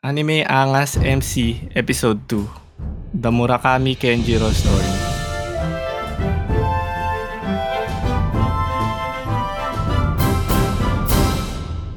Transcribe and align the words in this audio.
Anime 0.00 0.48
Angas 0.48 0.96
MC 0.96 1.68
Episode 1.76 2.24
2 2.24 3.20
The 3.20 3.28
Murakami 3.28 3.92
Kenjiro 4.00 4.48
Story 4.48 4.88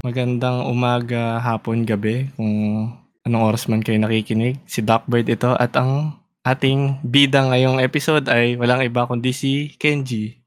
Magandang 0.04 0.68
umaga, 0.68 1.40
hapon, 1.40 1.88
gabi 1.88 2.28
kung 2.36 2.92
anong 3.24 3.44
oras 3.48 3.72
man 3.72 3.80
kayo 3.80 3.96
nakikinig. 3.96 4.60
Si 4.68 4.84
Docbird 4.84 5.24
ito 5.24 5.56
at 5.56 5.72
ang 5.72 6.20
ating 6.44 7.00
bida 7.00 7.40
ngayong 7.40 7.80
episode 7.80 8.28
ay 8.28 8.60
walang 8.60 8.84
iba 8.84 9.08
kundi 9.08 9.32
si 9.32 9.72
Kenji. 9.80 10.44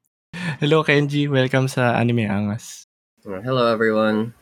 Hello 0.61 0.85
Kenji, 0.85 1.25
welcome 1.25 1.65
sa 1.65 1.97
Anime 1.97 2.29
Angas. 2.29 2.85
Hello 3.25 3.65
everyone. 3.65 4.36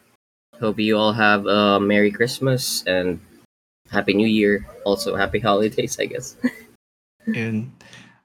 Hope 0.59 0.79
you 0.79 0.95
all 0.95 1.11
have 1.11 1.45
a 1.45 1.79
Merry 1.79 2.11
Christmas 2.11 2.83
and 2.87 3.19
Happy 3.91 4.13
New 4.15 4.27
Year. 4.27 4.63
Also, 4.85 5.15
Happy 5.15 5.39
Holidays, 5.46 6.00
I 6.00 6.07
guess. 6.07 6.39
Yun. 7.27 7.75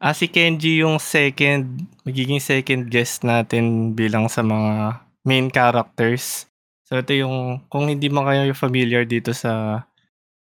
Ah, 0.00 0.16
si 0.16 0.32
Kenji 0.32 0.80
yung 0.80 0.96
second, 0.96 1.84
magiging 2.08 2.40
second 2.40 2.88
guest 2.88 3.20
natin 3.20 3.92
bilang 3.92 4.32
sa 4.32 4.40
mga 4.40 5.04
main 5.28 5.52
characters. 5.52 6.48
So 6.88 6.96
ito 6.96 7.12
yung, 7.12 7.68
kung 7.68 7.86
hindi 7.86 8.08
mo 8.08 8.24
kayo 8.24 8.50
familiar 8.56 9.04
dito 9.04 9.36
sa 9.36 9.84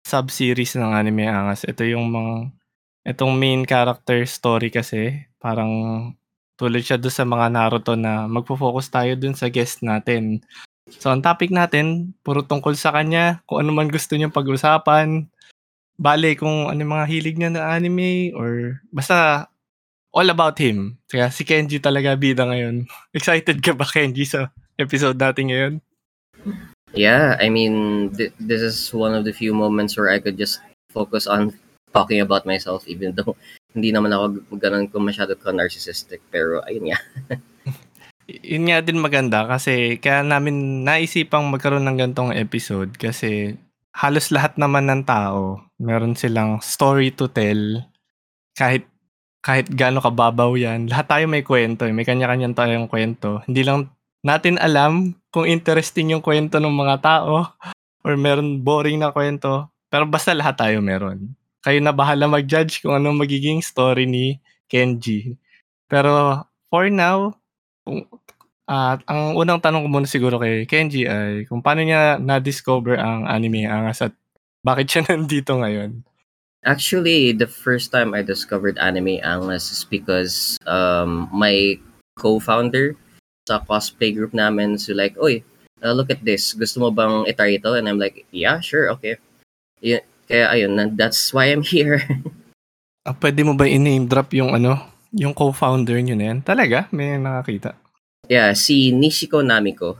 sub-series 0.08 0.80
ng 0.80 0.96
Anime 0.96 1.28
Angas, 1.28 1.68
ito 1.68 1.84
yung 1.84 2.08
mga, 2.10 2.34
itong 3.12 3.36
main 3.36 3.68
character 3.68 4.24
story 4.24 4.72
kasi, 4.72 5.28
parang 5.36 5.70
tulad 6.56 6.86
siya 6.86 6.96
doon 6.96 7.14
sa 7.14 7.26
mga 7.28 7.46
Naruto 7.52 7.94
na 8.00 8.32
magpo-focus 8.32 8.88
tayo 8.88 9.14
dun 9.20 9.36
sa 9.36 9.52
guest 9.52 9.84
natin. 9.84 10.40
So, 11.00 11.14
ang 11.14 11.24
topic 11.24 11.54
natin, 11.54 12.18
puro 12.26 12.44
tungkol 12.44 12.76
sa 12.76 12.92
kanya, 12.92 13.40
kung 13.48 13.64
ano 13.64 13.72
man 13.72 13.88
gusto 13.88 14.18
niyang 14.18 14.36
pag-usapan, 14.36 15.30
bale 15.96 16.36
kung 16.36 16.68
ano 16.68 16.82
mga 16.82 17.06
hilig 17.08 17.38
niya 17.38 17.54
na 17.54 17.72
anime, 17.72 18.36
or 18.36 18.82
basta 18.92 19.48
all 20.12 20.28
about 20.28 20.60
him. 20.60 21.00
Kaya 21.08 21.32
si 21.32 21.48
Kenji 21.48 21.80
talaga 21.80 22.18
bida 22.20 22.44
ngayon. 22.44 22.88
Excited 23.18 23.64
ka 23.64 23.72
ba, 23.72 23.88
Kenji, 23.88 24.28
sa 24.28 24.52
episode 24.76 25.16
natin 25.16 25.48
ngayon? 25.48 25.74
Yeah, 26.92 27.40
I 27.40 27.48
mean, 27.48 28.10
th- 28.12 28.36
this 28.36 28.60
is 28.60 28.76
one 28.92 29.16
of 29.16 29.24
the 29.24 29.32
few 29.32 29.56
moments 29.56 29.96
where 29.96 30.12
I 30.12 30.20
could 30.20 30.36
just 30.36 30.60
focus 30.92 31.24
on 31.24 31.56
talking 31.96 32.20
about 32.20 32.48
myself 32.48 32.88
even 32.88 33.16
though 33.16 33.36
hindi 33.76 33.92
naman 33.92 34.12
ako 34.12 34.44
ganun 34.60 34.88
ko 34.92 35.00
masyado 35.00 35.36
ka 35.40 35.56
narcissistic 35.56 36.20
pero 36.32 36.60
ayun 36.68 36.92
nga. 36.92 37.00
yun 38.30 38.70
nga 38.70 38.84
din 38.86 39.02
maganda 39.02 39.48
kasi 39.50 39.98
kaya 39.98 40.22
namin 40.22 40.86
naisipang 40.86 41.50
magkaroon 41.50 41.86
ng 41.88 41.98
gantong 41.98 42.32
episode 42.36 42.94
kasi 42.96 43.58
halos 43.92 44.32
lahat 44.32 44.56
naman 44.56 44.88
ng 44.88 45.04
tao 45.04 45.60
meron 45.82 46.14
silang 46.16 46.62
story 46.62 47.12
to 47.12 47.28
tell. 47.28 47.82
Kahit 48.56 48.86
kahit 49.42 49.74
gaano 49.74 50.04
kababaw 50.04 50.54
yan 50.54 50.86
lahat 50.86 51.10
tayo 51.10 51.26
may 51.26 51.42
kwento 51.42 51.90
eh. 51.90 51.94
may 51.96 52.06
kanya-kanyang 52.06 52.54
tayong 52.54 52.88
kwento. 52.88 53.42
Hindi 53.50 53.66
lang 53.66 53.90
natin 54.22 54.62
alam 54.62 55.18
kung 55.34 55.50
interesting 55.50 56.14
yung 56.14 56.22
kwento 56.22 56.62
ng 56.62 56.72
mga 56.72 56.96
tao 57.02 57.50
or 58.06 58.14
meron 58.16 58.62
boring 58.62 59.02
na 59.02 59.10
kwento 59.10 59.74
pero 59.92 60.08
basta 60.08 60.32
lahat 60.32 60.56
tayo 60.56 60.80
meron. 60.80 61.34
Kayo 61.62 61.78
na 61.84 61.94
bahala 61.94 62.26
mag-judge 62.26 62.82
kung 62.82 62.98
anong 62.98 63.22
magiging 63.22 63.62
story 63.62 64.10
ni 64.10 64.42
Kenji. 64.66 65.38
Pero 65.92 66.42
for 66.72 66.88
now 66.88 67.36
kung 67.86 68.06
at 68.72 69.04
ang 69.04 69.36
unang 69.36 69.60
tanong 69.60 69.84
ko 69.84 69.90
muna 69.92 70.08
siguro 70.08 70.40
kay 70.40 70.64
Kenji 70.64 71.04
ay 71.04 71.44
kung 71.44 71.60
paano 71.60 71.84
niya 71.84 72.16
na-discover 72.22 72.96
ang 72.96 73.28
anime 73.28 73.68
angas 73.68 74.00
at 74.00 74.16
bakit 74.64 74.88
siya 74.88 75.02
nandito 75.12 75.58
ngayon? 75.60 76.06
Actually, 76.62 77.34
the 77.34 77.50
first 77.50 77.90
time 77.90 78.14
I 78.14 78.22
discovered 78.22 78.78
anime 78.78 79.18
angas 79.26 79.74
is 79.74 79.82
because 79.84 80.62
um, 80.70 81.26
my 81.34 81.76
co-founder 82.22 82.94
sa 83.50 83.58
cosplay 83.66 84.14
group 84.14 84.32
namin 84.32 84.78
so 84.78 84.94
like, 84.94 85.18
oy, 85.18 85.42
uh, 85.82 85.92
look 85.92 86.14
at 86.14 86.22
this. 86.22 86.54
Gusto 86.54 86.80
mo 86.80 86.94
bang 86.94 87.26
itry 87.26 87.58
ito? 87.58 87.74
And 87.74 87.90
I'm 87.90 87.98
like, 87.98 88.30
yeah, 88.30 88.62
sure, 88.62 88.94
okay. 88.94 89.18
Yeah, 89.82 90.06
kaya 90.30 90.54
ayun, 90.54 90.78
that's 90.94 91.34
why 91.34 91.50
I'm 91.50 91.66
here. 91.74 92.06
ah, 93.10 93.18
pwede 93.18 93.42
mo 93.42 93.58
ba 93.58 93.66
i-name 93.66 94.06
drop 94.06 94.30
yung 94.38 94.54
ano, 94.54 94.78
yung 95.12 95.36
co-founder 95.36 96.00
niyo 96.00 96.16
na 96.16 96.32
yan? 96.32 96.40
Talaga? 96.44 96.88
May 96.96 97.20
nakakita? 97.20 97.76
Yeah, 98.32 98.56
si 98.56 98.96
Nishiko 98.96 99.44
Namiko. 99.44 100.00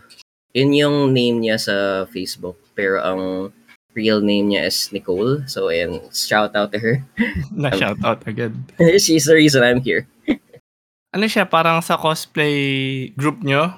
Yun 0.56 0.72
yung 0.76 0.98
name 1.12 1.38
niya 1.44 1.60
sa 1.60 1.76
Facebook. 2.08 2.60
Pero 2.76 3.00
ang 3.04 3.52
real 3.92 4.24
name 4.24 4.56
niya 4.56 4.68
is 4.68 4.92
Nicole. 4.96 5.44
So, 5.48 5.68
ayan, 5.68 6.00
shout 6.16 6.56
out 6.56 6.72
to 6.72 6.80
her. 6.80 7.04
Na-shout 7.52 8.00
out 8.04 8.24
agad. 8.24 8.56
She's 9.04 9.28
the 9.28 9.36
reason 9.36 9.64
I'm 9.64 9.84
here. 9.84 10.08
ano 11.16 11.26
siya, 11.28 11.48
parang 11.48 11.84
sa 11.84 12.00
cosplay 12.00 13.12
group 13.20 13.44
nyo? 13.44 13.76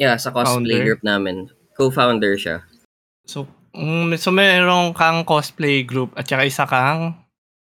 Yeah, 0.00 0.16
sa 0.16 0.32
cosplay 0.32 0.80
Founder? 0.80 0.84
group 0.88 1.02
namin. 1.04 1.52
Co-founder 1.76 2.40
siya. 2.40 2.64
So, 3.28 3.44
um, 3.76 4.12
so 4.16 4.32
mayroong 4.32 4.96
kang 4.96 5.24
cosplay 5.28 5.84
group 5.84 6.16
at 6.16 6.24
saka 6.24 6.48
isa 6.48 6.64
kang 6.64 7.20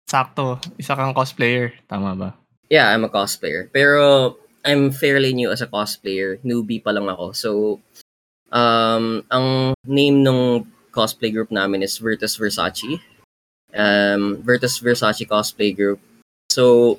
sakto, 0.06 0.62
isa 0.78 0.94
kang 0.94 1.18
cosplayer. 1.18 1.74
Tama 1.90 2.14
ba? 2.14 2.43
Yeah, 2.74 2.90
I'm 2.90 3.06
a 3.06 3.14
cosplayer. 3.14 3.70
Pero 3.70 4.34
I'm 4.66 4.90
fairly 4.90 5.30
new 5.38 5.54
as 5.54 5.62
a 5.62 5.70
cosplayer. 5.70 6.42
Newbie 6.42 6.82
pa 6.82 6.90
lang 6.90 7.06
ako. 7.06 7.38
So, 7.38 7.50
um, 8.50 9.22
ang 9.30 9.78
name 9.86 10.26
ng 10.26 10.66
cosplay 10.90 11.30
group 11.30 11.54
namin 11.54 11.86
is 11.86 12.02
Virtus 12.02 12.34
Versace. 12.34 12.98
Um, 13.78 14.42
Virtus 14.42 14.82
Versace 14.82 15.30
Cosplay 15.30 15.70
Group. 15.70 16.02
So, 16.50 16.98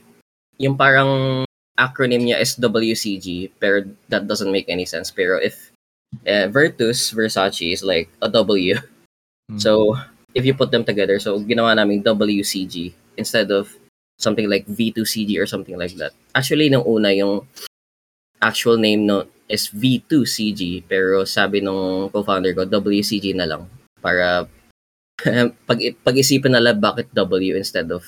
yung 0.63 0.79
parang 0.79 1.43
acronym 1.75 2.23
niya 2.23 2.39
is 2.39 2.55
WCG, 2.55 3.51
pero 3.59 3.83
that 4.15 4.31
doesn't 4.31 4.55
make 4.55 4.71
any 4.71 4.87
sense. 4.87 5.11
Pero 5.11 5.43
if 5.43 5.75
uh, 6.23 6.47
Virtus 6.55 7.11
Versace 7.11 7.75
is 7.75 7.83
like 7.83 8.07
a 8.23 8.31
W. 8.31 8.79
Mm-hmm. 8.79 9.59
So, 9.59 9.99
if 10.39 10.47
you 10.47 10.55
put 10.55 10.71
them 10.71 10.87
together, 10.87 11.19
so 11.19 11.43
ginawa 11.43 11.75
namin 11.75 12.07
WCG 12.07 12.95
instead 13.19 13.51
of 13.51 13.75
something 14.19 14.49
like 14.49 14.67
V2CG 14.67 15.39
or 15.39 15.47
something 15.47 15.77
like 15.79 15.95
that. 15.99 16.13
Actually, 16.35 16.71
nung 16.71 16.87
una, 16.87 17.11
yung 17.11 17.47
actual 18.43 18.77
name 18.77 19.07
no 19.07 19.27
is 19.49 19.69
V2CG, 19.73 20.89
pero 20.89 21.25
sabi 21.29 21.61
nung 21.61 22.09
co-founder 22.09 22.57
ko, 22.57 22.65
WCG 22.65 23.37
na 23.37 23.49
lang. 23.49 23.69
Para 24.01 24.49
pag, 25.69 25.79
pag-isipan 26.03 26.57
nila 26.57 26.73
bakit 26.75 27.13
W 27.13 27.55
instead 27.55 27.89
of 27.93 28.03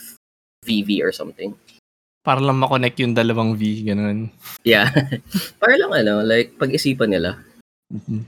VV 0.64 1.04
or 1.04 1.12
something. 1.12 1.54
Para 2.26 2.42
lang 2.42 2.58
makonect 2.58 2.98
yung 2.98 3.14
dalawang 3.14 3.54
V, 3.54 3.86
ganun. 3.86 4.34
Yeah. 4.66 4.90
para 5.62 5.78
lang 5.78 5.94
ano, 5.94 6.26
like 6.26 6.58
pag-isipan 6.58 7.14
nila. 7.14 7.38
Mm-hmm. 7.92 8.26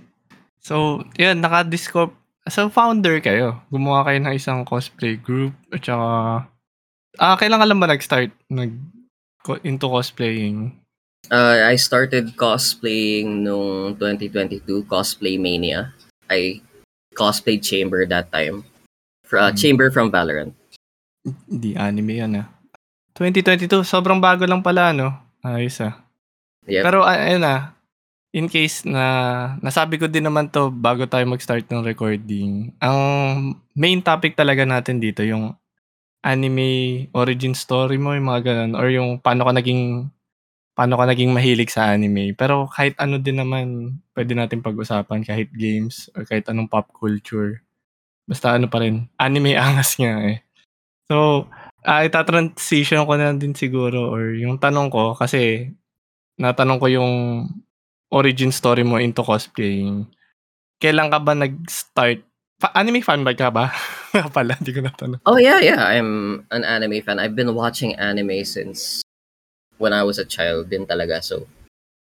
So, 0.63 1.03
yun, 1.19 1.43
naka-discover, 1.43 2.15
so 2.47 2.71
founder 2.71 3.19
kayo. 3.19 3.59
Gumawa 3.73 4.07
kayo 4.07 4.19
ng 4.23 4.37
isang 4.37 4.63
cosplay 4.63 5.19
group 5.19 5.57
at 5.75 5.83
saka 5.83 6.47
Ah, 7.19 7.35
kailan 7.35 7.59
ka 7.59 7.67
lang 7.67 7.83
ba 7.83 7.91
nag-start 7.91 8.31
nag 8.47 8.73
into 9.67 9.91
cosplaying? 9.91 10.71
Uh, 11.29 11.67
I 11.67 11.75
started 11.75 12.39
cosplaying 12.39 13.43
nung 13.43 13.99
2022, 13.99 14.87
Cosplay 14.87 15.35
Mania. 15.35 15.91
I 16.31 16.63
cosplayed 17.19 17.67
Chamber 17.67 18.07
that 18.07 18.31
time. 18.31 18.63
For, 19.27 19.37
uh, 19.37 19.51
hmm. 19.51 19.59
Chamber 19.59 19.91
from 19.91 20.15
Valorant. 20.15 20.55
Di 21.51 21.75
anime 21.75 22.23
yan 22.23 22.39
ah. 22.39 22.47
2022, 23.19 23.83
sobrang 23.83 24.23
bago 24.23 24.47
lang 24.47 24.63
pala, 24.63 24.95
no? 24.95 25.11
Ayos 25.43 25.83
ah. 25.83 25.99
Yep. 26.71 26.83
Pero 26.87 27.03
ayun 27.03 27.43
ah, 27.43 27.75
in 28.31 28.47
case 28.47 28.87
na 28.87 29.05
nasabi 29.59 29.99
ko 29.99 30.07
din 30.07 30.23
naman 30.29 30.47
to 30.53 30.71
bago 30.71 31.03
tayo 31.11 31.27
mag-start 31.27 31.67
ng 31.67 31.83
recording, 31.83 32.71
ang 32.79 32.99
main 33.75 33.99
topic 34.05 34.39
talaga 34.39 34.63
natin 34.63 35.03
dito 35.03 35.27
yung 35.27 35.59
anime 36.25 37.09
origin 37.15 37.55
story 37.55 37.97
mo, 38.01 38.15
yung 38.15 38.29
mga 38.29 38.43
gano'n 38.45 38.73
or 38.79 38.89
yung 38.91 39.19
paano 39.23 39.47
ka 39.47 39.53
naging 39.55 40.11
paano 40.79 40.95
ka 40.95 41.11
naging 41.11 41.35
mahilig 41.35 41.75
sa 41.75 41.91
anime. 41.91 42.39
Pero 42.39 42.71
kahit 42.71 42.95
ano 43.03 43.19
din 43.19 43.43
naman 43.43 43.99
pwede 44.15 44.39
natin 44.39 44.63
pag-usapan 44.63 45.27
kahit 45.27 45.51
games 45.51 46.07
or 46.15 46.23
kahit 46.23 46.47
anong 46.47 46.71
pop 46.71 46.87
culture. 46.95 47.63
Basta 48.31 48.55
ano 48.55 48.71
pa 48.71 48.79
rin, 48.85 49.11
anime 49.19 49.59
angas 49.59 49.99
nga 49.99 50.23
eh. 50.23 50.45
So, 51.11 51.49
uh, 51.89 52.03
ita-transition 52.05 53.09
ko 53.09 53.13
na 53.17 53.33
din 53.35 53.57
siguro 53.57 54.13
or 54.13 54.37
yung 54.37 54.61
tanong 54.61 54.93
ko 54.93 55.17
kasi 55.17 55.73
natanong 56.39 56.79
ko 56.79 56.87
yung 56.93 57.15
origin 58.13 58.53
story 58.53 58.85
mo 58.85 59.01
into 59.01 59.25
cosplaying. 59.25 60.05
Kailan 60.79 61.11
ka 61.11 61.19
ba 61.25 61.33
nag-start 61.35 62.28
Fa- 62.59 62.75
anime 62.75 63.03
fan 63.03 63.23
ba 63.23 63.35
ka 63.35 63.51
ba? 63.51 63.71
Pala, 64.35 64.59
hindi 64.59 64.75
ko 64.75 64.83
natanong. 64.83 65.23
Oh 65.27 65.39
yeah, 65.39 65.63
yeah. 65.63 65.87
I'm 65.87 66.43
an 66.51 66.65
anime 66.65 67.03
fan. 67.03 67.19
I've 67.19 67.39
been 67.39 67.55
watching 67.55 67.95
anime 67.95 68.43
since 68.45 69.03
when 69.79 69.95
I 69.95 70.03
was 70.03 70.19
a 70.19 70.27
child 70.27 70.71
din 70.71 70.87
talaga. 70.87 71.23
So, 71.23 71.47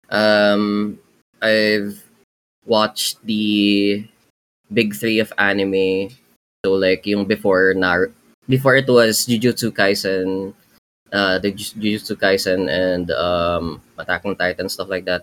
um, 0.09 0.97
I've 1.45 2.01
watched 2.65 3.21
the 3.29 4.01
big 4.73 4.97
three 4.97 5.21
of 5.21 5.33
anime 5.37 6.11
So 6.67 6.75
like 6.75 7.07
yung 7.07 7.31
before 7.31 7.79
na 7.79 8.11
before 8.51 8.75
it 8.75 8.91
was 8.91 9.23
Jujutsu 9.23 9.71
Kaisen, 9.71 10.51
uh, 11.15 11.39
the 11.39 11.55
Jujutsu 11.55 12.19
Kaisen 12.19 12.67
and 12.67 13.07
um, 13.15 13.79
Attack 13.95 14.27
on 14.27 14.35
Titan 14.35 14.67
stuff 14.67 14.91
like 14.91 15.07
that. 15.07 15.23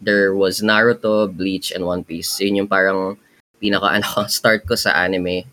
There 0.00 0.32
was 0.32 0.64
Naruto, 0.64 1.28
Bleach, 1.28 1.76
and 1.76 1.84
One 1.84 2.08
Piece. 2.08 2.40
Yun 2.40 2.64
yung 2.64 2.72
parang 2.72 3.20
pinaka 3.58 3.92
ano, 3.98 4.26
start 4.30 4.64
ko 4.64 4.78
sa 4.78 4.94
anime. 4.94 5.44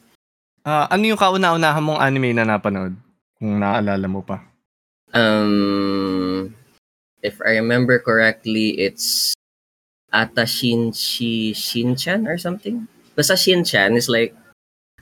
Uh, 0.66 0.90
ano 0.90 1.04
yung 1.06 1.20
kauna-unahan 1.20 1.84
mong 1.84 2.02
anime 2.02 2.34
na 2.34 2.46
napanood? 2.46 2.98
Kung 3.38 3.62
naaalala 3.62 4.08
mo 4.10 4.26
pa. 4.26 4.42
Um, 5.14 6.56
if 7.22 7.38
I 7.46 7.62
remember 7.62 8.02
correctly, 8.02 8.78
it's 8.82 9.34
Ata 10.10 10.48
Shinchi 10.48 11.52
Shinchan 11.54 12.26
or 12.26 12.38
something. 12.38 12.88
Basta 13.14 13.38
Shinchan 13.38 13.94
is 14.00 14.10
like 14.10 14.34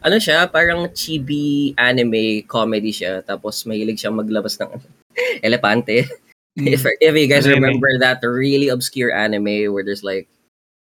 ano 0.03 0.19
siya, 0.19 0.51
parang 0.51 0.91
chibi 0.91 1.71
anime 1.79 2.43
comedy 2.43 2.91
siya. 2.91 3.23
Tapos 3.23 3.63
mahilig 3.63 4.03
siyang 4.03 4.19
maglabas 4.19 4.59
ng 4.59 4.71
elepante. 5.47 6.07
Mm. 6.53 6.69
if, 6.69 6.85
if 6.85 7.13
you 7.17 7.25
guys 7.25 7.49
remember 7.49 7.89
that 7.97 8.21
really 8.21 8.69
obscure 8.69 9.09
anime 9.09 9.73
where 9.73 9.81
there's 9.81 10.05
like 10.05 10.29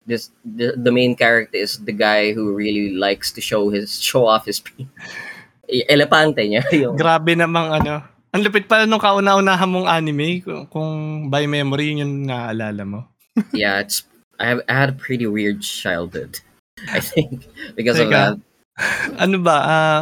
this 0.06 0.30
the, 0.44 0.74
the 0.74 0.90
main 0.90 1.14
character 1.14 1.56
is 1.58 1.78
the 1.82 1.94
guy 1.94 2.32
who 2.32 2.54
really 2.54 2.94
likes 2.94 3.30
to 3.32 3.40
show 3.40 3.70
his 3.70 4.00
show 4.02 4.26
off 4.26 4.46
his 4.46 4.62
elepante 5.90 6.42
niya. 6.44 6.62
Yung... 6.82 6.98
Grabe 6.98 7.38
namang 7.38 7.82
ano. 7.82 8.02
Ang 8.32 8.48
lupit 8.48 8.64
pala 8.64 8.88
nung 8.88 9.02
kauna-unahan 9.02 9.68
mong 9.68 9.88
anime 9.92 10.40
kung, 10.40 10.64
kung 10.72 10.92
by 11.28 11.44
memory 11.44 11.92
yun 11.92 12.00
yung 12.00 12.14
naaalala 12.32 12.82
mo. 12.88 13.00
yeah, 13.52 13.76
it's 13.76 14.08
I, 14.40 14.56
have, 14.56 14.64
I 14.64 14.72
had 14.72 14.88
a 14.88 14.96
pretty 14.96 15.28
weird 15.28 15.60
childhood. 15.60 16.40
I 16.88 17.04
think 17.04 17.44
because 17.76 18.00
Teka. 18.00 18.08
of 18.08 18.10
that 18.10 18.34
ano 19.20 19.36
ba, 19.44 19.56
uh, 19.60 20.00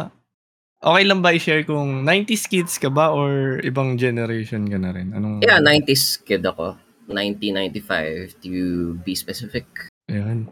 okay 0.79 1.03
lang 1.03 1.19
ba 1.19 1.35
i-share 1.35 1.67
kung 1.67 2.07
90s 2.07 2.47
kids 2.47 2.73
ka 2.79 2.89
ba 2.89 3.11
or 3.11 3.59
ibang 3.61 3.99
generation 3.99 4.65
ka 4.67 4.77
na 4.79 4.95
rin? 4.95 5.11
Anong... 5.11 5.43
Yeah, 5.43 5.59
90s 5.59 6.23
kid 6.23 6.45
ako. 6.45 6.79
1995 7.11 8.39
to 8.39 8.95
be 9.03 9.13
specific. 9.15 9.67
Ayun. 10.11 10.51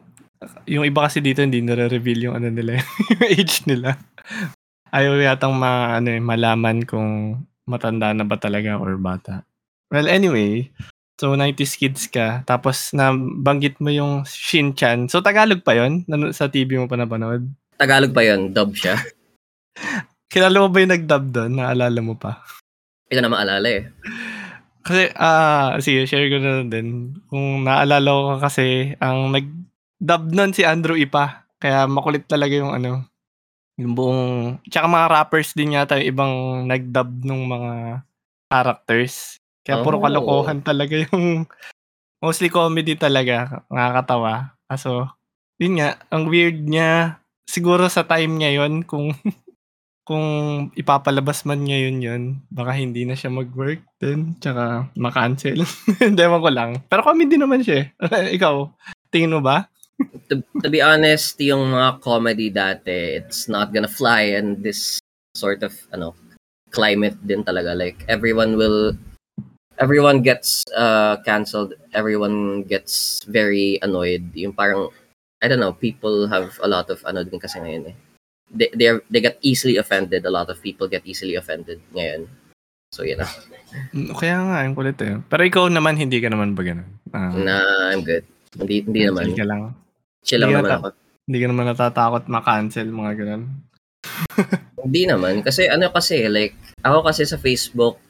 Yung 0.72 0.88
iba 0.88 1.04
kasi 1.04 1.20
dito 1.20 1.44
hindi 1.44 1.60
nare-reveal 1.60 2.32
yung 2.32 2.36
ano 2.40 2.48
nila, 2.48 2.80
yung 3.12 3.24
age 3.28 3.68
nila. 3.68 4.00
Ayaw 4.96 5.20
yatang 5.20 5.52
ma, 5.52 6.00
ano, 6.00 6.16
eh, 6.16 6.24
malaman 6.24 6.88
kung 6.88 7.44
matanda 7.68 8.16
na 8.16 8.24
ba 8.24 8.40
talaga 8.40 8.80
or 8.80 8.96
bata. 8.96 9.44
Well, 9.92 10.08
anyway, 10.08 10.72
so 11.20 11.36
90s 11.36 11.76
kids 11.76 12.08
ka, 12.08 12.48
tapos 12.48 12.96
nabanggit 12.96 13.84
mo 13.84 13.92
yung 13.92 14.24
Shin-chan. 14.24 15.12
So 15.12 15.20
Tagalog 15.20 15.68
pa 15.68 15.76
yon 15.76 16.08
Sa 16.32 16.48
TV 16.48 16.80
mo 16.80 16.88
pa 16.88 16.96
napanood? 16.96 17.44
Tagalog 17.76 18.16
pa 18.16 18.24
yon 18.24 18.56
dub 18.56 18.72
siya. 18.74 18.96
Kilala 20.32 20.64
mo 20.64 20.68
ba 20.72 20.80
yung 20.80 20.94
nag-dub 20.96 21.26
doon? 21.36 21.52
Naalala 21.58 22.00
mo 22.00 22.16
pa? 22.16 22.42
Hindi 23.10 23.14
ko 23.18 23.22
na 23.26 23.34
maalala 23.34 23.68
eh. 23.68 23.84
Kasi, 24.84 25.12
ah, 25.20 25.76
uh, 25.76 25.84
sige, 25.84 26.08
share 26.08 26.32
ko 26.32 26.40
na 26.40 26.64
din. 26.66 27.20
Kung 27.28 27.68
naalala 27.68 28.10
ko 28.10 28.24
kasi, 28.40 28.96
ang 29.04 29.36
nag-dub 29.36 30.24
nun 30.32 30.56
si 30.56 30.64
Andrew 30.64 30.96
Ipa. 30.96 31.50
Kaya 31.60 31.86
makulit 31.86 32.24
talaga 32.26 32.56
yung 32.56 32.72
ano, 32.72 33.04
yung 33.76 33.94
buong, 33.96 34.24
tsaka 34.68 34.88
mga 34.88 35.08
rappers 35.12 35.52
din 35.56 35.76
yata 35.76 36.00
yung 36.00 36.10
ibang 36.12 36.34
nag-dub 36.68 37.12
ng 37.24 37.42
mga 37.48 37.74
characters. 38.48 39.40
Kaya 39.64 39.80
oh. 39.80 39.84
puro 39.84 40.00
kalokohan 40.00 40.64
talaga 40.64 40.96
yung, 41.12 41.44
mostly 42.20 42.52
comedy 42.52 42.96
talaga, 43.00 43.64
nakakatawa. 43.72 44.56
Kaso, 44.68 45.08
yun 45.60 45.80
nga, 45.80 46.00
ang 46.12 46.28
weird 46.28 46.64
niya, 46.64 47.20
siguro 47.48 47.88
sa 47.88 48.08
time 48.08 48.40
niya 48.40 48.64
yon 48.64 48.84
kung 48.84 49.16
kung 50.10 50.26
ipapalabas 50.74 51.46
man 51.46 51.62
ngayon 51.62 52.02
yon 52.02 52.24
baka 52.50 52.74
hindi 52.74 53.06
na 53.06 53.14
siya 53.14 53.30
mag-work 53.30 53.86
din, 54.02 54.34
tsaka 54.42 54.90
ma-cancel. 54.98 55.62
Hindi 56.02 56.26
ko 56.26 56.50
lang. 56.50 56.82
Pero 56.90 57.06
comedy 57.06 57.38
naman 57.38 57.62
siya. 57.62 57.94
Eh. 57.94 58.34
Ikaw, 58.42 58.66
tingin 59.14 59.38
mo 59.38 59.46
ba? 59.46 59.70
to, 60.34 60.42
to 60.66 60.68
be 60.74 60.82
honest, 60.82 61.38
yung 61.38 61.70
mga 61.70 62.02
comedy 62.02 62.50
dati, 62.50 63.22
it's 63.22 63.46
not 63.46 63.70
gonna 63.70 63.92
fly 63.92 64.34
in 64.34 64.58
this 64.66 64.98
sort 65.38 65.62
of, 65.62 65.78
ano, 65.94 66.18
climate 66.74 67.22
din 67.22 67.46
talaga. 67.46 67.78
Like, 67.78 68.02
everyone 68.10 68.58
will, 68.58 68.98
everyone 69.78 70.26
gets 70.26 70.66
uh, 70.74 71.22
canceled. 71.22 71.78
Everyone 71.94 72.66
gets 72.66 73.22
very 73.30 73.78
annoyed. 73.86 74.34
Yung 74.34 74.58
parang, 74.58 74.90
I 75.38 75.46
don't 75.46 75.62
know, 75.62 75.78
people 75.78 76.26
have 76.34 76.58
a 76.66 76.68
lot 76.68 76.90
of 76.90 76.98
ano 77.06 77.22
din 77.22 77.38
kasi 77.38 77.62
ngayon 77.62 77.94
eh. 77.94 77.98
They 78.50 78.70
they 78.74 78.98
they 79.10 79.22
get 79.22 79.38
easily 79.46 79.78
offended. 79.78 80.26
A 80.26 80.34
lot 80.34 80.50
of 80.50 80.58
people 80.62 80.90
get 80.90 81.06
easily 81.06 81.38
offended 81.38 81.80
ngayon. 81.94 82.26
So, 82.90 83.06
you 83.06 83.14
know. 83.14 83.30
Mm, 83.94 84.18
kaya 84.18 84.38
nga, 84.42 84.66
yung 84.66 84.74
kulit 84.74 84.98
eh. 85.06 85.22
Pero 85.30 85.42
ikaw 85.46 85.70
naman, 85.70 85.94
hindi 85.94 86.18
ka 86.18 86.34
naman 86.34 86.58
ba 86.58 86.66
ganun? 86.66 86.90
Uh, 87.14 87.34
nah, 87.38 87.94
I'm 87.94 88.02
good. 88.02 88.26
Hindi, 88.58 88.82
hindi 88.82 89.02
naman. 89.06 89.30
Chill 89.30 89.38
ka 89.38 89.46
lang. 89.46 89.62
Chill 90.26 90.42
lang 90.42 90.52
naman 90.58 90.74
ako. 90.74 90.88
Hindi 91.30 91.38
ka 91.38 91.48
naman 91.54 91.66
natatakot 91.70 92.24
ma-cancel, 92.26 92.90
mga 92.90 93.14
ganun. 93.22 93.44
hindi 94.90 95.04
naman. 95.06 95.46
Kasi 95.46 95.70
ano 95.70 95.94
kasi, 95.94 96.26
like, 96.26 96.58
ako 96.82 97.06
kasi 97.06 97.30
sa 97.30 97.38
Facebook, 97.38 98.02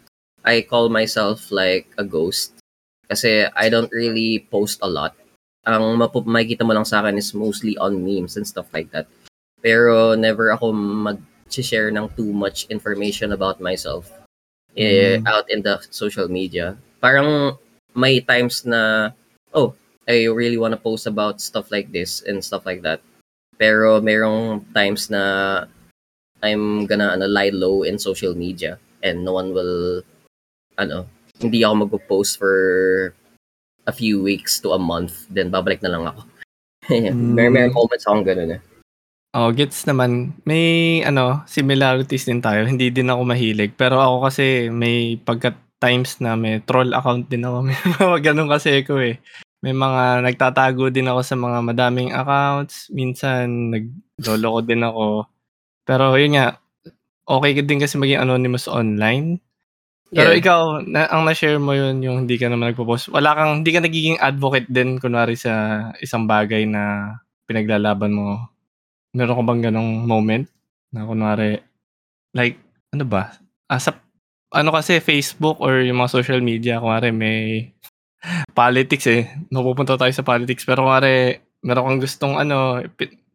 I 0.47 0.63
call 0.63 0.87
myself 0.87 1.51
like 1.51 1.91
a 1.99 2.07
ghost. 2.07 2.55
Kasi 3.11 3.51
I 3.51 3.67
don't 3.67 3.91
really 3.91 4.47
post 4.47 4.79
a 4.79 4.87
lot 4.87 5.11
ang 5.67 5.85
mapu- 5.99 6.25
makikita 6.25 6.65
mo 6.65 6.73
lang 6.73 6.87
sa 6.87 7.03
akin 7.03 7.19
is 7.19 7.35
mostly 7.35 7.77
on 7.77 8.01
memes 8.01 8.37
and 8.39 8.47
stuff 8.47 8.69
like 8.73 8.89
that. 8.95 9.05
Pero 9.59 10.15
never 10.15 10.51
ako 10.55 10.71
mag-share 10.71 11.91
ng 11.91 12.07
too 12.15 12.31
much 12.31 12.65
information 12.71 13.35
about 13.35 13.59
myself 13.59 14.07
eh, 14.77 15.17
mm. 15.19 15.27
out 15.27 15.49
in 15.49 15.61
the 15.61 15.79
social 15.89 16.27
media. 16.27 16.77
Parang 17.01 17.57
may 17.95 18.19
times 18.21 18.65
na, 18.65 19.11
oh, 19.53 19.75
I 20.07 20.25
really 20.31 20.57
want 20.57 20.73
to 20.73 20.81
post 20.81 21.05
about 21.07 21.41
stuff 21.41 21.71
like 21.71 21.91
this 21.91 22.23
and 22.23 22.43
stuff 22.43 22.65
like 22.65 22.81
that. 22.83 23.01
Pero 23.59 23.99
merong 23.99 24.63
times 24.73 25.09
na 25.11 25.65
I'm 26.39 26.87
gonna 26.87 27.11
ano, 27.19 27.27
lie 27.27 27.51
low 27.51 27.83
in 27.83 27.99
social 27.99 28.33
media 28.33 28.79
and 29.03 29.23
no 29.23 29.35
one 29.35 29.51
will, 29.53 30.01
ano, 30.79 31.07
hindi 31.39 31.63
ako 31.63 31.87
mag-post 31.87 32.39
for 32.39 32.55
a 33.87 33.91
few 33.91 34.21
weeks 34.23 34.59
to 34.61 34.71
a 34.71 34.79
month, 34.79 35.27
then 35.29 35.51
babalik 35.51 35.81
na 35.81 35.91
lang 35.91 36.03
ako. 36.07 36.21
mm. 36.87 37.15
May, 37.35 37.49
may 37.49 37.67
moments 37.67 38.07
akong 38.07 38.23
ganun 38.23 38.55
eh. 38.55 38.61
Oh, 39.33 39.53
gets 39.53 39.85
naman. 39.85 40.33
May 40.41 40.65
ano, 41.05 41.45
similarities 41.45 42.25
din 42.25 42.41
tayo. 42.41 42.65
Hindi 42.65 42.89
din 42.89 43.13
ako 43.13 43.21
mahilig. 43.29 43.77
Pero 43.77 44.01
ako 44.01 44.25
kasi 44.25 44.73
may 44.73 45.21
pagka 45.21 45.53
times 45.77 46.17
na 46.17 46.33
may 46.33 46.65
troll 46.65 46.89
account 46.97 47.29
din 47.29 47.45
ako. 47.45 47.57
May 47.69 47.77
mga 47.77 48.17
ganun 48.33 48.49
kasi 48.51 48.81
ako 48.83 48.99
eh. 48.99 49.15
May 49.63 49.71
mga 49.71 50.25
nagtatago 50.27 50.89
din 50.91 51.07
ako 51.07 51.21
sa 51.23 51.35
mga 51.37 51.59
madaming 51.63 52.11
accounts. 52.11 52.89
Minsan 52.91 53.71
naglolo 53.71 54.47
ko 54.49 54.59
din 54.65 54.81
ako. 54.83 55.05
Pero 55.87 56.15
yun 56.19 56.35
nga, 56.35 56.59
okay 57.29 57.59
din 57.63 57.79
kasi 57.79 57.95
maging 57.99 58.23
anonymous 58.25 58.67
online. 58.67 59.39
Pero 60.11 60.33
Yeah. 60.33 60.41
ikaw, 60.41 60.61
na 60.87 61.07
ang 61.11 61.23
na-share 61.27 61.59
mo 61.61 61.71
yun, 61.77 62.01
yung 62.03 62.25
hindi 62.25 62.35
ka 62.41 62.49
naman 62.49 62.73
nagpo-post. 62.73 63.13
Wala 63.13 63.33
kang 63.37 63.61
hindi 63.63 63.71
ka 63.71 63.81
nagiging 63.85 64.17
advocate 64.19 64.67
din 64.71 64.97
kunwari 64.99 65.35
sa 65.37 65.85
isang 66.01 66.25
bagay 66.27 66.65
na 66.67 67.13
pinaglalaban 67.47 68.11
mo. 68.15 68.49
Meron 69.15 69.37
ka 69.37 69.43
bang 69.45 69.61
ganong 69.71 69.91
moment 70.05 70.45
na 70.93 71.05
kunwari 71.05 71.61
like 72.33 72.57
ano 72.93 73.05
ba? 73.05 73.33
Ah, 73.69 73.81
sa 73.81 73.97
ano 74.49 74.73
kasi 74.73 74.97
Facebook 75.01 75.61
or 75.61 75.81
yung 75.85 76.01
mga 76.01 76.13
social 76.13 76.41
media 76.41 76.81
kunwari 76.81 77.13
may 77.13 77.69
politics 78.59 79.05
eh. 79.09 79.29
Napupunta 79.53 79.97
tayo 79.97 80.13
sa 80.13 80.25
politics 80.25 80.65
pero 80.65 80.85
kunwari 80.85 81.41
meron 81.63 81.85
kang 81.95 82.01
gustong 82.01 82.35
ano, 82.39 82.79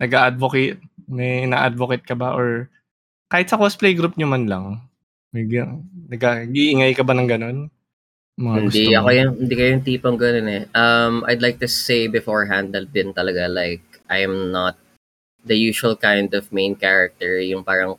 nag-a-advocate, 0.01 0.81
may 1.09 1.45
na-advocate 1.45 2.05
ka 2.05 2.17
ba 2.17 2.33
or 2.33 2.73
kahit 3.29 3.51
sa 3.51 3.61
cosplay 3.61 3.93
group 3.93 4.17
nyo 4.17 4.29
man 4.29 4.45
lang, 4.49 4.65
nag-iingay 5.35 6.95
ka 6.95 7.03
ba 7.05 7.13
ng 7.13 7.29
gano'n? 7.29 7.59
Mga 8.35 8.57
hindi 8.67 8.85
ako 8.99 9.09
yung 9.15 9.33
hindi 9.39 9.55
kayo 9.55 9.71
yung 9.75 9.87
tipong 9.87 10.19
gano'n 10.19 10.49
eh. 10.51 10.63
Um, 10.75 11.23
I'd 11.27 11.43
like 11.43 11.63
to 11.63 11.71
say 11.71 12.11
beforehand 12.11 12.75
that 12.75 12.91
din 12.91 13.15
talaga 13.15 13.47
like 13.47 13.83
I 14.11 14.27
am 14.27 14.51
not 14.51 14.75
the 15.45 15.57
usual 15.57 15.97
kind 15.97 16.33
of 16.35 16.53
main 16.53 16.75
character. 16.75 17.39
Yung 17.41 17.65
parang 17.65 17.97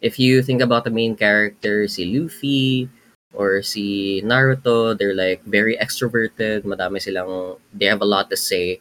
if 0.00 0.18
you 0.18 0.42
think 0.42 0.62
about 0.62 0.84
the 0.84 0.94
main 0.94 1.16
character, 1.16 1.88
si 1.88 2.06
Luffy 2.06 2.88
or 3.34 3.62
si 3.62 4.22
Naruto, 4.24 4.96
they're 4.96 5.14
like 5.16 5.44
very 5.44 5.76
extroverted. 5.76 6.62
Madami 6.62 7.02
silang, 7.02 7.56
they 7.74 7.86
have 7.86 8.00
a 8.00 8.08
lot 8.08 8.30
to 8.30 8.36
say. 8.36 8.80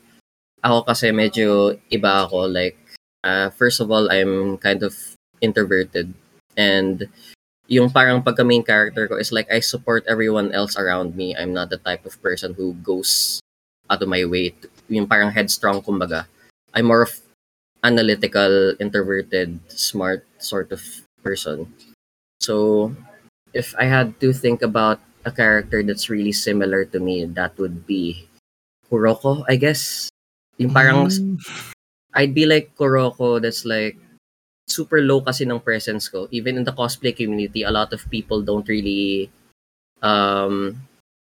Ako 0.63 0.83
kasi 0.83 1.11
medyo 1.11 1.77
iba 1.91 2.25
ako. 2.25 2.47
Like, 2.49 2.77
uh, 3.23 3.49
first 3.51 3.81
of 3.81 3.91
all, 3.91 4.09
I'm 4.09 4.57
kind 4.57 4.81
of 4.83 4.95
introverted. 5.41 6.13
And 6.57 7.09
yung 7.67 7.89
parang 7.89 8.23
pagka 8.23 8.45
main 8.45 8.63
character 8.63 9.07
ko 9.07 9.17
is 9.17 9.33
like 9.33 9.49
I 9.51 9.59
support 9.59 10.05
everyone 10.07 10.53
else 10.53 10.77
around 10.77 11.15
me. 11.17 11.35
I'm 11.35 11.53
not 11.53 11.69
the 11.69 11.81
type 11.81 12.05
of 12.05 12.21
person 12.21 12.53
who 12.53 12.73
goes 12.85 13.41
out 13.89 14.01
of 14.01 14.09
my 14.09 14.25
way. 14.25 14.53
To, 14.53 14.69
yung 14.89 15.09
parang 15.09 15.33
headstrong 15.33 15.81
kumbaga. 15.81 16.25
I'm 16.73 16.85
more 16.85 17.03
of 17.03 17.24
analytical, 17.85 18.73
introverted, 18.81 19.61
smart 19.69 20.25
sort 20.41 20.73
of 20.73 20.81
person. 21.21 21.69
So, 22.41 22.91
if 23.53 23.77
I 23.77 23.85
had 23.85 24.17
to 24.19 24.33
think 24.33 24.65
about 24.65 24.99
a 25.23 25.31
character 25.31 25.85
that's 25.85 26.09
really 26.09 26.33
similar 26.33 26.85
to 26.85 26.99
me, 26.99 27.25
that 27.25 27.57
would 27.61 27.85
be 27.85 28.27
Kuroko, 28.89 29.45
I 29.47 29.55
guess. 29.55 30.09
Yung 30.57 30.73
parang, 30.73 31.07
mm. 31.07 31.37
I'd 32.13 32.33
be 32.33 32.45
like 32.45 32.73
Kuroko 32.73 33.41
that's 33.41 33.65
like, 33.65 33.97
super 34.67 34.97
low 35.01 35.21
kasi 35.21 35.45
ng 35.45 35.61
presence 35.61 36.09
ko. 36.09 36.27
Even 36.33 36.57
in 36.57 36.65
the 36.65 36.73
cosplay 36.73 37.15
community, 37.15 37.61
a 37.61 37.69
lot 37.69 37.93
of 37.93 38.01
people 38.09 38.41
don't 38.41 38.67
really, 38.67 39.29
um, 40.01 40.81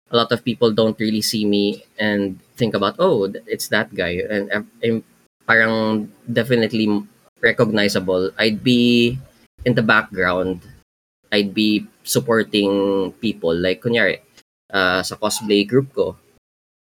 a 0.09 0.17
lot 0.17 0.31
of 0.31 0.43
people 0.43 0.73
don't 0.73 0.99
really 0.99 1.21
see 1.21 1.45
me 1.45 1.85
and 1.99 2.39
think 2.57 2.73
about, 2.73 2.95
oh, 2.97 3.31
it's 3.45 3.69
that 3.69 3.93
guy. 3.93 4.25
And 4.25 4.49
I'm 4.81 5.03
parang 5.49 6.05
definitely 6.29 6.85
recognizable. 7.41 8.29
I'd 8.37 8.61
be 8.61 9.17
in 9.65 9.73
the 9.73 9.81
background. 9.81 10.61
I'd 11.33 11.57
be 11.57 11.89
supporting 12.05 13.09
people. 13.17 13.57
Like, 13.57 13.81
kunyari, 13.81 14.21
uh, 14.69 15.01
sa 15.01 15.17
cosplay 15.17 15.65
group 15.65 15.89
ko, 15.97 16.13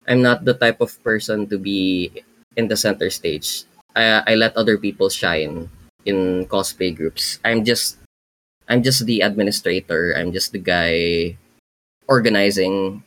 I'm 0.05 0.21
not 0.21 0.45
the 0.45 0.53
type 0.53 0.85
of 0.85 0.93
person 1.01 1.49
to 1.49 1.57
be 1.57 2.13
in 2.61 2.69
the 2.69 2.77
center 2.77 3.09
stage. 3.09 3.65
I, 3.97 4.21
I 4.29 4.35
let 4.37 4.57
other 4.57 4.77
people 4.77 5.09
shine 5.09 5.73
in 6.05 6.45
cosplay 6.53 6.93
groups. 6.93 7.41
I'm 7.45 7.65
just 7.65 7.97
I'm 8.69 8.85
just 8.85 9.09
the 9.09 9.25
administrator. 9.25 10.13
I'm 10.13 10.33
just 10.33 10.53
the 10.53 10.61
guy 10.61 11.37
organizing. 12.05 13.05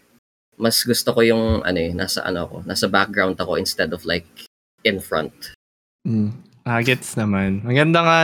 Mas 0.57 0.81
gusto 0.85 1.13
ko 1.13 1.21
yung 1.21 1.61
ano 1.61 1.77
eh, 1.77 1.93
nasa 1.93 2.25
ano 2.25 2.49
ako, 2.49 2.55
nasa 2.65 2.85
background 2.89 3.37
ako 3.37 3.57
instead 3.57 3.93
of 3.93 4.05
like 4.05 4.25
in 4.83 5.01
front. 5.01 5.33
Mm. 6.07 6.33
Ah, 6.61 6.81
gets 6.85 7.17
naman. 7.17 7.65
Ang 7.65 7.73
ganda 7.73 7.99
nga, 8.05 8.17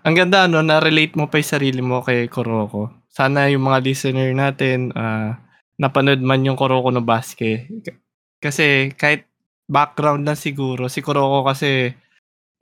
ang 0.00 0.14
ganda 0.16 0.48
no, 0.48 0.64
na-relate 0.64 1.12
mo 1.12 1.28
pa 1.28 1.36
yung 1.36 1.52
sarili 1.52 1.80
mo 1.84 2.00
kay 2.00 2.24
Kuroko. 2.24 2.88
Sana 3.12 3.52
yung 3.52 3.68
mga 3.68 3.84
listener 3.84 4.32
natin, 4.32 4.96
uh, 4.96 5.36
napanood 5.76 6.24
man 6.24 6.40
yung 6.40 6.56
Kuroko 6.56 6.88
no 6.88 7.04
Basket. 7.04 7.68
Kasi 8.40 8.96
kahit 8.96 9.28
background 9.68 10.24
lang 10.24 10.40
siguro, 10.40 10.88
si 10.88 11.04
Kuroko 11.04 11.44
kasi, 11.44 11.92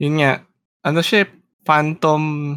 yun 0.03 0.19
nga, 0.19 0.43
ano 0.83 0.99
siya, 0.99 1.31
Phantom 1.63 2.55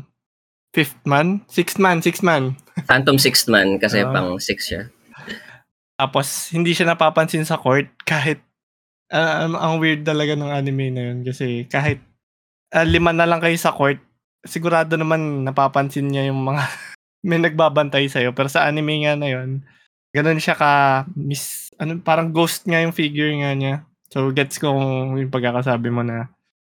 Fifth 0.75 1.07
Man? 1.07 1.47
Sixth 1.47 1.79
Man, 1.79 2.03
Sixth 2.03 2.27
Man. 2.27 2.59
Phantom 2.91 3.15
Sixth 3.23 3.47
Man 3.47 3.79
kasi 3.79 4.03
uh, 4.03 4.11
pang 4.11 4.35
six 4.43 4.67
siya. 4.67 4.91
Tapos, 5.95 6.51
hindi 6.51 6.75
siya 6.75 6.91
napapansin 6.91 7.47
sa 7.47 7.55
court 7.55 7.87
kahit 8.03 8.43
uh, 9.13 9.51
ang 9.51 9.83
weird 9.83 10.07
talaga 10.07 10.33
ng 10.39 10.49
anime 10.49 10.95
na 10.95 11.03
yun 11.13 11.27
kasi 11.27 11.69
kahit 11.69 12.01
uh, 12.73 12.87
lima 12.87 13.13
na 13.13 13.29
lang 13.29 13.43
kayo 13.43 13.55
sa 13.57 13.75
court, 13.75 14.01
sigurado 14.45 14.97
naman 14.97 15.45
napapansin 15.45 16.09
niya 16.09 16.29
yung 16.29 16.41
mga 16.45 16.63
may 17.29 17.41
nagbabantay 17.41 18.07
sa'yo. 18.09 18.37
Pero 18.37 18.53
sa 18.53 18.69
anime 18.69 19.09
nga 19.09 19.17
na 19.17 19.29
yun, 19.33 19.65
ganun 20.13 20.39
siya 20.39 20.55
ka, 20.55 21.05
miss, 21.17 21.73
ano, 21.81 21.97
parang 22.05 22.31
ghost 22.31 22.69
nga 22.69 22.85
yung 22.85 22.93
figure 22.93 23.33
nga 23.41 23.57
niya. 23.57 23.75
So, 24.13 24.29
gets 24.31 24.61
ko 24.61 24.71
yung 25.17 25.33
pagkakasabi 25.33 25.89
mo 25.89 26.05
na 26.05 26.29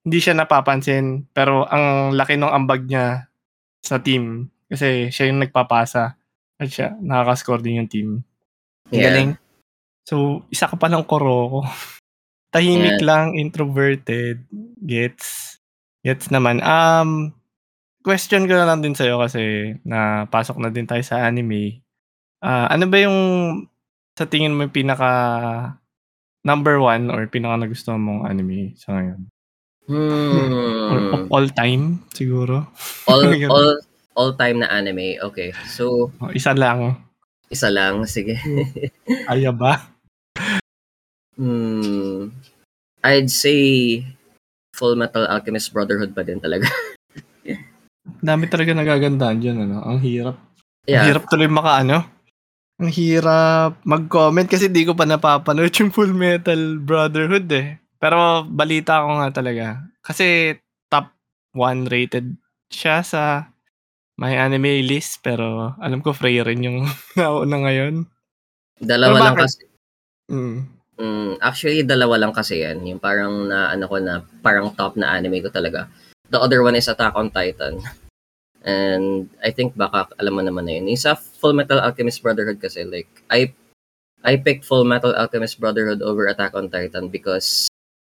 hindi 0.06 0.22
siya 0.22 0.38
napapansin, 0.38 1.26
pero 1.34 1.66
ang 1.66 2.14
laki 2.14 2.38
ng 2.38 2.54
ambag 2.54 2.86
niya 2.86 3.26
sa 3.82 3.98
team 3.98 4.54
kasi 4.70 5.10
siya 5.10 5.34
yung 5.34 5.42
nagpapasa 5.42 6.14
at 6.62 6.68
siya 6.70 6.94
nakaka-score 7.02 7.66
din 7.66 7.82
yung 7.82 7.90
team. 7.90 8.10
Yeah. 8.94 9.10
Galing. 9.10 9.32
So, 10.06 10.46
isa 10.54 10.70
ka 10.70 10.78
pa 10.78 10.88
ng 10.94 11.02
Kuroko. 11.10 11.66
Tahimik 12.56 13.04
yeah. 13.04 13.06
lang, 13.06 13.36
introverted, 13.36 14.48
gets. 14.80 15.60
Gets 16.08 16.32
naman. 16.32 16.64
Um, 16.64 17.36
question 18.00 18.48
ko 18.48 18.56
na 18.56 18.64
lang 18.64 18.80
din 18.80 18.96
sa'yo 18.96 19.20
kasi 19.20 19.76
napasok 19.84 20.64
na 20.64 20.72
din 20.72 20.88
tayo 20.88 21.04
sa 21.04 21.28
anime. 21.28 21.84
Uh, 22.40 22.72
ano 22.72 22.88
ba 22.88 22.98
yung 23.04 23.18
sa 24.16 24.24
tingin 24.24 24.56
mo 24.56 24.64
yung 24.64 24.72
pinaka 24.72 25.12
number 26.48 26.80
one 26.80 27.12
or 27.12 27.28
pinaka 27.28 27.60
nagustuhan 27.60 28.00
mong 28.00 28.24
anime 28.24 28.72
sa 28.80 28.96
ngayon? 28.96 29.22
Hmm. 29.86 31.30
all 31.30 31.46
time 31.54 32.02
siguro. 32.10 32.66
All 33.12 33.22
all 33.54 33.70
all 34.18 34.32
time 34.34 34.66
na 34.66 34.70
anime. 34.74 35.22
Okay. 35.22 35.54
So 35.70 36.10
oh, 36.10 36.32
isa 36.34 36.58
lang. 36.58 37.06
Isa 37.54 37.70
lang, 37.70 38.02
sige. 38.10 38.34
Aya 39.30 39.54
ba? 39.54 39.94
Hmm. 41.36 42.32
I'd 43.06 43.30
say 43.30 44.02
Full 44.76 45.00
Metal 45.00 45.24
Alchemist 45.30 45.72
Brotherhood 45.72 46.12
pa 46.12 46.26
din 46.26 46.42
talaga. 46.42 46.68
Dami 48.26 48.50
talaga 48.50 48.72
nagagandaan 48.76 49.38
diyan 49.40 49.58
ano. 49.70 49.86
Ang 49.86 50.00
hirap. 50.04 50.36
Yeah. 50.86 51.06
Ang 51.06 51.08
hirap 51.14 51.24
tuloy 51.32 51.50
maka 51.50 51.86
ano. 51.86 51.98
Ang 52.76 52.92
hirap 52.92 53.80
mag-comment 53.88 54.50
kasi 54.52 54.68
di 54.68 54.84
ko 54.84 54.92
pa 54.98 55.08
napapanood 55.08 55.72
yung 55.80 55.96
Full 55.96 56.12
Metal 56.12 56.82
Brotherhood 56.82 57.48
eh. 57.56 57.80
Pero 58.02 58.44
balita 58.44 59.06
ko 59.06 59.24
nga 59.24 59.30
talaga. 59.32 59.80
Kasi 60.04 60.58
top 60.92 61.14
1 61.56 61.88
rated 61.88 62.36
siya 62.68 63.00
sa 63.02 63.48
my 64.20 64.36
anime 64.36 64.84
list. 64.84 65.24
Pero 65.24 65.72
alam 65.80 66.04
ko 66.04 66.12
Frey 66.12 66.44
rin 66.44 66.68
yung 66.68 66.84
nauna 67.20 67.64
ngayon. 67.64 68.04
Dalawa 68.76 69.32
lang 69.32 69.40
kasi. 69.40 69.64
Mm. 70.28 70.75
Mm, 70.96 71.44
actually, 71.44 71.84
dalawa 71.84 72.16
lang 72.16 72.32
kasi 72.32 72.64
yan. 72.64 72.80
Yung 72.88 73.04
parang 73.04 73.52
na 73.52 73.72
ano 73.76 73.86
ko 73.92 74.00
na 74.00 74.24
parang 74.40 74.72
top 74.72 74.96
na 74.96 75.12
anime 75.12 75.44
ko 75.44 75.52
talaga. 75.52 75.92
The 76.32 76.40
other 76.40 76.64
one 76.64 76.76
is 76.80 76.88
Attack 76.88 77.14
on 77.16 77.30
Titan. 77.30 77.84
And 78.66 79.30
I 79.46 79.52
think 79.54 79.78
baka 79.78 80.10
alam 80.18 80.40
mo 80.40 80.42
naman 80.42 80.66
na 80.66 80.74
yun. 80.80 80.90
Yung 80.90 80.98
sa 80.98 81.14
Full 81.14 81.54
Metal 81.54 81.78
Alchemist 81.78 82.24
Brotherhood 82.24 82.58
kasi 82.58 82.82
like 82.88 83.12
I 83.30 83.54
I 84.26 84.42
picked 84.42 84.66
Full 84.66 84.90
Metal 84.90 85.14
Alchemist 85.14 85.62
Brotherhood 85.62 86.02
over 86.02 86.26
Attack 86.26 86.58
on 86.58 86.74
Titan 86.74 87.14
because 87.14 87.70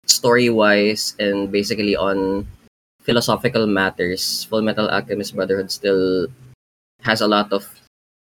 story 0.10 0.50
wise 0.50 1.14
and 1.22 1.54
basically 1.54 1.94
on 1.94 2.50
philosophical 3.06 3.68
matters, 3.70 4.48
Full 4.50 4.66
Metal 4.66 4.90
Alchemist 4.90 5.36
Brotherhood 5.36 5.70
still 5.70 6.28
has 7.06 7.22
a 7.22 7.30
lot 7.30 7.54
of 7.54 7.70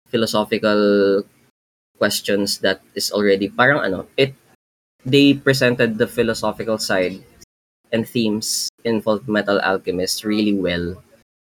philosophical 0.10 1.22
questions 1.98 2.60
that 2.60 2.82
is 2.96 3.12
already 3.12 3.50
parang 3.50 3.86
ano, 3.86 4.08
it 4.18 4.34
they 5.06 5.38
presented 5.38 5.98
the 5.98 6.10
philosophical 6.10 6.78
side 6.78 7.22
and 7.94 8.10
themes 8.10 8.70
in 8.84 9.00
Full 9.00 9.22
Metal 9.30 9.62
Alchemist 9.62 10.26
really 10.26 10.54
well. 10.54 10.98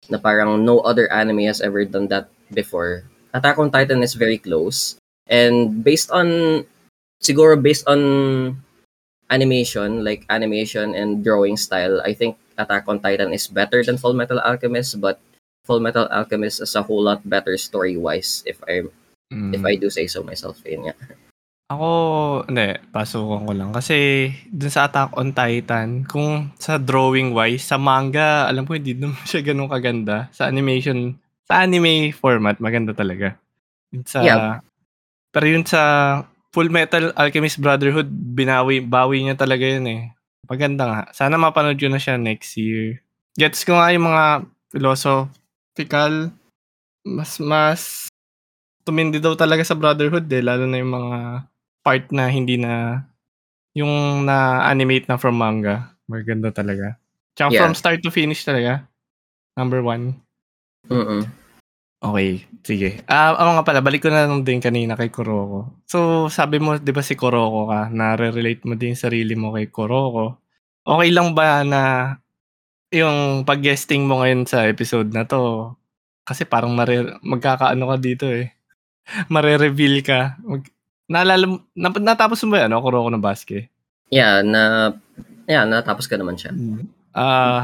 Na 0.10 0.18
parang 0.18 0.66
no 0.66 0.82
other 0.82 1.10
anime 1.14 1.46
has 1.46 1.62
ever 1.62 1.86
done 1.86 2.10
that 2.10 2.30
before. 2.52 3.06
Attack 3.34 3.58
on 3.58 3.72
Titan 3.72 4.02
is 4.02 4.14
very 4.18 4.38
close. 4.38 4.98
And 5.30 5.84
based 5.84 6.10
on 6.12 6.66
siguro 7.22 7.58
based 7.58 7.88
on 7.88 8.62
animation, 9.30 10.04
like 10.04 10.26
animation 10.30 10.94
and 10.94 11.24
drawing 11.24 11.58
style, 11.58 12.02
I 12.02 12.14
think 12.14 12.38
Attack 12.58 12.86
on 12.88 13.00
Titan 13.00 13.34
is 13.34 13.48
better 13.48 13.84
than 13.84 13.98
Full 13.98 14.14
Metal 14.14 14.40
Alchemist, 14.40 15.02
but 15.02 15.20
Full 15.66 15.82
Metal 15.82 16.08
Alchemist 16.10 16.62
is 16.62 16.76
a 16.76 16.84
whole 16.86 17.02
lot 17.02 17.26
better 17.28 17.58
story-wise 17.58 18.44
if 18.46 18.62
I 18.70 18.86
mm. 19.34 19.52
if 19.54 19.66
I 19.66 19.76
do 19.76 19.90
say 19.90 20.08
so 20.08 20.22
myself. 20.22 20.62
Yun 20.66 20.90
nga. 20.90 20.96
Ako, 21.66 21.90
hindi, 22.46 22.78
pasukan 22.94 23.50
ko 23.50 23.54
lang. 23.58 23.74
Kasi 23.74 24.30
dun 24.54 24.70
sa 24.70 24.86
Attack 24.86 25.18
on 25.18 25.34
Titan, 25.34 26.06
kung 26.06 26.54
sa 26.62 26.78
drawing-wise, 26.78 27.66
sa 27.66 27.82
manga, 27.82 28.46
alam 28.46 28.70
ko 28.70 28.78
hindi 28.78 28.94
naman 29.02 29.18
siya 29.26 29.42
ganun 29.42 29.74
kaganda. 29.74 30.30
Sa 30.30 30.46
animation, 30.46 31.18
sa 31.50 31.66
anime 31.66 32.14
format, 32.14 32.62
maganda 32.62 32.94
talaga. 32.94 33.34
Yun 33.90 34.06
sa, 34.06 34.20
yeah. 34.22 34.62
Pero 35.34 35.46
yun 35.50 35.66
sa 35.66 35.82
Full 36.54 36.70
Metal 36.70 37.12
Alchemist 37.18 37.58
Brotherhood, 37.58 38.14
binawi, 38.14 38.86
bawi 38.86 39.26
niya 39.26 39.36
talaga 39.36 39.66
yun 39.66 39.90
eh. 39.90 40.02
Maganda 40.46 40.84
nga. 40.86 41.02
Sana 41.18 41.42
mapanood 41.42 41.82
yun 41.82 41.98
na 41.98 42.00
siya 42.00 42.22
next 42.22 42.54
year. 42.62 43.02
Gets 43.42 43.66
ko 43.66 43.76
nga 43.76 43.90
yung 43.90 44.06
mga 44.06 44.46
philosophical, 44.70 46.30
mas, 47.04 47.42
mas 47.42 47.82
tumindi 48.86 49.18
daw 49.18 49.34
talaga 49.34 49.66
sa 49.66 49.74
Brotherhood 49.74 50.30
eh, 50.30 50.46
lalo 50.46 50.70
na 50.70 50.78
yung 50.78 50.94
mga 50.94 51.18
part 51.86 52.10
na 52.10 52.26
hindi 52.26 52.58
na, 52.58 53.06
yung 53.78 54.26
na-animate 54.26 55.06
na 55.06 55.22
from 55.22 55.38
manga. 55.38 55.94
Maganda 56.10 56.50
talaga. 56.50 56.98
Tsaka 57.38 57.54
yeah. 57.54 57.62
from 57.62 57.78
start 57.78 58.02
to 58.02 58.10
finish 58.10 58.42
talaga. 58.42 58.90
Number 59.54 59.86
one. 59.86 60.18
Mm 60.90 61.46
Okay, 62.06 62.46
sige. 62.62 63.02
Ah, 63.10 63.34
uh, 63.34 63.58
nga 63.58 63.66
pala, 63.66 63.82
balik 63.82 64.06
ko 64.06 64.14
na 64.14 64.30
lang 64.30 64.46
din 64.46 64.62
kanina 64.62 64.94
kay 64.94 65.10
Kuroko. 65.10 65.82
So, 65.90 66.30
sabi 66.30 66.62
mo, 66.62 66.78
'di 66.78 66.94
ba 66.94 67.02
si 67.02 67.18
Kuroko 67.18 67.66
ka, 67.66 67.90
nare-relate 67.90 68.62
mo 68.70 68.78
din 68.78 68.94
sarili 68.94 69.34
mo 69.34 69.50
kay 69.58 69.74
Kuroko. 69.74 70.38
Okay 70.86 71.10
lang 71.10 71.34
ba 71.34 71.66
na 71.66 71.82
yung 72.94 73.42
pag-guesting 73.48 74.06
mo 74.06 74.22
ngayon 74.22 74.46
sa 74.46 74.70
episode 74.70 75.10
na 75.18 75.26
'to? 75.26 75.74
Kasi 76.28 76.46
parang 76.46 76.78
mare 76.78 77.18
magkakaano 77.26 77.84
ka 77.90 77.98
dito 77.98 78.26
eh. 78.30 78.54
Mare-reveal 79.34 80.06
ka. 80.06 80.38
Mag 80.46 80.64
naalala 81.06 81.46
mo, 81.46 81.56
na, 81.78 81.90
natapos 81.90 82.42
mo 82.46 82.56
ba 82.56 82.66
yan, 82.66 82.74
no? 82.74 82.82
Kuroko 82.82 83.10
na 83.10 83.22
Basket? 83.22 83.70
Yeah, 84.10 84.42
na 84.46 84.94
yeah, 85.50 85.66
natapos 85.66 86.06
ka 86.10 86.18
naman 86.18 86.38
siya. 86.38 86.54
Hmm. 86.54 86.86
Ah, 87.16 87.22
uh, 87.22 87.64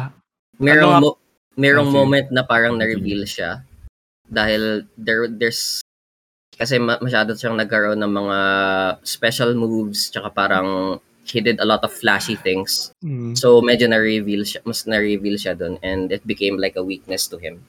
Merong, 0.62 0.94
ano 0.94 1.02
mo, 1.02 1.12
merong 1.58 1.90
okay. 1.90 1.98
moment 1.98 2.28
na 2.30 2.46
parang 2.46 2.78
na-reveal 2.78 3.26
siya 3.26 3.66
dahil 4.32 4.88
there 4.96 5.28
there's 5.28 5.84
kasi 6.56 6.78
masyado 6.80 7.34
siyang 7.34 7.58
nagkaroon 7.58 8.00
ng 8.00 8.14
mga 8.14 8.38
special 9.02 9.58
moves 9.58 10.14
tsaka 10.14 10.30
parang 10.30 11.02
he 11.26 11.42
did 11.42 11.58
a 11.60 11.68
lot 11.68 11.82
of 11.82 11.92
flashy 11.92 12.38
things. 12.38 12.94
Mm. 13.02 13.34
So 13.34 13.60
medyo 13.60 13.90
na-reveal 13.90 14.46
siya, 14.46 14.62
mas 14.64 14.86
na-reveal 14.86 15.42
siya 15.42 15.58
doon 15.58 15.82
and 15.82 16.14
it 16.14 16.22
became 16.24 16.62
like 16.62 16.78
a 16.78 16.86
weakness 16.86 17.26
to 17.28 17.42
him. 17.42 17.66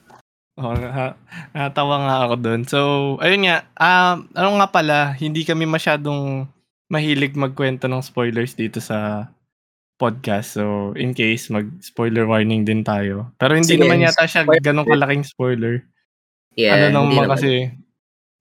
Oh, 0.53 0.77
na, 0.77 1.17
natawa 1.49 1.95
nga 2.05 2.15
ako 2.29 2.35
doon. 2.37 2.61
So, 2.69 2.79
ayun 3.17 3.49
nga, 3.49 3.65
um, 3.81 4.29
ano 4.37 4.49
nga 4.61 4.69
pala, 4.69 4.97
hindi 5.17 5.41
kami 5.41 5.65
masyadong 5.65 6.45
mahilig 6.93 7.33
magkwento 7.33 7.89
ng 7.89 8.05
spoilers 8.05 8.53
dito 8.53 8.77
sa 8.77 9.29
podcast. 9.97 10.61
So, 10.61 10.93
in 10.93 11.17
case, 11.17 11.49
mag-spoiler 11.49 12.29
warning 12.29 12.69
din 12.69 12.85
tayo. 12.85 13.33
Pero 13.41 13.57
hindi 13.57 13.73
Sige, 13.73 13.81
naman 13.81 14.05
yata 14.05 14.29
siya 14.29 14.45
ganun 14.61 14.85
kalaking 14.85 15.25
spoiler. 15.25 15.81
Yeah, 16.53 16.77
ano 16.77 17.09
naman 17.09 17.33
kasi, 17.33 17.73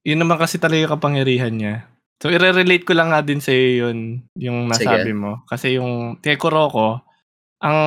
yun 0.04 0.20
naman 0.20 0.36
kasi 0.36 0.60
talaga 0.60 0.92
kapangyarihan 0.92 1.56
niya. 1.56 1.88
So, 2.20 2.28
i-relate 2.28 2.84
ko 2.84 2.92
lang 2.92 3.08
nga 3.08 3.24
din 3.24 3.40
sa 3.40 3.56
iyo 3.56 3.88
yun, 3.88 4.20
yung 4.36 4.68
nasabi 4.68 5.10
Sige. 5.10 5.16
mo. 5.16 5.48
Kasi 5.48 5.80
yung 5.80 6.20
Tekuroko, 6.20 7.00
ang 7.64 7.78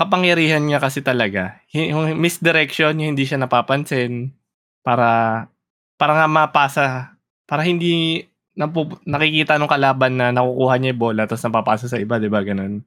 kapangyarihan 0.00 0.64
niya 0.64 0.80
kasi 0.80 1.04
talaga, 1.04 1.60
yung 1.76 2.16
misdirection, 2.16 2.96
yung 2.96 3.12
hindi 3.12 3.28
siya 3.28 3.36
napapansin, 3.36 4.32
para, 4.80 5.44
para 6.00 6.16
nga 6.16 6.24
mapasa, 6.24 6.86
para 7.44 7.60
hindi 7.68 8.24
napu, 8.56 8.96
nakikita 9.04 9.60
nung 9.60 9.68
kalaban 9.68 10.16
na 10.16 10.32
nakukuha 10.32 10.80
niya 10.80 10.96
yung 10.96 11.02
bola 11.04 11.28
tapos 11.28 11.44
napapasa 11.44 11.84
sa 11.84 12.00
iba, 12.00 12.16
di 12.16 12.32
ba? 12.32 12.40
Ganun. 12.40 12.80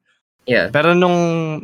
Yeah. 0.49 0.73
Pero 0.73 0.97
nung, 0.97 1.17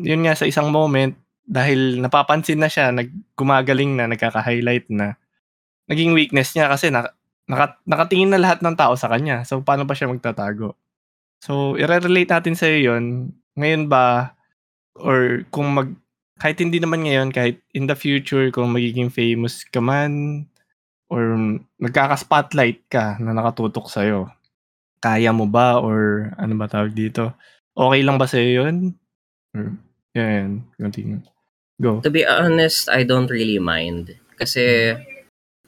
yun 0.05 0.21
nga, 0.21 0.37
sa 0.37 0.45
isang 0.45 0.69
moment, 0.69 1.17
dahil 1.49 1.97
napapansin 1.97 2.61
na 2.61 2.69
siya, 2.69 2.93
naggumagaling 2.93 3.97
na, 3.97 4.05
nagkaka-highlight 4.05 4.85
na, 4.93 5.17
naging 5.89 6.13
weakness 6.13 6.53
niya 6.53 6.69
kasi 6.69 6.93
na, 6.93 7.09
naka, 7.49 7.81
nakatingin 7.89 8.29
na 8.29 8.37
lahat 8.37 8.61
ng 8.61 8.77
tao 8.77 8.93
sa 8.93 9.09
kanya. 9.09 9.41
So, 9.49 9.65
paano 9.65 9.89
pa 9.89 9.97
siya 9.97 10.13
magtatago? 10.13 10.77
So, 11.41 11.73
i-relate 11.73 12.29
natin 12.29 12.53
sa 12.53 12.69
yun. 12.69 13.33
Ngayon 13.57 13.89
ba, 13.89 14.37
or 14.99 15.47
kung 15.49 15.71
mag, 15.73 15.89
kahit 16.39 16.59
hindi 16.59 16.79
naman 16.79 17.03
ngayon, 17.03 17.29
kahit 17.35 17.59
in 17.75 17.87
the 17.87 17.95
future, 17.95 18.51
kung 18.51 18.71
magiging 18.71 19.11
famous 19.11 19.63
ka 19.67 19.79
man, 19.83 20.45
or 21.09 21.35
nagkaka-spotlight 21.81 22.85
ka 22.87 23.17
na 23.19 23.33
nakatutok 23.33 23.89
sa'yo, 23.89 24.29
kaya 24.99 25.31
mo 25.31 25.47
ba, 25.47 25.79
or 25.79 26.31
ano 26.35 26.53
ba 26.59 26.67
tawag 26.67 26.93
dito? 26.93 27.33
Okay 27.73 28.01
lang 28.03 28.19
ba 28.19 28.27
sa'yo 28.27 28.63
yun? 28.63 28.75
Or, 29.55 29.73
yan, 30.13 30.63
continue. 30.75 31.23
Go. 31.79 32.03
To 32.03 32.11
be 32.11 32.27
honest, 32.27 32.91
I 32.91 33.07
don't 33.07 33.31
really 33.31 33.59
mind. 33.59 34.15
Kasi, 34.35 34.95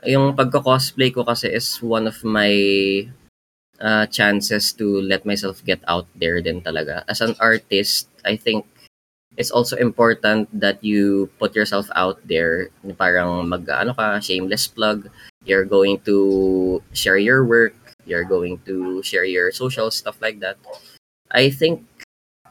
yung 0.03 0.35
pagko-cosplay 0.35 1.13
ko 1.13 1.23
kasi 1.23 1.47
is 1.47 1.79
one 1.79 2.09
of 2.09 2.19
my 2.25 2.51
uh, 3.79 4.05
chances 4.09 4.73
to 4.77 5.01
let 5.01 5.25
myself 5.25 5.61
get 5.65 5.79
out 5.87 6.05
there 6.17 6.41
din 6.41 6.61
talaga. 6.61 7.03
As 7.07 7.21
an 7.21 7.35
artist, 7.39 8.09
I 8.25 8.37
think 8.37 8.65
it's 9.37 9.51
also 9.51 9.77
important 9.77 10.49
that 10.59 10.83
you 10.83 11.29
put 11.39 11.55
yourself 11.55 11.89
out 11.95 12.19
there. 12.27 12.69
Parang 12.97 13.47
mag, 13.47 13.69
ano 13.69 13.93
ka, 13.93 14.19
shameless 14.19 14.67
plug. 14.67 15.09
You're 15.45 15.65
going 15.65 15.99
to 16.05 16.83
share 16.93 17.17
your 17.17 17.45
work. 17.45 17.75
You're 18.05 18.25
going 18.25 18.59
to 18.65 19.01
share 19.03 19.25
your 19.25 19.51
social 19.51 19.91
stuff 19.91 20.21
like 20.21 20.39
that. 20.39 20.57
I 21.31 21.49
think 21.49 21.85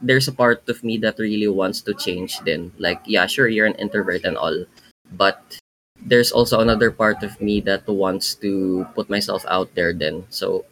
there's 0.01 0.27
a 0.27 0.33
part 0.33 0.67
of 0.67 0.83
me 0.83 0.97
that 0.97 1.19
really 1.19 1.47
wants 1.47 1.81
to 1.81 1.93
change 1.93 2.39
then. 2.41 2.71
Like, 2.77 3.01
yeah, 3.05 3.27
sure, 3.27 3.47
you're 3.47 3.67
an 3.67 3.77
introvert 3.77 4.25
and 4.25 4.37
all. 4.37 4.65
But 5.11 5.59
there's 6.01 6.31
also 6.31 6.59
another 6.59 6.89
part 6.89 7.21
of 7.21 7.39
me 7.39 7.61
that 7.61 7.87
wants 7.87 8.33
to 8.41 8.87
put 8.95 9.09
myself 9.09 9.45
out 9.47 9.75
there 9.75 9.93
then. 9.93 10.25
So, 10.29 10.65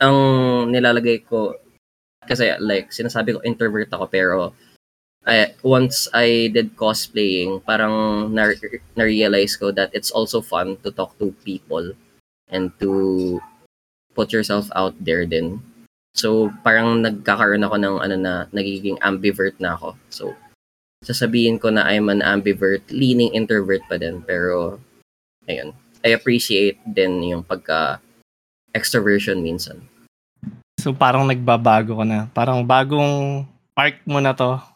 ang 0.00 0.70
nilalagay 0.70 1.26
ko, 1.26 1.56
kasi 2.28 2.54
like, 2.60 2.90
sinasabi 2.94 3.34
ko 3.34 3.42
introvert 3.42 3.90
ako, 3.90 4.06
pero 4.06 4.54
I, 5.22 5.54
once 5.62 6.10
I 6.10 6.50
did 6.50 6.74
cosplaying, 6.74 7.62
parang 7.62 8.28
na- 8.34 8.58
na-realize 8.98 9.54
ko 9.54 9.70
that 9.70 9.94
it's 9.94 10.10
also 10.10 10.42
fun 10.42 10.76
to 10.82 10.90
talk 10.90 11.14
to 11.22 11.30
people 11.46 11.94
and 12.50 12.74
to 12.82 13.38
put 14.14 14.34
yourself 14.34 14.68
out 14.74 14.98
there 14.98 15.24
din. 15.24 15.62
So, 16.12 16.52
parang 16.66 17.00
nagkakaroon 17.00 17.64
ako 17.64 17.76
ng 17.80 17.96
ano 18.02 18.16
na, 18.18 18.34
nagiging 18.52 19.00
ambivert 19.00 19.56
na 19.62 19.78
ako. 19.78 19.96
So, 20.12 20.24
sasabihin 21.06 21.56
ko 21.56 21.70
na 21.72 21.86
I'm 21.88 22.10
an 22.12 22.20
ambivert, 22.20 22.84
leaning 22.92 23.32
introvert 23.32 23.86
pa 23.88 23.96
din. 23.96 24.20
Pero, 24.26 24.82
ayun. 25.48 25.72
I 26.02 26.18
appreciate 26.18 26.82
din 26.82 27.22
yung 27.22 27.46
pagka 27.46 28.02
extroversion 28.74 29.38
minsan. 29.38 29.86
So, 30.82 30.90
parang 30.90 31.30
nagbabago 31.30 31.94
ka 31.94 32.04
na. 32.04 32.26
Parang 32.34 32.60
bagong 32.66 33.46
arc 33.78 34.02
mo 34.02 34.18
na 34.18 34.34
to. 34.34 34.71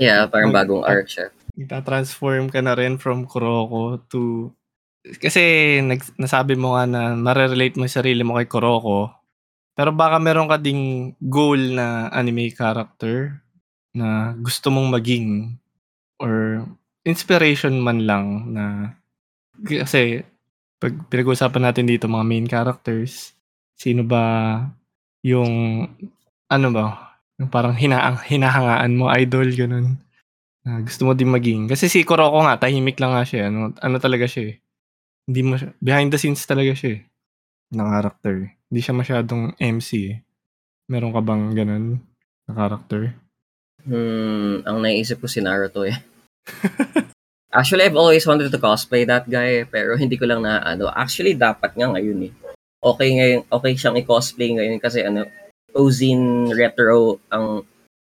Yeah, 0.00 0.26
parang 0.26 0.52
bagong 0.54 0.84
arc 0.84 1.08
siya. 1.08 1.32
Nagta-transform 1.56 2.48
ka 2.48 2.60
na 2.64 2.72
rin 2.78 2.96
from 2.96 3.28
Kuroko 3.28 4.00
to... 4.08 4.52
Kasi 5.00 5.78
nag, 5.80 6.04
nasabi 6.20 6.56
mo 6.56 6.76
nga 6.76 6.84
na 6.84 7.02
marerelate 7.16 7.76
mo 7.76 7.88
yung 7.88 7.98
sarili 8.00 8.20
mo 8.24 8.36
kay 8.36 8.48
Kuroko. 8.48 9.12
Pero 9.76 9.96
baka 9.96 10.20
meron 10.20 10.48
ka 10.48 10.60
ding 10.60 11.14
goal 11.20 11.56
na 11.76 12.12
anime 12.12 12.52
character 12.52 13.40
na 13.96 14.36
gusto 14.36 14.68
mong 14.68 15.00
maging 15.00 15.56
or 16.20 16.68
inspiration 17.02 17.80
man 17.80 18.04
lang 18.04 18.26
na 18.52 18.64
kasi 19.64 20.20
pag 20.80 20.92
pinag-uusapan 21.08 21.64
natin 21.64 21.88
dito 21.88 22.08
mga 22.08 22.28
main 22.28 22.48
characters, 22.48 23.32
sino 23.76 24.04
ba 24.04 24.60
yung 25.24 25.84
ano 26.48 26.68
ba, 26.72 27.09
yung 27.40 27.48
parang 27.48 27.72
hinaang, 27.72 28.20
hinahangaan 28.20 28.92
mo, 29.00 29.08
idol, 29.08 29.48
ganun. 29.56 29.96
Na 30.60 30.84
gusto 30.84 31.08
mo 31.08 31.16
din 31.16 31.32
maging. 31.32 31.72
Kasi 31.72 31.88
si 31.88 32.04
Kuroko 32.04 32.44
nga, 32.44 32.60
tahimik 32.60 33.00
lang 33.00 33.16
nga 33.16 33.24
siya. 33.24 33.48
Ano, 33.48 33.72
ano 33.80 33.96
talaga 33.96 34.28
siya 34.28 34.52
eh. 34.52 34.54
Hindi 35.24 35.40
mo, 35.48 35.56
behind 35.80 36.12
the 36.12 36.20
scenes 36.20 36.44
talaga 36.44 36.76
siya 36.76 37.00
eh. 37.00 37.08
Ng 37.72 37.88
character. 37.96 38.36
Hindi 38.68 38.80
siya 38.84 38.92
masyadong 38.92 39.56
MC 39.56 39.90
eh. 40.12 40.16
Meron 40.92 41.16
ka 41.16 41.24
bang 41.24 41.56
ganun 41.56 42.04
na 42.44 42.52
character? 42.52 43.16
Hmm, 43.88 44.60
ang 44.68 44.84
naisip 44.84 45.24
ko 45.24 45.26
si 45.30 45.40
Naruto 45.40 45.88
eh. 45.88 45.96
Actually, 47.56 47.88
I've 47.88 47.96
always 47.96 48.28
wanted 48.28 48.52
to 48.52 48.60
cosplay 48.60 49.08
that 49.08 49.24
guy, 49.26 49.64
pero 49.64 49.96
hindi 49.96 50.20
ko 50.20 50.28
lang 50.28 50.44
na 50.44 50.60
ano. 50.60 50.92
Actually, 50.92 51.34
dapat 51.34 51.72
nga 51.72 51.88
ngayon 51.88 52.28
eh. 52.28 52.32
Okay 52.84 53.08
ngayon, 53.16 53.40
okay 53.48 53.72
siyang 53.74 53.96
i-cosplay 53.96 54.52
ngayon 54.54 54.76
kasi 54.76 55.02
ano, 55.02 55.24
Ozine 55.74 56.50
Retro, 56.52 57.22
ang 57.30 57.64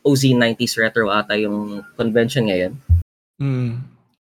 Ozine 0.03 0.53
90s 0.53 0.75
Retro 0.79 1.07
ata 1.09 1.37
yung 1.39 1.81
convention 1.95 2.49
ngayon. 2.49 2.73
Hmm. 3.39 3.83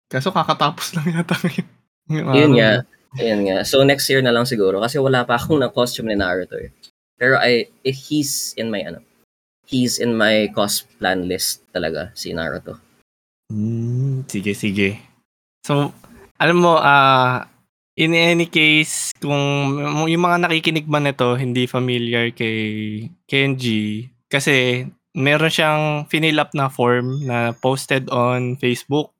Kaso 0.07 0.29
kakatapos 0.29 0.93
lang 0.93 1.07
yata 1.09 1.35
ngayon. 1.37 1.67
Yun 2.37 2.51
nga. 2.59 2.71
Ayun 3.17 3.41
nga. 3.45 3.57
So 3.65 3.85
next 3.85 4.09
year 4.09 4.21
na 4.25 4.33
lang 4.33 4.49
siguro 4.49 4.81
kasi 4.81 4.97
wala 4.97 5.25
pa 5.25 5.37
akong 5.37 5.61
na 5.61 5.69
costume 5.69 6.13
ni 6.13 6.17
Naruto 6.17 6.57
eh. 6.57 6.73
Pero 7.17 7.37
I, 7.37 7.69
if 7.85 7.97
he's 8.09 8.57
in 8.57 8.73
my 8.73 8.81
ano, 8.81 8.99
he's 9.69 10.01
in 10.01 10.17
my 10.17 10.49
cost 10.51 10.89
plan 10.97 11.29
list 11.29 11.61
talaga, 11.69 12.09
si 12.17 12.33
Naruto. 12.33 12.77
Mm, 13.53 14.25
sige, 14.25 14.57
sige. 14.57 14.97
So, 15.61 15.93
alam 16.41 16.57
mo, 16.57 16.81
ah, 16.81 17.45
in 17.93 18.17
any 18.17 18.49
case, 18.49 19.13
kung 19.21 19.77
yung 20.09 20.23
mga 20.23 20.47
nakikinig 20.47 20.89
man 20.89 21.05
nito 21.05 21.37
hindi 21.37 21.69
familiar 21.69 22.33
kay 22.33 23.09
Kenji, 23.29 24.09
kasi 24.29 24.87
meron 25.13 25.53
siyang 25.53 25.83
finill 26.09 26.41
up 26.41 26.51
na 26.57 26.69
form 26.69 27.21
na 27.25 27.53
posted 27.53 28.09
on 28.09 28.57
Facebook. 28.57 29.13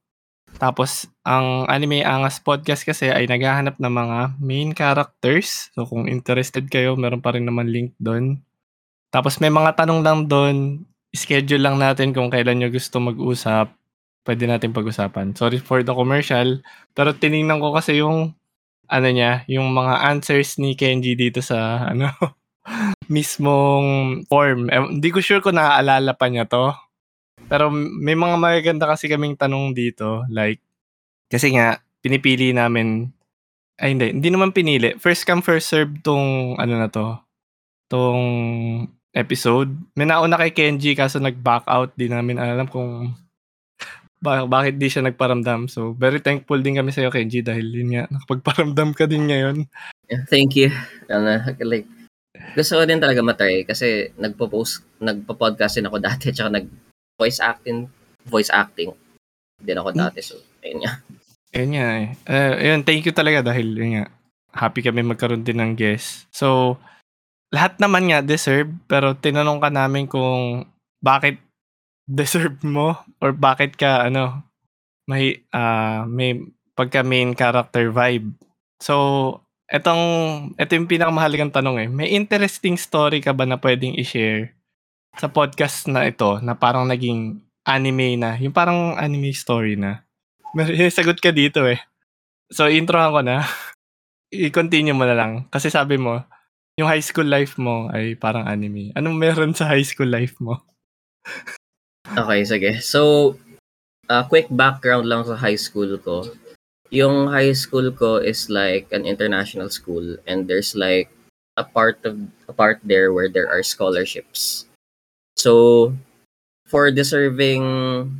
Tapos, 0.58 1.10
ang 1.26 1.66
Anime 1.66 2.06
Angas 2.06 2.38
podcast 2.38 2.86
kasi 2.86 3.10
ay 3.10 3.26
naghahanap 3.26 3.82
ng 3.82 3.94
mga 3.94 4.18
main 4.38 4.70
characters. 4.78 5.74
So, 5.74 5.90
kung 5.90 6.06
interested 6.06 6.70
kayo, 6.70 6.94
meron 6.94 7.26
pa 7.26 7.34
rin 7.34 7.46
naman 7.46 7.74
link 7.74 7.98
doon. 7.98 8.42
Tapos 9.14 9.38
may 9.38 9.54
mga 9.54 9.78
tanong 9.78 10.02
lang 10.02 10.20
doon, 10.26 10.86
schedule 11.14 11.62
lang 11.62 11.78
natin 11.78 12.18
kung 12.18 12.34
kailan 12.34 12.58
nyo 12.58 12.70
gusto 12.74 12.98
mag-usap. 12.98 13.70
Pwede 14.26 14.50
natin 14.50 14.74
pag-usapan. 14.74 15.38
Sorry 15.38 15.62
for 15.62 15.86
the 15.86 15.94
commercial, 15.94 16.66
pero 16.98 17.14
tiningnan 17.14 17.62
ko 17.62 17.78
kasi 17.78 18.02
yung 18.02 18.34
ano 18.88 19.08
niya, 19.10 19.48
yung 19.48 19.72
mga 19.72 20.10
answers 20.12 20.60
ni 20.60 20.76
Kenji 20.76 21.16
dito 21.16 21.40
sa 21.40 21.78
ano 21.92 22.12
mismong 23.12 24.24
form. 24.32 24.72
Eh, 24.72 24.80
hindi 24.80 25.10
ko 25.12 25.20
sure 25.20 25.44
kung 25.44 25.60
naaalala 25.60 26.16
pa 26.16 26.32
niya 26.32 26.48
to. 26.48 26.72
Pero 27.52 27.68
may 27.76 28.16
mga 28.16 28.40
magaganda 28.40 28.88
kasi 28.88 29.12
kaming 29.12 29.36
tanong 29.36 29.76
dito, 29.76 30.24
like 30.32 30.64
kasi 31.28 31.52
nga 31.56 31.82
pinipili 32.00 32.54
namin 32.56 33.10
ay 33.82 33.98
hindi, 33.98 34.14
hindi 34.16 34.30
naman 34.30 34.54
pinili. 34.56 34.96
First 35.02 35.26
come 35.26 35.42
first 35.42 35.68
serve 35.68 36.00
tong 36.06 36.56
ano 36.62 36.74
na 36.78 36.88
to. 36.88 37.18
Tong 37.90 38.24
episode. 39.14 39.70
May 39.98 40.06
nauna 40.10 40.38
kay 40.38 40.54
Kenji 40.54 40.94
kaso 40.98 41.18
nag-back 41.20 41.66
out. 41.70 41.94
Di 41.98 42.10
namin 42.10 42.42
alam 42.42 42.70
kung 42.70 43.14
ba- 44.24 44.48
bakit 44.48 44.80
di 44.80 44.88
siya 44.88 45.04
nagparamdam. 45.04 45.68
So, 45.68 45.92
very 45.92 46.24
thankful 46.24 46.64
din 46.64 46.80
kami 46.80 46.96
sa'yo, 46.96 47.12
Kenji, 47.12 47.44
dahil 47.44 47.68
yun 47.68 47.92
nga, 47.92 48.04
nakapagparamdam 48.08 48.96
ka 48.96 49.04
din 49.04 49.28
ngayon. 49.28 49.68
Yeah, 50.08 50.24
thank 50.32 50.56
you. 50.56 50.72
Ano, 51.12 51.44
like, 51.60 51.86
gusto 52.56 52.80
ko 52.80 52.88
din 52.88 53.04
talaga 53.04 53.20
matry 53.20 53.68
kasi 53.68 54.16
nagpo-post, 54.16 55.04
nagpo-podcast 55.04 55.78
din 55.78 55.88
ako 55.92 55.98
dati 56.00 56.32
tsaka 56.32 56.56
nag-voice 56.56 57.44
acting, 57.44 57.92
voice 58.24 58.50
acting 58.50 58.96
din 59.60 59.78
ako 59.78 59.92
dati. 59.92 60.24
So, 60.24 60.40
ayun 60.64 60.88
nga. 60.88 60.92
Ayun 61.54 61.72
nga 61.76 61.88
eh. 62.00 62.08
Uh, 62.26 62.54
ayun, 62.64 62.82
thank 62.88 63.04
you 63.04 63.14
talaga 63.14 63.52
dahil 63.52 63.68
yun 63.76 64.00
nga, 64.00 64.06
happy 64.56 64.80
kami 64.80 65.04
magkaroon 65.04 65.44
din 65.44 65.60
ng 65.60 65.76
guest. 65.76 66.26
So, 66.32 66.80
lahat 67.54 67.78
naman 67.78 68.10
nga 68.10 68.26
deserve, 68.26 68.72
pero 68.88 69.14
tinanong 69.14 69.62
ka 69.62 69.70
namin 69.70 70.10
kung 70.10 70.66
bakit 71.04 71.43
deserve 72.10 72.60
mo 72.64 73.00
or 73.24 73.32
bakit 73.32 73.80
ka 73.80 74.08
ano 74.08 74.44
may 75.08 75.44
uh, 75.52 76.08
may 76.08 76.40
pagka 76.74 77.06
main 77.06 77.38
character 77.38 77.94
vibe. 77.94 78.34
So, 78.82 79.40
etong 79.70 80.04
ito 80.58 80.72
yung 80.74 80.90
pinakamahalagang 80.90 81.54
tanong 81.54 81.88
eh. 81.88 81.90
May 81.90 82.12
interesting 82.12 82.76
story 82.76 83.22
ka 83.22 83.32
ba 83.32 83.46
na 83.48 83.62
pwedeng 83.62 83.96
i-share 83.96 84.58
sa 85.16 85.30
podcast 85.30 85.86
na 85.86 86.10
ito 86.10 86.42
na 86.42 86.58
parang 86.58 86.90
naging 86.90 87.40
anime 87.64 88.18
na, 88.20 88.36
yung 88.42 88.52
parang 88.52 88.98
anime 88.98 89.32
story 89.32 89.78
na. 89.78 90.04
May 90.58 90.90
sagot 90.90 91.22
ka 91.22 91.32
dito 91.32 91.64
eh. 91.66 91.80
So, 92.52 92.70
introhan 92.70 93.14
ko 93.14 93.22
na. 93.24 93.46
I-continue 94.34 94.98
mo 94.98 95.06
na 95.06 95.18
lang. 95.18 95.48
Kasi 95.54 95.70
sabi 95.70 95.98
mo, 95.98 96.22
yung 96.78 96.90
high 96.90 97.06
school 97.06 97.30
life 97.30 97.58
mo 97.62 97.90
ay 97.94 98.18
parang 98.18 98.50
anime. 98.50 98.90
Anong 98.98 99.18
meron 99.18 99.54
sa 99.54 99.70
high 99.70 99.86
school 99.86 100.10
life 100.10 100.38
mo? 100.42 100.58
okay, 102.08 102.42
sige. 102.44 102.82
So, 102.84 103.36
uh, 104.10 104.24
quick 104.28 104.48
background 104.52 105.08
lang 105.08 105.24
sa 105.26 105.36
high 105.36 105.60
school 105.60 105.98
ko. 105.98 106.28
Yung 106.92 107.28
high 107.28 107.54
school 107.54 107.92
ko 107.92 108.22
is 108.22 108.50
like 108.50 108.86
an 108.94 109.06
international 109.06 109.70
school 109.70 110.18
and 110.28 110.46
there's 110.46 110.76
like 110.76 111.10
a 111.58 111.64
part 111.64 111.98
of 112.06 112.20
a 112.48 112.54
part 112.54 112.78
there 112.84 113.14
where 113.14 113.30
there 113.30 113.50
are 113.50 113.64
scholarships. 113.64 114.66
So, 115.38 115.94
for 116.68 116.92
deserving 116.92 117.66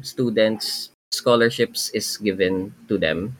students, 0.02 0.90
scholarships 1.14 1.90
is 1.94 2.18
given 2.18 2.74
to 2.90 2.98
them. 2.98 3.38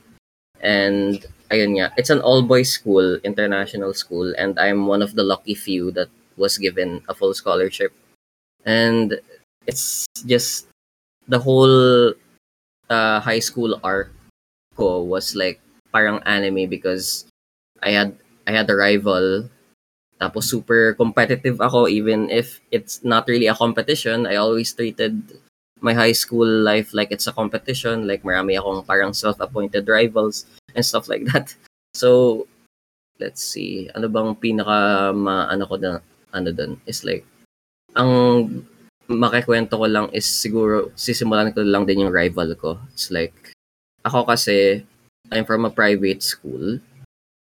And 0.62 1.26
ayun 1.52 1.78
nga, 1.78 1.94
it's 1.98 2.10
an 2.10 2.22
all-boys 2.22 2.70
school, 2.70 3.20
international 3.24 3.94
school, 3.94 4.34
and 4.38 4.58
I'm 4.58 4.88
one 4.88 5.02
of 5.02 5.14
the 5.14 5.24
lucky 5.24 5.54
few 5.54 5.92
that 5.92 6.10
was 6.38 6.58
given 6.58 7.02
a 7.10 7.14
full 7.14 7.34
scholarship. 7.34 7.94
And 8.66 9.20
it's 9.68 10.06
just 10.26 10.68
the 11.28 11.40
whole 11.40 12.14
uh, 12.90 13.20
high 13.20 13.40
school 13.40 13.80
arc 13.84 14.12
ko 14.76 15.02
was 15.04 15.36
like 15.36 15.62
parang 15.94 16.20
anime 16.26 16.68
because 16.70 17.26
I 17.82 17.92
had 17.94 18.18
I 18.48 18.52
had 18.52 18.70
a 18.70 18.76
rival 18.76 19.50
tapos 20.18 20.50
super 20.50 20.94
competitive 20.94 21.62
ako 21.62 21.88
even 21.88 22.30
if 22.30 22.62
it's 22.72 23.04
not 23.04 23.28
really 23.28 23.48
a 23.48 23.58
competition 23.58 24.26
I 24.26 24.36
always 24.42 24.74
treated 24.74 25.20
my 25.84 25.94
high 25.94 26.16
school 26.16 26.48
life 26.48 26.96
like 26.96 27.12
it's 27.12 27.28
a 27.28 27.36
competition 27.36 28.08
like 28.08 28.24
marami 28.24 28.56
akong 28.56 28.88
parang 28.88 29.12
self-appointed 29.12 29.84
rivals 29.86 30.48
and 30.74 30.86
stuff 30.86 31.08
like 31.12 31.28
that. 31.36 31.54
So, 31.94 32.50
let's 33.22 33.46
see. 33.46 33.86
Ano 33.94 34.10
bang 34.10 34.34
pinaka 34.34 35.14
maano 35.14 35.70
ko 35.70 35.78
na 35.78 36.02
ano 36.34 36.50
doon 36.50 36.82
is 36.90 37.06
like 37.06 37.22
ang 37.94 38.66
makikwento 39.10 39.76
ko 39.76 39.86
lang 39.88 40.08
is 40.16 40.26
siguro 40.26 40.92
sisimulan 40.96 41.52
ko 41.52 41.64
lang 41.64 41.84
din 41.84 42.08
yung 42.08 42.14
rival 42.14 42.54
ko. 42.56 42.80
It's 42.96 43.12
like 43.12 43.34
ako 44.04 44.28
kasi 44.28 44.84
I'm 45.32 45.48
from 45.48 45.66
a 45.66 45.72
private 45.74 46.24
school. 46.24 46.80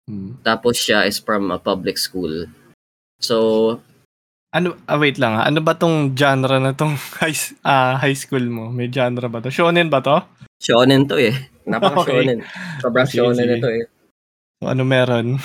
Hmm. 0.08 0.40
Tapos 0.44 0.80
siya 0.80 1.08
is 1.08 1.20
from 1.20 1.52
a 1.52 1.60
public 1.60 1.96
school. 2.00 2.48
So 3.24 3.80
ano 4.54 4.78
ah, 4.86 5.02
wait 5.02 5.18
lang 5.18 5.34
ha. 5.40 5.50
Ano 5.50 5.66
ba 5.66 5.74
tong 5.74 6.14
genre 6.14 6.62
na 6.62 6.78
tong 6.78 6.94
high 7.22 7.36
uh, 7.66 7.98
high 7.98 8.16
school 8.16 8.44
mo? 8.46 8.70
May 8.70 8.92
genre 8.92 9.26
ba 9.32 9.42
to? 9.42 9.50
Shonen 9.50 9.90
ba 9.90 10.04
to? 10.04 10.22
Shonen 10.64 11.10
to 11.10 11.20
eh. 11.20 11.36
Napaka-shonen. 11.68 12.40
Okay. 12.48 12.80
Sobrang 12.84 13.08
shonen 13.08 13.48
ito 13.60 13.68
eh. 13.68 13.84
So, 14.60 14.72
ano 14.72 14.84
meron? 14.88 15.40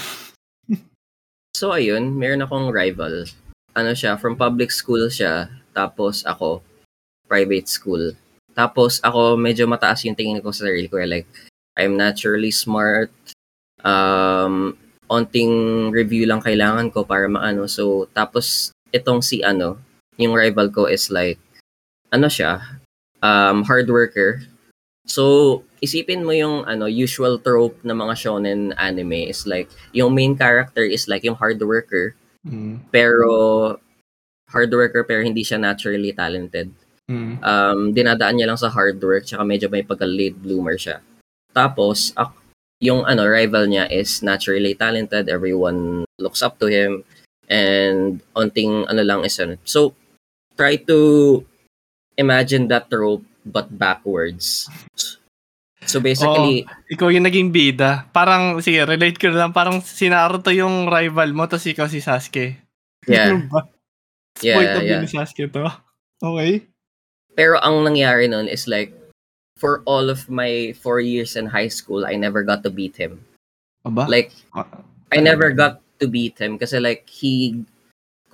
so, 1.59 1.75
ayun. 1.75 2.15
Meron 2.15 2.47
akong 2.47 2.71
rival. 2.71 3.27
Ano 3.75 3.91
siya, 3.95 4.15
from 4.19 4.39
public 4.39 4.71
school 4.71 5.11
siya. 5.11 5.51
Tapos 5.79 6.27
ako, 6.27 6.67
private 7.31 7.71
school. 7.71 8.19
Tapos 8.59 8.99
ako, 9.07 9.39
medyo 9.39 9.71
mataas 9.71 10.03
yung 10.03 10.19
tingin 10.19 10.43
ko 10.43 10.51
sa 10.51 10.67
sarili 10.67 10.91
ko. 10.91 10.99
Like, 10.99 11.31
I'm 11.79 11.95
naturally 11.95 12.51
smart. 12.51 13.15
Um, 13.87 14.75
onting 15.07 15.89
review 15.95 16.27
lang 16.27 16.43
kailangan 16.43 16.91
ko 16.91 17.07
para 17.07 17.31
maano. 17.31 17.71
So, 17.71 18.11
tapos 18.11 18.75
itong 18.91 19.23
si 19.23 19.47
ano, 19.47 19.79
yung 20.19 20.35
rival 20.35 20.75
ko 20.75 20.91
is 20.91 21.07
like, 21.15 21.39
ano 22.11 22.27
siya, 22.27 22.83
um, 23.23 23.63
hard 23.63 23.87
worker. 23.87 24.43
So, 25.07 25.63
isipin 25.79 26.27
mo 26.27 26.35
yung 26.35 26.67
ano 26.67 26.91
usual 26.91 27.39
trope 27.39 27.79
ng 27.87 27.95
mga 27.95 28.15
shonen 28.19 28.75
anime 28.75 29.31
is 29.31 29.47
like 29.47 29.71
yung 29.95 30.11
main 30.13 30.35
character 30.35 30.83
is 30.83 31.07
like 31.07 31.23
yung 31.23 31.39
hard 31.39 31.63
worker. 31.63 32.19
Mm. 32.43 32.83
Pero 32.91 33.31
hard 34.49 34.73
worker 34.73 35.05
pero 35.05 35.21
hindi 35.25 35.45
siya 35.45 35.61
naturally 35.61 36.13
talented. 36.13 36.73
Mm. 37.09 37.41
Um, 37.41 37.81
dinadaan 37.97 38.37
niya 38.37 38.49
lang 38.53 38.61
sa 38.61 38.69
hard 38.69 39.01
work 39.01 39.25
tsaka 39.25 39.45
medyo 39.45 39.73
may 39.73 39.85
pagka 39.85 40.05
late 40.05 40.37
bloomer 40.37 40.77
siya. 40.77 41.01
Tapos 41.53 42.13
ak- 42.17 42.37
yung 42.79 43.03
ano 43.09 43.27
rival 43.27 43.67
niya 43.67 43.89
is 43.91 44.23
naturally 44.23 44.77
talented, 44.77 45.27
everyone 45.27 46.05
looks 46.21 46.45
up 46.45 46.61
to 46.61 46.69
him 46.69 47.03
and 47.49 48.21
onting 48.37 48.85
ano 48.87 49.03
lang 49.03 49.25
is 49.25 49.37
ano. 49.41 49.57
So 49.65 49.97
try 50.55 50.77
to 50.87 51.43
imagine 52.21 52.69
that 52.69 52.93
trope 52.93 53.25
but 53.43 53.73
backwards. 53.73 54.69
So 55.89 56.05
basically, 56.05 56.69
oh, 56.69 56.93
ikaw 56.93 57.09
yung 57.09 57.25
naging 57.25 57.49
bida. 57.49 58.05
Parang, 58.13 58.61
sige, 58.61 58.85
relate 58.85 59.17
ko 59.17 59.33
lang. 59.33 59.57
Parang 59.57 59.81
si 59.81 60.13
Naruto 60.13 60.53
yung 60.53 60.85
rival 60.85 61.33
mo, 61.33 61.49
tapos 61.49 61.65
ikaw 61.65 61.89
si 61.89 62.05
Sasuke. 62.05 62.61
Yeah. 63.09 63.49
yeah, 64.43 64.57
Point 64.57 64.75
of 64.77 64.83
yeah. 64.83 65.01
ni 65.01 65.09
Sasuke 65.09 65.53
to. 65.53 65.69
Okay. 66.19 66.67
Pero 67.39 67.63
ang 67.63 67.87
nangyari 67.87 68.27
nun 68.27 68.51
is 68.51 68.67
like, 68.67 68.91
for 69.55 69.87
all 69.87 70.11
of 70.11 70.27
my 70.27 70.75
four 70.83 70.99
years 70.99 71.39
in 71.39 71.47
high 71.47 71.71
school, 71.71 72.03
I 72.03 72.19
never 72.19 72.43
got 72.43 72.67
to 72.67 72.75
beat 72.75 72.99
him. 72.99 73.23
Aba? 73.87 74.11
Like, 74.11 74.35
ah. 74.51 74.67
I 75.15 75.23
never 75.23 75.55
got 75.55 75.79
to 76.03 76.11
beat 76.11 76.35
him 76.43 76.59
kasi 76.59 76.83
like, 76.83 77.07
he, 77.07 77.63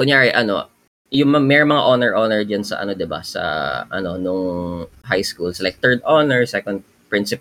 kunyari, 0.00 0.32
ano, 0.32 0.72
yung 1.12 1.30
may 1.30 1.60
mga 1.60 1.78
honor-honor 1.78 2.42
dyan 2.42 2.66
sa 2.66 2.82
ano, 2.82 2.96
'di 2.96 3.06
ba? 3.06 3.22
Sa 3.22 3.42
ano 3.86 4.18
nung 4.18 4.88
high 5.06 5.22
school, 5.22 5.54
so, 5.54 5.62
like 5.62 5.78
third 5.78 6.02
honor, 6.02 6.42
second 6.42 6.82
princip 7.06 7.38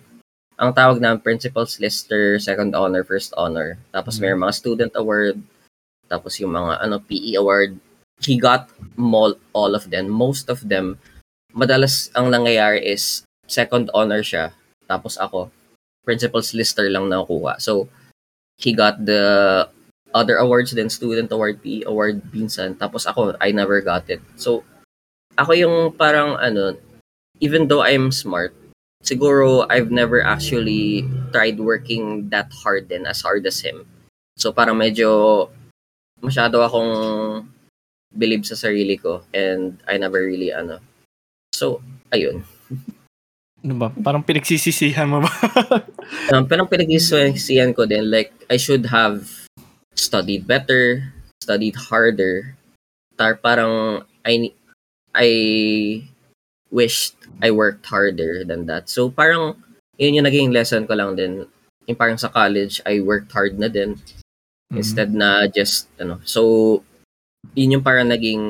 ang 0.54 0.70
tawag 0.70 1.02
na 1.02 1.18
principal's 1.18 1.82
lister, 1.82 2.38
second 2.38 2.78
honor, 2.78 3.02
first 3.02 3.34
honor. 3.34 3.74
Tapos 3.90 4.22
mm-hmm. 4.22 4.38
may 4.38 4.46
mga 4.46 4.54
student 4.54 4.92
award, 4.94 5.42
tapos 6.06 6.38
yung 6.38 6.54
mga 6.54 6.78
ano 6.78 7.02
PE 7.02 7.34
award. 7.34 7.74
He 8.24 8.40
got 8.40 8.72
all, 8.96 9.36
all 9.52 9.72
of 9.76 9.92
them, 9.92 10.08
most 10.08 10.48
of 10.48 10.64
them. 10.68 10.98
Madalas 11.54 12.10
ang 12.16 12.32
nangyayari 12.32 12.82
is 12.82 13.22
second 13.46 13.92
honor 13.94 14.24
siya, 14.24 14.56
tapos 14.88 15.20
ako 15.20 15.52
principal's 16.02 16.56
lister 16.56 16.88
lang 16.88 17.12
nakukuha. 17.12 17.60
So 17.60 17.88
he 18.56 18.72
got 18.72 19.04
the 19.04 19.68
other 20.14 20.38
awards 20.38 20.70
then 20.70 20.88
student 20.88 21.28
award, 21.34 21.60
PE 21.60 21.90
award, 21.90 22.22
pinsan. 22.30 22.78
Tapos 22.78 23.04
ako, 23.04 23.34
I 23.42 23.50
never 23.50 23.82
got 23.82 24.06
it. 24.08 24.22
So, 24.38 24.62
ako 25.34 25.52
yung 25.52 25.76
parang 25.98 26.38
ano, 26.38 26.78
even 27.42 27.66
though 27.66 27.82
I'm 27.82 28.14
smart, 28.14 28.54
siguro 29.02 29.66
I've 29.68 29.90
never 29.90 30.22
actually 30.22 31.10
tried 31.34 31.58
working 31.58 32.30
that 32.30 32.54
hard 32.62 32.88
then 32.88 33.04
as 33.10 33.20
hard 33.20 33.42
as 33.44 33.60
him. 33.60 33.84
So, 34.38 34.54
parang 34.54 34.78
medyo 34.78 35.50
masyado 36.22 36.62
akong 36.62 36.94
believe 38.14 38.46
sa 38.46 38.54
sarili 38.54 38.96
ko 38.96 39.26
and 39.34 39.78
I 39.84 39.98
never 39.98 40.22
really 40.22 40.54
ano. 40.54 40.78
So, 41.54 41.82
ayun. 42.10 42.46
Ano 43.64 43.74
ba? 43.78 43.88
Parang 43.90 44.22
pinagsisisihan 44.22 45.08
mo 45.08 45.22
ba? 45.22 45.30
um, 46.34 46.44
parang 46.46 46.68
pinagsisisihan 46.70 47.74
ko 47.74 47.86
din. 47.86 48.10
Like, 48.10 48.34
I 48.50 48.58
should 48.58 48.86
have 48.90 49.26
studied 49.94 50.46
better, 50.46 51.14
studied 51.42 51.76
harder. 51.76 52.58
Tar 53.14 53.38
parang 53.38 54.02
I 54.26 54.50
I 55.14 55.30
wished 56.74 57.14
I 57.38 57.54
worked 57.54 57.86
harder 57.86 58.42
than 58.42 58.66
that. 58.66 58.90
So 58.90 59.06
parang 59.06 59.54
yun 59.98 60.18
yung 60.18 60.26
naging 60.26 60.50
lesson 60.50 60.86
ko 60.86 60.98
lang 60.98 61.14
din. 61.14 61.46
Yung 61.86 61.98
parang 61.98 62.18
sa 62.18 62.32
college, 62.32 62.82
I 62.82 63.00
worked 63.00 63.30
hard 63.30 63.58
na 63.58 63.68
din. 63.68 63.94
Mm-hmm. 63.94 64.78
Instead 64.80 65.10
na 65.14 65.46
just, 65.46 65.86
ano. 66.00 66.18
So, 66.24 66.82
yun 67.52 67.76
yung 67.76 67.84
parang 67.84 68.08
naging 68.08 68.44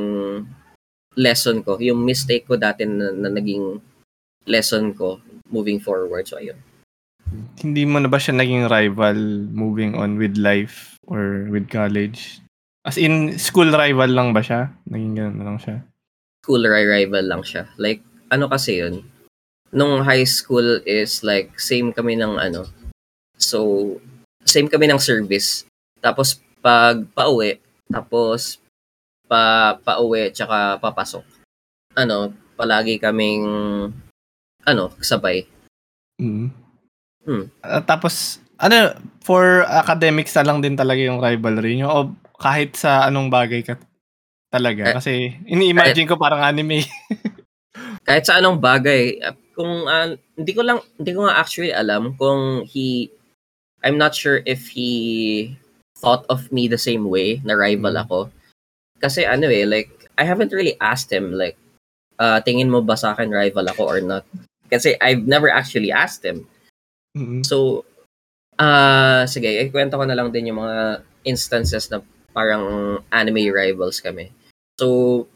lesson 1.18 1.66
ko. 1.66 1.78
Yung 1.83 2.07
mistake 2.07 2.46
ko 2.46 2.54
dati 2.54 2.87
na, 2.87 3.11
na 3.11 3.30
naging 3.30 3.83
lesson 4.46 4.94
ko. 4.94 5.18
moving 5.54 5.78
forward. 5.78 6.26
So, 6.26 6.42
ayun. 6.42 6.59
Hindi 7.62 7.87
mo 7.87 8.02
na 8.02 8.11
ba 8.11 8.18
siya 8.18 8.35
naging 8.35 8.66
rival 8.66 9.18
moving 9.54 9.94
on 9.94 10.18
with 10.18 10.35
life 10.35 10.98
or 11.07 11.46
with 11.46 11.70
college? 11.70 12.42
As 12.85 12.98
in, 13.00 13.38
school 13.40 13.70
rival 13.70 14.11
lang 14.12 14.35
ba 14.35 14.42
siya? 14.44 14.74
Naging 14.90 15.14
gano'n 15.16 15.46
lang 15.46 15.59
siya? 15.62 15.76
School 16.44 16.66
rival 16.68 17.24
lang 17.24 17.42
siya. 17.46 17.70
Like, 17.80 18.04
ano 18.28 18.50
kasi 18.50 18.85
yun? 18.85 19.07
Nung 19.72 20.04
high 20.04 20.28
school 20.28 20.85
is 20.85 21.24
like, 21.24 21.57
same 21.57 21.94
kami 21.96 22.20
ng 22.20 22.37
ano. 22.37 22.68
So, 23.40 23.98
same 24.44 24.68
kami 24.68 24.90
ng 24.90 25.00
service. 25.00 25.64
Tapos, 26.04 26.38
pag 26.61 27.09
pauwi, 27.16 27.57
tapos, 27.88 28.61
pa 29.29 29.75
pauwi, 29.81 30.31
tsaka 30.31 30.79
papasok. 30.79 31.25
Ano, 31.97 32.33
palagi 32.55 33.01
kaming, 33.01 33.45
ano, 34.67 34.85
sabay. 35.01 35.47
Mm. 36.21 36.51
Hmm. 37.25 37.49
Uh, 37.65 37.83
tapos, 37.83 38.39
ano, 38.61 38.95
for 39.25 39.65
academics 39.67 40.37
na 40.37 40.45
lang 40.45 40.61
din 40.61 40.77
talaga 40.77 41.01
yung 41.01 41.23
rivalry 41.23 41.81
nyo? 41.81 41.89
O 41.91 41.99
kahit 42.37 42.77
sa 42.77 43.09
anong 43.09 43.33
bagay 43.33 43.65
ka 43.65 43.81
talaga? 44.53 44.93
Uh, 44.93 44.95
Kasi, 45.01 45.41
ini-imagine 45.49 46.07
ko 46.07 46.21
parang 46.21 46.45
anime. 46.45 46.85
kahit 48.07 48.29
sa 48.29 48.39
anong 48.39 48.61
bagay. 48.61 49.19
Kung, 49.57 49.89
uh, 49.89 50.15
hindi 50.37 50.53
ko 50.53 50.63
lang, 50.67 50.79
hindi 51.01 51.11
ko 51.15 51.27
nga 51.27 51.41
actually 51.41 51.73
alam 51.73 52.15
kung 52.19 52.67
he, 52.69 53.09
I'm 53.81 53.97
not 53.97 54.13
sure 54.13 54.43
if 54.45 54.69
he 54.69 55.55
thought 55.99 56.27
of 56.29 56.51
me 56.53 56.69
the 56.69 56.81
same 56.81 57.09
way 57.09 57.41
na 57.47 57.57
rival 57.57 57.97
mm. 57.97 58.03
ako. 58.05 58.29
Kasi 59.05 59.29
ano 59.29 59.53
eh, 59.53 59.69
like, 59.69 60.09
I 60.17 60.25
haven't 60.25 60.57
really 60.57 60.81
asked 60.81 61.12
him, 61.12 61.37
like, 61.37 61.61
uh, 62.17 62.40
tingin 62.40 62.73
mo 62.73 62.81
ba 62.81 62.97
sa 62.97 63.12
akin 63.12 63.29
rival 63.29 63.69
ako 63.69 63.85
or 63.85 64.01
not? 64.01 64.25
Kasi 64.73 64.97
I've 64.97 65.29
never 65.29 65.53
actually 65.53 65.93
asked 65.93 66.25
him. 66.25 66.49
Mm-hmm. 67.12 67.45
So, 67.45 67.85
uh, 68.57 69.29
sige, 69.29 69.61
ikwento 69.61 70.01
ko 70.01 70.09
na 70.09 70.17
lang 70.17 70.33
din 70.33 70.49
yung 70.49 70.64
mga 70.64 71.05
instances 71.29 71.93
na 71.93 72.01
parang 72.33 72.97
anime 73.12 73.53
rivals 73.53 74.01
kami. 74.01 74.33
So, 74.81 75.29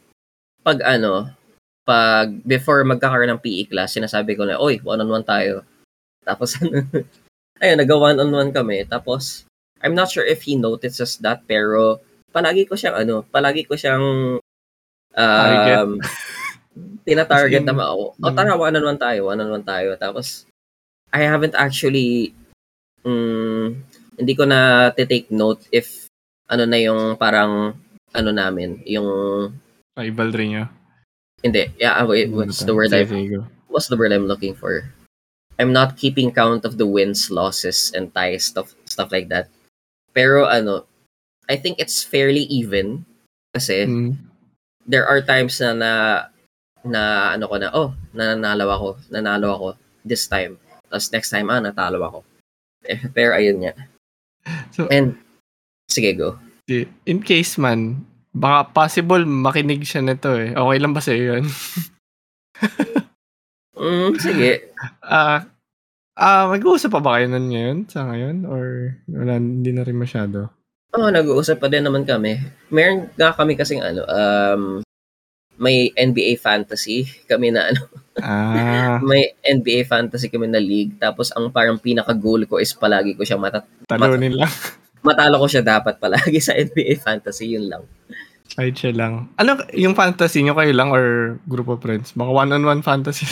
pag 0.64 0.80
ano, 0.80 1.28
pag 1.84 2.40
before 2.48 2.88
magkakaroon 2.88 3.36
ng 3.36 3.44
PE 3.44 3.68
class, 3.68 4.00
sinasabi 4.00 4.32
ko 4.32 4.48
na, 4.48 4.56
oy, 4.56 4.80
one-on-one 4.80 5.28
tayo. 5.28 5.60
Tapos, 6.24 6.56
ayun, 7.62 7.78
nag-one-on-one 7.78 8.50
kami. 8.50 8.88
Tapos, 8.88 9.44
I'm 9.84 9.94
not 9.94 10.08
sure 10.10 10.26
if 10.26 10.42
he 10.48 10.56
notices 10.56 11.20
that, 11.20 11.44
pero 11.44 12.00
palagi 12.32 12.68
ko 12.68 12.74
siyang, 12.76 12.96
ano, 13.04 13.24
palagi 13.28 13.64
ko 13.64 13.74
siyang 13.74 14.38
um, 15.16 15.90
tina-target 17.06 17.64
naman 17.64 17.84
ako. 17.88 18.04
O 18.20 18.24
oh, 18.28 18.32
tara, 18.34 18.54
one-on-one 18.54 19.00
tayo, 19.00 19.32
one-on-one 19.32 19.66
tayo. 19.66 19.96
Tapos, 19.96 20.44
I 21.10 21.24
haven't 21.24 21.56
actually, 21.56 22.36
um, 23.02 23.80
hindi 24.18 24.32
ko 24.36 24.44
na 24.44 24.90
take 24.92 25.32
note 25.32 25.64
if 25.72 26.08
ano 26.48 26.64
na 26.64 26.78
yung 26.80 27.16
parang, 27.16 27.76
ano 28.12 28.30
namin, 28.32 28.80
yung... 28.88 29.08
Rivalry 29.96 30.46
niya. 30.52 30.64
Hindi. 31.44 31.70
Yeah, 31.78 32.00
ah, 32.00 32.06
wait, 32.08 32.32
what's 32.32 32.64
the 32.64 32.74
word 32.74 32.92
I... 32.92 33.04
What's 33.68 33.92
the 33.92 34.00
word 34.00 34.16
I'm 34.16 34.26
looking 34.26 34.56
for? 34.56 34.88
I'm 35.58 35.74
not 35.74 35.98
keeping 35.98 36.32
count 36.32 36.64
of 36.64 36.78
the 36.78 36.86
wins, 36.86 37.30
losses, 37.30 37.92
and 37.92 38.14
ties, 38.14 38.46
stuff, 38.48 38.72
stuff 38.86 39.10
like 39.12 39.28
that. 39.28 39.50
Pero 40.14 40.46
ano, 40.46 40.86
I 41.48 41.56
think 41.56 41.80
it's 41.80 42.04
fairly 42.04 42.44
even 42.52 43.08
kasi 43.56 43.88
mm. 43.88 44.12
there 44.84 45.08
are 45.08 45.24
times 45.24 45.58
na 45.58 45.72
na 45.72 45.92
na 46.86 47.34
ano 47.34 47.44
ko 47.48 47.54
na, 47.58 47.68
oh, 47.74 47.90
nanalo 48.14 48.66
ako, 48.70 48.88
nanalo 49.10 49.48
ako 49.54 49.68
this 50.06 50.26
time. 50.30 50.60
Tapos 50.88 51.10
next 51.10 51.30
time, 51.30 51.50
ah, 51.50 51.60
natalo 51.60 51.98
ako. 52.04 52.18
Eh, 52.86 53.00
pero 53.10 53.34
ayun 53.34 53.60
niya. 53.60 53.74
So, 54.72 54.88
And, 54.88 55.18
sige, 55.90 56.16
go. 56.16 56.40
In 57.04 57.20
case 57.20 57.60
man, 57.60 58.08
baka 58.32 58.72
possible 58.72 59.24
makinig 59.24 59.84
siya 59.84 60.04
nito 60.04 60.32
eh. 60.36 60.56
Okay 60.56 60.78
lang 60.80 60.92
ba 60.96 61.02
sa'yo 61.04 61.22
yun? 61.36 61.44
mm, 63.76 64.10
sige. 64.16 64.72
Ah, 65.04 65.12
uh, 65.12 65.38
ah, 66.16 66.42
uh, 66.48 66.56
mag-uusap 66.56 66.92
pa 66.92 67.00
ba 67.04 67.18
kayo 67.18 67.28
nun 67.28 67.52
ngayon, 67.52 67.78
sa 67.90 68.08
ngayon? 68.08 68.48
Or 68.48 68.96
wala, 69.10 69.36
hindi 69.36 69.70
na 69.74 69.84
rin 69.84 69.98
masyado? 70.00 70.48
Oo, 70.96 71.04
oh, 71.04 71.12
nag-uusap 71.12 71.60
pa 71.60 71.68
din 71.68 71.84
naman 71.84 72.08
kami. 72.08 72.40
Meron 72.72 73.12
nga 73.12 73.36
kami 73.36 73.58
kasing 73.60 73.84
ano, 73.84 74.08
um, 74.08 74.80
may 75.58 75.92
NBA 75.92 76.38
fantasy 76.38 77.04
kami 77.26 77.52
na 77.52 77.68
ano. 77.68 77.82
Ah. 78.22 78.96
may 79.10 79.34
NBA 79.44 79.84
fantasy 79.84 80.30
kami 80.30 80.48
na 80.48 80.62
league. 80.62 80.96
Tapos 80.96 81.34
ang 81.34 81.50
parang 81.52 81.76
pinaka-goal 81.76 82.46
ko 82.46 82.62
is 82.62 82.72
palagi 82.72 83.18
ko 83.18 83.26
siya 83.26 83.36
mata- 83.36 83.66
Talunin 83.90 84.38
mat- 84.38 84.48
lang. 84.48 84.52
matalo 85.06 85.36
ko 85.42 85.46
siya 85.50 85.62
dapat 85.66 86.00
palagi 86.00 86.40
sa 86.46 86.56
NBA 86.56 87.02
fantasy. 87.02 87.52
Yun 87.52 87.68
lang. 87.68 87.82
Kahit 88.54 88.80
siya 88.80 88.96
lang. 88.96 89.28
Ano, 89.36 89.60
yung 89.76 89.92
fantasy 89.92 90.40
nyo 90.40 90.56
kayo 90.56 90.72
lang 90.72 90.88
or 90.88 91.36
group 91.44 91.68
of 91.68 91.84
friends? 91.84 92.16
Mga 92.16 92.32
one-on-one 92.32 92.80
fantasy 92.80 93.28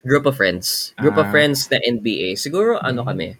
Group 0.00 0.24
of 0.24 0.38
friends. 0.38 0.96
Group 0.96 1.20
ah. 1.20 1.26
of 1.26 1.28
friends 1.28 1.68
na 1.68 1.76
NBA. 1.76 2.40
Siguro 2.40 2.80
ano 2.80 3.04
kami? 3.04 3.36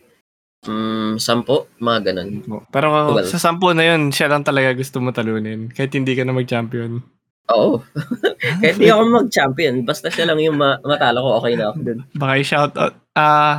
Mm, 0.60 1.16
sampo, 1.16 1.72
mga 1.80 2.12
ganun. 2.12 2.44
Pero 2.68 3.16
well, 3.16 3.24
sa 3.24 3.40
sampo 3.40 3.72
na 3.72 3.96
yun, 3.96 4.12
siya 4.12 4.28
lang 4.28 4.44
talaga 4.44 4.76
gusto 4.76 5.00
mo 5.00 5.08
talunin. 5.08 5.72
Kahit 5.72 5.96
hindi 5.96 6.12
ka 6.12 6.28
na 6.28 6.36
mag-champion. 6.36 7.00
Oo. 7.48 7.80
Kahit 8.60 8.76
hindi 8.76 8.92
ako 8.92 9.24
mag-champion, 9.24 9.74
basta 9.88 10.12
siya 10.12 10.28
lang 10.28 10.38
yung 10.44 10.60
ma- 10.60 10.80
matalo 10.84 11.24
ko, 11.24 11.30
okay 11.40 11.56
na 11.56 11.72
ako 11.72 11.78
dun. 11.80 11.98
Baka 12.12 12.32
i-shout 12.36 12.74
out. 12.76 12.94
Ah, 13.16 13.24
uh, 13.24 13.56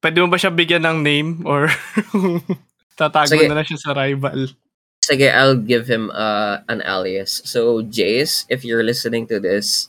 pwede 0.00 0.16
mo 0.24 0.32
ba 0.32 0.40
siya 0.40 0.48
bigyan 0.48 0.84
ng 0.88 0.98
name 1.04 1.30
or 1.44 1.68
tatago 2.98 3.36
Sige. 3.36 3.44
na 3.48 3.60
lang 3.60 3.68
siya 3.68 3.80
sa 3.80 3.92
rival? 3.92 4.48
Sige, 5.00 5.28
I'll 5.28 5.60
give 5.60 5.88
him 5.88 6.08
uh, 6.12 6.64
an 6.68 6.80
alias. 6.84 7.44
So, 7.44 7.84
Jace, 7.84 8.44
if 8.48 8.64
you're 8.64 8.84
listening 8.84 9.28
to 9.28 9.40
this, 9.40 9.88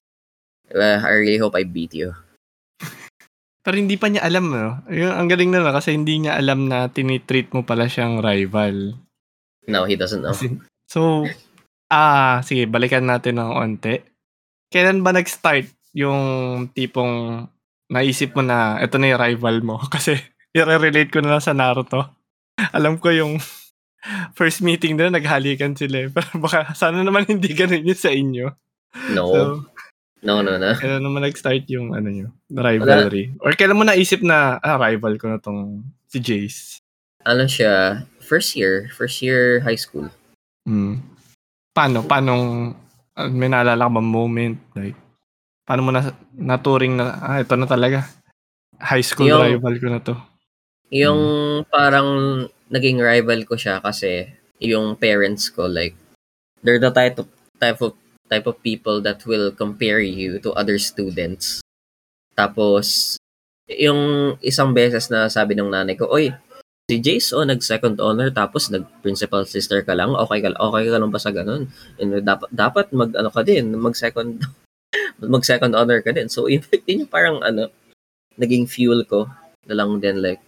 uh, 0.71 0.99
I 1.03 1.15
really 1.19 1.39
hope 1.39 1.55
I 1.55 1.63
beat 1.63 1.95
you. 1.95 2.15
Pero 3.61 3.77
hindi 3.77 3.93
pa 3.95 4.09
niya 4.09 4.25
alam, 4.25 4.49
no? 4.49 4.81
Yung, 4.89 5.13
ang 5.13 5.27
galing 5.29 5.53
na 5.53 5.61
lang 5.61 5.73
kasi 5.77 5.93
hindi 5.93 6.17
niya 6.17 6.37
alam 6.37 6.65
na 6.65 6.89
tinitreat 6.89 7.53
mo 7.53 7.61
pala 7.61 7.85
siyang 7.85 8.17
rival. 8.21 8.97
No, 9.69 9.85
he 9.85 9.93
doesn't 9.93 10.25
know. 10.25 10.33
So, 10.89 11.29
Ah, 11.91 12.39
sige 12.47 12.71
balikan 12.71 13.03
natin 13.03 13.35
ng 13.35 13.51
onti. 13.51 13.99
Kailan 14.71 15.03
ba 15.03 15.11
nag-start 15.11 15.67
yung 15.91 16.19
tipong 16.71 17.43
naisip 17.91 18.31
mo 18.31 18.39
na 18.39 18.79
ito 18.79 18.95
na 18.95 19.11
yung 19.11 19.19
rival 19.19 19.59
mo? 19.59 19.75
Kasi 19.93 20.15
i-relate 20.55 21.11
ko 21.11 21.19
na 21.19 21.35
lang 21.35 21.43
sa 21.43 21.51
Naruto. 21.51 22.07
Alam 22.71 22.95
ko 22.95 23.11
yung 23.11 23.35
first 24.39 24.63
meeting 24.63 24.95
na 24.95 25.11
naghalikan 25.11 25.75
sila 25.75 26.07
eh. 26.07 26.09
Pero 26.15 26.39
baka 26.39 26.71
sana 26.71 27.03
naman 27.03 27.27
hindi 27.27 27.51
ganun 27.51 27.83
yun 27.83 27.99
sa 27.99 28.07
inyo. 28.15 28.47
No. 29.11 29.27
So, 29.27 29.39
no, 30.21 30.41
no, 30.41 30.57
no. 30.57 30.73
Kailan 30.77 31.01
naman 31.01 31.25
nag-start 31.25 31.65
yung 31.69 31.93
ano 31.93 32.07
nyo, 32.09 32.27
rivalry? 32.49 33.33
Wala. 33.35 33.41
Or 33.43 33.51
kailan 33.57 33.77
mo 33.77 33.83
naisip 33.85 34.21
na, 34.21 34.61
ah, 34.61 34.77
rival 34.77 35.17
ko 35.17 35.25
na 35.29 35.37
tong 35.41 35.81
si 36.09 36.17
Jace? 36.21 36.81
Ano 37.21 37.45
siya, 37.45 38.05
first 38.21 38.57
year, 38.57 38.89
first 38.97 39.21
year 39.21 39.61
high 39.61 39.77
school. 39.77 40.09
Hmm. 40.65 41.01
Paano 41.73 42.01
paano 42.05 42.33
uh, 43.17 43.29
may 43.29 43.49
naalala 43.49 43.85
ka 43.87 43.93
bang 43.97 44.09
moment, 44.09 44.57
like 44.73 44.97
paano 45.65 45.81
mo 45.85 45.91
na 45.93 46.11
naturing 46.33 46.97
na, 46.97 47.17
ah, 47.21 47.39
ito 47.39 47.53
na 47.55 47.69
talaga, 47.69 48.09
high 48.81 49.05
school 49.05 49.29
Yung 49.29 49.41
rival 49.41 49.75
ko 49.77 49.87
na 49.89 49.99
'to? 50.01 50.15
Yung 50.91 51.21
Hmm. 51.61 51.69
parang 51.69 52.09
naging 52.73 52.99
rival 52.99 53.45
ko 53.45 53.55
siya 53.55 53.79
kasi 53.79 54.27
yung 54.61 54.97
parents 54.97 55.49
ko 55.53 55.65
like, 55.69 55.93
they're 56.65 56.81
the 56.81 56.91
type 56.93 57.17
of 57.21 57.27
type 57.61 57.81
of 57.81 57.93
type 58.31 58.47
of 58.47 58.55
people 58.63 59.03
that 59.03 59.27
will 59.27 59.51
compare 59.51 59.99
you 59.99 60.39
to 60.39 60.55
other 60.55 60.79
students. 60.79 61.59
Tapos, 62.33 63.19
yung 63.67 64.33
isang 64.39 64.71
beses 64.71 65.11
na 65.11 65.27
sabi 65.27 65.59
ng 65.59 65.67
nanay 65.67 65.99
ko, 65.99 66.07
"Uy, 66.07 66.31
Si 66.91 66.99
Jace, 66.99 67.31
oh, 67.31 67.47
nag-second 67.47 68.03
honor 68.03 68.27
tapos 68.35 68.67
nag-principal 68.67 69.47
sister 69.47 69.79
ka 69.79 69.95
lang. 69.95 70.11
Okay 70.11 70.43
ka, 70.43 70.51
okay 70.51 70.91
ka 70.91 70.99
lang 70.99 71.07
ba 71.07 71.23
sa 71.23 71.31
ganun? 71.31 71.71
And 71.95 72.19
dapat, 72.19 72.51
dapat 72.51 72.85
mag, 72.91 73.15
ano 73.15 73.31
ka 73.31 73.47
din, 73.47 73.71
mag-second, 73.79 74.43
mag-second 75.23 75.71
honor 75.71 76.03
ka 76.03 76.11
din. 76.11 76.27
So, 76.27 76.47
yun, 76.51 76.67
yun 76.83 77.07
parang, 77.07 77.39
ano, 77.47 77.71
naging 78.35 78.67
fuel 78.67 79.07
ko 79.07 79.31
na 79.71 79.79
lang 79.79 80.03
din, 80.03 80.19
like, 80.19 80.43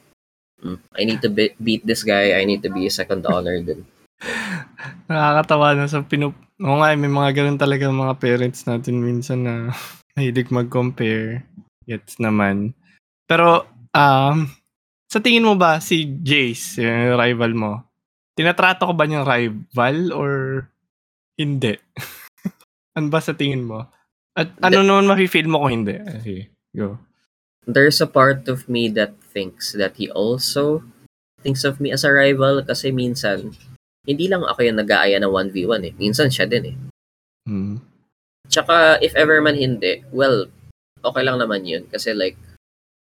mm, 0.59 0.83
I 0.99 1.07
need 1.07 1.23
to 1.23 1.31
be- 1.31 1.55
beat 1.63 1.87
this 1.87 2.03
guy, 2.03 2.35
I 2.35 2.43
need 2.43 2.59
to 2.67 2.71
be 2.75 2.83
a 2.83 2.91
second 2.91 3.23
honor 3.23 3.63
din. 3.63 3.87
Nakakatawa 5.07 5.75
na 5.75 5.87
sa 5.89 6.03
pinup... 6.03 6.35
Oo 6.63 6.79
nga, 6.79 6.95
may 6.95 7.11
mga 7.11 7.31
ganun 7.35 7.59
talaga 7.59 7.89
mga 7.89 8.15
parents 8.21 8.63
natin 8.69 9.03
minsan 9.03 9.39
na 9.43 9.53
mahilig 10.15 10.53
mag-compare. 10.53 11.43
Gets 11.83 12.21
naman. 12.23 12.71
Pero, 13.27 13.67
um, 13.91 14.47
sa 15.11 15.19
tingin 15.19 15.45
mo 15.45 15.59
ba 15.59 15.83
si 15.83 16.07
Jace, 16.23 16.79
yung 16.81 17.19
rival 17.19 17.51
mo, 17.53 17.71
tinatrato 18.33 18.87
ko 18.87 18.93
ba 18.95 19.05
niyang 19.05 19.27
rival 19.27 19.97
or 20.15 20.31
hindi? 21.37 21.75
ano 22.97 23.07
ba 23.11 23.19
sa 23.19 23.35
tingin 23.35 23.67
mo? 23.67 23.85
At 24.33 24.49
ano 24.65 24.81
naman 24.81 25.05
mafe-feel 25.05 25.45
mo 25.45 25.61
kung 25.61 25.85
hindi? 25.85 25.95
Okay, 26.01 26.49
go. 26.73 26.97
there's 27.67 28.01
a 28.01 28.09
part 28.09 28.47
of 28.47 28.67
me 28.67 28.89
that 28.91 29.15
thinks 29.31 29.71
that 29.71 29.95
he 29.95 30.11
also 30.11 30.83
thinks 31.43 31.63
of 31.63 31.79
me 31.79 31.91
as 31.91 32.03
a 32.03 32.11
rival 32.11 32.63
kasi 32.63 32.91
minsan, 32.91 33.55
hindi 34.03 34.27
lang 34.27 34.43
ako 34.43 34.59
yung 34.63 34.79
nag-aaya 34.79 35.17
ng 35.19 35.31
1v1 35.31 35.81
eh. 35.87 35.93
Minsan 35.95 36.27
siya 36.27 36.47
din 36.47 36.75
eh. 36.75 36.77
Mm. 37.47 37.79
Tsaka, 38.51 38.99
if 38.99 39.15
ever 39.15 39.39
man 39.39 39.55
hindi, 39.55 40.03
well, 40.11 40.47
okay 41.03 41.23
lang 41.23 41.39
naman 41.39 41.63
yun. 41.63 41.87
Kasi 41.87 42.11
like, 42.11 42.35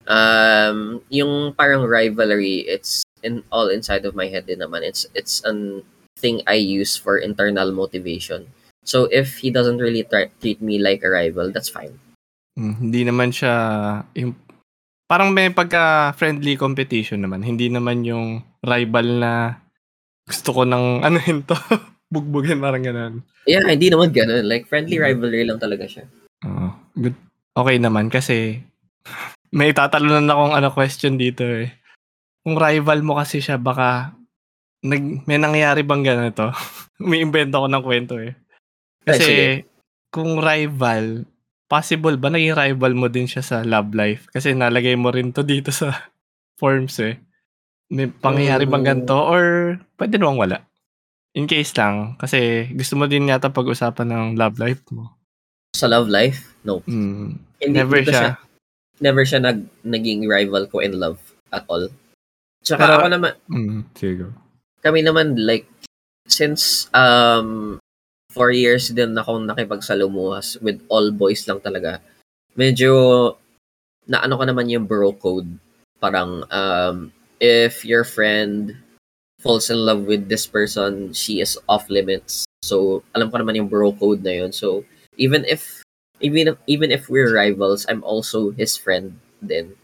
um, 0.07 1.03
yung 1.11 1.55
parang 1.59 1.83
rivalry, 1.87 2.63
it's 2.67 3.03
in 3.23 3.43
all 3.51 3.71
inside 3.71 4.07
of 4.07 4.15
my 4.15 4.31
head 4.31 4.47
din 4.47 4.63
naman. 4.63 4.87
It's, 4.87 5.07
it's 5.15 5.43
an 5.43 5.83
thing 6.23 6.43
I 6.47 6.55
use 6.55 6.95
for 6.95 7.19
internal 7.19 7.75
motivation. 7.75 8.47
So, 8.87 9.07
if 9.11 9.43
he 9.43 9.51
doesn't 9.51 9.79
really 9.79 10.03
tra- 10.07 10.31
treat 10.43 10.63
me 10.63 10.79
like 10.79 11.03
a 11.03 11.11
rival, 11.11 11.51
that's 11.51 11.71
fine. 11.71 11.99
Mm, 12.59 12.75
hindi 12.79 13.03
naman 13.07 13.31
siya 13.35 13.55
yung 14.15 14.35
parang 15.07 15.31
may 15.35 15.51
pagka-friendly 15.51 16.59
competition 16.59 17.23
naman. 17.23 17.47
Hindi 17.47 17.71
naman 17.71 18.03
yung 18.07 18.43
rival 18.63 19.07
na 19.23 19.62
gusto 20.33 20.57
ko 20.57 20.63
ng 20.65 20.85
ano 21.07 21.21
to, 21.21 21.57
bugbugin 22.09 22.65
parang 22.65 22.81
ganun. 22.81 23.15
Yeah, 23.45 23.69
hindi 23.69 23.93
naman 23.93 24.17
ganun. 24.17 24.49
Like, 24.49 24.65
friendly 24.65 24.97
mm. 24.97 25.05
rivalry 25.05 25.45
lang 25.45 25.61
talaga 25.61 25.85
siya. 25.85 26.09
Uh, 26.41 26.73
good. 26.97 27.17
Okay 27.53 27.77
naman 27.77 28.09
kasi 28.09 28.65
may 29.59 29.77
tatalunan 29.77 30.33
akong 30.33 30.57
ano 30.57 30.69
question 30.73 31.21
dito 31.21 31.45
eh. 31.45 31.69
Kung 32.43 32.57
rival 32.57 33.05
mo 33.05 33.21
kasi 33.21 33.39
siya, 33.45 33.61
baka 33.61 34.17
nag, 34.83 35.29
may 35.29 35.39
nangyari 35.39 35.85
bang 35.85 36.03
ganito? 36.03 36.51
may 37.09 37.21
invento 37.21 37.61
ko 37.61 37.69
ng 37.69 37.85
kwento 37.85 38.17
eh. 38.19 38.35
Kasi 39.05 39.63
Ay, 39.63 39.69
kung 40.11 40.41
rival, 40.41 41.29
possible 41.71 42.19
ba 42.19 42.29
naging 42.33 42.57
rival 42.57 42.93
mo 42.97 43.07
din 43.07 43.29
siya 43.29 43.45
sa 43.45 43.57
love 43.63 43.95
life? 43.95 44.27
Kasi 44.33 44.57
nalagay 44.57 44.97
mo 44.99 45.15
rin 45.15 45.31
to 45.31 45.47
dito 45.47 45.71
sa 45.71 46.11
forms 46.59 46.99
eh. 47.03 47.19
May 47.93 48.09
pangyayari 48.09 48.65
bang 48.65 48.89
ganito 48.89 49.21
or 49.21 49.77
pwede 50.01 50.17
namang 50.17 50.41
wala? 50.41 50.59
In 51.37 51.45
case 51.45 51.77
lang, 51.77 52.17
kasi 52.17 52.69
gusto 52.73 52.97
mo 52.97 53.05
din 53.05 53.29
yata 53.29 53.53
pag-usapan 53.53 54.09
ng 54.09 54.27
love 54.41 54.57
life 54.57 54.81
mo. 54.89 55.13
Sa 55.77 55.93
love 55.93 56.09
life? 56.09 56.57
No. 56.65 56.81
Mm. 56.89 57.37
Hindi, 57.61 57.77
never 57.77 58.01
siya. 58.01 58.13
siya. 58.13 58.33
Never 59.01 59.25
siya 59.29 59.41
nag, 59.45 59.61
naging 59.85 60.25
rival 60.25 60.69
ko 60.73 60.81
in 60.81 60.97
love 60.97 61.21
at 61.53 61.69
all. 61.69 61.89
Tsaka 62.65 62.81
Pero, 62.81 62.93
ako 63.01 63.07
naman, 63.13 63.33
mm, 63.49 63.81
sige. 63.97 64.25
Kami 64.81 65.01
naman, 65.05 65.37
like, 65.37 65.69
since 66.29 66.89
um, 66.97 67.77
four 68.33 68.53
years 68.53 68.89
din 68.93 69.17
akong 69.17 69.45
nakipagsalumuhas 69.49 70.61
with 70.65 70.81
all 70.89 71.13
boys 71.13 71.45
lang 71.45 71.61
talaga. 71.61 72.01
Medyo, 72.57 72.93
na 74.09 74.25
ano 74.25 74.37
ko 74.41 74.45
naman 74.49 74.69
yung 74.73 74.89
bro 74.89 75.13
code. 75.17 75.49
Parang, 76.01 76.45
um, 76.49 76.97
if 77.43 77.83
your 77.83 78.07
friend 78.07 78.79
falls 79.43 79.67
in 79.69 79.83
love 79.83 80.07
with 80.07 80.31
this 80.31 80.47
person, 80.47 81.13
she 81.13 81.43
is 81.43 81.59
off 81.67 81.91
limits. 81.91 82.47
So, 82.63 83.03
alam 83.19 83.35
ko 83.35 83.43
naman 83.43 83.59
yung 83.59 83.67
bro 83.67 83.91
code 83.91 84.23
na 84.23 84.47
yun. 84.47 84.55
So, 84.55 84.87
even 85.19 85.43
if, 85.51 85.83
even 86.23 86.55
if, 86.55 86.57
even 86.71 86.95
if 86.95 87.11
we're 87.11 87.35
rivals, 87.35 87.85
I'm 87.91 88.07
also 88.07 88.55
his 88.55 88.79
friend 88.79 89.19
then. 89.43 89.75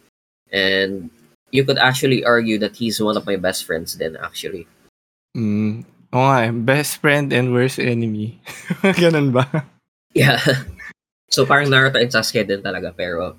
And 0.55 1.11
you 1.51 1.67
could 1.67 1.83
actually 1.83 2.23
argue 2.23 2.63
that 2.63 2.79
he's 2.79 3.03
one 3.03 3.19
of 3.19 3.27
my 3.27 3.35
best 3.35 3.67
friends 3.67 3.99
then, 3.99 4.15
actually. 4.15 4.71
Mm, 5.35 5.83
Oo 6.15 6.25
nga 6.25 6.49
eh, 6.49 6.55
best 6.55 7.05
friend 7.05 7.35
and 7.35 7.53
worst 7.53 7.77
enemy. 7.77 8.41
Ganun 9.03 9.35
ba? 9.35 9.67
Yeah. 10.15 10.41
So 11.29 11.45
parang 11.45 11.69
Naruto 11.69 12.01
and 12.01 12.09
Sasuke 12.09 12.41
din 12.41 12.65
talaga 12.65 12.89
pero 12.89 13.37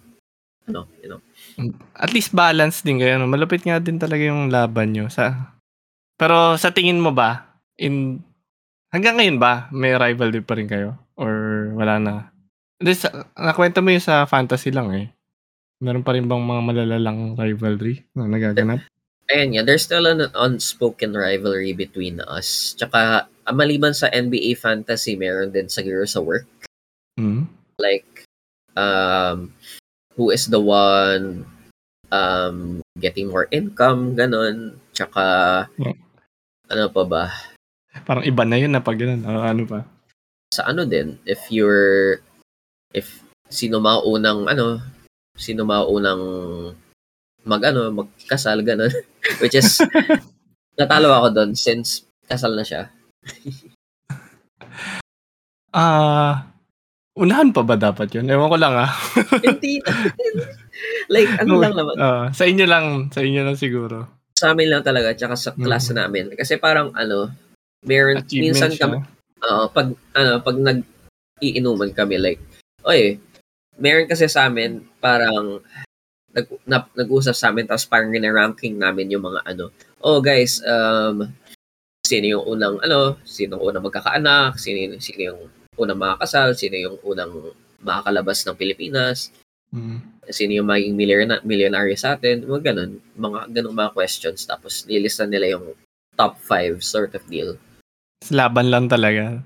ano, 0.70 0.86
you 1.02 1.10
know. 1.10 1.22
At 1.98 2.14
least 2.14 2.32
balance 2.32 2.86
din 2.86 3.02
kayo. 3.02 3.18
No? 3.18 3.28
Malupit 3.28 3.66
nga 3.66 3.82
din 3.82 3.98
talaga 3.98 4.24
yung 4.24 4.54
laban 4.54 4.94
nyo. 4.94 5.10
Sa... 5.10 5.58
Pero 6.16 6.56
sa 6.56 6.70
tingin 6.70 7.02
mo 7.02 7.10
ba, 7.12 7.60
in 7.76 8.22
hanggang 8.94 9.18
ngayon 9.18 9.42
ba, 9.42 9.68
may 9.74 9.98
rivalry 9.98 10.46
pa 10.46 10.54
rin 10.56 10.70
kayo? 10.70 10.96
Or 11.18 11.34
wala 11.74 11.98
na? 11.98 12.14
Sa, 12.80 13.28
nakwento 13.36 13.84
mo 13.84 13.92
yung 13.92 14.04
sa 14.04 14.24
fantasy 14.30 14.70
lang 14.72 14.94
eh. 14.96 15.08
Meron 15.80 16.04
pa 16.04 16.16
rin 16.16 16.28
bang 16.28 16.44
mga 16.44 16.62
malalalang 16.64 17.36
rivalry 17.40 18.04
na 18.16 18.28
nagaganap? 18.28 18.84
Ayan 19.30 19.54
nga, 19.54 19.64
there's 19.64 19.86
still 19.86 20.10
an 20.10 20.26
unspoken 20.34 21.14
rivalry 21.14 21.72
between 21.72 22.18
us. 22.26 22.74
Tsaka, 22.76 23.30
ah, 23.30 23.56
maliban 23.56 23.94
sa 23.94 24.10
NBA 24.10 24.58
fantasy, 24.58 25.14
meron 25.16 25.54
din 25.54 25.70
sa 25.70 25.86
sa 26.10 26.20
work. 26.20 26.50
Mm-hmm. 27.16 27.46
Like, 27.78 28.26
um, 28.74 29.54
who 30.20 30.36
is 30.36 30.52
the 30.52 30.60
one 30.60 31.48
um, 32.12 32.84
getting 33.00 33.32
more 33.32 33.48
income, 33.56 34.20
ganun. 34.20 34.76
Tsaka, 34.92 35.24
yeah. 35.80 35.96
ano 36.68 36.92
pa 36.92 37.04
ba? 37.08 37.24
Parang 38.04 38.28
iba 38.28 38.44
na 38.44 38.60
yun 38.60 38.76
na 38.76 38.84
pag 38.84 39.00
ganun. 39.00 39.24
Uh, 39.24 39.48
ano 39.48 39.64
pa? 39.64 39.88
Sa 40.52 40.68
ano 40.68 40.84
din, 40.84 41.16
if 41.24 41.48
you're, 41.48 42.20
if 42.92 43.24
sino 43.48 43.80
maunang, 43.80 44.52
ano, 44.52 44.84
sino 45.40 45.64
maunang 45.64 46.22
mag 47.48 47.64
ano, 47.64 47.88
magkasal 47.96 48.60
ganun. 48.68 48.92
Which 49.42 49.56
is 49.56 49.80
natalo 50.80 51.16
ako 51.16 51.28
doon 51.32 51.52
since 51.56 52.04
kasal 52.28 52.60
na 52.60 52.68
siya. 52.68 52.92
Ah, 55.70 55.86
uh, 55.86 56.34
unahan 57.20 57.52
pa 57.52 57.62
ba 57.68 57.76
dapat 57.76 58.16
'yun? 58.16 58.32
Ewan 58.32 58.48
ko 58.48 58.58
lang 58.58 58.74
ah. 58.80 58.92
Hindi. 59.46 59.84
like 61.12 61.30
ano 61.44 61.60
no, 61.60 61.62
lang 61.62 61.74
naman. 61.76 61.96
Uh, 62.00 62.26
sa 62.32 62.48
inyo 62.48 62.66
lang, 62.66 63.12
sa 63.12 63.20
inyo 63.20 63.42
lang 63.44 63.60
siguro. 63.60 64.08
Sa 64.40 64.56
amin 64.56 64.72
lang 64.72 64.82
talaga 64.88 65.12
tsaka 65.12 65.36
sa 65.36 65.52
class 65.52 65.92
mm. 65.92 65.96
namin 66.00 66.26
kasi 66.40 66.56
parang 66.56 66.96
ano, 66.96 67.28
meron 67.84 68.24
minsan 68.32 68.72
kami 68.80 69.04
uh, 69.44 69.68
pag 69.68 69.92
ano, 70.16 70.32
pag 70.40 70.56
nag 70.56 70.80
iinuman 71.44 71.92
kami 71.92 72.16
like, 72.20 72.40
oy, 72.88 73.20
meron 73.80 74.08
kasi 74.08 74.28
sa 74.32 74.48
amin 74.48 74.84
parang 75.04 75.60
nag, 76.32 76.48
na, 76.68 76.84
nag-usap 76.96 77.36
sa 77.36 77.52
amin 77.52 77.68
tapos 77.68 77.88
parang 77.88 78.12
gina-ranking 78.12 78.80
namin 78.80 79.12
yung 79.12 79.28
mga 79.28 79.44
ano, 79.44 79.76
oh 80.00 80.24
guys, 80.24 80.64
um, 80.64 81.28
sino 82.04 82.26
yung 82.40 82.46
unang 82.48 82.80
ano, 82.80 83.20
sino 83.28 83.60
yung 83.60 83.72
unang 83.72 83.84
magkakaanak, 83.84 84.56
sino, 84.56 84.96
sino 85.04 85.22
yung 85.36 85.42
unang 85.80 86.00
makakasal, 86.00 86.52
sino 86.54 86.76
yung 86.76 86.98
unang 87.02 87.56
makakalabas 87.80 88.44
ng 88.44 88.60
Pilipinas, 88.60 89.32
mm. 89.72 90.28
sino 90.28 90.60
yung 90.60 90.68
maging 90.68 90.94
millionaire, 90.94 91.44
millionaire 91.48 91.96
sa 91.96 92.20
atin, 92.20 92.44
mga 92.44 92.74
ganun, 92.74 92.92
mga 93.16 93.40
ganung 93.56 93.78
mga 93.80 93.96
questions 93.96 94.44
tapos 94.44 94.84
nilista 94.86 95.24
nila 95.24 95.56
yung 95.56 95.74
top 96.20 96.36
5 96.44 96.84
sort 96.84 97.16
of 97.16 97.24
deal. 97.32 97.56
Laban 98.28 98.68
lang 98.68 98.92
talaga. 98.92 99.40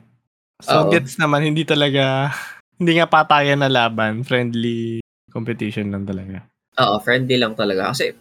So, 0.66 0.90
Oo. 0.90 0.92
gets 0.92 1.22
naman, 1.22 1.46
hindi 1.46 1.62
talaga, 1.62 2.34
hindi 2.82 2.98
nga 2.98 3.06
patayan 3.06 3.62
na 3.62 3.70
laban, 3.70 4.26
friendly 4.26 5.04
competition 5.30 5.94
lang 5.94 6.10
talaga. 6.10 6.42
Oo, 6.82 6.98
friendly 7.02 7.38
lang 7.38 7.54
talaga. 7.54 7.94
Kasi 7.94 8.18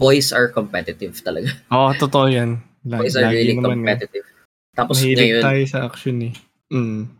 boys 0.00 0.32
are 0.32 0.48
competitive 0.48 1.16
talaga. 1.20 1.52
Oo, 1.72 1.92
totoo 1.96 2.26
yan. 2.32 2.60
Lagi, 2.88 3.08
boys 3.08 3.16
are 3.20 3.28
really 3.28 3.56
competitive. 3.56 4.24
Eh. 4.24 4.34
Tapos 4.76 5.00
Mahilig 5.00 5.40
ngayon... 5.40 5.42
tayo 5.42 5.62
sa 5.64 5.78
action 5.88 6.16
eh. 6.28 6.34
Mm. 6.68 7.15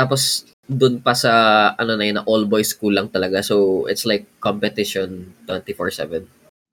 Tapos 0.00 0.48
dun 0.64 1.04
pa 1.04 1.12
sa 1.12 1.32
ano 1.76 1.98
na 1.98 2.04
yun, 2.08 2.16
na 2.22 2.24
all 2.24 2.48
boys 2.48 2.72
school 2.72 2.96
lang 2.96 3.12
talaga. 3.12 3.44
So, 3.44 3.84
it's 3.90 4.08
like 4.08 4.24
competition 4.40 5.36
24-7. 5.44 6.24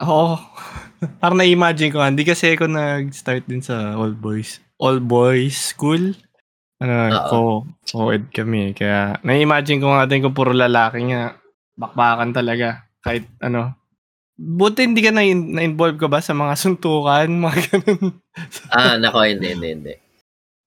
Oo. 0.06 0.38
Parang 1.22 1.42
na-imagine 1.42 1.92
ko, 1.92 2.00
hindi 2.06 2.24
kasi 2.24 2.56
ako 2.56 2.70
nag-start 2.72 3.50
din 3.50 3.60
sa 3.60 3.98
all 4.00 4.14
boys. 4.16 4.64
All 4.80 5.02
boys 5.02 5.74
school. 5.74 6.14
Ano, 6.78 6.94
ko, 7.26 7.40
co-ed 7.90 8.30
kami. 8.30 8.78
Kaya, 8.78 9.18
na-imagine 9.26 9.82
ko 9.82 9.90
nga 9.98 10.06
din 10.06 10.22
kung 10.22 10.38
puro 10.38 10.54
lalaki 10.54 11.02
nga. 11.10 11.34
Bakbakan 11.74 12.32
talaga 12.32 12.88
kahit 13.02 13.26
ano. 13.42 13.74
Buti 14.38 14.86
hindi 14.86 15.02
ka 15.02 15.10
na, 15.10 15.26
na-involve 15.26 15.98
ka 15.98 16.06
ba 16.06 16.22
sa 16.22 16.38
mga 16.38 16.54
suntukan, 16.54 17.26
mga 17.50 17.60
ganun? 17.74 18.22
ah, 18.70 18.94
nako, 19.02 19.26
hindi, 19.26 19.58
hindi, 19.58 19.70
hindi. 19.74 19.94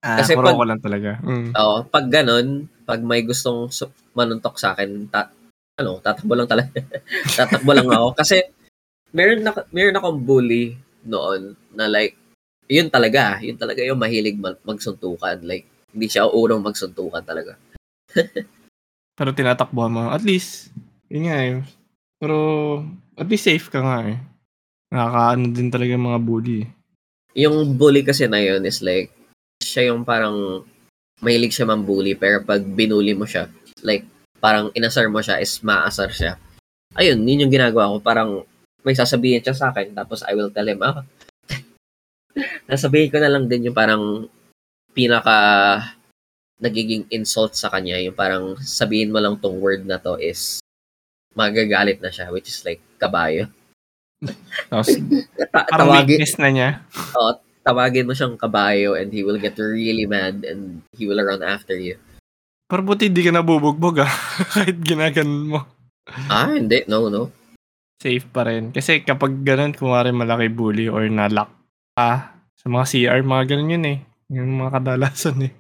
Ah, 0.01 0.25
Kasi 0.25 0.33
pag, 0.33 0.57
ko 0.57 0.65
lang 0.65 0.81
talaga. 0.81 1.21
Mm. 1.21 1.53
Oo, 1.53 1.77
pag 1.85 2.07
ganun, 2.09 2.65
pag 2.89 3.05
may 3.05 3.21
gustong 3.21 3.69
manuntok 4.17 4.57
sa 4.57 4.73
akin, 4.73 5.13
ta, 5.13 5.29
ano, 5.77 6.01
tatakbo 6.01 6.33
lang 6.33 6.49
talaga. 6.49 6.73
tatakbo 7.39 7.71
lang 7.77 7.89
ako. 7.89 8.17
Kasi, 8.17 8.41
meron, 9.13 9.45
na, 9.45 9.53
meron 9.69 9.99
akong 10.01 10.21
bully 10.25 10.73
noon 11.05 11.53
na 11.77 11.85
like, 11.85 12.17
yun 12.65 12.89
talaga, 12.89 13.45
yun 13.45 13.61
talaga 13.61 13.85
yung 13.85 14.01
mahilig 14.01 14.41
mag- 14.41 14.63
magsuntukan. 14.65 15.45
Like, 15.45 15.69
hindi 15.93 16.07
siya 16.09 16.33
urong 16.33 16.65
magsuntukan 16.65 17.21
talaga. 17.21 17.61
Pero 19.21 19.37
tinatakbo 19.37 19.85
mo. 19.93 20.09
At 20.09 20.25
least, 20.25 20.73
yun 21.13 21.29
nga 21.29 21.37
eh. 21.45 21.61
Pero 22.17 22.37
at 23.21 23.29
least 23.29 23.45
safe 23.45 23.69
ka 23.69 23.85
nga 23.85 24.09
eh. 24.09 24.17
Nakakaano 24.89 25.45
din 25.53 25.69
talaga 25.69 25.93
yung 25.93 26.09
mga 26.09 26.21
bully 26.25 26.57
eh. 26.65 26.69
Yung 27.45 27.77
bully 27.77 28.01
kasi 28.01 28.25
na 28.25 28.41
yun 28.41 28.65
is 28.65 28.81
like, 28.81 29.13
siya 29.71 29.95
yung 29.95 30.03
parang 30.03 30.67
mahilig 31.23 31.55
siya 31.55 31.69
man 31.69 31.87
bully 31.87 32.19
pero 32.19 32.43
pag 32.43 32.59
binuli 32.59 33.15
mo 33.15 33.29
siya, 33.29 33.47
like 33.87 34.03
parang 34.43 34.73
inasar 34.75 35.07
mo 35.07 35.23
siya 35.23 35.39
is 35.39 35.63
maasar 35.63 36.11
siya. 36.11 36.35
ayun, 36.99 37.23
yun 37.23 37.47
yung 37.47 37.55
ginagawa 37.55 37.95
ko. 37.95 37.97
Parang 38.03 38.31
may 38.83 38.97
sasabihin 38.99 39.45
siya 39.45 39.55
sa 39.55 39.71
akin, 39.71 39.95
tapos 39.95 40.27
I 40.27 40.35
will 40.35 40.51
tell 40.51 40.67
him, 40.67 40.83
ah, 40.83 41.07
nasabihin 42.71 43.13
ko 43.13 43.23
na 43.23 43.31
lang 43.31 43.47
din 43.47 43.71
yung 43.71 43.77
parang 43.77 44.27
pinaka 44.91 45.39
nagiging 46.59 47.07
insult 47.15 47.55
sa 47.55 47.71
kanya, 47.71 48.01
yung 48.03 48.17
parang 48.17 48.59
sabihin 48.59 49.13
mo 49.15 49.23
lang 49.23 49.39
tong 49.39 49.63
word 49.63 49.87
na 49.87 50.03
to 50.03 50.19
is 50.19 50.59
magagalit 51.37 52.03
na 52.03 52.11
siya, 52.11 52.33
which 52.35 52.51
is 52.51 52.61
like 52.67 52.83
kabayo. 52.99 53.47
Tapos, 54.69 54.93
parang 55.73 56.05
weakness 56.05 56.37
na 56.37 56.51
niya. 56.51 56.71
Oo, 57.17 57.39
tawagin 57.65 58.09
mo 58.09 58.17
siyang 58.17 58.41
kabayo 58.41 58.97
and 58.97 59.13
he 59.13 59.21
will 59.25 59.39
get 59.41 59.57
really 59.61 60.09
mad 60.09 60.45
and 60.45 60.81
he 60.97 61.05
will 61.05 61.21
run 61.21 61.45
after 61.45 61.77
you. 61.77 61.97
Pero 62.71 62.87
buti 62.87 63.11
hindi 63.11 63.27
ka 63.27 63.35
nabubugbog 63.35 64.07
ah, 64.07 64.15
kahit 64.55 64.79
ginaganon 64.79 65.43
mo. 65.51 65.61
Ah, 66.31 66.55
hindi. 66.55 66.87
No, 66.87 67.11
no. 67.11 67.31
Safe 68.01 68.25
pa 68.25 68.47
rin. 68.47 68.71
Kasi 68.71 69.03
kapag 69.03 69.43
ganun, 69.43 69.75
kumari 69.75 70.15
malaki 70.15 70.49
bully 70.49 70.87
or 70.87 71.05
nalock 71.11 71.51
ka 71.99 72.33
sa 72.57 72.67
mga 72.71 72.85
CR, 72.87 73.21
mga 73.27 73.45
ganun 73.51 73.75
yun 73.75 73.87
eh. 73.91 73.99
Yung 74.31 74.63
mga 74.63 74.81
kadalasan 74.81 75.51
eh. 75.51 75.53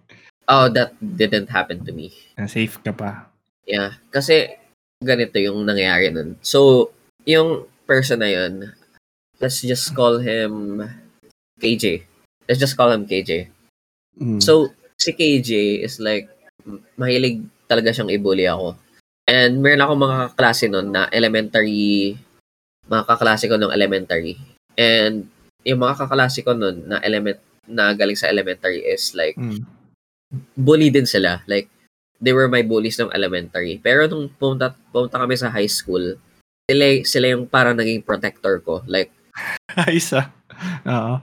Oh, 0.46 0.70
that 0.70 0.94
didn't 0.98 1.51
happen 1.51 1.82
to 1.82 1.92
me. 1.92 2.14
Na 2.38 2.46
safe 2.46 2.78
ka 2.80 2.94
pa. 2.94 3.26
Yeah. 3.66 3.98
Kasi 4.14 4.55
ganito 5.03 5.36
yung 5.42 5.66
nangyayari 5.66 6.14
nun. 6.14 6.38
So, 6.42 6.90
yung 7.26 7.66
person 7.84 8.22
na 8.22 8.30
yun, 8.30 8.70
let's 9.42 9.66
just 9.66 9.90
call 9.98 10.22
him 10.22 10.84
KJ. 11.61 12.03
Let's 12.49 12.59
just 12.59 12.75
call 12.75 12.91
him 12.91 13.05
KJ. 13.05 13.53
Mm. 14.17 14.41
So, 14.41 14.73
si 14.97 15.13
KJ 15.13 15.85
is 15.85 16.01
like, 16.01 16.33
mahilig 16.97 17.45
talaga 17.69 17.93
siyang 17.93 18.11
i-bully 18.11 18.49
ako. 18.49 18.75
And 19.31 19.63
meron 19.63 19.85
ako 19.85 19.93
mga 19.95 20.17
kaklase 20.35 20.67
nun 20.67 20.91
na 20.91 21.07
elementary, 21.15 22.19
mga 22.91 23.05
kaklase 23.07 23.47
ko 23.47 23.55
nung 23.55 23.71
elementary. 23.71 24.35
And 24.75 25.31
yung 25.63 25.81
mga 25.85 26.03
kaklase 26.03 26.43
ko 26.43 26.57
nun 26.57 26.91
na 26.91 26.99
element 27.05 27.39
na 27.71 27.95
galing 27.95 28.19
sa 28.19 28.27
elementary 28.27 28.83
is 28.83 29.15
like, 29.15 29.39
mm. 29.39 29.63
bully 30.59 30.91
din 30.91 31.07
sila. 31.07 31.47
Like, 31.47 31.71
they 32.19 32.35
were 32.35 32.51
my 32.51 32.67
bullies 32.67 32.99
ng 32.99 33.15
elementary. 33.15 33.79
Pero 33.79 34.11
nung 34.11 34.29
pumunta, 34.35 34.75
pumunta 34.91 35.23
kami 35.23 35.39
sa 35.39 35.49
high 35.55 35.71
school, 35.71 36.19
sila, 36.67 36.87
sila 37.07 37.27
yung 37.31 37.47
parang 37.47 37.79
naging 37.79 38.03
protector 38.03 38.59
ko. 38.61 38.83
Like, 38.91 39.15
ah. 39.79 40.27
Oo. 40.91 41.15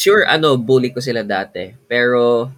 Sure, 0.00 0.24
ano, 0.24 0.56
bully 0.56 0.96
ko 0.96 1.04
sila 1.04 1.20
dati. 1.20 1.76
Pero, 1.84 2.48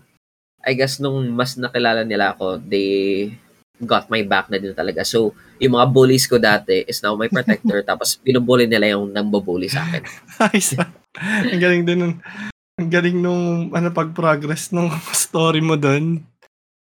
I 0.62 0.78
guess 0.78 1.02
nung 1.02 1.26
mas 1.34 1.58
nakilala 1.58 2.06
nila 2.06 2.38
ako, 2.38 2.62
they 2.62 3.26
got 3.82 4.06
my 4.06 4.22
back 4.22 4.46
na 4.46 4.62
din 4.62 4.70
talaga. 4.78 5.02
So, 5.02 5.34
yung 5.58 5.74
mga 5.74 5.90
bullies 5.90 6.30
ko 6.30 6.38
dati 6.38 6.86
is 6.86 7.02
now 7.02 7.18
my 7.18 7.26
protector. 7.26 7.82
tapos, 7.90 8.14
binubully 8.22 8.70
nila 8.70 8.94
yung 8.94 9.10
nambubully 9.10 9.66
sa 9.66 9.82
akin. 9.82 10.06
Ayos 10.46 10.78
ah. 10.78 10.86
Ang 11.50 11.58
galing 11.58 11.82
din 11.82 11.98
nun. 11.98 12.14
Ang 12.78 12.90
galing 12.94 13.18
nung 13.18 13.74
ano 13.74 13.90
pag-progress 13.90 14.70
nung 14.70 14.94
story 15.26 15.58
mo 15.58 15.74
doon. 15.74 16.22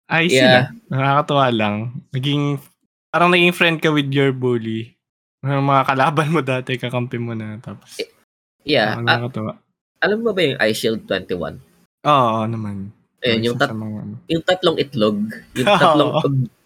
Ay, 0.09 0.33
yeah. 0.33 0.41
sila. 0.41 0.59
Nakakatuwa 0.89 1.45
lang. 1.53 1.75
Naging, 2.09 2.57
parang 3.13 3.29
naging 3.29 3.53
friend 3.53 3.77
ka 3.77 3.93
with 3.93 4.09
your 4.09 4.33
bully. 4.33 4.97
Mga, 5.45 5.61
mga 5.61 5.83
kalaban 5.85 6.33
mo 6.33 6.41
dati, 6.41 6.81
kakampi 6.81 7.21
mo 7.21 7.37
na. 7.37 7.61
Tapos, 7.61 8.01
yeah. 8.65 8.97
Nakakatuwa. 8.97 9.66
Uh, 9.97 10.05
alam 10.05 10.21
mo 10.21 10.29
ba 10.33 10.41
yung 10.45 10.57
Ice 10.69 10.77
Shield 10.85 11.03
21? 11.09 11.57
Oo, 12.05 12.13
oo 12.13 12.45
naman. 12.45 12.93
Ayun, 13.25 13.41
yung, 13.49 13.57
tat- 13.57 13.73
mga, 13.73 13.97
ano. 14.05 14.15
yung 14.29 14.43
tatlong 14.45 14.77
itlog, 14.77 15.17
yung 15.57 15.69
tatlong 15.81 16.11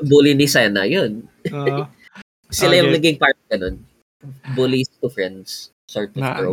bully 0.04 0.36
ni 0.36 0.48
Sena, 0.52 0.84
yun. 0.84 1.24
Uh, 1.48 1.88
Sila 2.52 2.76
okay. 2.76 2.80
yung 2.84 2.92
naging 2.92 3.18
part 3.18 3.40
ka 3.48 3.56
nun. 3.56 3.80
Bullies 4.54 4.92
to 5.00 5.08
friends. 5.08 5.72
Sort 5.88 6.12
of 6.16 6.20
na, 6.20 6.44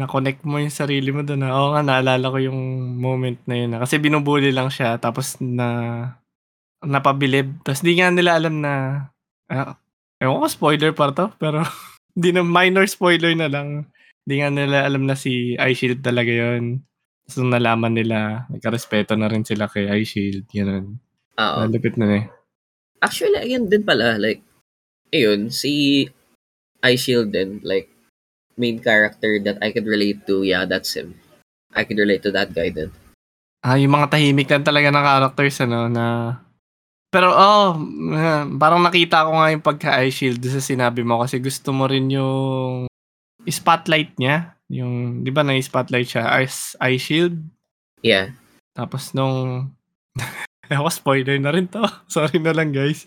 Na-connect 0.00 0.44
mo 0.48 0.56
yung 0.56 0.72
sarili 0.72 1.12
mo 1.12 1.20
doon. 1.20 1.44
Oo 1.44 1.76
nga, 1.76 1.84
naalala 1.84 2.32
ko 2.32 2.40
yung 2.40 2.60
moment 2.96 3.36
na 3.44 3.56
yun. 3.60 3.76
Kasi 3.76 4.00
binubuli 4.00 4.48
lang 4.52 4.72
siya, 4.72 4.96
tapos 4.96 5.36
na 5.40 6.08
napabilib. 6.84 7.60
Tapos 7.64 7.84
di 7.84 8.00
nga 8.00 8.08
nila 8.08 8.40
alam 8.40 8.60
na, 8.64 8.72
ah, 9.52 9.76
ewan 10.20 10.44
ko, 10.44 10.46
spoiler 10.48 10.92
pa 10.96 11.12
to, 11.12 11.28
pero 11.36 11.60
hindi 12.16 12.32
na, 12.32 12.44
minor 12.44 12.88
spoiler 12.88 13.32
na 13.36 13.48
lang. 13.48 13.88
Hindi 14.24 14.34
nga 14.40 14.48
nila 14.48 14.78
alam 14.88 15.04
na 15.04 15.16
si 15.20 15.52
iShield 15.60 16.00
talaga 16.00 16.32
yon 16.32 16.80
So, 17.24 17.40
nalaman 17.40 17.96
nila, 17.96 18.44
nagkarespeto 18.52 19.16
na 19.16 19.32
rin 19.32 19.48
sila 19.48 19.64
kay 19.64 19.88
iShield, 20.04 20.44
yun. 20.52 21.00
Oo. 21.40 21.58
Malapit 21.64 21.96
na 21.96 22.20
eh. 22.20 22.24
Actually, 23.00 23.40
ayun 23.40 23.68
din 23.68 23.80
pala, 23.80 24.20
like, 24.20 24.44
ayun, 25.08 25.48
si 25.48 26.04
iShield 26.84 27.32
din, 27.32 27.64
like, 27.64 27.88
main 28.60 28.76
character 28.76 29.40
that 29.40 29.56
I 29.64 29.72
could 29.72 29.88
relate 29.88 30.28
to, 30.28 30.44
yeah, 30.44 30.68
that's 30.68 30.92
him. 30.92 31.16
I 31.72 31.88
could 31.88 31.96
relate 31.96 32.20
to 32.28 32.32
that 32.36 32.52
guy 32.52 32.68
din. 32.68 32.92
Ah, 33.64 33.80
yung 33.80 33.96
mga 33.96 34.12
tahimik 34.12 34.52
lang 34.52 34.64
talaga 34.64 34.92
ng 34.92 35.04
characters, 35.08 35.56
ano, 35.64 35.88
na... 35.88 36.04
Pero, 37.08 37.32
oh, 37.32 37.72
parang 38.60 38.84
nakita 38.84 39.24
ko 39.24 39.32
nga 39.32 39.48
yung 39.48 39.64
pagka-iShield 39.64 40.44
sa 40.44 40.60
sinabi 40.60 41.00
mo 41.00 41.24
kasi 41.24 41.40
gusto 41.40 41.72
mo 41.72 41.88
rin 41.88 42.12
yung 42.12 42.84
spotlight 43.48 44.16
niya 44.16 44.54
yung, 44.72 45.22
di 45.22 45.30
ba 45.30 45.44
na-spotlight 45.44 46.08
siya 46.08 46.24
as 46.40 46.74
eye 46.80 47.00
shield? 47.00 47.36
Yeah. 48.00 48.32
Tapos 48.72 49.12
nung, 49.12 49.70
ako 50.72 50.88
spoiler 50.90 51.36
na 51.38 51.52
rin 51.52 51.68
to. 51.68 51.84
Sorry 52.14 52.40
na 52.40 52.56
lang 52.56 52.72
guys. 52.72 53.04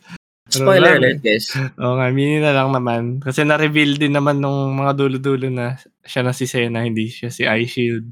Spoiler 0.47 0.95
alert 0.95 1.19
guys. 1.19 1.51
Oo 1.81 1.99
nga, 1.99 2.07
mini 2.13 2.39
na 2.39 2.55
lang 2.55 2.71
naman. 2.71 3.19
Kasi 3.19 3.43
na-reveal 3.43 3.99
din 3.99 4.15
naman 4.15 4.39
nung 4.39 4.79
mga 4.79 4.95
dulo-dulo 4.95 5.51
na 5.51 5.75
siya 6.07 6.23
na 6.23 6.31
si 6.31 6.47
Sena, 6.47 6.87
hindi 6.87 7.11
siya 7.11 7.27
si 7.27 7.43
Eye 7.43 7.67
Shield. 7.67 8.07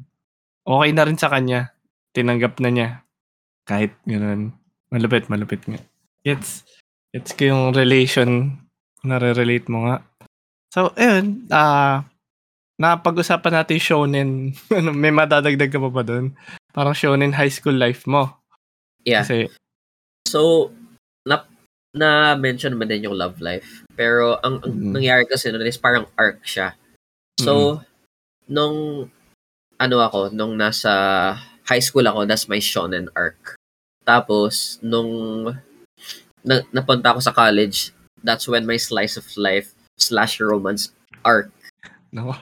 Okay 0.65 0.91
na 0.91 1.05
rin 1.07 1.15
sa 1.15 1.31
kanya. 1.31 1.71
Tinanggap 2.11 2.59
na 2.59 2.69
niya. 2.73 2.89
Kahit 3.63 3.95
ganoon. 4.03 4.51
Malupit, 4.91 5.31
malupit 5.31 5.63
nga. 5.63 5.79
It's, 6.27 6.67
it's 7.15 7.31
yung 7.39 7.71
relation 7.71 8.59
na 9.05 9.15
re-relate 9.15 9.71
mo 9.71 9.87
nga. 9.87 10.03
So, 10.75 10.91
ayun. 10.99 11.47
Ah, 11.55 12.03
uh, 12.03 12.14
na 12.75 12.99
pag-usapan 12.99 13.63
natin 13.63 13.79
shonen, 13.79 14.29
ano, 14.77 14.91
may 14.91 15.11
madadagdag 15.11 15.71
ka 15.71 15.79
pa 15.79 15.91
ba 15.91 16.03
doon? 16.03 16.35
Parang 16.75 16.95
shonen 16.95 17.35
high 17.35 17.51
school 17.51 17.75
life 17.75 18.03
mo. 18.07 18.35
Yeah. 19.07 19.23
Kasi, 19.23 19.47
so, 20.27 20.71
na, 21.23 21.47
na-mention 21.95 22.75
mo 22.75 22.83
din 22.83 23.07
yung 23.07 23.15
love 23.15 23.39
life. 23.39 23.87
Pero, 23.95 24.41
ang, 24.43 24.59
ang 24.63 24.73
mm-hmm. 24.75 24.93
nangyari 24.93 25.23
kasi 25.27 25.51
nun 25.51 25.63
is 25.63 25.79
parang 25.79 26.09
arc 26.19 26.43
siya. 26.43 26.75
So, 27.39 27.79
mm-hmm. 27.79 28.51
nung, 28.51 28.77
ano 29.75 29.95
ako, 30.03 30.31
nung 30.35 30.59
nasa 30.59 30.91
high 31.67 31.83
school 31.83 32.07
ako, 32.07 32.27
that's 32.27 32.51
my 32.51 32.59
shonen 32.59 33.07
arc. 33.15 33.55
Tapos, 34.03 34.77
nung 34.83 35.51
na, 36.45 36.61
napunta 36.69 37.15
ako 37.15 37.19
sa 37.23 37.33
college, 37.33 37.95
that's 38.21 38.45
when 38.45 38.67
my 38.67 38.77
slice 38.77 39.17
of 39.17 39.25
life 39.37 39.73
slash 39.97 40.43
romance 40.43 40.91
arc 41.23 41.49
no 42.11 42.35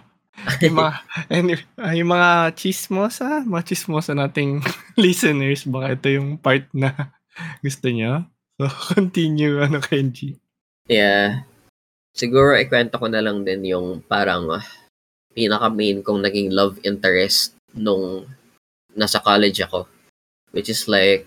yung 0.63 0.75
mga, 0.77 0.91
anyway, 1.31 1.63
uh, 1.79 1.93
yung 1.95 2.11
mga 2.11 2.29
chismosa, 2.57 3.43
mga 3.43 3.63
chismosa 3.67 4.11
nating 4.15 4.59
listeners, 5.01 5.63
baka 5.67 5.95
ito 5.95 6.07
yung 6.11 6.35
part 6.39 6.67
na 6.75 7.13
gusto 7.65 7.87
niya. 7.89 8.27
So, 8.59 8.69
continue, 8.93 9.59
ano, 9.63 9.81
Kenji. 9.81 10.37
Yeah. 10.85 11.47
Siguro, 12.13 12.53
ikwento 12.53 13.01
ko 13.01 13.09
na 13.09 13.23
lang 13.23 13.41
din 13.41 13.65
yung 13.65 14.05
parang 14.05 14.45
uh, 14.53 14.61
pinaka-main 15.33 16.05
kong 16.05 16.21
naging 16.21 16.53
love 16.53 16.77
interest 16.85 17.57
nung 17.73 18.29
nasa 18.93 19.17
college 19.17 19.65
ako. 19.65 19.89
Which 20.53 20.69
is 20.69 20.85
like, 20.85 21.25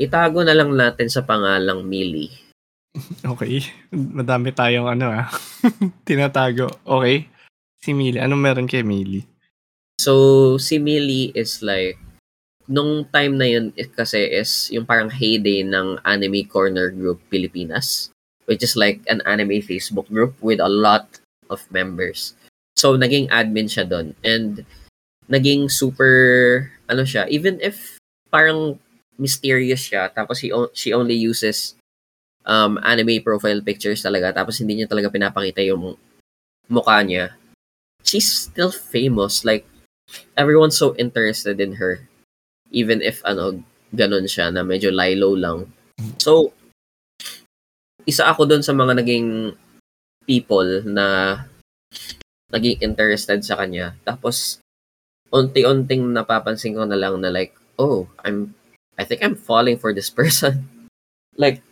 itago 0.00 0.40
na 0.40 0.56
lang 0.56 0.72
natin 0.72 1.12
sa 1.12 1.20
pangalang 1.20 1.84
Millie. 1.84 2.32
Okay. 3.20 3.60
Madami 3.92 4.56
tayong 4.56 4.88
ano 4.88 5.12
ah. 5.12 5.28
tinatago. 6.08 6.72
Okay. 6.88 7.28
Si 7.86 7.94
Millie, 7.94 8.18
anong 8.18 8.42
meron 8.42 8.66
kay 8.66 8.82
Millie? 8.82 9.22
So, 10.02 10.58
si 10.58 10.82
Millie 10.82 11.30
is 11.38 11.62
like, 11.62 11.94
nung 12.66 13.06
time 13.14 13.38
na 13.38 13.46
yun 13.46 13.70
kasi 13.94 14.26
is 14.26 14.74
yung 14.74 14.82
parang 14.82 15.06
heyday 15.06 15.62
ng 15.62 16.02
Anime 16.02 16.42
Corner 16.50 16.90
Group 16.90 17.22
Pilipinas, 17.30 18.10
which 18.50 18.66
is 18.66 18.74
like 18.74 19.06
an 19.06 19.22
anime 19.22 19.62
Facebook 19.62 20.10
group 20.10 20.34
with 20.42 20.58
a 20.58 20.66
lot 20.66 21.06
of 21.46 21.62
members. 21.70 22.34
So, 22.74 22.98
naging 22.98 23.30
admin 23.30 23.70
siya 23.70 23.86
doon. 23.86 24.18
And, 24.26 24.66
naging 25.30 25.70
super, 25.70 26.66
ano 26.90 27.06
siya, 27.06 27.30
even 27.30 27.62
if 27.62 28.02
parang 28.34 28.82
mysterious 29.14 29.86
siya, 29.86 30.10
tapos 30.10 30.42
he, 30.42 30.50
she 30.74 30.90
only 30.90 31.14
uses 31.14 31.78
um, 32.50 32.82
anime 32.82 33.22
profile 33.22 33.62
pictures 33.62 34.02
talaga, 34.02 34.34
tapos 34.34 34.58
hindi 34.58 34.82
niya 34.82 34.90
talaga 34.90 35.06
pinapakita 35.06 35.62
yung 35.62 35.94
mukha 36.66 36.98
niya 37.06 37.30
she's 38.06 38.30
still 38.30 38.70
famous. 38.70 39.44
Like, 39.44 39.66
everyone's 40.38 40.78
so 40.78 40.94
interested 40.96 41.60
in 41.60 41.82
her. 41.82 42.06
Even 42.70 43.02
if, 43.02 43.20
ano, 43.26 43.62
ganun 43.90 44.30
siya, 44.30 44.54
na 44.54 44.62
medyo 44.62 44.94
lie 44.94 45.18
low 45.18 45.34
lang. 45.34 45.70
So, 46.22 46.54
isa 48.06 48.30
ako 48.30 48.46
dun 48.46 48.62
sa 48.62 48.72
mga 48.72 49.02
naging 49.02 49.58
people 50.22 50.86
na 50.86 51.38
naging 52.54 52.78
interested 52.78 53.42
sa 53.42 53.58
kanya. 53.58 53.98
Tapos, 54.06 54.62
unti-unting 55.34 56.14
napapansin 56.14 56.78
ko 56.78 56.86
na 56.86 56.94
lang 56.94 57.18
na 57.18 57.34
like, 57.34 57.54
oh, 57.78 58.06
I'm, 58.22 58.54
I 58.94 59.02
think 59.02 59.22
I'm 59.26 59.34
falling 59.34 59.76
for 59.76 59.90
this 59.90 60.08
person. 60.08 60.70
like, 61.42 61.62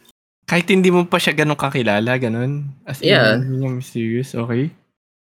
kahit 0.44 0.68
hindi 0.68 0.92
mo 0.92 1.08
pa 1.08 1.16
siya 1.16 1.32
ganun 1.32 1.56
kakilala, 1.56 2.20
ganun? 2.20 2.68
As 2.84 3.00
in, 3.00 3.14
yeah. 3.14 3.40
Hindi 3.40 3.80
mysterious, 3.80 4.36
okay? 4.36 4.68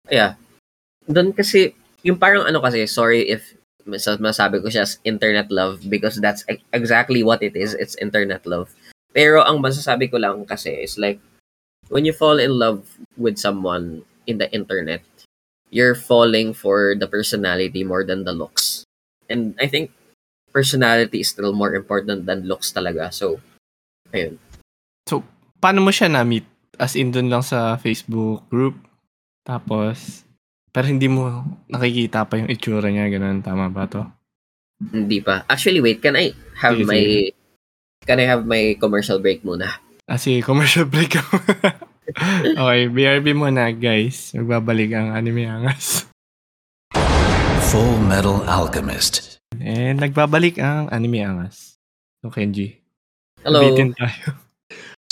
Yeah. 0.06 0.38
Doon 1.08 1.32
kasi, 1.32 1.72
yung 2.04 2.20
parang 2.20 2.44
ano 2.44 2.60
kasi, 2.60 2.84
sorry 2.86 3.26
if 3.26 3.56
masabi 3.88 4.60
ko 4.60 4.68
siya 4.68 4.84
as 4.84 5.00
internet 5.08 5.48
love 5.48 5.80
because 5.88 6.20
that's 6.20 6.44
exactly 6.76 7.24
what 7.24 7.40
it 7.40 7.56
is. 7.56 7.72
It's 7.72 7.96
internet 7.96 8.44
love. 8.44 8.68
Pero 9.16 9.40
ang 9.40 9.64
masasabi 9.64 10.12
ko 10.12 10.20
lang 10.20 10.44
kasi 10.44 10.84
is 10.84 11.00
like, 11.00 11.16
when 11.88 12.04
you 12.04 12.12
fall 12.12 12.36
in 12.36 12.60
love 12.60 12.84
with 13.16 13.40
someone 13.40 14.04
in 14.28 14.36
the 14.36 14.52
internet, 14.52 15.00
you're 15.72 15.96
falling 15.96 16.52
for 16.52 16.92
the 16.92 17.08
personality 17.08 17.80
more 17.80 18.04
than 18.04 18.28
the 18.28 18.36
looks. 18.36 18.84
And 19.32 19.56
I 19.56 19.66
think 19.68 19.92
personality 20.52 21.24
is 21.24 21.32
still 21.32 21.56
more 21.56 21.72
important 21.72 22.28
than 22.28 22.44
looks 22.44 22.72
talaga. 22.72 23.08
So, 23.12 23.40
ayun. 24.12 24.36
So, 25.08 25.24
paano 25.60 25.80
mo 25.80 25.88
siya 25.88 26.12
na-meet? 26.12 26.44
As 26.76 26.92
in, 26.92 27.10
dun 27.10 27.32
lang 27.32 27.40
sa 27.40 27.80
Facebook 27.80 28.44
group. 28.52 28.76
Tapos, 29.48 30.27
pero 30.72 30.86
hindi 30.86 31.08
mo 31.08 31.44
nakikita 31.68 32.28
pa 32.28 32.38
yung 32.38 32.50
itsura 32.52 32.88
niya, 32.92 33.08
ganun. 33.08 33.40
Tama 33.40 33.68
ba 33.72 33.88
to? 33.88 34.04
Hindi 34.78 35.18
pa. 35.18 35.42
Actually, 35.50 35.82
wait. 35.82 35.98
Can 35.98 36.14
I 36.14 36.32
have 36.60 36.78
sige, 36.78 36.86
my... 36.86 37.00
Sige. 37.00 37.34
Can 38.06 38.22
I 38.22 38.26
have 38.30 38.46
my 38.46 38.78
commercial 38.78 39.18
break 39.18 39.42
muna? 39.42 39.68
Ah, 40.06 40.16
sige. 40.16 40.40
Commercial 40.40 40.86
break 40.92 41.18
okay, 42.56 42.88
BRB 42.88 43.36
muna, 43.36 43.68
guys. 43.74 44.32
Magbabalik 44.32 44.96
ang 44.96 45.12
anime 45.12 45.44
angas. 45.44 46.08
Full 47.68 48.00
Metal 48.08 48.40
Alchemist. 48.48 49.42
And 49.60 50.00
nagbabalik 50.00 50.56
ang 50.56 50.88
anime 50.88 51.20
angas. 51.20 51.76
So, 52.24 52.32
Kenji. 52.32 52.80
Hello. 53.44 53.60
Bitin 53.60 53.92
tayo. 53.94 54.34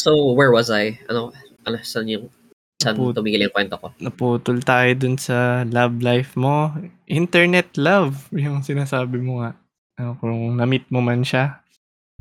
So, 0.01 0.33
where 0.33 0.53
was 0.53 0.73
I? 0.73 0.97
Ano, 1.11 1.33
ano, 1.67 1.77
saan 1.85 2.09
yung, 2.09 2.33
saan 2.77 2.95
Naput- 2.97 3.17
tumigil 3.17 3.49
yung 3.49 3.55
kwento 3.55 3.77
ko? 3.81 3.89
Naputol 3.99 4.61
tayo 4.61 4.91
dun 4.95 5.17
sa 5.17 5.65
love 5.65 6.01
life 6.05 6.37
mo. 6.37 6.73
Internet 7.09 7.75
love, 7.81 8.29
yung 8.37 8.61
sinasabi 8.61 9.19
mo 9.21 9.41
nga. 9.43 9.57
Ano, 9.97 10.21
kung 10.21 10.61
na-meet 10.61 10.93
mo 10.93 11.01
man 11.01 11.25
siya, 11.25 11.65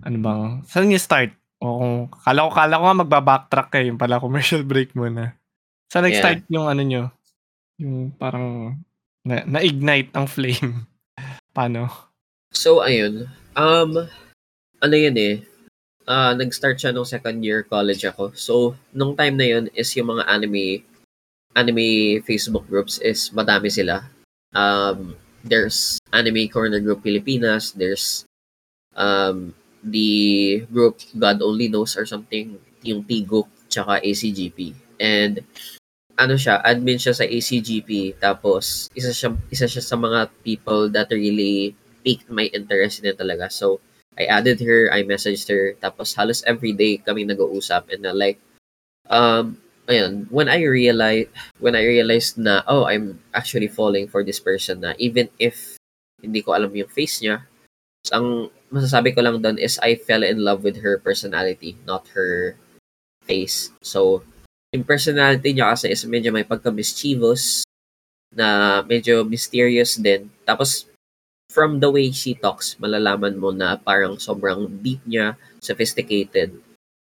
ano 0.04 0.18
bang, 0.20 0.44
saan 0.64 0.92
yung 0.92 1.04
start? 1.04 1.36
O 1.60 1.80
kung, 1.80 1.96
kala 2.12 2.48
ko, 2.48 2.50
kala 2.56 2.80
ko 2.80 2.84
nga 2.88 3.02
magbabacktrack 3.04 3.70
kayo, 3.72 3.86
yung 3.92 4.00
pala 4.00 4.24
commercial 4.24 4.64
break 4.70 4.96
muna. 4.96 5.36
Saan 5.92 6.08
nag-start 6.08 6.48
yeah. 6.48 6.54
yung 6.56 6.68
ano 6.72 6.82
nyo? 6.84 7.04
Yung 7.80 8.16
parang, 8.16 8.80
na, 9.28 9.44
na-ignite 9.44 10.16
ang 10.16 10.28
flame. 10.28 10.88
Paano? 11.56 11.92
So, 12.56 12.80
ayun. 12.80 13.28
Um, 13.56 14.08
ano 14.80 14.96
yun 14.96 15.16
eh, 15.20 15.44
uh, 16.08 16.34
nag-start 16.38 16.78
siya 16.78 16.94
nung 16.94 17.06
second 17.06 17.42
year 17.42 17.66
college 17.66 18.06
ako. 18.06 18.32
So, 18.38 18.78
nung 18.94 19.18
time 19.18 19.38
na 19.38 19.48
yun 19.48 19.66
is 19.74 19.92
yung 19.98 20.14
mga 20.16 20.26
anime 20.30 20.86
anime 21.56 22.20
Facebook 22.24 22.68
groups 22.68 23.00
is 23.00 23.32
madami 23.32 23.72
sila. 23.72 24.04
Um, 24.56 25.16
there's 25.44 26.00
Anime 26.12 26.48
Corner 26.50 26.80
Group 26.80 27.04
Pilipinas, 27.04 27.72
there's 27.76 28.26
um, 28.96 29.54
the 29.84 30.64
group 30.72 31.00
God 31.18 31.42
Only 31.42 31.68
Knows 31.68 31.96
or 31.96 32.06
something, 32.06 32.60
yung 32.84 33.04
Tiguk, 33.04 33.48
tsaka 33.70 34.02
ACGP. 34.04 34.74
And 35.00 35.44
ano 36.16 36.36
siya, 36.40 36.64
admin 36.64 37.00
siya 37.00 37.16
sa 37.16 37.28
ACGP, 37.28 38.20
tapos 38.20 38.88
isa 38.96 39.12
siya, 39.12 39.36
isa 39.52 39.68
siya 39.68 39.84
sa 39.84 40.00
mga 40.00 40.32
people 40.44 40.88
that 40.92 41.12
really 41.12 41.76
piqued 42.04 42.32
my 42.32 42.48
interest 42.52 43.04
din 43.04 43.16
talaga. 43.16 43.52
So, 43.52 43.84
I 44.16 44.26
added 44.32 44.64
her, 44.64 44.88
I 44.92 45.04
messaged 45.04 45.52
her, 45.52 45.76
tapos 45.80 46.16
halos 46.16 46.44
every 46.48 46.72
day 46.72 46.98
kami 46.98 47.28
nag-uusap 47.28 47.92
and 47.92 48.08
na 48.08 48.16
like, 48.16 48.40
um, 49.12 49.60
ayun, 49.88 50.26
when 50.32 50.48
I 50.48 50.64
realized, 50.64 51.30
when 51.60 51.76
I 51.76 51.84
realized 51.84 52.40
na, 52.40 52.64
oh, 52.68 52.88
I'm 52.88 53.20
actually 53.34 53.68
falling 53.68 54.08
for 54.08 54.24
this 54.24 54.40
person 54.40 54.82
na 54.82 54.96
even 54.98 55.28
if 55.40 55.78
hindi 56.24 56.42
ko 56.42 56.56
alam 56.56 56.72
yung 56.72 56.90
face 56.90 57.20
niya, 57.20 57.44
ang 58.14 58.50
masasabi 58.72 59.14
ko 59.14 59.22
lang 59.22 59.42
doon 59.42 59.58
is 59.60 59.82
I 59.84 60.00
fell 60.00 60.24
in 60.24 60.42
love 60.42 60.64
with 60.64 60.80
her 60.82 60.98
personality, 60.98 61.76
not 61.86 62.08
her 62.16 62.56
face. 63.26 63.74
So, 63.82 64.24
yung 64.72 64.86
personality 64.88 65.54
niya 65.54 65.76
kasi 65.76 65.92
is 65.92 66.06
medyo 66.06 66.32
may 66.32 66.48
pagka-mischievous, 66.48 67.66
na 68.36 68.82
medyo 68.84 69.24
mysterious 69.24 69.96
din. 69.96 70.28
Tapos, 70.44 70.86
from 71.50 71.80
the 71.80 71.90
way 71.90 72.12
she 72.12 72.36
talks, 72.36 72.76
malalaman 72.80 73.38
mo 73.38 73.52
na 73.52 73.78
parang 73.78 74.18
sobrang 74.18 74.68
deep 74.82 75.02
niya, 75.08 75.38
sophisticated. 75.60 76.52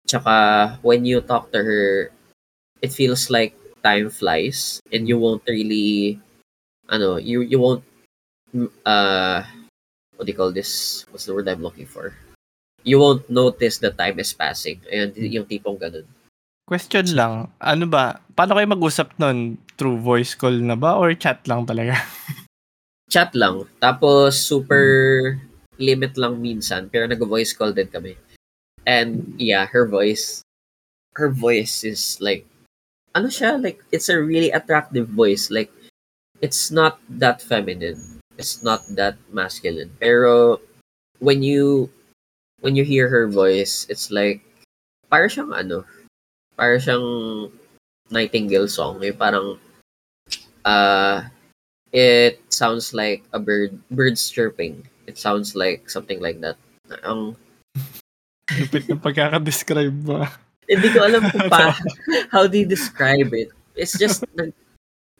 Tsaka, 0.07 0.77
when 0.81 1.05
you 1.05 1.21
talk 1.21 1.51
to 1.51 1.61
her, 1.61 2.09
it 2.81 2.91
feels 2.93 3.29
like 3.29 3.53
time 3.83 4.09
flies 4.09 4.81
and 4.91 5.07
you 5.07 5.17
won't 5.17 5.43
really, 5.47 6.19
ano, 6.89 7.17
you, 7.17 7.41
you 7.41 7.59
won't, 7.59 7.83
uh, 8.85 9.43
what 10.15 10.25
do 10.25 10.31
you 10.31 10.37
call 10.37 10.51
this? 10.51 11.03
What's 11.11 11.25
the 11.25 11.33
word 11.33 11.47
I'm 11.47 11.61
looking 11.61 11.85
for? 11.85 12.13
You 12.83 12.99
won't 12.99 13.29
notice 13.29 13.77
the 13.77 13.91
time 13.91 14.19
is 14.19 14.33
passing. 14.33 14.81
Ayun, 14.87 15.13
yung 15.15 15.45
tipong 15.45 15.77
ganun. 15.77 16.07
Question 16.69 17.05
lang, 17.17 17.49
ano 17.57 17.85
ba, 17.89 18.21
paano 18.37 18.53
kayo 18.53 18.67
mag-usap 18.69 19.17
nun? 19.17 19.57
Through 19.79 20.03
voice 20.03 20.35
call 20.35 20.59
na 20.59 20.77
ba 20.77 20.99
or 20.99 21.15
chat 21.15 21.41
lang 21.47 21.65
talaga? 21.65 21.97
chat 23.09 23.33
lang. 23.33 23.65
Tapos, 23.81 24.37
super 24.37 25.35
limit 25.81 26.15
lang 26.15 26.37
minsan. 26.39 26.87
Pero 26.87 27.09
nag-voice 27.09 27.51
call 27.57 27.73
din 27.73 27.89
kami. 27.89 28.15
And, 28.85 29.35
yeah, 29.41 29.65
her 29.65 29.85
voice, 29.85 30.41
her 31.17 31.29
voice 31.29 31.83
is 31.83 32.17
like, 32.21 32.45
ano 33.13 33.27
siya? 33.27 33.57
Like, 33.61 33.81
it's 33.91 34.07
a 34.07 34.21
really 34.21 34.53
attractive 34.53 35.09
voice. 35.09 35.49
Like, 35.49 35.73
it's 36.41 36.71
not 36.71 37.01
that 37.09 37.41
feminine. 37.41 38.21
It's 38.37 38.63
not 38.63 38.87
that 38.95 39.19
masculine. 39.33 39.91
Pero, 39.99 40.61
when 41.19 41.43
you, 41.43 41.89
when 42.61 42.77
you 42.77 42.85
hear 42.85 43.09
her 43.09 43.27
voice, 43.27 43.85
it's 43.89 44.09
like, 44.09 44.41
para 45.09 45.27
siyang 45.27 45.51
ano, 45.51 45.83
para 46.55 46.79
siyang 46.79 47.51
Nightingale 48.09 48.69
song. 48.69 49.03
Yung 49.05 49.17
parang, 49.21 49.59
uh, 50.65 51.29
it 51.93 52.41
sounds 52.59 52.91
like 52.91 53.23
a 53.31 53.39
bird 53.39 53.79
birds 53.87 54.27
chirping. 54.27 54.83
It 55.07 55.15
sounds 55.15 55.55
like 55.55 55.87
something 55.87 56.19
like 56.19 56.43
that. 56.43 56.59
Ang 57.07 57.39
Lupit 58.59 58.91
ng 58.91 58.99
pagkaka-describe 58.99 59.95
mo. 60.03 60.27
Hindi 60.67 60.87
ko 60.91 60.99
alam 61.07 61.23
kung 61.31 61.47
pa 61.53 61.71
how 62.33 62.43
do 62.49 62.59
you 62.59 62.67
describe 62.67 63.31
it. 63.31 63.55
It's 63.77 63.95
just 63.95 64.27
nag, 64.37 64.51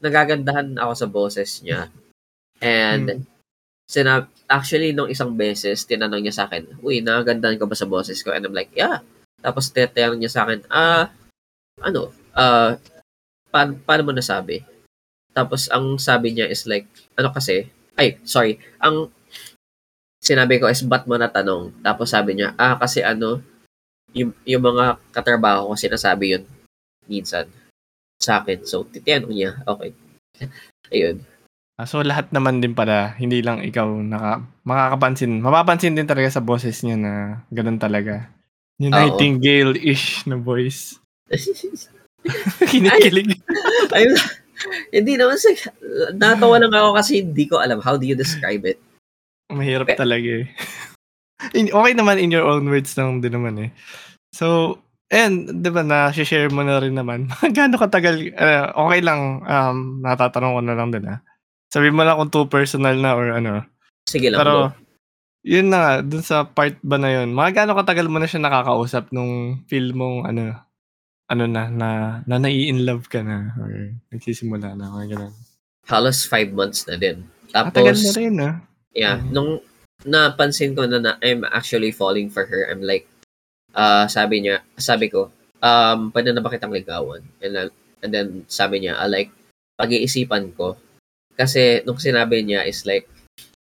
nagagandahan 0.03 0.75
ako 0.75 0.93
sa 0.93 1.07
boses 1.07 1.63
niya. 1.63 1.87
And 2.59 3.23
hmm. 3.23 3.23
sinab 3.87 4.27
actually 4.49 4.91
nung 4.91 5.09
isang 5.09 5.33
beses 5.37 5.87
tinanong 5.87 6.27
niya 6.27 6.35
sa 6.35 6.45
akin, 6.49 6.81
"Uy, 6.83 6.99
nagagandahan 6.99 7.57
ka 7.57 7.65
ba 7.69 7.77
sa 7.77 7.87
boses 7.87 8.19
ko?" 8.25 8.35
And 8.35 8.43
I'm 8.43 8.53
like, 8.53 8.73
"Yeah." 8.75 9.01
Tapos 9.39 9.71
tinanong 9.71 10.19
niya 10.19 10.33
sa 10.33 10.43
akin, 10.45 10.65
"Ah, 10.67 11.13
ano? 11.79 12.11
Ah, 12.33 12.43
uh, 12.43 12.69
pa- 13.53 13.79
paano 13.85 14.09
mo 14.09 14.13
nasabi?" 14.13 14.65
Tapos 15.33 15.69
ang 15.69 15.97
sabi 16.01 16.33
niya 16.35 16.49
is 16.49 16.65
like, 16.65 16.89
ano 17.15 17.29
kasi, 17.29 17.69
ay, 17.99 18.17
sorry, 18.25 18.57
ang 18.81 19.11
sinabi 20.19 20.59
ko 20.59 20.67
is 20.67 20.83
ba't 20.83 21.05
mo 21.07 21.15
natanong? 21.15 21.71
Tapos 21.81 22.11
sabi 22.11 22.35
niya, 22.37 22.55
ah, 22.59 22.75
kasi 22.75 23.05
ano, 23.05 23.39
yung, 24.13 24.33
yung 24.43 24.63
mga 24.63 24.97
katrabaho 25.13 25.71
ko 25.71 25.73
sinasabi 25.77 26.37
yun 26.37 26.43
minsan 27.09 27.45
sa 28.19 28.43
akin. 28.43 28.67
So, 28.67 28.85
titiyanong 28.85 29.33
niya, 29.33 29.51
okay. 29.63 29.95
Ayun. 30.93 31.23
Ah, 31.79 31.87
so, 31.87 32.03
lahat 32.03 32.27
naman 32.35 32.59
din 32.59 32.75
pala, 32.75 33.15
hindi 33.15 33.39
lang 33.39 33.63
ikaw 33.63 33.87
naka, 33.87 34.43
makakapansin, 34.67 35.39
mapapansin 35.39 35.95
din 35.95 36.03
talaga 36.03 36.27
sa 36.27 36.43
boses 36.43 36.83
niya 36.83 36.99
na 36.99 37.13
ganun 37.47 37.79
talaga. 37.79 38.27
Yung 38.83 38.91
nightingale-ish 38.91 40.27
na 40.27 40.35
voice. 40.35 40.99
Kinikilig. 42.71 43.39
Ayun. 43.95 44.19
Hindi 44.95 45.13
naman 45.15 45.37
sa... 45.39 45.49
Natawa 46.15 46.59
lang 46.59 46.73
ako 46.73 46.91
kasi 46.97 47.23
hindi 47.23 47.45
ko 47.47 47.59
alam. 47.59 47.79
How 47.79 47.95
do 47.95 48.05
you 48.05 48.15
describe 48.15 48.63
it? 48.65 48.79
Mahirap 49.49 49.89
okay. 49.89 49.97
talaga 49.97 50.45
eh. 50.45 50.47
in, 51.57 51.71
okay 51.71 51.93
naman 51.95 52.19
in 52.19 52.29
your 52.29 52.45
own 52.45 52.67
words 52.67 52.93
lang 52.99 53.23
din 53.23 53.33
naman 53.33 53.55
eh. 53.57 53.69
So, 54.35 54.77
and 55.09 55.63
di 55.65 55.69
ba, 55.73 55.81
na-share 55.81 56.51
mo 56.53 56.61
na 56.61 56.77
rin 56.77 56.93
naman. 56.93 57.31
Gaano 57.55 57.79
katagal, 57.79 58.35
uh, 58.37 58.75
okay 58.75 59.01
lang, 59.01 59.41
um, 59.41 59.77
natatanong 60.05 60.53
ko 60.59 60.61
na 60.61 60.75
lang 60.77 60.89
din 60.93 61.05
ah. 61.09 61.19
Sabi 61.69 61.93
mo 61.93 62.01
lang 62.01 62.17
kung 62.17 62.33
too 62.33 62.49
personal 62.49 62.97
na 62.97 63.13
or 63.13 63.29
ano. 63.33 63.65
Sige 64.09 64.33
lang. 64.33 64.41
Pero, 64.41 64.53
mo. 64.53 64.67
yun 65.45 65.69
na 65.69 65.77
nga, 65.77 65.93
dun 66.05 66.25
sa 66.25 66.45
part 66.45 66.77
ba 66.81 66.97
na 66.97 67.09
yun, 67.09 67.33
mga 67.33 67.61
gaano 67.61 67.77
katagal 67.77 68.09
mo 68.09 68.17
na 68.17 68.29
siya 68.29 68.41
nakakausap 68.41 69.09
nung 69.13 69.65
feel 69.69 69.93
mong 69.93 70.29
ano, 70.29 70.57
ano 71.29 71.45
na, 71.45 71.69
na, 71.69 71.89
na 72.25 72.35
nai-in 72.41 72.83
love 72.83 73.05
ka 73.05 73.21
na 73.21 73.53
or 73.61 73.93
nagsisimula 74.09 74.73
na, 74.73 74.89
mga 74.89 75.07
ganun? 75.13 75.33
Halos 75.85 76.25
five 76.25 76.49
months 76.49 76.89
na 76.89 76.97
din. 76.97 77.29
Tapos, 77.53 77.73
Matagal 77.73 77.97
na 78.01 78.11
rin, 78.17 78.35
ah. 78.41 78.55
Yeah, 78.97 79.21
mm-hmm. 79.21 79.33
nung 79.33 79.51
napansin 80.09 80.73
ko 80.73 80.89
na, 80.89 80.97
na 80.97 81.13
I'm 81.21 81.45
actually 81.45 81.93
falling 81.93 82.33
for 82.33 82.49
her, 82.49 82.65
I'm 82.65 82.81
like, 82.81 83.05
uh, 83.77 84.09
sabi 84.09 84.41
niya, 84.41 84.65
sabi 84.81 85.13
ko, 85.13 85.29
um, 85.61 86.09
pwede 86.09 86.33
na 86.33 86.41
ba 86.41 86.49
kitang 86.49 86.73
ligawan? 86.73 87.21
And, 87.41 87.53
then, 87.53 87.69
and 88.01 88.11
then 88.13 88.27
sabi 88.49 88.81
niya, 88.81 88.97
uh, 88.97 89.09
like, 89.09 89.29
pag-iisipan 89.77 90.57
ko. 90.57 90.75
Kasi 91.37 91.85
nung 91.85 92.01
sinabi 92.01 92.41
niya 92.41 92.65
is 92.65 92.83
like, 92.89 93.05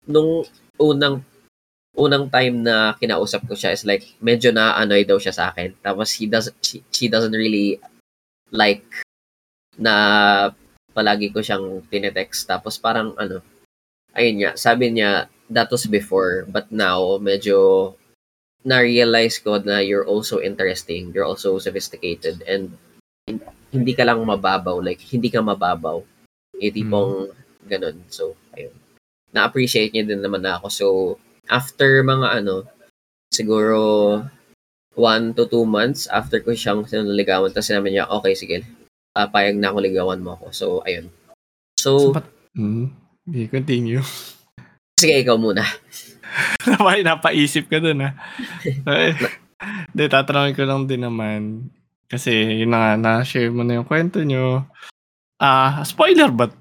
nung 0.09 0.43
unang 0.81 1.21
unang 1.95 2.31
time 2.31 2.63
na 2.63 2.95
kinausap 2.95 3.43
ko 3.47 3.53
siya 3.55 3.75
is 3.75 3.83
like 3.83 4.07
medyo 4.23 4.51
na-annoy 4.55 5.03
daw 5.03 5.19
siya 5.19 5.35
sa 5.35 5.51
akin. 5.51 5.75
Tapos 5.83 6.15
he 6.15 6.25
does 6.27 6.47
she, 6.63 6.79
she 6.91 7.11
doesn't 7.11 7.35
really 7.35 7.79
like 8.51 8.87
na 9.75 10.51
palagi 10.95 11.31
ko 11.31 11.43
siyang 11.43 11.83
tinetext. 11.91 12.47
Tapos 12.47 12.79
parang 12.79 13.15
ano, 13.19 13.43
ayun 14.15 14.43
nga, 14.43 14.51
sabi 14.55 14.91
niya 14.91 15.27
that 15.51 15.67
was 15.67 15.83
before 15.87 16.47
but 16.47 16.71
now 16.71 17.19
medyo 17.19 17.91
na-realize 18.61 19.41
ko 19.41 19.57
na 19.57 19.81
you're 19.81 20.05
also 20.05 20.37
interesting, 20.39 21.09
you're 21.11 21.27
also 21.27 21.57
sophisticated 21.57 22.45
and 22.45 22.77
hindi 23.71 23.93
ka 23.95 24.03
lang 24.05 24.21
mababaw, 24.21 24.83
like 24.83 25.01
hindi 25.09 25.31
ka 25.31 25.41
mababaw. 25.41 26.03
Eh, 26.61 26.69
tipong 26.69 27.31
mm. 27.31 27.65
ganun. 27.65 27.97
So, 28.11 28.37
ayun. 28.53 28.75
Na-appreciate 29.33 29.95
niya 29.95 30.05
din 30.05 30.21
naman 30.21 30.43
na 30.43 30.59
ako. 30.59 30.67
So, 30.69 30.85
after 31.47 32.03
mga 32.03 32.43
ano, 32.43 32.67
siguro 33.31 33.79
one 34.95 35.31
to 35.33 35.47
two 35.47 35.63
months 35.63 36.05
after 36.11 36.43
ko 36.43 36.51
siyang 36.51 36.83
sinaligawan, 36.83 37.49
tapos 37.49 37.71
sinabi 37.71 37.95
niya, 37.95 38.11
okay, 38.11 38.35
sige, 38.35 38.67
uh, 39.15 39.27
payag 39.31 39.55
na 39.55 39.71
ako 39.71 39.77
ligawan 39.79 40.21
mo 40.21 40.35
ako. 40.35 40.45
So, 40.51 40.65
ayun. 40.83 41.07
So, 41.79 42.11
so 42.11 42.15
but, 42.15 42.27
mm, 42.53 42.91
okay, 43.31 43.47
continue. 43.47 44.03
Sige, 44.99 45.23
ikaw 45.23 45.39
muna. 45.39 45.63
Napay, 46.67 47.01
napaisip 47.01 47.67
ka 47.71 47.79
dun, 47.79 48.03
ha? 48.05 48.11
Hindi, 49.91 50.03
tatanungin 50.09 50.57
ko 50.57 50.63
lang 50.65 50.85
din 50.85 51.03
naman. 51.05 51.69
Kasi, 52.11 52.61
yun 52.63 52.75
na 52.75 52.77
nga, 52.77 52.91
na-share 52.99 53.53
mo 53.53 53.63
na 53.63 53.79
yung 53.79 53.87
kwento 53.87 54.19
nyo. 54.19 54.67
Ah, 55.41 55.81
uh, 55.81 55.87
spoiler 55.87 56.29
ba? 56.29 56.51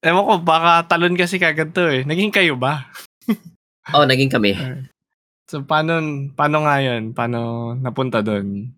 Ewan 0.00 0.24
ko, 0.24 0.34
baka 0.40 0.86
talon 0.88 1.18
kasi 1.18 1.36
kagad 1.36 1.76
to 1.76 1.84
eh. 1.88 2.02
Naging 2.06 2.32
kayo 2.32 2.56
ba? 2.56 2.88
Oh, 3.88 4.04
naging 4.04 4.28
kami. 4.28 4.52
So, 5.48 5.64
paano, 5.64 5.98
paano 6.36 6.68
nga 6.68 6.76
yun? 6.78 7.16
Paano 7.16 7.72
napunta 7.74 8.20
doon? 8.20 8.70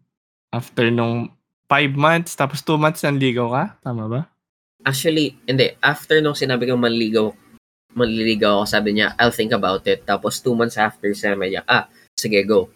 After 0.55 0.89
nung 0.89 1.35
five 1.69 1.93
months, 1.93 2.39
tapos 2.39 2.63
two 2.63 2.79
months 2.79 3.03
nanligaw 3.03 3.49
ka? 3.51 3.65
Tama 3.83 4.05
ba? 4.09 4.21
Actually, 4.87 5.37
hindi. 5.45 5.75
After 5.83 6.23
nung 6.23 6.39
sinabi 6.39 6.69
ko 6.69 6.79
manligaw, 6.81 7.29
manliligaw 7.93 8.63
ako, 8.63 8.65
sabi 8.67 8.91
niya, 8.97 9.13
I'll 9.21 9.35
think 9.35 9.53
about 9.53 9.85
it. 9.85 10.03
Tapos 10.09 10.41
two 10.41 10.57
months 10.57 10.81
after, 10.81 11.13
sabi 11.13 11.53
niya, 11.55 11.63
ah, 11.69 11.87
sige, 12.17 12.41
go. 12.49 12.73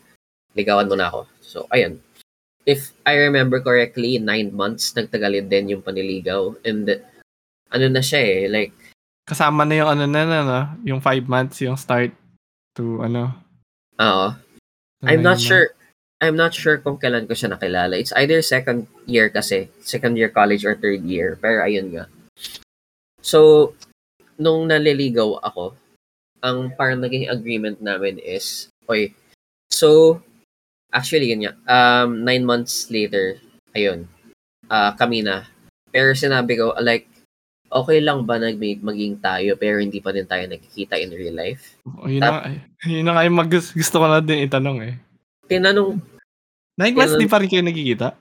Ligawan 0.53 0.89
mo 0.89 0.97
na 0.97 1.09
ako. 1.09 1.21
So, 1.41 1.59
ayun. 1.73 2.01
If 2.67 2.93
I 3.07 3.17
remember 3.17 3.63
correctly, 3.63 4.19
nine 4.19 4.51
months 4.51 4.93
nagtagalin 4.93 5.49
din 5.49 5.73
yung 5.73 5.83
paniligaw. 5.87 6.59
And 6.67 7.01
ano 7.71 7.87
na 7.89 8.03
siya 8.03 8.21
eh, 8.23 8.43
like, 8.51 8.75
Kasama 9.27 9.67
na 9.67 9.83
yung 9.83 9.91
ano 9.91 10.05
na, 10.07 10.23
na, 10.23 10.41
na 10.47 10.61
yung 10.87 11.03
five 11.03 11.27
months, 11.27 11.59
yung 11.59 11.75
start 11.75 12.15
to 12.79 13.03
ano. 13.03 13.35
Oo. 13.99 14.29
I'm 15.03 15.21
not 15.21 15.43
sure. 15.43 15.75
I'm 16.23 16.39
not 16.39 16.57
sure 16.57 16.81
kung 16.81 16.97
kailan 16.97 17.29
ko 17.29 17.37
siya 17.37 17.53
nakilala. 17.53 17.99
It's 18.01 18.15
either 18.17 18.41
second 18.41 18.89
year 19.05 19.29
kasi, 19.29 19.69
second 19.85 20.17
year 20.17 20.33
college 20.33 20.65
or 20.65 20.73
third 20.73 21.05
year. 21.05 21.37
Pero 21.37 21.61
ayun 21.61 21.93
nga. 21.93 22.09
So, 23.21 23.73
nung 24.41 24.71
naliligaw 24.71 25.45
ako, 25.45 25.77
ang 26.41 26.73
parang 26.73 27.05
naging 27.05 27.29
agreement 27.29 27.85
namin 27.85 28.17
is, 28.23 28.73
oy, 28.89 29.13
so, 29.69 30.23
actually, 30.89 31.35
yun 31.35 31.45
nga, 31.45 31.55
um, 31.69 32.25
nine 32.25 32.49
months 32.49 32.89
later, 32.89 33.37
ayun, 33.77 34.09
uh, 34.73 34.97
kami 34.97 35.21
na. 35.21 35.45
Pero 35.93 36.17
sinabi 36.17 36.57
ko, 36.57 36.73
like, 36.81 37.09
okay 37.71 37.99
lang 38.01 38.23
ba 38.25 38.39
nag 38.39 38.59
maging 38.59 39.19
tayo 39.19 39.59
pero 39.59 39.83
hindi 39.83 39.99
pa 39.99 40.15
din 40.15 40.27
tayo 40.27 40.47
nagkikita 40.47 40.99
in 40.99 41.15
real 41.15 41.37
life? 41.37 41.79
Oh, 41.87 42.07
yun, 42.07 42.23
Tap- 42.23 42.47
na, 42.47 42.59
yun 42.87 43.05
na 43.05 43.13
nga 43.15 43.27
yung 43.27 43.39
mag- 43.39 43.51
gusto 43.53 43.97
ko 43.99 44.07
na 44.07 44.23
din 44.23 44.47
itanong 44.47 44.79
eh. 44.83 44.95
Tinanong. 45.47 45.99
Nine 46.77 46.95
months 46.95 47.17
di 47.17 47.31
pa 47.31 47.41
rin 47.41 47.49
kayo 47.49 47.65
nagkikita? 47.65 48.13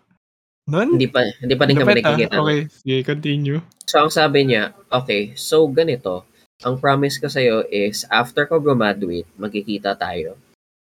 Noon? 0.66 0.98
Hindi 0.98 1.10
pa, 1.12 1.22
hindi 1.22 1.54
pa 1.54 1.64
rin 1.70 1.78
kami 1.78 1.92
nagkikita. 2.02 2.36
Okay, 2.42 2.60
sige, 2.74 2.98
continue. 3.06 3.60
So, 3.86 4.02
ang 4.02 4.10
sabi 4.10 4.50
niya, 4.50 4.74
okay, 4.90 5.38
so 5.38 5.62
ganito, 5.70 6.26
ang 6.66 6.82
promise 6.82 7.22
ko 7.22 7.30
sa'yo 7.30 7.70
is, 7.70 8.08
after 8.10 8.50
ko 8.50 8.58
graduate, 8.58 9.30
magkikita 9.38 9.94
tayo. 9.94 10.40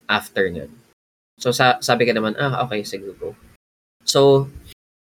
After 0.09 0.49
nun. 0.49 0.73
So, 1.37 1.53
sa, 1.53 1.77
sabi 1.85 2.09
ka 2.09 2.17
naman, 2.17 2.33
ah, 2.41 2.65
okay, 2.65 2.81
sige 2.81 3.13
go. 3.21 3.37
So, 4.09 4.49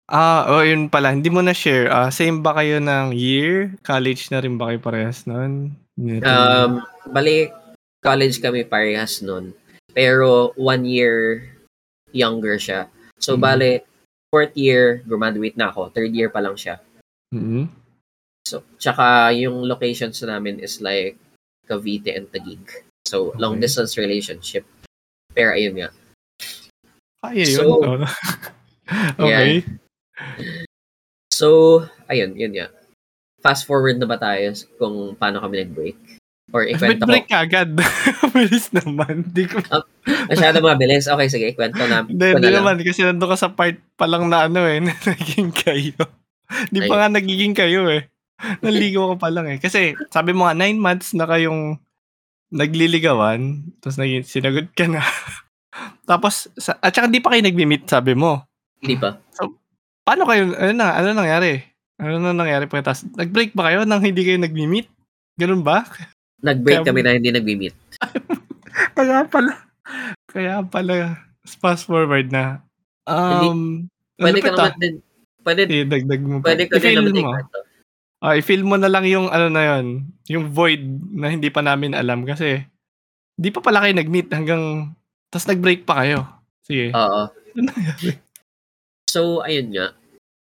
Ah, 0.07 0.47
oh, 0.47 0.63
yun 0.63 0.87
pala. 0.87 1.11
Hindi 1.11 1.35
mo 1.35 1.43
na-share. 1.43 1.91
Ah, 1.91 2.15
same 2.15 2.39
ba 2.39 2.55
kayo 2.55 2.79
ng 2.79 3.11
year? 3.11 3.75
College 3.83 4.31
na 4.31 4.39
rin 4.39 4.55
ba 4.55 4.71
kayo 4.71 4.79
parehas 4.79 5.27
noon? 5.27 5.75
Um, 6.23 6.79
bali, 7.11 7.51
college 7.99 8.39
kami 8.39 8.63
parehas 8.63 9.19
noon. 9.19 9.51
Pero 9.91 10.55
one 10.55 10.87
year 10.87 11.43
younger 12.15 12.55
siya. 12.55 12.87
So, 13.19 13.35
mm-hmm. 13.35 13.43
bali, 13.43 13.73
fourth 14.31 14.55
year, 14.55 15.03
graduate 15.11 15.59
na 15.59 15.75
ako. 15.75 15.91
Third 15.91 16.15
year 16.15 16.31
pa 16.31 16.39
lang 16.39 16.55
siya. 16.55 16.79
Mm-hmm. 17.35 17.67
So, 18.47 18.63
tsaka 18.79 19.35
yung 19.35 19.67
locations 19.67 20.23
namin 20.23 20.63
is 20.63 20.79
like 20.79 21.19
Cavite 21.67 22.15
and 22.15 22.31
Taguig. 22.31 22.63
So, 23.03 23.35
okay. 23.35 23.43
long 23.43 23.59
distance 23.59 23.99
relationship. 23.99 24.63
Pero 25.35 25.51
ayun 25.51 25.83
nga. 25.83 25.91
Kaya 27.27 27.43
yun. 27.43 27.59
So, 27.59 27.67
okay. 29.27 29.67
So, 31.33 31.85
ayun, 32.09 32.33
yun 32.35 32.57
nga. 32.57 32.73
Fast 33.45 33.69
forward 33.69 34.01
na 34.01 34.09
ba 34.09 34.17
tayo 34.17 34.57
kung 34.81 35.13
paano 35.15 35.39
kami 35.45 35.63
nag-break? 35.63 35.99
Or 36.55 36.63
ikwento 36.63 37.03
ko. 37.05 37.11
break 37.11 37.29
agad. 37.35 37.75
Bilis 38.35 38.71
naman. 38.71 39.27
Di 39.35 39.51
ko... 39.51 39.59
Uh, 39.67 39.83
masyado 40.31 40.63
mabilis. 40.63 41.11
Okay, 41.11 41.27
sige, 41.27 41.47
ikwento 41.51 41.83
na. 41.91 42.07
Hindi, 42.07 42.39
hindi 42.39 42.51
naman. 42.55 42.79
Kasi 42.79 43.03
nandun 43.03 43.35
ka 43.35 43.37
sa 43.37 43.51
part 43.51 43.77
pa 43.99 44.07
lang 44.07 44.31
na 44.31 44.47
ano 44.47 44.63
eh, 44.63 44.79
na 44.87 44.95
naging 44.95 45.51
kayo. 45.51 45.99
Di 46.71 46.87
pa 46.87 46.95
nga 47.03 47.09
nagiging 47.11 47.53
kayo 47.53 47.91
eh. 47.91 48.07
Naligaw 48.63 49.17
ka 49.17 49.27
pa 49.27 49.29
lang 49.35 49.51
eh. 49.51 49.59
Kasi 49.59 49.99
sabi 50.15 50.31
mo 50.31 50.47
nga, 50.47 50.55
nine 50.55 50.79
months 50.79 51.19
na 51.19 51.27
kayong 51.27 51.83
nagliligawan, 52.55 53.67
tapos 53.83 53.99
naging, 53.99 54.23
sinagot 54.23 54.71
ka 54.71 54.87
na. 54.87 55.03
tapos, 56.11 56.47
sa, 56.55 56.79
at 56.79 56.95
saka 56.95 57.11
di 57.11 57.19
pa 57.19 57.35
kayo 57.35 57.43
nagmi-meet, 57.43 57.91
sabi 57.91 58.15
mo. 58.15 58.47
Hindi 58.79 58.95
pa. 59.03 59.19
So, 59.35 59.59
Paano 60.07 60.23
kayo, 60.23 60.55
ano 60.55 60.73
na, 60.79 60.95
ano 60.95 61.19
nangyari? 61.19 61.67
Ano 61.99 62.23
na 62.23 62.31
nangyari 62.31 62.71
pagkatapos? 62.71 63.11
Nag-break 63.19 63.59
ba 63.59 63.67
kayo 63.67 63.83
nang 63.83 63.99
hindi 63.99 64.23
kayo 64.23 64.39
nag-meet? 64.39 64.87
Ganun 65.35 65.67
ba? 65.67 65.83
Nag-break 66.47 66.87
Kaya, 66.87 66.87
kami 66.87 67.01
na 67.03 67.19
hindi 67.19 67.35
nag-meet. 67.35 67.75
Kaya 68.97 69.27
pala. 69.27 69.67
Kaya 70.31 70.63
pala. 70.63 71.27
Fast 71.59 71.91
forward 71.91 72.31
na. 72.31 72.63
Um, 73.03 73.35
hindi, 73.35 74.23
pwede 74.23 74.39
ka 74.47 74.51
naman 74.55 74.79
din. 74.79 74.95
Pwede, 75.43 75.63
eh, 75.67 75.83
dagdag 75.83 76.23
mo 76.23 76.39
pa. 76.39 76.55
Pwede 76.55 76.65
ka 76.71 76.79
din 76.79 77.03
naman 77.03 77.27
mo. 77.27 77.31
Ah, 78.23 78.39
i-feel 78.39 78.63
mo 78.63 78.79
na 78.79 78.89
lang 78.89 79.05
yung 79.11 79.27
ano 79.29 79.51
na 79.51 79.63
yon, 79.63 80.07
yung 80.31 80.49
void 80.51 80.83
na 81.13 81.29
hindi 81.35 81.53
pa 81.53 81.61
namin 81.61 81.93
alam 81.93 82.25
kasi 82.25 82.65
hindi 83.37 83.51
pa 83.53 83.61
pala 83.61 83.85
kayo 83.85 83.93
nag-meet 83.93 84.33
hanggang 84.33 84.95
tapos 85.29 85.51
nag-break 85.51 85.83
pa 85.83 86.01
kayo. 86.03 86.25
Sige. 86.63 86.95
Oo. 86.95 87.29
Ano 87.29 87.61
nangyari? 87.61 88.26
So, 89.17 89.41
ayun 89.41 89.73
nga. 89.73 89.97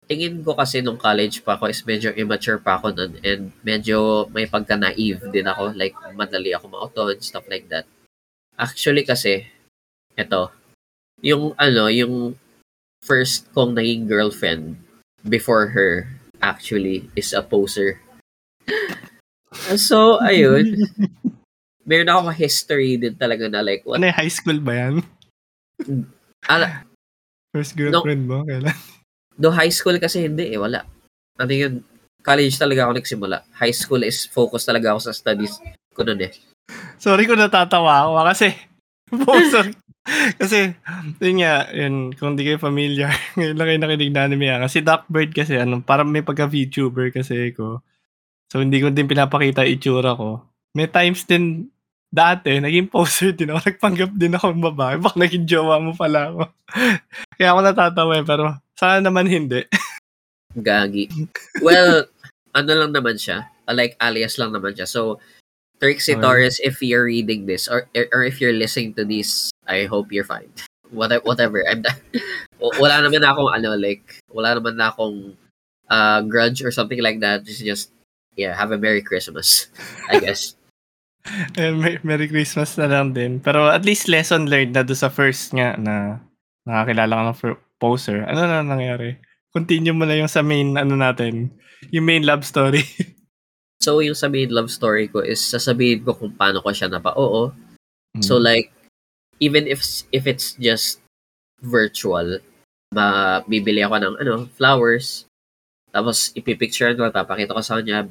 Tingin 0.04 0.44
ko 0.44 0.52
kasi 0.52 0.84
nung 0.84 1.00
college 1.00 1.40
pa 1.40 1.56
ako 1.56 1.72
is 1.72 1.80
medyo 1.80 2.12
immature 2.12 2.60
pa 2.60 2.76
ako 2.76 2.92
nun 2.92 3.16
and 3.24 3.56
medyo 3.64 4.28
may 4.36 4.44
pagka-naive 4.44 5.32
din 5.32 5.48
ako. 5.48 5.72
Like, 5.72 5.96
madali 6.12 6.52
ako 6.52 6.68
mauto 6.68 7.08
and 7.08 7.24
stuff 7.24 7.48
like 7.48 7.72
that. 7.72 7.88
Actually 8.60 9.08
kasi, 9.08 9.48
eto, 10.12 10.52
yung 11.24 11.56
ano, 11.56 11.88
yung 11.88 12.36
first 13.00 13.48
kong 13.56 13.72
naging 13.72 14.04
girlfriend 14.04 14.76
before 15.24 15.72
her 15.72 16.12
actually 16.44 17.08
is 17.16 17.32
a 17.32 17.40
poser. 17.40 17.96
so, 19.88 20.20
ayun. 20.20 20.76
Meron 21.88 22.12
ako 22.12 22.28
history 22.36 23.00
din 23.00 23.16
talaga 23.16 23.48
na 23.48 23.64
like, 23.64 23.88
what? 23.88 23.96
Ano 23.96 24.12
high 24.12 24.28
school 24.28 24.60
ba 24.60 24.76
yan? 24.76 24.94
Ala, 26.44 26.89
First 27.50 27.74
girlfriend 27.74 28.26
no, 28.26 28.42
mo? 28.42 28.46
Kailan? 28.46 28.74
Do 29.40 29.50
high 29.50 29.72
school 29.72 29.96
kasi 29.98 30.26
hindi 30.26 30.54
eh. 30.54 30.60
Wala. 30.60 30.86
Ano 31.40 31.52
yun? 31.52 31.82
College 32.20 32.54
talaga 32.60 32.84
ako 32.86 32.92
nagsimula. 33.00 33.36
High 33.56 33.74
school 33.74 34.02
is 34.04 34.28
focus 34.28 34.68
talaga 34.68 34.92
ako 34.92 35.08
sa 35.08 35.12
studies 35.16 35.58
ko 35.96 36.04
nun 36.04 36.20
eh. 36.20 36.32
Sorry 37.00 37.24
kung 37.24 37.40
natatawa 37.40 38.04
ako 38.04 38.10
ah, 38.20 38.26
kasi 38.30 38.48
poser, 39.24 39.74
kasi, 40.40 40.72
yun 41.20 41.36
nga, 41.44 41.68
yun, 41.70 42.10
kung 42.16 42.34
di 42.34 42.42
kayo 42.42 42.58
familiar, 42.58 43.12
ngayon 43.36 43.56
lang 43.56 43.66
kayo 43.68 43.78
nakinig 43.78 44.12
na 44.14 44.22
anime 44.26 44.46
yan. 44.48 44.60
Kasi 44.64 44.80
Duckbird 44.80 45.30
kasi, 45.36 45.60
ano, 45.60 45.84
parang 45.84 46.08
may 46.08 46.24
pagka-VTuber 46.24 47.12
kasi 47.12 47.52
ko. 47.52 47.84
So, 48.50 48.64
hindi 48.64 48.80
ko 48.82 48.90
din 48.90 49.06
pinapakita 49.06 49.68
itsura 49.68 50.16
ko. 50.16 50.42
May 50.74 50.90
times 50.90 51.28
din, 51.28 51.70
dati, 52.10 52.58
naging 52.58 52.90
poser 52.90 53.32
din 53.32 53.54
ako. 53.54 53.58
Nagpanggap 53.70 54.10
din 54.18 54.34
ako 54.34 54.46
ng 54.50 54.66
babae. 54.74 54.94
Baka 54.98 55.16
naging 55.16 55.46
jowa 55.46 55.78
mo 55.78 55.94
pala 55.94 56.34
ako. 56.34 56.42
Kaya 57.38 57.48
ako 57.54 57.60
natatawa 57.62 58.12
eh, 58.18 58.26
pero 58.26 58.44
sana 58.74 58.98
naman 59.00 59.30
hindi. 59.30 59.64
Gagi. 60.58 61.06
Well, 61.62 62.10
ano 62.52 62.70
lang 62.74 62.90
naman 62.90 63.16
siya. 63.16 63.46
Like, 63.70 63.94
alias 64.02 64.34
lang 64.34 64.50
naman 64.50 64.74
siya. 64.74 64.90
So, 64.90 65.22
Trixie 65.78 66.18
okay. 66.18 66.22
Torres, 66.26 66.58
if 66.60 66.82
you're 66.82 67.06
reading 67.06 67.46
this, 67.46 67.70
or, 67.70 67.86
or 68.12 68.26
if 68.26 68.42
you're 68.42 68.52
listening 68.52 68.92
to 68.98 69.06
this 69.06 69.48
I 69.70 69.86
hope 69.86 70.10
you're 70.10 70.26
fine. 70.26 70.50
Whatever, 70.90 71.22
whatever. 71.22 71.62
I'm 71.62 71.86
not, 71.86 71.94
wala 72.58 73.06
naman 73.06 73.22
na 73.22 73.30
akong 73.30 73.54
ano 73.54 73.78
like 73.78 74.02
wala 74.34 74.58
naman 74.58 74.74
na 74.74 74.90
akong 74.90 75.38
uh, 75.86 76.20
grudge 76.26 76.66
or 76.66 76.74
something 76.74 76.98
like 76.98 77.22
that. 77.22 77.46
Just 77.46 77.62
just 77.62 77.86
yeah, 78.34 78.50
have 78.58 78.74
a 78.74 78.78
Merry 78.78 79.00
Christmas, 79.00 79.70
I 80.10 80.18
guess. 80.18 80.58
Eh, 81.56 81.72
Merry 82.02 82.28
Christmas 82.28 82.76
na 82.80 82.88
lang 82.88 83.12
din. 83.12 83.40
Pero 83.40 83.68
at 83.68 83.84
least 83.84 84.08
lesson 84.08 84.48
learned 84.48 84.72
na 84.74 84.82
do 84.84 84.96
sa 84.96 85.12
first 85.12 85.52
nga 85.52 85.76
na 85.76 86.18
nakakilala 86.64 87.12
ka 87.12 87.22
ng 87.24 87.38
poser. 87.80 88.24
Ano 88.28 88.44
na 88.44 88.64
nangyari? 88.64 89.16
Continue 89.50 89.96
mo 89.96 90.04
na 90.06 90.14
yung 90.14 90.30
sa 90.30 90.44
main 90.44 90.76
ano 90.78 90.94
natin, 90.94 91.50
yung 91.90 92.06
main 92.06 92.22
love 92.22 92.46
story. 92.46 92.84
so 93.84 93.98
yung 94.04 94.14
sa 94.14 94.28
main 94.28 94.52
love 94.52 94.70
story 94.70 95.08
ko 95.08 95.24
is 95.24 95.40
sasabihin 95.40 96.04
ko 96.04 96.14
kung 96.14 96.36
paano 96.36 96.60
ko 96.60 96.70
siya 96.70 96.92
napa 96.92 97.16
oo. 97.16 97.50
Mm. 98.14 98.22
So 98.22 98.38
like 98.38 98.70
even 99.40 99.66
if 99.66 99.82
if 100.12 100.28
it's 100.28 100.54
just 100.60 101.00
virtual, 101.64 102.38
ba 102.92 103.40
bibili 103.48 103.82
ako 103.82 103.96
ng 103.98 104.14
ano, 104.20 104.46
flowers. 104.54 105.26
Tapos 105.90 106.30
ipipicture 106.38 106.94
ko, 106.94 107.10
papakita 107.10 107.56
ko 107.56 107.62
sa 107.64 107.82
kanya, 107.82 108.06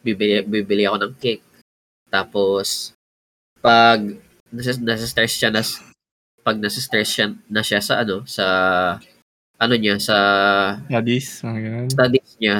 bibili 0.00 0.40
bibili 0.46 0.88
ako 0.88 0.96
ng 1.04 1.14
cake. 1.20 1.44
Tapos 2.10 2.92
pag 3.62 4.02
nasa, 4.50 4.76
nasa 4.82 5.06
stress 5.06 5.38
siya 5.38 5.54
na 5.54 5.62
pag 6.42 6.58
nasa 6.58 6.82
stress 6.82 7.08
siya 7.08 7.32
na 7.46 7.62
siya 7.62 7.78
sa 7.78 8.02
ano 8.02 8.26
sa 8.26 8.46
ano 9.60 9.74
niya 9.76 10.00
sa 10.00 10.16
studies 10.88 11.44
mga 11.44 11.60
ganun. 11.60 11.90
studies 11.92 12.30
niya 12.40 12.56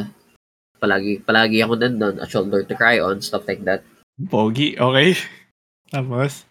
palagi 0.77 1.25
palagi 1.25 1.65
ako 1.65 1.81
nandoon 1.81 2.21
a 2.21 2.29
shoulder 2.29 2.61
to 2.61 2.77
cry 2.77 3.01
on 3.01 3.25
stuff 3.25 3.49
like 3.49 3.65
that 3.65 3.81
pogi 4.29 4.77
okay 4.77 5.17
tapos 5.97 6.45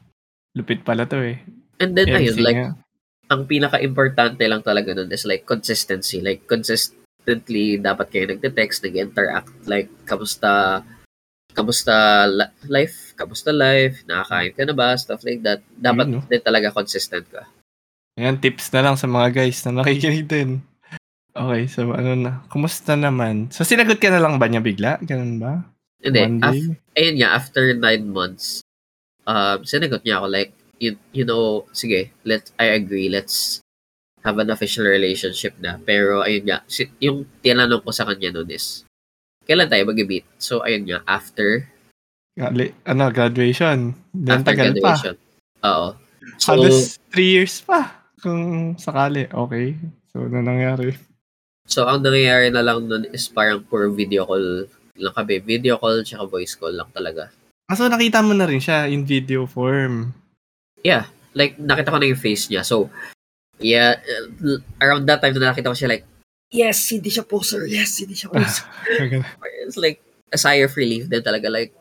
Lupit 0.57 0.81
pala 0.81 1.05
to 1.05 1.21
eh. 1.21 1.37
And 1.77 1.93
then, 1.93 2.09
MC 2.09 2.17
ayun, 2.17 2.37
like, 2.41 2.59
nga. 2.59 2.73
ang 3.29 3.41
pinaka-importante 3.45 4.43
lang 4.49 4.65
talaga 4.65 4.97
nun 4.97 5.13
is 5.13 5.23
like 5.29 5.45
consistency. 5.45 6.19
Like, 6.19 6.49
consistently 6.49 7.77
dapat 7.77 8.09
kayo 8.09 8.25
nagte-text, 8.27 8.83
nag-interact. 8.83 9.69
Like, 9.69 9.87
kamusta, 10.09 10.81
kamusta 11.53 12.25
life, 12.67 13.13
kamusta 13.17 13.49
life, 13.49 14.05
nakakain 14.05 14.53
ka 14.53 14.63
na 14.65 14.75
ba, 14.75 14.95
stuff 14.95 15.21
like 15.25 15.41
that. 15.41 15.59
Dapat 15.75 16.05
Yun, 16.09 16.13
no? 16.21 16.25
din 16.25 16.41
talaga 16.41 16.73
consistent 16.73 17.25
ka. 17.29 17.45
Ayan, 18.19 18.37
tips 18.37 18.69
na 18.75 18.83
lang 18.83 18.95
sa 18.99 19.07
mga 19.07 19.31
guys 19.31 19.63
na 19.63 19.79
nakikinig 19.79 20.27
din. 20.27 20.49
Okay, 21.31 21.71
so 21.71 21.87
ano 21.93 22.19
na, 22.19 22.31
kumusta 22.51 22.97
naman? 22.97 23.47
So 23.53 23.63
sinagot 23.63 24.01
ka 24.01 24.11
na 24.11 24.19
lang 24.19 24.35
ba 24.41 24.49
niya 24.49 24.59
bigla? 24.59 24.99
Ganun 25.05 25.39
ba? 25.39 25.63
Hindi. 26.03 26.41
Af- 26.43 26.75
ayun 26.99 27.15
nga, 27.21 27.29
after 27.35 27.63
nine 27.75 28.11
months, 28.11 28.65
um, 29.23 29.63
sinagot 29.63 30.03
niya 30.03 30.19
ako 30.19 30.27
like, 30.27 30.51
you, 30.79 30.95
you 31.15 31.23
know, 31.23 31.67
sige, 31.71 32.11
let 32.23 32.49
I 32.59 32.75
agree, 32.75 33.07
let's 33.07 33.63
have 34.23 34.39
an 34.39 34.51
official 34.51 34.83
relationship 34.83 35.55
na. 35.59 35.79
Pero 35.79 36.23
ayun 36.23 36.43
nga, 36.49 36.59
si, 36.67 36.91
yung 36.99 37.27
tinanong 37.39 37.83
ko 37.83 37.91
sa 37.95 38.07
kanya 38.07 38.35
noon 38.35 38.51
is, 38.51 38.83
kailan 39.49 39.65
tayo 39.65 39.89
mag-meet? 39.89 40.29
So 40.37 40.61
ayun 40.61 40.85
nga, 40.85 41.01
after 41.09 41.65
Gali, 42.39 42.71
ano, 42.87 43.11
graduation. 43.11 43.91
Then 44.15 44.39
after 44.39 44.55
tagal 44.55 44.71
graduation. 44.71 45.15
pa. 45.19 45.67
Oo. 45.67 45.87
So, 46.39 46.55
Halos 46.55 46.95
three 47.11 47.35
years 47.35 47.59
pa. 47.59 47.99
Kung 48.23 48.75
sakali. 48.79 49.27
Okay. 49.27 49.75
So, 50.15 50.23
ano 50.23 50.39
nangyari? 50.39 50.95
So, 51.67 51.83
ang 51.83 51.99
nangyayari 51.99 52.47
na 52.47 52.63
lang 52.63 52.87
nun 52.87 53.11
is 53.11 53.27
parang 53.27 53.67
for 53.67 53.91
video 53.91 54.23
call 54.23 54.71
lang 54.95 55.15
kami. 55.15 55.43
Video 55.43 55.75
call 55.75 55.99
tsaka 56.07 56.31
voice 56.31 56.55
call 56.55 56.79
lang 56.79 56.87
talaga. 56.95 57.27
Ah, 57.67 57.75
so 57.75 57.91
nakita 57.91 58.23
mo 58.23 58.31
na 58.31 58.47
rin 58.47 58.63
siya 58.63 58.87
in 58.87 59.03
video 59.03 59.43
form? 59.43 60.15
Yeah. 60.81 61.11
Like, 61.35 61.59
nakita 61.59 61.91
ko 61.91 61.99
na 61.99 62.07
yung 62.07 62.23
face 62.23 62.47
niya. 62.47 62.63
So, 62.63 62.87
yeah, 63.59 63.99
around 64.79 65.05
that 65.11 65.19
time 65.19 65.35
na 65.35 65.51
nakita 65.51 65.69
ko 65.69 65.77
siya 65.77 65.91
like, 65.91 66.07
yes, 66.49 66.89
hindi 66.89 67.09
siya 67.09 67.25
poser. 67.25 67.65
Yes, 67.65 67.97
hindi 68.01 68.17
siya 68.17 68.29
poser. 68.29 68.65
It's 69.65 69.77
like, 69.77 70.01
a 70.29 70.37
sigh 70.37 70.61
of 70.61 70.75
relief 70.77 71.09
din 71.09 71.21
talaga. 71.25 71.49
Like, 71.49 71.73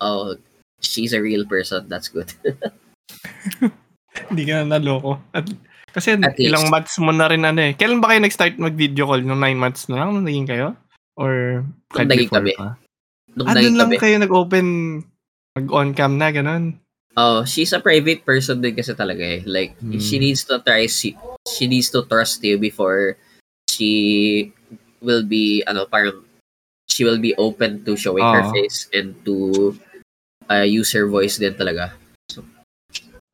oh, 0.00 0.36
she's 0.80 1.12
a 1.12 1.20
real 1.20 1.44
person. 1.44 1.88
That's 1.88 2.08
good. 2.08 2.32
hindi 4.32 4.44
ka 4.48 4.64
na 4.64 4.76
naloko. 4.78 5.20
At, 5.32 5.48
kasi 5.92 6.16
At 6.16 6.40
ilang 6.40 6.68
least. 6.68 6.72
months 6.72 6.94
mo 6.96 7.12
na 7.12 7.28
rin 7.28 7.44
ano 7.44 7.60
eh. 7.60 7.72
Kailan 7.76 8.00
ba 8.00 8.12
kayo 8.12 8.24
nag-start 8.24 8.56
mag-video 8.56 9.04
call? 9.04 9.20
Nung 9.20 9.44
9 9.44 9.60
months 9.60 9.92
na 9.92 10.00
lang? 10.00 10.24
Naging 10.24 10.48
kayo? 10.48 10.72
Or 11.20 11.64
kahit 11.92 12.08
before 12.08 12.40
kami. 12.40 12.56
pa? 12.56 12.80
Nung 13.36 13.48
ah, 13.48 13.56
doon 13.56 13.76
lang 13.76 13.92
kayo 14.00 14.16
nag-open 14.16 14.68
Mag-on 15.52 15.92
cam 15.92 16.16
na, 16.16 16.32
ganun. 16.32 16.80
Oh, 17.12 17.44
she's 17.44 17.76
a 17.76 17.80
private 17.80 18.24
person 18.24 18.64
din 18.64 18.72
kasi 18.72 18.96
talaga 18.96 19.20
eh. 19.20 19.44
Like, 19.44 19.76
hmm. 19.76 20.00
she 20.00 20.16
needs 20.16 20.48
to 20.48 20.64
try, 20.64 20.88
she, 20.88 21.12
she 21.44 21.68
needs 21.68 21.92
to 21.92 22.08
trust 22.08 22.40
you 22.40 22.56
before 22.56 23.20
she 23.82 24.52
will 25.02 25.26
be, 25.26 25.66
ano, 25.66 25.86
parang, 25.90 26.22
she 26.86 27.02
will 27.02 27.18
be 27.18 27.34
open 27.34 27.82
to 27.82 27.98
showing 27.98 28.22
oh. 28.22 28.32
her 28.32 28.46
face 28.54 28.86
and 28.94 29.18
to 29.26 29.74
uh, 30.46 30.62
use 30.62 30.94
her 30.94 31.10
voice 31.10 31.42
din 31.42 31.54
talaga. 31.58 31.90
So, 32.30 32.46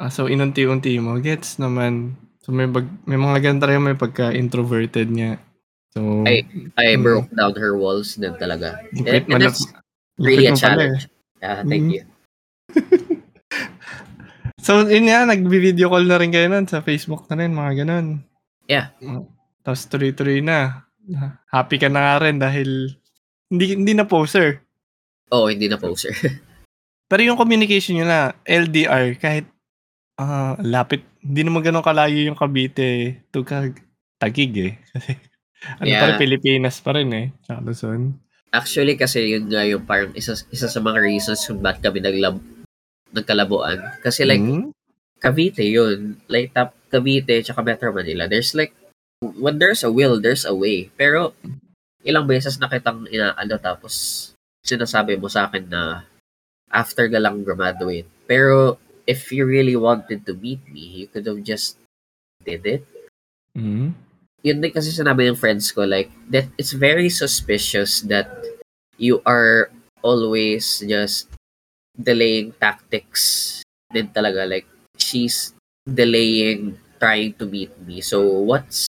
ah, 0.00 0.08
so 0.08 0.24
inunti-unti 0.24 0.96
mo. 1.04 1.20
Gets 1.20 1.60
naman. 1.60 2.16
So, 2.40 2.56
may, 2.56 2.64
bag, 2.64 2.88
may 3.04 3.20
mga 3.20 3.44
ganda 3.44 3.68
rin 3.68 3.84
may 3.84 3.98
pagka-introverted 3.98 5.12
niya. 5.12 5.36
So, 5.92 6.24
I, 6.24 6.48
I 6.80 6.96
hmm. 6.96 7.04
broke 7.04 7.28
down 7.36 7.52
her 7.60 7.76
walls 7.76 8.16
din 8.16 8.32
talaga. 8.40 8.80
And, 8.96 9.28
and 9.28 9.42
that's 9.44 9.68
really 10.16 10.48
a 10.48 10.56
challenge. 10.56 11.04
Eh. 11.04 11.16
Yeah, 11.38 11.62
thank 11.62 11.84
mm. 11.86 11.94
you. 11.94 12.02
so, 14.66 14.82
yun 14.90 15.06
nga, 15.06 15.22
nag-video 15.22 15.86
call 15.86 16.02
na 16.02 16.18
rin 16.18 16.34
kayo 16.34 16.50
nun 16.50 16.66
sa 16.66 16.82
Facebook 16.82 17.30
na 17.30 17.38
rin, 17.38 17.54
mga 17.54 17.86
ganun. 17.86 18.26
Yeah. 18.66 18.90
Tapos 19.62 19.86
tuloy-tuloy 19.88 20.40
na. 20.40 20.88
Happy 21.48 21.80
ka 21.80 21.88
na 21.88 22.00
nga 22.04 22.16
rin 22.28 22.36
dahil 22.36 22.94
hindi, 23.48 23.64
hindi 23.74 23.92
na 23.96 24.04
poser. 24.04 24.60
Oo, 25.32 25.46
oh, 25.46 25.48
hindi 25.48 25.68
na 25.68 25.80
poser. 25.80 26.12
Pero 27.08 27.20
yung 27.24 27.40
communication 27.40 27.96
nyo 27.96 28.06
na, 28.06 28.36
LDR, 28.44 29.16
kahit 29.16 29.48
uh, 30.20 30.60
lapit, 30.60 31.00
hindi 31.24 31.40
naman 31.40 31.64
ganun 31.64 31.84
kalayo 31.84 32.20
yung 32.20 32.36
Cavite 32.36 33.24
to 33.32 33.44
Tagig 34.18 34.54
eh. 34.60 34.74
Kasi 34.92 35.10
ano 35.82 35.88
yeah. 35.90 36.02
pa 36.02 36.06
rin, 36.14 36.20
Pilipinas 36.20 36.76
pa 36.78 36.90
rin 36.94 37.10
eh. 37.10 37.26
Sa 37.42 37.58
Luzon. 37.58 38.14
Actually, 38.48 38.96
kasi 38.96 39.36
yun 39.36 39.50
nga 39.50 39.60
yung 39.66 39.84
parang 39.84 40.14
isa, 40.16 40.32
isa 40.48 40.70
sa 40.72 40.80
mga 40.80 41.04
reasons 41.04 41.44
kung 41.44 41.60
bakit 41.60 41.84
kami 41.84 42.00
naglab, 42.00 42.40
nagkalabuan. 43.12 43.76
Kasi 44.00 44.24
like, 44.24 44.40
mm-hmm. 44.40 44.72
Cavite 45.18 45.66
yun. 45.66 46.16
Like, 46.30 46.54
top 46.54 46.72
Cavite 46.88 47.42
tsaka 47.42 47.60
Metro 47.60 47.92
Manila. 47.92 48.30
There's 48.30 48.54
like, 48.54 48.72
when 49.20 49.58
there's 49.58 49.82
a 49.82 49.90
will, 49.92 50.20
there's 50.20 50.44
a 50.44 50.54
way. 50.54 50.90
Pero, 50.96 51.34
ilang 52.02 52.26
beses 52.26 52.58
na 52.58 52.70
kitang 52.70 53.06
inaano 53.10 53.58
tapos 53.58 54.30
sinasabi 54.62 55.18
mo 55.18 55.26
sa 55.26 55.46
akin 55.50 55.66
na 55.68 56.06
after 56.70 57.08
ka 57.08 57.18
lang 57.18 57.42
graduate. 57.42 58.06
Pero, 58.28 58.78
if 59.08 59.32
you 59.32 59.48
really 59.48 59.76
wanted 59.76 60.26
to 60.28 60.36
meet 60.36 60.60
me, 60.68 61.04
you 61.04 61.06
could 61.08 61.24
have 61.24 61.40
just 61.42 61.80
did 62.44 62.62
it. 62.66 62.84
Mm-hmm 63.56 64.08
yun 64.42 64.62
din 64.62 64.70
kasi 64.70 64.94
sinabi 64.94 65.26
ng 65.26 65.38
friends 65.38 65.74
ko, 65.74 65.82
like, 65.82 66.10
that 66.30 66.46
it's 66.58 66.74
very 66.74 67.10
suspicious 67.10 68.02
that 68.06 68.30
you 68.98 69.18
are 69.26 69.70
always 70.02 70.82
just 70.86 71.26
delaying 71.98 72.54
tactics 72.62 73.60
din 73.90 74.06
talaga. 74.14 74.46
Like, 74.46 74.66
she's 74.94 75.54
delaying 75.82 76.78
trying 77.02 77.34
to 77.38 77.46
meet 77.46 77.74
me. 77.82 77.98
So, 78.02 78.22
what's, 78.46 78.86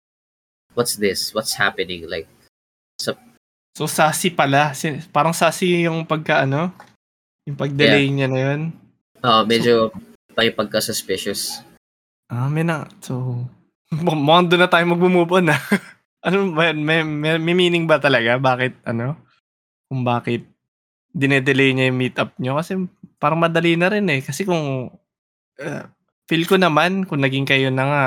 what's 0.73 0.97
this? 0.97 1.33
What's 1.33 1.55
happening? 1.55 2.05
Like, 2.09 2.27
so, 2.99 3.15
so 3.77 3.85
sassy 3.89 4.29
pala. 4.33 4.73
Parang 5.13 5.33
sassy 5.33 5.85
yung 5.85 6.05
pagka, 6.05 6.45
ano? 6.45 6.73
Yung 7.45 7.57
pag-delay 7.57 8.09
yeah. 8.09 8.13
niya 8.13 8.27
na 8.29 8.39
yun. 8.39 8.61
Oo, 9.23 9.29
uh, 9.29 9.43
medyo 9.45 9.89
so, 9.89 9.95
may 10.37 10.53
pagka-suspicious. 10.53 11.65
Ah, 12.29 12.47
may 12.47 12.63
na. 12.63 12.85
So, 13.01 13.45
Mukhang 14.05 14.53
doon 14.53 14.61
na 14.61 14.69
tayo 14.69 14.85
mag-move 14.85 15.33
on 15.33 15.49
na. 15.49 15.57
ano 16.25 16.53
ba 16.53 16.69
May, 16.77 17.01
may, 17.01 17.41
may 17.41 17.55
meaning 17.57 17.89
ba 17.89 17.97
talaga? 17.97 18.37
Bakit, 18.37 18.85
ano? 18.85 19.17
Kung 19.89 20.05
bakit 20.05 20.45
dinedelay 21.09 21.73
niya 21.73 21.89
yung 21.89 21.97
meetup 21.99 22.29
nyo? 22.37 22.61
Kasi 22.61 22.77
parang 23.17 23.41
madali 23.41 23.73
na 23.73 23.89
rin 23.89 24.05
eh. 24.13 24.21
Kasi 24.21 24.45
kung 24.45 24.93
uh, 25.57 25.83
feel 26.29 26.45
ko 26.45 26.61
naman 26.61 27.09
kung 27.09 27.25
naging 27.25 27.49
kayo 27.49 27.73
na 27.73 27.85
nga, 27.89 28.03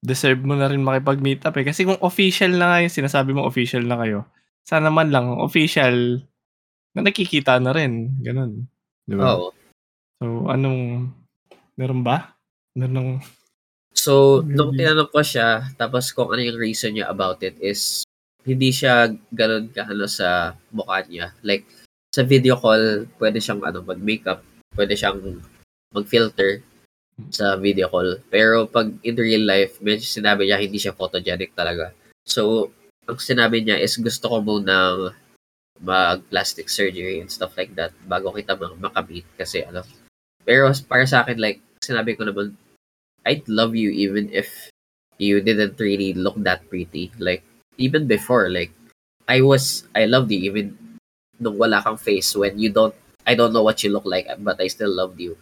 deserve 0.00 0.40
mo 0.42 0.56
na 0.56 0.68
rin 0.68 0.80
makipag-meet 0.80 1.44
up 1.44 1.56
eh. 1.60 1.64
Kasi 1.68 1.84
kung 1.84 2.00
official 2.00 2.56
na 2.56 2.72
nga 2.72 2.82
yung 2.84 2.92
sinasabi 2.92 3.36
mo 3.36 3.44
official 3.44 3.84
na 3.84 4.00
kayo, 4.00 4.24
sana 4.64 4.88
man 4.88 5.12
lang 5.12 5.28
official 5.40 6.20
na 6.96 7.00
nakikita 7.04 7.60
na 7.60 7.72
rin. 7.76 8.16
Ganun. 8.24 8.64
Di 9.04 9.14
ba? 9.14 9.36
Oo. 9.36 9.52
So, 10.20 10.48
anong, 10.52 11.12
meron 11.76 12.02
ba? 12.04 12.36
Meron 12.76 13.20
So, 13.92 14.40
nung 14.46 14.72
tinanong 14.72 15.12
ko 15.12 15.20
siya, 15.20 15.66
tapos 15.76 16.14
kung 16.14 16.32
ano 16.32 16.40
yung 16.40 16.56
reason 16.56 16.96
niya 16.96 17.10
about 17.12 17.42
it 17.44 17.58
is, 17.60 18.06
hindi 18.46 18.72
siya 18.72 19.12
ganun 19.34 19.68
kahalo 19.68 20.08
sa 20.08 20.56
mukha 20.72 21.04
niya. 21.04 21.36
Like, 21.44 21.68
sa 22.14 22.24
video 22.24 22.56
call, 22.56 23.04
pwede 23.20 23.38
siyang 23.42 23.60
ano, 23.60 23.84
mag-makeup, 23.84 24.40
pwede 24.74 24.96
siyang 24.96 25.20
mag-filter 25.92 26.64
sa 27.28 27.60
video 27.60 27.92
call. 27.92 28.16
Pero 28.32 28.64
pag 28.64 28.88
in 29.04 29.16
real 29.20 29.44
life, 29.44 29.76
medyo 29.84 30.06
sinabi 30.08 30.48
niya 30.48 30.56
hindi 30.56 30.80
siya 30.80 30.96
photogenic 30.96 31.52
talaga. 31.52 31.92
So, 32.24 32.72
ang 33.04 33.20
sinabi 33.20 33.60
niya 33.60 33.76
is 33.76 34.00
gusto 34.00 34.32
ko 34.32 34.36
muna 34.40 35.10
mag-plastic 35.80 36.68
surgery 36.68 37.20
and 37.20 37.32
stuff 37.32 37.56
like 37.56 37.72
that 37.76 37.92
bago 38.04 38.32
kita 38.32 38.56
makamit 38.56 39.24
kasi 39.36 39.64
ano. 39.64 39.80
Pero 40.44 40.68
para 40.88 41.04
sa 41.08 41.24
akin, 41.24 41.40
like, 41.40 41.60
sinabi 41.80 42.16
ko 42.16 42.28
naman, 42.28 42.56
I'd 43.24 43.44
love 43.48 43.76
you 43.76 43.92
even 43.92 44.28
if 44.32 44.68
you 45.20 45.40
didn't 45.44 45.76
really 45.80 46.12
look 46.16 46.36
that 46.44 46.64
pretty. 46.68 47.12
Like, 47.20 47.44
even 47.76 48.08
before, 48.08 48.48
like, 48.48 48.72
I 49.28 49.40
was, 49.40 49.88
I 49.96 50.04
loved 50.04 50.32
you 50.32 50.40
even 50.48 50.76
nung 51.40 51.56
wala 51.56 51.80
kang 51.80 51.96
face 51.96 52.36
when 52.36 52.60
you 52.60 52.68
don't, 52.68 52.94
I 53.24 53.34
don't 53.34 53.52
know 53.52 53.64
what 53.64 53.84
you 53.84 53.92
look 53.92 54.04
like, 54.04 54.28
but 54.40 54.60
I 54.60 54.68
still 54.68 54.92
loved 54.92 55.20
you. 55.20 55.36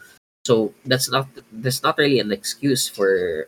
So, 0.49 0.73
that's 0.89 1.13
not, 1.13 1.29
that's 1.53 1.85
not 1.85 2.01
really 2.01 2.25
an 2.25 2.33
excuse 2.33 2.89
for 2.89 3.45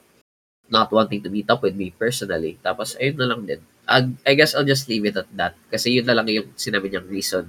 not 0.68 0.92
wanting 0.92 1.24
to 1.24 1.32
meet 1.32 1.48
up 1.48 1.64
with 1.64 1.72
me 1.72 1.96
personally. 1.96 2.60
Tapos, 2.60 2.92
ayun 3.00 3.16
na 3.16 3.28
lang 3.32 3.48
din. 3.48 3.64
I, 3.88 4.12
I 4.28 4.36
guess 4.36 4.52
I'll 4.52 4.68
just 4.68 4.84
leave 4.84 5.08
it 5.08 5.16
at 5.16 5.32
that. 5.40 5.56
Kasi 5.72 5.96
yun 5.96 6.04
na 6.04 6.12
lang 6.12 6.28
yung 6.28 6.52
sinabi 6.60 6.92
niyang 6.92 7.08
reason. 7.08 7.48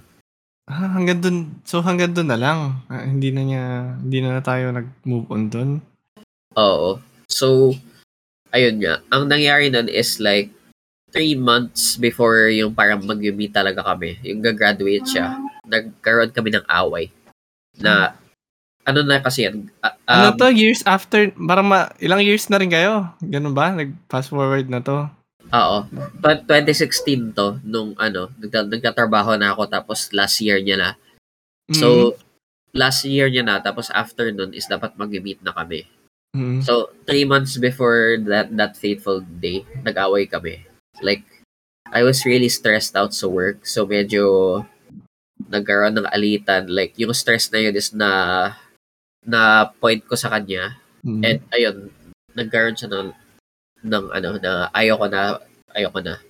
Ah, 0.71 0.95
hanggang 0.95 1.19
dun. 1.19 1.59
So, 1.67 1.83
hanggang 1.83 2.15
dun 2.15 2.31
na 2.31 2.39
lang. 2.39 2.79
Ah, 2.87 3.03
hindi 3.03 3.35
na 3.35 3.43
niya, 3.43 3.65
hindi 3.99 4.23
na, 4.23 4.39
na 4.39 4.41
tayo 4.41 4.71
nag-move 4.71 5.27
on 5.27 5.43
dun. 5.51 5.69
Oo. 6.55 7.03
So, 7.27 7.75
ayun 8.55 8.79
nga. 8.79 9.03
Ang 9.11 9.27
nangyari 9.27 9.67
nun 9.67 9.91
is 9.91 10.23
like, 10.23 10.47
three 11.11 11.35
months 11.35 11.99
before 11.99 12.47
yung 12.47 12.71
parang 12.71 13.03
mag-meet 13.03 13.51
talaga 13.51 13.83
kami, 13.83 14.15
yung 14.23 14.39
gagraduate 14.39 15.03
siya, 15.03 15.35
nagkaroon 15.67 16.31
kami 16.31 16.55
ng 16.55 16.65
away. 16.71 17.11
Na, 17.75 18.15
ano 18.86 18.99
na 19.05 19.21
kasi 19.21 19.45
yan? 19.45 19.69
Uh, 19.82 19.93
um, 20.09 20.15
ano 20.17 20.27
to, 20.38 20.49
years 20.49 20.82
after, 20.86 21.29
parang 21.36 21.67
ma, 21.69 21.89
ilang 22.01 22.21
years 22.23 22.49
na 22.49 22.57
rin 22.57 22.71
kayo? 22.71 23.09
Ganun 23.21 23.53
ba? 23.53 23.73
Nag-fast 23.73 24.34
forward 24.34 24.67
na 24.67 24.82
to? 24.82 25.09
Oo. 25.51 25.77
But 26.17 26.47
2016 26.47 27.36
to, 27.38 27.59
nung 27.67 27.93
ano, 27.99 28.32
nag- 28.39 28.71
nagtatrabaho 28.71 29.36
na 29.36 29.51
ako 29.51 29.67
tapos 29.67 30.09
last 30.15 30.39
year 30.39 30.57
niya 30.63 30.77
na. 30.79 30.91
So, 31.71 31.88
mm-hmm. 31.88 32.19
last 32.75 33.03
year 33.07 33.27
niya 33.27 33.43
na, 33.43 33.59
tapos 33.59 33.91
after 33.91 34.32
nun 34.32 34.55
is 34.55 34.67
dapat 34.67 34.95
mag-meet 34.95 35.43
na 35.43 35.51
kami. 35.51 35.88
Mm-hmm. 36.32 36.63
So, 36.63 36.95
three 37.03 37.27
months 37.27 37.59
before 37.59 38.15
that 38.32 38.55
that 38.55 38.79
fateful 38.79 39.19
day, 39.19 39.67
nag-away 39.84 40.32
kami. 40.32 40.63
Like, 41.03 41.27
I 41.91 42.07
was 42.07 42.23
really 42.23 42.47
stressed 42.47 42.95
out 42.95 43.11
sa 43.11 43.27
work. 43.27 43.67
So, 43.67 43.84
medyo 43.84 44.63
nagkaroon 45.51 45.99
ng 45.99 46.07
alitan. 46.07 46.71
Like, 46.71 46.95
yung 46.95 47.11
stress 47.11 47.51
na 47.51 47.59
yun 47.59 47.75
is 47.75 47.91
na 47.91 48.09
na 49.26 49.69
point 49.80 50.01
ko 50.05 50.17
sa 50.17 50.30
kanya. 50.34 50.78
Mm-hmm. 51.05 51.24
And, 51.26 51.39
ayun, 51.53 51.78
nagkaroon 52.38 52.78
siya 52.78 52.89
ng 52.89 53.09
ng 53.82 54.05
ano, 54.13 54.30
na 54.38 54.69
ayoko 54.74 55.05
na, 55.09 55.41
ayoko 55.74 55.99
na. 56.01 56.22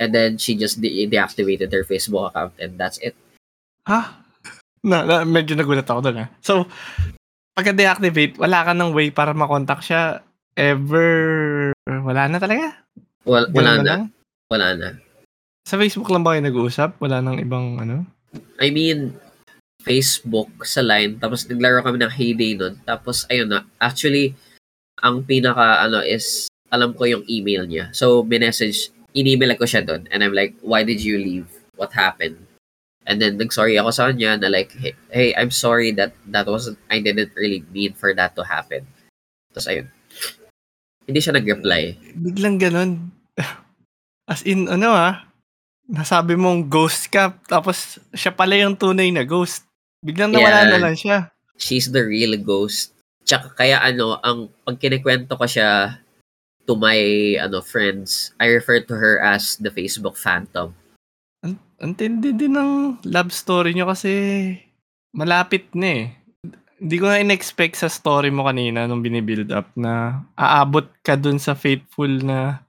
And 0.00 0.12
then, 0.12 0.40
she 0.40 0.56
just 0.56 0.80
de- 0.80 1.08
deactivated 1.08 1.72
her 1.72 1.84
Facebook 1.84 2.32
account 2.32 2.56
and 2.60 2.76
that's 2.80 3.00
it. 3.00 3.16
Ha? 3.88 4.20
Na, 4.84 5.04
na 5.04 5.24
medyo 5.28 5.56
nagulat 5.56 5.88
ako 5.88 6.00
doon 6.08 6.24
ha. 6.24 6.26
So, 6.40 6.64
pagka-deactivate, 7.56 8.40
wala 8.40 8.64
ka 8.64 8.72
ng 8.72 8.96
way 8.96 9.12
para 9.12 9.36
makontak 9.36 9.84
siya 9.84 10.24
ever. 10.56 11.72
Wala 11.84 12.28
na 12.28 12.38
talaga? 12.40 12.80
Wala, 13.28 13.46
wala 13.52 13.72
na. 13.76 13.84
Lang? 13.84 14.02
Wala 14.48 14.68
na. 14.76 14.88
Sa 15.68 15.76
Facebook 15.76 16.08
lang 16.08 16.24
ba 16.24 16.32
kayo 16.32 16.44
nag-uusap? 16.48 16.96
Wala 17.00 17.20
nang 17.20 17.36
ibang 17.36 17.76
ano? 17.76 18.08
I 18.56 18.72
mean, 18.72 19.12
Facebook 19.80 20.52
sa 20.62 20.84
line. 20.84 21.16
Tapos 21.16 21.48
naglaro 21.48 21.84
kami 21.84 21.98
ng 22.00 22.12
Heyday 22.12 22.52
nun. 22.56 22.78
Tapos 22.84 23.24
ayun 23.32 23.48
na. 23.48 23.64
Actually, 23.80 24.36
ang 25.00 25.24
pinaka 25.24 25.84
ano 25.84 26.04
is, 26.04 26.46
alam 26.70 26.92
ko 26.94 27.08
yung 27.08 27.24
email 27.26 27.66
niya. 27.66 27.90
So, 27.90 28.22
message 28.22 28.94
in-email 29.14 29.58
ko 29.58 29.66
siya 29.66 29.82
doon. 29.82 30.06
And 30.14 30.22
I'm 30.22 30.34
like, 30.34 30.54
why 30.62 30.86
did 30.86 31.02
you 31.02 31.18
leave? 31.18 31.50
What 31.74 31.90
happened? 31.96 32.38
And 33.08 33.18
then 33.18 33.40
nag-sorry 33.40 33.74
ako 33.80 33.90
sa 33.90 34.12
kanya 34.12 34.38
na 34.38 34.52
like, 34.52 34.70
hey, 34.76 34.94
hey, 35.10 35.30
I'm 35.34 35.50
sorry 35.50 35.90
that 35.98 36.14
that 36.30 36.46
wasn't, 36.46 36.78
I 36.92 37.02
didn't 37.02 37.34
really 37.34 37.64
mean 37.72 37.96
for 37.96 38.14
that 38.14 38.36
to 38.38 38.46
happen. 38.46 38.86
Tapos 39.50 39.66
ayun. 39.66 39.88
Hindi 41.08 41.18
siya 41.18 41.34
nag-reply. 41.34 41.98
Biglang 42.14 42.60
ganun. 42.60 43.10
As 44.30 44.46
in, 44.46 44.70
ano 44.70 44.94
ah, 44.94 45.26
nasabi 45.90 46.38
mong 46.38 46.70
ghost 46.70 47.10
ka, 47.10 47.34
tapos 47.50 47.98
siya 48.14 48.30
pala 48.30 48.54
yung 48.54 48.78
tunay 48.78 49.10
na 49.10 49.26
ghost. 49.26 49.66
Biglang 50.00 50.32
nawala 50.32 50.64
yeah, 50.64 50.70
na 50.72 50.78
lang 50.80 50.96
siya. 50.96 51.18
She's 51.60 51.92
the 51.92 52.00
real 52.00 52.32
ghost. 52.40 52.96
Tsaka 53.28 53.52
kaya 53.52 53.84
ano, 53.84 54.16
ang 54.24 54.48
pag 54.64 54.80
kinikwento 54.80 55.36
ko 55.36 55.44
siya 55.44 56.00
to 56.64 56.72
my 56.76 56.96
ano 57.36 57.60
friends, 57.60 58.32
I 58.40 58.48
refer 58.48 58.80
to 58.88 58.94
her 58.96 59.20
as 59.20 59.60
the 59.60 59.68
Facebook 59.68 60.16
phantom. 60.16 60.72
Ang 61.80 61.96
tindi 61.96 62.36
din 62.36 62.56
ng 62.56 63.00
love 63.08 63.32
story 63.32 63.72
nyo 63.72 63.88
kasi 63.88 64.12
malapit 65.16 65.72
na 65.72 65.88
eh. 65.88 66.04
Hindi 66.80 66.96
ko 66.96 67.12
na 67.12 67.20
in-expect 67.20 67.76
sa 67.76 67.92
story 67.92 68.32
mo 68.32 68.48
kanina 68.48 68.88
nung 68.88 69.04
binibuild 69.04 69.52
up 69.52 69.68
na 69.76 70.24
aabot 70.36 70.88
ka 71.04 71.16
dun 71.16 71.36
sa 71.36 71.52
faithful 71.52 72.08
na 72.24 72.64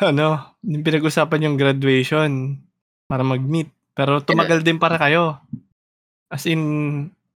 ano, 0.00 0.56
yung 0.64 0.84
pinag-usapan 0.84 1.48
yung 1.48 1.56
graduation 1.56 2.60
para 3.08 3.24
mag-meet. 3.24 3.72
Pero 3.96 4.20
tumagal 4.20 4.60
din 4.64 4.76
para 4.76 5.00
kayo. 5.00 5.40
As 6.28 6.44
in, 6.44 6.60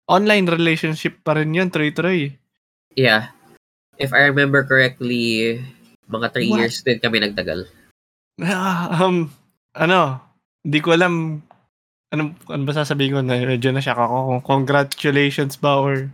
online 0.09 0.49
relationship 0.49 1.21
pa 1.21 1.37
rin 1.37 1.53
yun, 1.53 1.69
troy-troy. 1.69 2.33
Yeah. 2.97 3.29
If 4.01 4.09
I 4.09 4.25
remember 4.33 4.65
correctly, 4.65 5.61
mga 6.09 6.33
3 6.33 6.57
years 6.57 6.81
din 6.81 6.97
kami 6.97 7.21
nagtagal. 7.21 7.69
um, 8.41 9.29
ano, 9.77 10.17
hindi 10.65 10.79
ko 10.81 10.97
alam 10.97 11.43
ano, 12.09 12.33
ano 12.49 12.63
ba 12.65 12.73
sasabihin 12.73 13.13
ko 13.13 13.21
na 13.21 13.37
medyo 13.37 13.69
na 13.69 13.83
shock 13.83 14.01
ako 14.01 14.17
kung 14.25 14.65
congratulations 14.65 15.61
ba 15.61 15.77
or 15.77 16.09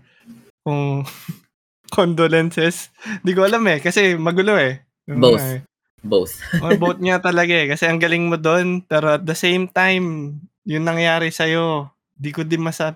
kung 0.67 1.07
condolences. 1.95 2.91
Hindi 3.23 3.31
ko 3.31 3.47
alam 3.47 3.63
eh 3.71 3.79
kasi 3.79 4.19
magulo 4.19 4.59
eh. 4.59 4.83
Both. 5.07 5.45
Eh. 5.45 5.59
Both. 6.03 6.35
oh, 6.63 6.75
both 6.75 6.99
niya 7.03 7.23
talaga 7.23 7.53
eh 7.55 7.71
kasi 7.71 7.87
ang 7.87 8.01
galing 8.01 8.27
mo 8.27 8.35
doon 8.35 8.83
pero 8.83 9.15
at 9.15 9.23
the 9.23 9.37
same 9.37 9.71
time 9.71 10.37
yung 10.65 10.83
nangyari 10.83 11.29
sa 11.31 11.47
iyo, 11.47 11.94
di 12.15 12.31
ko 12.31 12.41
din 12.47 12.63
masa 12.63 12.95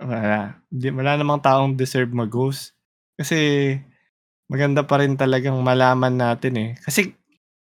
wala, 0.00 0.56
di, 0.72 0.88
wala 0.88 1.20
namang 1.20 1.44
taong 1.44 1.76
deserve 1.76 2.10
mag-ghost. 2.10 2.72
Kasi 3.20 3.76
maganda 4.48 4.82
pa 4.82 4.98
rin 4.98 5.14
talagang 5.14 5.60
malaman 5.60 6.16
natin 6.16 6.54
eh. 6.56 6.70
Kasi 6.80 7.12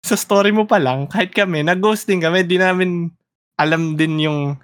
sa 0.06 0.14
story 0.14 0.54
mo 0.54 0.70
pa 0.70 0.78
lang, 0.78 1.10
kahit 1.10 1.34
kami, 1.34 1.66
nag-ghost 1.66 2.06
din 2.06 2.22
kami, 2.22 2.46
di 2.46 2.62
namin 2.62 3.10
alam 3.58 3.94
din 3.94 4.22
yung 4.22 4.58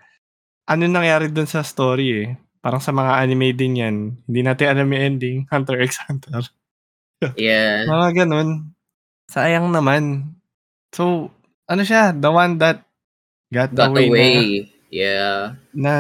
ano 0.68 0.84
nangyari 0.86 1.30
dun 1.30 1.49
sa 1.49 1.66
story 1.66 2.08
eh. 2.26 2.28
Parang 2.62 2.82
sa 2.82 2.91
mga 2.91 3.24
anime 3.24 3.53
din 3.53 3.80
yan. 3.80 3.95
Hindi 4.26 4.41
natin 4.43 4.68
alam 4.74 4.88
yung 4.91 5.03
ending. 5.16 5.38
Hunter 5.51 5.78
x 5.82 6.01
Hunter. 6.05 6.43
yeah. 7.39 7.88
Mga 7.88 8.26
ganun. 8.26 8.76
Sayang 9.30 9.72
naman. 9.72 10.36
So, 10.91 11.32
ano 11.68 11.82
siya? 11.84 12.12
The 12.12 12.32
one 12.32 12.60
that 12.60 12.84
got, 13.53 13.72
got 13.72 13.91
away. 13.93 14.08
away. 14.10 14.36
Na, 14.36 14.76
yeah. 14.92 15.56
Na 15.72 15.94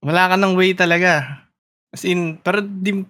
wala 0.00 0.32
ka 0.32 0.36
ng 0.36 0.56
way 0.56 0.72
talaga. 0.72 1.44
As 1.92 2.06
in, 2.06 2.40
pero 2.40 2.62
di, 2.64 3.04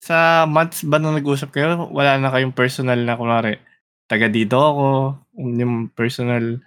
sa 0.00 0.48
months 0.48 0.86
ba 0.88 0.96
na 0.96 1.12
nag-usap 1.12 1.52
kayo, 1.52 1.88
wala 1.92 2.16
na 2.16 2.32
kayong 2.32 2.56
personal 2.56 2.96
na 2.96 3.18
kunwari, 3.20 3.60
taga 4.08 4.32
dito 4.32 4.56
ako, 4.56 4.86
yung 5.36 5.92
personal, 5.92 6.58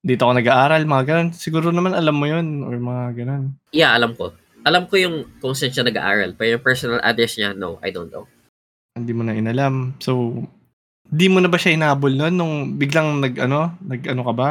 dito 0.00 0.22
ako 0.24 0.32
nag-aaral, 0.40 0.82
mga 0.88 1.04
ganun. 1.04 1.30
Siguro 1.36 1.68
naman 1.68 1.92
alam 1.92 2.16
mo 2.16 2.24
yun, 2.24 2.64
or 2.64 2.74
mga 2.80 3.22
ganun. 3.22 3.60
Yeah, 3.76 3.92
alam 3.92 4.16
ko. 4.16 4.32
Alam 4.64 4.88
ko 4.88 4.94
yung 4.96 5.16
kung 5.42 5.52
saan 5.52 5.74
siya 5.74 5.84
nag-aaral, 5.84 6.32
pero 6.32 6.56
yung 6.56 6.64
personal 6.64 7.04
address 7.04 7.36
niya, 7.36 7.52
no, 7.52 7.76
I 7.84 7.92
don't 7.92 8.08
know. 8.08 8.24
Hindi 8.96 9.12
mo 9.12 9.22
na 9.26 9.36
inalam. 9.36 10.00
So, 10.00 10.40
di 11.04 11.28
mo 11.28 11.44
na 11.44 11.52
ba 11.52 11.60
siya 11.60 11.76
inabol 11.76 12.16
noon 12.16 12.34
nung 12.34 12.54
biglang 12.80 13.20
nag, 13.20 13.36
ano, 13.36 13.76
nag, 13.84 14.00
ano 14.08 14.22
ka 14.24 14.32
ba? 14.32 14.50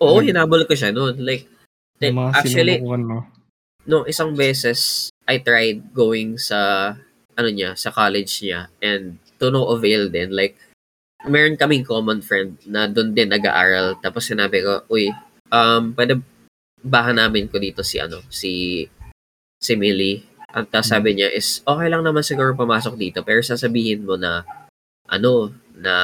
Oo, 0.00 0.18
nag, 0.20 0.28
hinabol 0.32 0.64
ko 0.64 0.72
siya 0.72 0.90
noon. 0.90 1.20
Like, 1.20 1.46
like 2.00 2.16
actually, 2.34 2.80
mo. 2.80 3.28
no, 3.84 4.08
isang 4.08 4.32
beses, 4.32 5.12
I 5.28 5.44
tried 5.44 5.92
going 5.92 6.40
sa 6.40 6.92
ano 7.36 7.48
niya, 7.48 7.76
sa 7.76 7.92
college 7.92 8.44
niya. 8.44 8.72
And 8.80 9.20
to 9.40 9.52
no 9.52 9.68
avail 9.72 10.08
din. 10.08 10.32
Like, 10.32 10.56
meron 11.28 11.60
kaming 11.60 11.84
common 11.84 12.24
friend 12.24 12.56
na 12.64 12.88
doon 12.88 13.12
din 13.12 13.28
nag-aaral. 13.28 14.00
Tapos 14.00 14.24
sinabi 14.24 14.64
ko, 14.64 14.84
uy, 14.88 15.12
um, 15.52 15.92
pwede 15.92 16.20
bahan 16.80 17.20
namin 17.20 17.48
ko 17.48 17.60
dito 17.60 17.84
si 17.84 18.00
ano, 18.00 18.24
si 18.32 18.84
si 19.60 19.72
Millie. 19.76 20.24
At 20.50 20.72
sabi 20.82 21.14
niya 21.14 21.30
is, 21.30 21.62
okay 21.62 21.86
lang 21.86 22.02
naman 22.02 22.26
siguro 22.26 22.56
pumasok 22.58 22.98
dito, 22.98 23.22
pero 23.22 23.38
sasabihin 23.38 24.02
mo 24.02 24.18
na, 24.18 24.42
ano, 25.06 25.54
na 25.78 25.94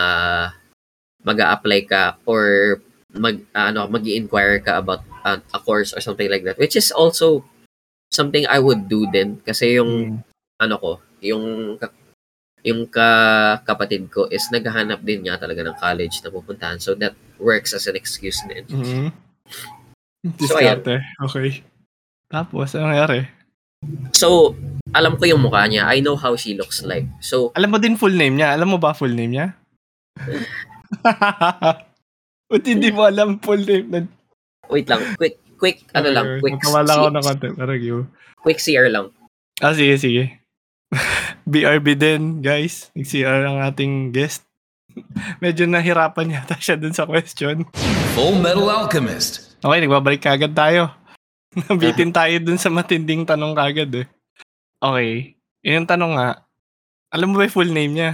mag 1.27 1.39
apply 1.43 1.81
ka 1.91 2.15
or 2.23 2.79
mag 3.17 3.37
ano 3.57 3.89
mag 3.89 4.05
inquire 4.05 4.61
ka 4.61 4.79
about 4.81 5.03
uh, 5.25 5.41
a 5.53 5.61
course 5.61 5.97
or 5.97 6.01
something 6.01 6.29
like 6.29 6.45
that 6.45 6.61
which 6.61 6.77
is 6.77 6.93
also 6.93 7.43
something 8.13 8.47
I 8.47 8.59
would 8.63 8.89
do 8.89 9.05
din. 9.11 9.41
Kasi 9.43 9.77
yung 9.77 10.23
mm. 10.23 10.63
ano 10.63 10.75
ko 10.79 10.93
yung 11.21 11.77
yung 12.67 12.81
ka 12.91 13.09
kapatid 13.63 14.11
ko 14.11 14.27
is 14.33 14.49
naghahanap 14.51 15.03
din 15.05 15.27
nga 15.27 15.39
talaga 15.39 15.63
ng 15.63 15.77
college 15.79 16.23
na 16.23 16.33
pupuntahan. 16.33 16.79
So 16.83 16.97
that 16.99 17.15
works 17.39 17.77
as 17.77 17.87
an 17.87 17.95
excuse 17.95 18.43
din. 18.47 18.65
Mm-hmm. 18.67 19.09
so 20.43 20.59
ayan. 20.59 20.83
okay. 21.23 21.63
Tapos 22.27 22.75
ano 22.75 22.91
nangyari? 22.91 23.29
So 24.17 24.59
alam 24.91 25.15
ko 25.21 25.29
yung 25.29 25.45
mukha 25.45 25.69
niya. 25.69 25.87
I 25.87 26.03
know 26.03 26.19
how 26.19 26.35
she 26.35 26.59
looks 26.59 26.83
like. 26.83 27.07
So 27.23 27.55
alam 27.55 27.71
mo 27.71 27.79
din 27.79 27.95
full 27.95 28.15
name 28.15 28.35
niya? 28.41 28.57
Alam 28.57 28.75
mo 28.75 28.79
ba 28.81 28.97
full 28.97 29.13
name 29.15 29.33
niya 29.37 29.49
Ba't 32.47 32.63
hindi 32.63 32.95
mo 32.95 33.03
alam 33.03 33.43
full 33.43 33.63
name? 33.67 33.87
Na... 33.91 33.99
Wait 34.71 34.87
lang. 34.87 35.03
Quick, 35.19 35.37
quick, 35.59 35.79
ano 35.91 36.09
lang. 36.15 36.27
Quick 36.39 36.63
Nakawala 36.63 36.93
ako 36.95 37.09
ng 37.11 37.25
content. 37.27 37.55
Parang 37.59 37.81
you. 37.83 37.99
Quick 38.47 38.63
CR 38.63 38.87
lang. 38.87 39.11
Ah, 39.59 39.75
sige, 39.75 39.99
sige. 39.99 40.39
BRB 41.51 41.99
din, 41.99 42.39
guys. 42.39 42.95
Nag-CR 42.95 43.43
ang 43.47 43.59
ating 43.67 44.15
guest. 44.15 44.47
Medyo 45.43 45.67
nahirapan 45.67 46.39
yata 46.39 46.55
siya 46.55 46.79
dun 46.79 46.95
sa 46.95 47.07
question. 47.07 47.67
Full 48.15 48.39
Metal 48.39 48.67
Alchemist. 48.71 49.59
Okay, 49.59 49.79
nagbabalik 49.83 50.23
kagad 50.23 50.55
tayo. 50.55 50.95
Nabitin 51.67 52.15
tayo 52.15 52.37
dun 52.39 52.61
sa 52.61 52.71
matinding 52.71 53.27
tanong 53.27 53.59
kagad 53.59 53.91
eh. 53.91 54.07
Okay. 54.79 55.35
Yun 55.67 55.83
yung 55.83 55.91
tanong 55.91 56.13
nga. 56.15 56.47
Alam 57.11 57.33
mo 57.33 57.43
ba 57.43 57.49
yung 57.49 57.57
full 57.57 57.71
name 57.75 57.93
niya? 57.97 58.11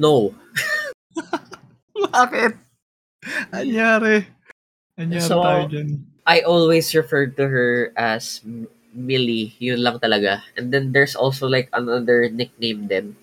No. 0.00 0.32
Bakit? 1.92 2.71
Anyari. 3.54 4.26
Anyari 4.98 5.22
so, 5.26 5.42
tayo 5.42 5.70
dyan. 5.70 6.02
I 6.26 6.42
always 6.46 6.94
refer 6.94 7.26
to 7.26 7.44
her 7.48 7.90
as 7.98 8.42
Millie. 8.94 9.54
Yun 9.58 9.82
lang 9.82 9.98
talaga. 9.98 10.42
And 10.54 10.70
then 10.70 10.92
there's 10.92 11.16
also 11.16 11.48
like 11.48 11.66
another 11.72 12.30
nickname 12.30 12.86
din. 12.86 13.16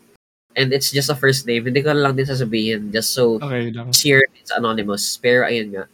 And 0.58 0.74
it's 0.74 0.92
just 0.92 1.08
a 1.08 1.16
first 1.16 1.48
name. 1.48 1.64
Hindi 1.64 1.86
ko 1.86 1.94
lang 1.94 2.18
din 2.18 2.28
sasabihin. 2.28 2.92
Just 2.92 3.16
so 3.16 3.40
okay 3.40 3.72
lang. 3.72 3.94
Cheer, 3.94 4.26
it's 4.36 4.52
anonymous. 4.52 5.16
Pero 5.22 5.48
ayun 5.48 5.72
nga. 5.72 5.86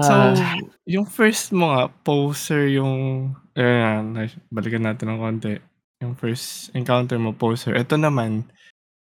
So, 0.00 0.12
uh, 0.12 0.36
yung 0.84 1.08
first 1.08 1.52
mo 1.52 1.72
nga, 1.72 1.88
poser 2.04 2.68
yung... 2.68 3.32
Ayan, 3.58 4.14
balikan 4.52 4.84
natin 4.84 5.10
ng 5.10 5.18
konti. 5.18 5.58
Yung 6.04 6.14
first 6.14 6.70
encounter 6.76 7.18
mo, 7.18 7.34
poser. 7.34 7.74
Ito 7.74 7.98
naman, 7.98 8.46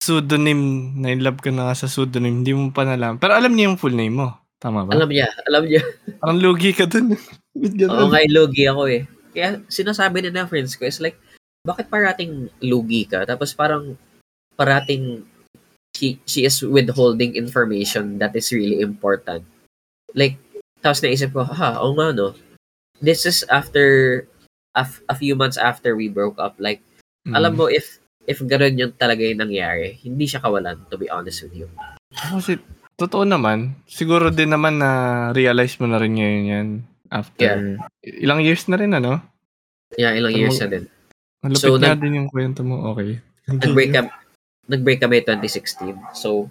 pseudonym, 0.01 0.93
na-inlove 0.97 1.45
ka 1.45 1.53
na 1.53 1.71
nga 1.71 1.77
sa 1.77 1.87
pseudonym, 1.87 2.41
hindi 2.41 2.57
mo 2.57 2.73
pa 2.73 2.89
nalam. 2.89 3.21
Pero 3.21 3.37
alam 3.37 3.53
niya 3.53 3.69
yung 3.71 3.81
full 3.81 3.95
name 3.95 4.17
mo. 4.17 4.33
Tama 4.61 4.89
ba? 4.89 4.97
Alam 4.97 5.13
niya, 5.13 5.29
alam 5.49 5.65
niya. 5.69 5.85
Parang 6.21 6.41
lugi 6.41 6.73
ka 6.73 6.89
dun. 6.89 7.17
Oo 7.93 8.09
nga, 8.09 8.21
lugi 8.29 8.65
ako 8.69 8.83
eh. 8.89 9.05
Kaya 9.33 9.61
sinasabi 9.69 10.25
na 10.25 10.43
ng 10.43 10.51
friends 10.51 10.77
ko 10.77 10.89
is 10.89 11.01
like, 11.01 11.17
bakit 11.65 11.93
parating 11.93 12.49
lugi 12.65 13.05
ka? 13.05 13.29
Tapos 13.29 13.53
parang 13.53 13.97
parating 14.57 15.25
she, 15.97 16.21
she 16.25 16.45
is 16.45 16.61
withholding 16.65 17.37
information 17.37 18.21
that 18.21 18.37
is 18.37 18.53
really 18.53 18.81
important. 18.81 19.45
Like, 20.17 20.41
tapos 20.81 21.05
naisip 21.05 21.37
ko, 21.37 21.45
ha, 21.45 21.81
o 21.81 21.93
nga 21.97 22.17
no. 22.17 22.33
This 23.01 23.25
is 23.25 23.45
after, 23.49 24.25
a, 24.77 24.85
a 25.09 25.15
few 25.17 25.37
months 25.37 25.57
after 25.57 25.97
we 25.97 26.09
broke 26.09 26.37
up. 26.37 26.57
Like, 26.61 26.81
mm. 27.29 27.37
alam 27.37 27.57
mo, 27.57 27.69
if 27.69 28.01
if 28.31 28.39
gano'n 28.39 28.79
yung 28.79 28.95
talaga 28.95 29.27
yung 29.27 29.43
nangyari, 29.43 29.99
hindi 30.07 30.31
siya 30.31 30.39
kawalan, 30.39 30.87
to 30.87 30.95
be 30.95 31.11
honest 31.11 31.43
with 31.43 31.67
you. 31.67 31.69
Kasi, 32.15 32.63
totoo 32.95 33.27
naman, 33.27 33.75
siguro 33.91 34.31
din 34.31 34.55
naman 34.55 34.79
na 34.79 34.91
realize 35.35 35.75
mo 35.83 35.91
na 35.91 35.99
rin 35.99 36.15
ngayon 36.15 36.45
yan 36.47 36.69
after 37.11 37.83
yeah. 38.07 38.23
ilang 38.23 38.39
years 38.47 38.71
na 38.71 38.79
rin, 38.79 38.95
ano? 38.95 39.19
Yeah, 39.99 40.15
ilang 40.15 40.31
so, 40.31 40.39
years 40.39 40.59
na 40.63 40.69
din. 40.71 40.85
Malapit 41.43 41.59
so, 41.67 41.75
na 41.75 41.91
nag, 41.91 41.99
din 41.99 42.19
yung 42.23 42.31
kwento 42.31 42.63
mo, 42.63 42.95
okay. 42.95 43.19
Nag-break 43.51 43.91
kami, 43.91 44.11
nag-break 44.71 45.01
kami 45.03 45.27
2016. 45.27 46.15
So, 46.15 46.47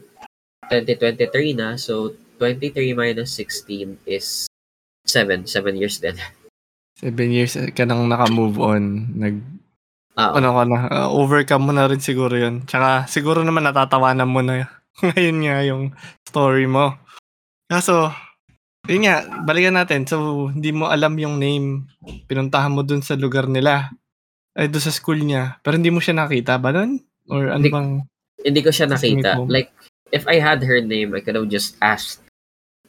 2023 0.67 1.55
na, 1.55 1.80
so 1.80 2.11
23 2.43 2.91
minus 2.91 3.39
16 3.39 4.03
is 4.03 4.51
7. 5.07 5.47
7 5.47 5.80
years 5.80 6.03
din. 6.03 6.19
7 6.99 7.15
years 7.32 7.55
ka 7.71 7.88
nang 7.88 8.11
naka-move 8.11 8.59
on. 8.59 9.07
Nag 9.15 9.59
Uh, 10.20 10.36
ano 10.36 10.51
ka 10.51 10.63
na, 10.67 10.78
uh, 10.91 11.09
overcome 11.15 11.63
mo 11.63 11.72
na 11.72 11.88
rin 11.88 12.03
siguro 12.03 12.36
yun. 12.36 12.67
Tsaka 12.67 13.07
siguro 13.07 13.39
naman 13.39 13.63
natatawanan 13.63 14.28
mo 14.28 14.43
na 14.43 14.67
ngayon 15.15 15.38
nga 15.47 15.57
yung 15.63 15.84
story 16.28 16.67
mo. 16.67 16.99
Kaso, 17.72 18.11
yun 18.91 19.07
nga, 19.07 19.24
balikan 19.47 19.80
natin. 19.80 20.03
So, 20.03 20.49
hindi 20.51 20.76
mo 20.76 20.91
alam 20.91 21.15
yung 21.15 21.39
name. 21.39 21.88
Pinuntahan 22.28 22.76
mo 22.76 22.84
dun 22.84 22.99
sa 22.99 23.15
lugar 23.15 23.47
nila. 23.47 23.95
Ay, 24.59 24.67
doon 24.67 24.84
sa 24.84 24.91
school 24.91 25.24
niya. 25.24 25.55
Pero 25.63 25.80
hindi 25.80 25.88
mo 25.88 26.03
siya 26.03 26.20
nakita 26.20 26.59
ba 26.59 26.76
nun? 26.76 26.99
Or 27.32 27.55
ano 27.55 27.63
hindi, 27.63 27.72
bang... 27.72 27.89
Hindi 28.43 28.59
ko 28.59 28.76
siya 28.76 28.91
nakita. 28.91 29.39
Like, 29.47 29.72
if 30.11 30.28
I 30.28 30.43
had 30.43 30.59
her 30.67 30.84
name, 30.84 31.15
I 31.15 31.24
could 31.24 31.39
have 31.39 31.47
just 31.47 31.80
asked. 31.80 32.20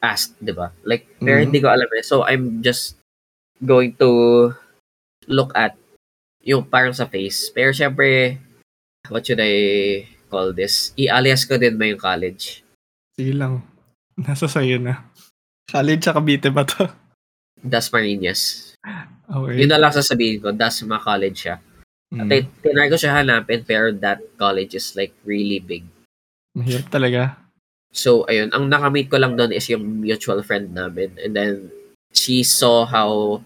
Asked, 0.03 0.35
di 0.43 0.51
ba? 0.51 0.75
Like, 0.83 1.07
pero 1.23 1.39
mm-hmm. 1.39 1.47
hindi 1.47 1.59
ko 1.63 1.69
alam 1.71 1.87
eh. 1.95 2.03
So, 2.03 2.27
I'm 2.27 2.59
just 2.65 2.99
going 3.63 3.95
to 4.03 4.51
look 5.29 5.55
at 5.55 5.77
yung 6.45 6.65
parang 6.65 6.97
sa 6.97 7.09
face. 7.09 7.53
Pero 7.53 7.73
syempre, 7.73 8.41
what 9.09 9.25
should 9.25 9.41
I 9.41 10.05
call 10.33 10.53
this? 10.53 10.93
I-alias 10.97 11.45
ko 11.45 11.61
din 11.61 11.77
ba 11.77 11.89
yung 11.89 12.01
college? 12.01 12.65
Sige 13.17 13.33
lang. 13.37 13.65
Nasa 14.25 14.49
sa'yo 14.49 14.81
na. 14.81 15.09
College 15.71 16.03
sa 16.03 16.17
Cavite 16.17 16.51
ba 16.51 16.67
to? 16.67 16.89
Dasmariñas. 17.61 18.75
Okay. 19.31 19.63
Yun 19.63 19.71
na 19.71 19.79
lang 19.79 19.93
sasabihin 19.95 20.43
ko, 20.43 20.51
Dasma 20.51 20.99
College 20.99 21.39
siya. 21.39 21.57
Mm. 22.11 22.27
At 22.27 22.47
tinry 22.65 22.91
ko 22.91 22.97
siya 22.99 23.23
hanapin, 23.23 23.63
pero 23.63 23.95
that 23.95 24.19
college 24.35 24.75
is 24.75 24.99
like 24.99 25.15
really 25.23 25.63
big. 25.63 25.87
Mahirap 26.59 26.91
talaga. 26.91 27.39
So, 27.95 28.27
ayun. 28.27 28.51
Ang 28.51 28.67
nakamit 28.67 29.07
ko 29.07 29.23
lang 29.23 29.39
doon 29.39 29.55
is 29.55 29.71
yung 29.71 30.03
mutual 30.03 30.43
friend 30.43 30.75
namin. 30.75 31.15
And 31.23 31.39
then, 31.39 31.71
she 32.11 32.43
saw 32.43 32.83
how 32.87 33.43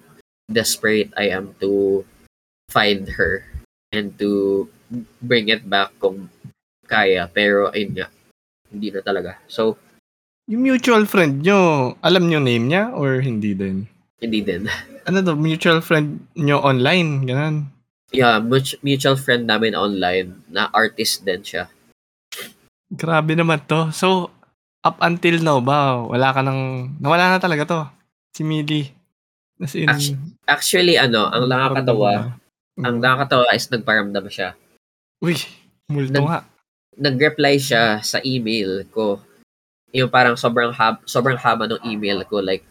desperate 0.49 1.12
I 1.16 1.32
am 1.32 1.53
to 1.61 2.05
find 2.75 3.07
her 3.14 3.47
and 3.95 4.18
to 4.18 4.66
bring 5.22 5.47
it 5.47 5.62
back 5.70 5.95
kung 6.03 6.27
kaya. 6.91 7.31
Pero, 7.31 7.70
ayun 7.70 7.95
nga, 7.95 8.11
hindi 8.75 8.91
na 8.91 8.99
talaga. 9.07 9.39
So, 9.47 9.79
yung 10.51 10.66
mutual 10.66 11.07
friend 11.07 11.47
nyo, 11.47 11.95
alam 12.03 12.27
nyo 12.27 12.43
name 12.43 12.68
niya 12.68 12.91
or 12.93 13.22
hindi 13.22 13.55
din? 13.55 13.87
Hindi 14.18 14.43
din. 14.43 14.66
Ano 15.07 15.22
to, 15.22 15.39
mutual 15.39 15.81
friend 15.81 16.27
nyo 16.35 16.59
online, 16.61 17.25
ganun? 17.25 17.70
Yeah, 18.12 18.43
mutual 18.83 19.16
friend 19.16 19.47
namin 19.49 19.72
online 19.79 20.45
na 20.51 20.68
artist 20.75 21.25
din 21.25 21.41
siya. 21.41 21.70
Grabe 22.93 23.33
naman 23.33 23.64
to. 23.64 23.89
So, 23.95 24.29
up 24.85 25.01
until 25.01 25.41
now 25.41 25.64
ba, 25.64 26.05
wala 26.05 26.37
ka 26.37 26.45
nang, 26.45 26.93
nawala 27.01 27.33
na 27.33 27.41
talaga 27.41 27.64
to, 27.64 27.81
si 28.37 28.45
Mili. 28.45 28.93
As 29.62 29.72
in, 29.72 29.89
actually, 29.89 30.18
actually 30.45 30.97
ano, 31.01 31.31
ang 31.31 31.49
nakakatawa, 31.49 32.37
ang 32.83 32.99
mm. 32.99 33.03
nakakatawa 33.03 33.47
is 33.55 33.70
nagparamdam 33.70 34.27
siya. 34.27 34.59
Uy, 35.22 35.39
multo 35.87 36.18
Nag, 36.18 36.25
nga. 36.27 36.41
Nag-reply 36.99 37.55
siya 37.59 38.03
sa 38.03 38.18
email 38.27 38.83
ko. 38.91 39.22
Yung 39.95 40.11
parang 40.11 40.35
sobrang 40.35 40.75
hab 40.75 41.07
sobrang 41.07 41.39
haba 41.39 41.70
ng 41.70 41.83
email 41.87 42.27
ko 42.27 42.43
like 42.43 42.66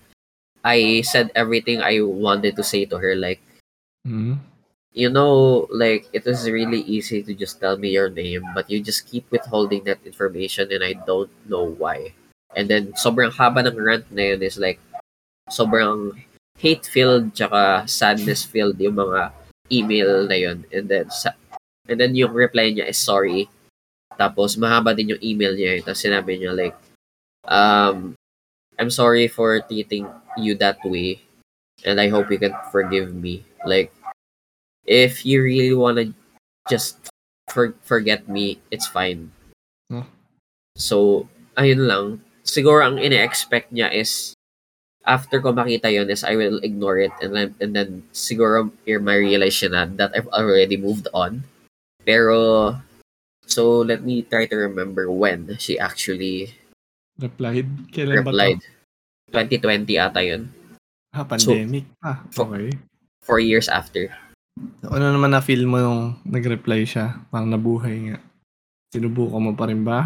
I 0.63 1.03
said 1.07 1.31
everything 1.35 1.79
I 1.79 2.03
wanted 2.03 2.59
to 2.59 2.67
say 2.67 2.83
to 2.87 2.99
her 2.99 3.15
like 3.15 3.39
mm-hmm. 4.03 4.43
you 4.91 5.07
know 5.07 5.63
like 5.71 6.11
it 6.11 6.27
was 6.27 6.43
really 6.51 6.83
easy 6.83 7.23
to 7.23 7.31
just 7.31 7.63
tell 7.63 7.79
me 7.79 7.95
your 7.95 8.11
name 8.11 8.43
but 8.51 8.67
you 8.67 8.83
just 8.83 9.07
keep 9.07 9.23
withholding 9.31 9.87
that 9.87 10.03
information 10.03 10.67
and 10.71 10.83
I 10.83 10.99
don't 10.99 11.31
know 11.47 11.63
why. 11.63 12.11
And 12.59 12.67
then 12.67 12.91
sobrang 12.99 13.31
haba 13.31 13.63
ng 13.63 13.79
rant 13.79 14.11
na 14.11 14.35
yun 14.35 14.43
is 14.43 14.59
like 14.59 14.83
sobrang 15.47 16.19
hate-filled 16.59 17.31
tsaka 17.31 17.87
sadness-filled 17.87 18.79
yung 18.83 18.99
mga 18.99 19.31
email 19.71 20.27
na 20.27 20.35
yun. 20.35 20.65
And 20.71 20.89
then, 20.89 21.09
sa, 21.09 21.31
and 21.87 21.99
then 21.99 22.15
yung 22.15 22.33
reply 22.33 22.73
niya 22.73 22.89
is 22.89 22.97
sorry. 22.97 23.49
Tapos, 24.17 24.55
mahaba 24.57 24.95
din 24.95 25.15
yung 25.15 25.23
email 25.23 25.55
niya. 25.55 25.83
Tapos, 25.83 26.03
sinabi 26.03 26.39
niya 26.39 26.55
like, 26.55 26.77
um, 27.47 28.15
I'm 28.79 28.89
sorry 28.89 29.27
for 29.27 29.59
treating 29.61 30.07
you 30.37 30.55
that 30.57 30.81
way. 30.83 31.21
And 31.85 31.99
I 31.99 32.09
hope 32.09 32.31
you 32.31 32.39
can 32.39 32.55
forgive 32.71 33.13
me. 33.13 33.43
Like, 33.65 33.93
if 34.85 35.25
you 35.25 35.41
really 35.41 35.75
wanna 35.75 36.13
just 36.69 36.97
for, 37.49 37.75
forget 37.81 38.27
me, 38.27 38.59
it's 38.71 38.87
fine. 38.87 39.31
Huh? 39.91 40.07
So, 40.75 41.27
ayun 41.57 41.87
lang. 41.87 42.05
Siguro 42.43 42.83
ang 42.83 42.97
ine-expect 42.99 43.71
niya 43.71 43.93
is 43.93 44.33
after 45.03 45.39
ko 45.43 45.51
makita 45.51 45.91
yun 45.91 46.09
is 46.09 46.23
I 46.23 46.35
will 46.35 46.59
ignore 46.63 46.99
it 46.99 47.11
and 47.19 47.35
then, 47.35 47.49
and 47.59 47.71
then 47.75 47.89
siguro 48.15 48.71
here 48.87 48.99
my 48.99 49.15
realization 49.15 49.75
na 49.75 49.87
that 49.99 50.15
I've 50.15 50.31
already 50.31 50.75
moved 50.79 51.07
on. 51.13 51.43
Pero 52.03 52.75
so 53.47 53.83
let 53.83 54.03
me 54.03 54.23
try 54.23 54.47
to 54.47 54.55
remember 54.55 55.11
when 55.11 55.55
she 55.59 55.79
actually 55.79 56.55
replied. 57.19 57.67
Kailan 57.91 58.23
replied. 58.23 58.59
ba 59.31 59.43
to? 59.43 59.59
2020 59.59 59.97
ata 59.99 60.21
yun. 60.23 60.41
Ah, 61.13 61.25
pandemic. 61.25 61.85
So, 62.01 62.05
ah, 62.05 62.17
okay. 62.25 62.73
Four 63.21 63.39
years 63.39 63.69
after. 63.69 64.09
Ano 64.85 65.13
naman 65.13 65.33
na-feel 65.33 65.65
mo 65.65 65.77
nung 65.81 66.01
nag-reply 66.25 66.85
siya? 66.85 67.21
Parang 67.33 67.49
nabuhay 67.49 68.13
nga. 68.13 68.17
Sinubukan 68.93 69.41
mo 69.41 69.51
pa 69.57 69.69
rin 69.69 69.81
ba? 69.81 70.05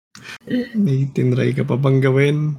May 0.84 1.08
tinry 1.12 1.52
ka 1.52 1.64
pa 1.64 1.76
bang 1.76 2.00
gawin? 2.00 2.56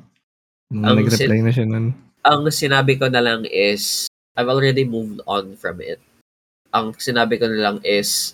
Nung 0.73 0.85
ang 0.85 0.97
nag-reply 1.01 1.39
sin- 1.39 1.45
na 1.45 1.53
siya 1.53 1.65
nun. 1.67 1.87
Ang 2.25 2.41
sinabi 2.49 2.97
ko 2.97 3.05
na 3.05 3.21
lang 3.21 3.45
is, 3.45 4.09
I've 4.33 4.49
already 4.49 4.81
moved 4.81 5.21
on 5.29 5.53
from 5.61 5.77
it. 5.79 6.01
Ang 6.73 6.97
sinabi 6.97 7.37
ko 7.37 7.45
na 7.45 7.61
lang 7.71 7.77
is, 7.85 8.33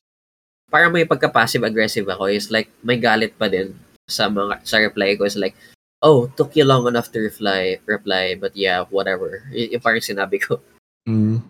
para 0.72 0.88
may 0.88 1.04
pagka-passive-aggressive 1.04 2.08
ako 2.08 2.32
is 2.32 2.48
like, 2.48 2.72
may 2.82 2.96
galit 2.96 3.36
pa 3.36 3.52
din 3.52 3.76
sa 4.08 4.32
mga 4.32 4.64
sa 4.64 4.80
reply 4.80 5.20
ko 5.20 5.28
is 5.28 5.36
like, 5.36 5.54
oh, 6.02 6.32
took 6.40 6.56
you 6.56 6.64
long 6.64 6.88
enough 6.88 7.12
to 7.12 7.20
reply, 7.20 7.78
reply, 7.86 8.34
but 8.40 8.56
yeah, 8.56 8.88
whatever. 8.90 9.44
Y- 9.52 9.76
yung 9.76 9.84
parang 9.84 10.02
sinabi 10.02 10.40
ko. 10.40 10.58
Mm. 11.06 11.44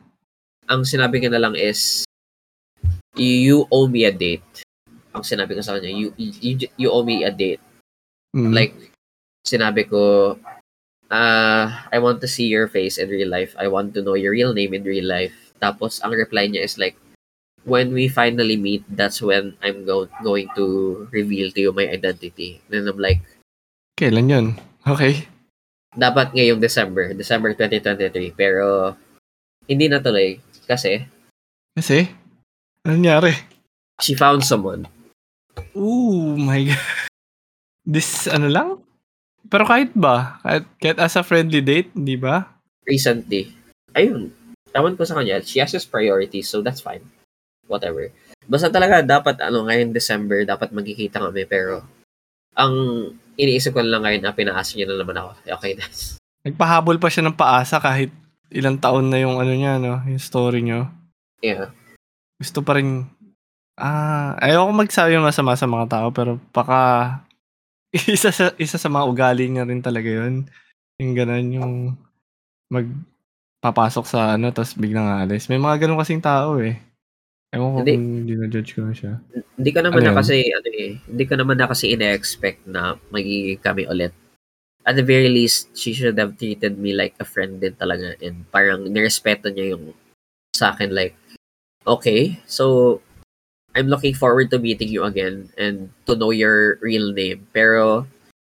Ang 0.67 0.81
sinabi 0.83 1.21
ko 1.21 1.29
na 1.29 1.39
lang 1.39 1.55
is, 1.55 2.03
you 3.15 3.69
owe 3.69 3.87
me 3.87 4.09
a 4.09 4.11
date. 4.11 4.65
Ang 5.13 5.23
sinabi 5.23 5.55
ko 5.55 5.61
sa 5.61 5.77
kanya, 5.77 5.93
you, 5.93 6.11
you, 6.17 6.67
you 6.75 6.89
owe 6.89 7.05
me 7.05 7.23
a 7.23 7.31
date. 7.31 7.61
Mm. 8.35 8.51
Like, 8.51 8.73
sinabi 9.45 9.87
ko, 9.87 10.35
uh, 11.11 11.67
I 11.91 11.99
want 11.99 12.23
to 12.23 12.27
see 12.27 12.47
your 12.47 12.71
face 12.71 12.97
in 12.97 13.11
real 13.11 13.29
life. 13.29 13.53
I 13.59 13.67
want 13.67 13.93
to 13.93 14.01
know 14.01 14.15
your 14.15 14.31
real 14.31 14.55
name 14.55 14.73
in 14.73 14.87
real 14.87 15.05
life. 15.05 15.35
Tapos, 15.61 15.99
ang 16.01 16.15
reply 16.15 16.47
niya 16.47 16.63
is 16.65 16.79
like, 16.79 16.95
when 17.67 17.93
we 17.93 18.07
finally 18.07 18.57
meet, 18.57 18.81
that's 18.89 19.21
when 19.21 19.53
I'm 19.61 19.85
go- 19.85 20.09
going 20.23 20.49
to 20.55 21.05
reveal 21.11 21.51
to 21.51 21.59
you 21.61 21.71
my 21.75 21.85
identity. 21.85 22.63
Then 22.71 22.87
I'm 22.87 22.97
like, 22.97 23.21
Kailan 23.99 24.33
yun? 24.33 24.47
Okay. 24.87 25.29
Dapat 25.93 26.33
ngayong 26.33 26.57
December, 26.57 27.13
December 27.13 27.53
2023. 27.53 28.33
Pero, 28.33 28.97
hindi 29.69 29.85
natuloy. 29.85 30.41
Kasi? 30.65 31.05
Kasi? 31.77 32.09
Ano 32.81 32.97
nangyari? 32.97 33.35
She 34.01 34.17
found 34.17 34.41
someone. 34.41 34.89
Oh 35.77 36.33
my 36.33 36.73
God. 36.73 36.81
This, 37.85 38.25
ano 38.25 38.49
lang? 38.49 38.80
Pero 39.47 39.63
kahit 39.65 39.91
ba? 39.97 40.37
Kahit, 40.45 40.63
kahit 40.77 40.97
as 41.01 41.17
a 41.17 41.23
friendly 41.25 41.63
date, 41.63 41.89
di 41.95 42.19
ba? 42.19 42.45
Recently. 42.85 43.51
Ayun. 43.97 44.31
Ewan 44.71 44.95
ko 44.95 45.03
sa 45.03 45.17
kanya. 45.19 45.41
She 45.43 45.59
has 45.59 45.73
his 45.73 45.87
priorities, 45.87 46.47
so 46.47 46.63
that's 46.63 46.83
fine. 46.83 47.03
Whatever. 47.67 48.11
Basta 48.47 48.71
talaga, 48.71 49.03
dapat, 49.03 49.41
ano, 49.43 49.67
ngayon 49.67 49.95
December, 49.95 50.43
dapat 50.47 50.71
magkikita 50.71 51.19
kami, 51.19 51.43
pero 51.47 51.83
ang 52.55 52.73
iniisip 53.39 53.75
ko 53.75 53.83
lang 53.83 54.03
ngayon 54.03 54.23
na 54.23 54.35
pinaasa 54.35 54.75
niya 54.75 54.91
na 54.91 54.99
naman 54.99 55.17
ako. 55.17 55.29
Okay, 55.59 55.73
that's... 55.75 56.19
Nagpahabol 56.47 56.97
pa 56.97 57.11
siya 57.11 57.27
ng 57.27 57.37
paasa 57.37 57.77
kahit 57.77 58.09
ilang 58.51 58.81
taon 58.81 59.07
na 59.07 59.21
yung 59.21 59.39
ano 59.39 59.53
niya, 59.53 59.77
no? 59.79 60.01
Yung 60.09 60.19
story 60.19 60.65
niyo. 60.65 60.89
Yeah. 61.39 61.71
Gusto 62.41 62.65
pa 62.65 62.75
rin, 62.79 63.07
ah, 63.77 64.35
ayoko 64.41 64.73
magsabi 64.73 65.15
masama 65.21 65.53
sa 65.55 65.69
mga 65.69 65.85
tao, 65.87 66.07
pero 66.09 66.41
baka 66.51 67.21
isa 68.15 68.31
sa 68.31 68.55
isa 68.55 68.79
sa 68.79 68.87
mga 68.87 69.07
ugali 69.07 69.51
niya 69.51 69.67
rin 69.67 69.83
talaga 69.83 70.07
'yun. 70.07 70.47
Yung 70.99 71.11
gano'n 71.11 71.47
yung 71.51 71.73
magpapasok 72.71 74.05
sa 74.07 74.39
ano 74.39 74.47
tapos 74.55 74.79
biglang 74.79 75.07
aalis. 75.07 75.51
May 75.51 75.59
mga 75.59 75.87
gano'n 75.87 75.99
kasing 75.99 76.23
tao 76.23 76.59
eh. 76.63 76.79
Ewan 77.51 77.71
ko 77.75 77.77
hindi, 77.83 77.93
kung 77.99 78.07
dina-judge 78.23 78.71
ko 78.71 78.79
na 78.87 78.95
siya. 78.95 79.13
Hindi 79.59 79.71
ko 79.75 79.79
naman 79.83 80.01
ano 80.07 80.07
na 80.07 80.17
kasi 80.23 80.35
ano 80.55 80.69
eh, 80.71 80.91
hindi 81.03 81.23
ko 81.27 81.33
naman 81.35 81.57
na 81.59 81.67
kasi 81.67 81.91
ina-expect 81.91 82.63
na 82.63 82.95
magiging 83.11 83.59
kami 83.59 83.83
ulit. 83.91 84.15
At 84.87 84.95
the 84.95 85.05
very 85.05 85.27
least, 85.29 85.75
she 85.75 85.91
should 85.91 86.17
have 86.17 86.39
treated 86.39 86.79
me 86.79 86.95
like 86.95 87.13
a 87.19 87.27
friend 87.27 87.59
din 87.59 87.75
talaga 87.75 88.15
and 88.23 88.47
parang 88.49 88.87
nirespeto 88.87 89.51
niya 89.51 89.75
yung 89.75 89.93
sa 90.55 90.71
akin 90.71 90.95
like 90.95 91.13
okay, 91.83 92.39
so 92.47 92.97
I'm 93.71 93.87
looking 93.87 94.13
forward 94.13 94.51
to 94.51 94.59
meeting 94.59 94.91
you 94.91 95.03
again 95.07 95.49
and 95.55 95.95
to 96.05 96.15
know 96.15 96.31
your 96.31 96.75
real 96.83 97.15
name. 97.15 97.47
Pero, 97.55 98.07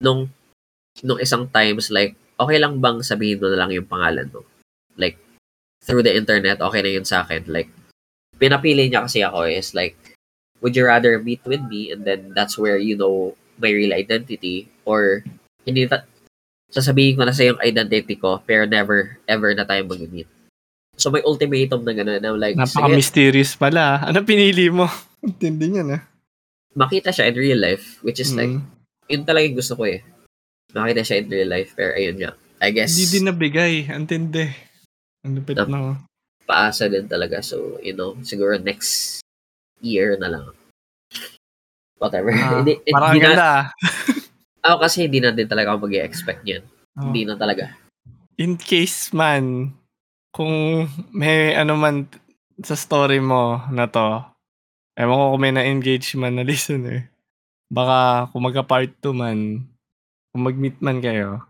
nung, 0.02 0.34
nung 1.06 1.22
isang 1.22 1.50
times, 1.54 1.94
like, 1.94 2.18
okay 2.40 2.58
lang 2.58 2.82
bang 2.82 3.06
sabihin 3.06 3.38
mo 3.38 3.50
na 3.54 3.60
lang 3.62 3.72
yung 3.72 3.86
pangalan 3.86 4.30
mo? 4.34 4.42
Like, 4.98 5.22
through 5.86 6.02
the 6.02 6.16
internet, 6.16 6.62
okay 6.62 6.82
na 6.82 6.92
yun 6.98 7.06
sa 7.06 7.22
akin. 7.22 7.46
Like, 7.46 7.70
pinapili 8.42 8.90
niya 8.90 9.06
kasi 9.06 9.22
ako 9.22 9.46
is 9.46 9.78
like, 9.78 9.94
would 10.64 10.74
you 10.74 10.88
rather 10.88 11.20
meet 11.20 11.44
with 11.46 11.62
me 11.68 11.92
and 11.92 12.08
then 12.08 12.32
that's 12.32 12.58
where 12.58 12.80
you 12.80 12.96
know 12.96 13.36
my 13.60 13.70
real 13.70 13.94
identity 13.94 14.72
or 14.88 15.22
hindi 15.68 15.86
ta- 15.86 16.08
sasabihin 16.72 17.20
ko 17.20 17.28
na 17.28 17.36
sa 17.36 17.46
yung 17.46 17.62
identity 17.62 18.18
ko 18.18 18.42
pero 18.48 18.66
never 18.66 19.20
ever 19.30 19.54
na 19.54 19.68
tayo 19.68 19.86
mag-meet. 19.86 20.26
So 20.98 21.10
may 21.10 21.26
ultimatum 21.26 21.82
na 21.82 21.94
gano'n 21.94 22.22
na 22.22 22.32
like 22.38 22.58
Napaka-mysterious 22.58 23.58
pala. 23.58 24.02
Ano 24.06 24.22
pinili 24.22 24.70
mo? 24.70 24.86
Intindi 25.26 25.74
niya 25.74 25.84
na. 25.84 26.00
Makita 26.78 27.14
siya 27.14 27.30
in 27.30 27.38
real 27.38 27.60
life 27.62 28.02
which 28.06 28.22
is 28.22 28.34
mm. 28.34 28.38
like 28.38 28.56
yun 29.10 29.24
talaga 29.26 29.46
yung 29.50 29.58
gusto 29.58 29.74
ko 29.78 29.90
eh. 29.90 30.06
Makita 30.74 31.02
siya 31.06 31.20
in 31.22 31.30
real 31.30 31.50
life 31.50 31.74
pero 31.74 31.98
ayun 31.98 32.18
nga. 32.22 32.32
I 32.64 32.72
guess 32.72 32.96
Hindi 32.96 33.20
din 33.20 33.26
nabigay. 33.28 33.74
Antindi. 33.92 34.48
Ang 35.28 35.40
lupit 35.40 35.56
na, 35.60 35.68
na. 35.68 36.00
Paasa 36.48 36.88
din 36.88 37.08
talaga. 37.12 37.44
So, 37.44 37.80
you 37.84 37.92
know, 37.92 38.16
siguro 38.24 38.56
next 38.56 39.20
year 39.84 40.16
na 40.16 40.32
lang. 40.32 40.46
Whatever. 42.00 42.32
Ah, 42.32 42.56
hindi, 42.64 42.80
parang 42.88 43.16
hindi 43.16 43.24
ganda. 43.24 43.36
Na, 43.36 43.52
ako 44.64 44.78
kasi 44.88 45.08
hindi 45.08 45.20
na 45.20 45.36
din 45.36 45.48
talaga 45.48 45.76
ako 45.76 45.92
mag-expect 45.92 46.44
yan. 46.48 46.64
Oh. 46.96 47.12
Hindi 47.12 47.28
na 47.28 47.36
talaga. 47.36 47.76
In 48.40 48.56
case 48.56 49.12
man, 49.12 49.76
kung 50.34 50.90
may 51.14 51.54
ano 51.54 51.78
man 51.78 52.10
sa 52.60 52.74
story 52.74 53.22
mo 53.22 53.62
na 53.70 53.86
to, 53.86 54.26
ewan 54.98 55.18
ko 55.18 55.26
kung 55.38 55.42
may 55.42 55.54
na-engage 55.54 56.18
man 56.18 56.36
na 56.36 56.44
listener, 56.50 57.08
baka 57.70 58.28
kung 58.34 58.44
magka-part 58.50 58.92
2 59.00 59.14
man, 59.14 59.64
kung 60.34 60.44
mag-meet 60.44 60.78
man 60.82 61.00
kayo, 61.00 61.46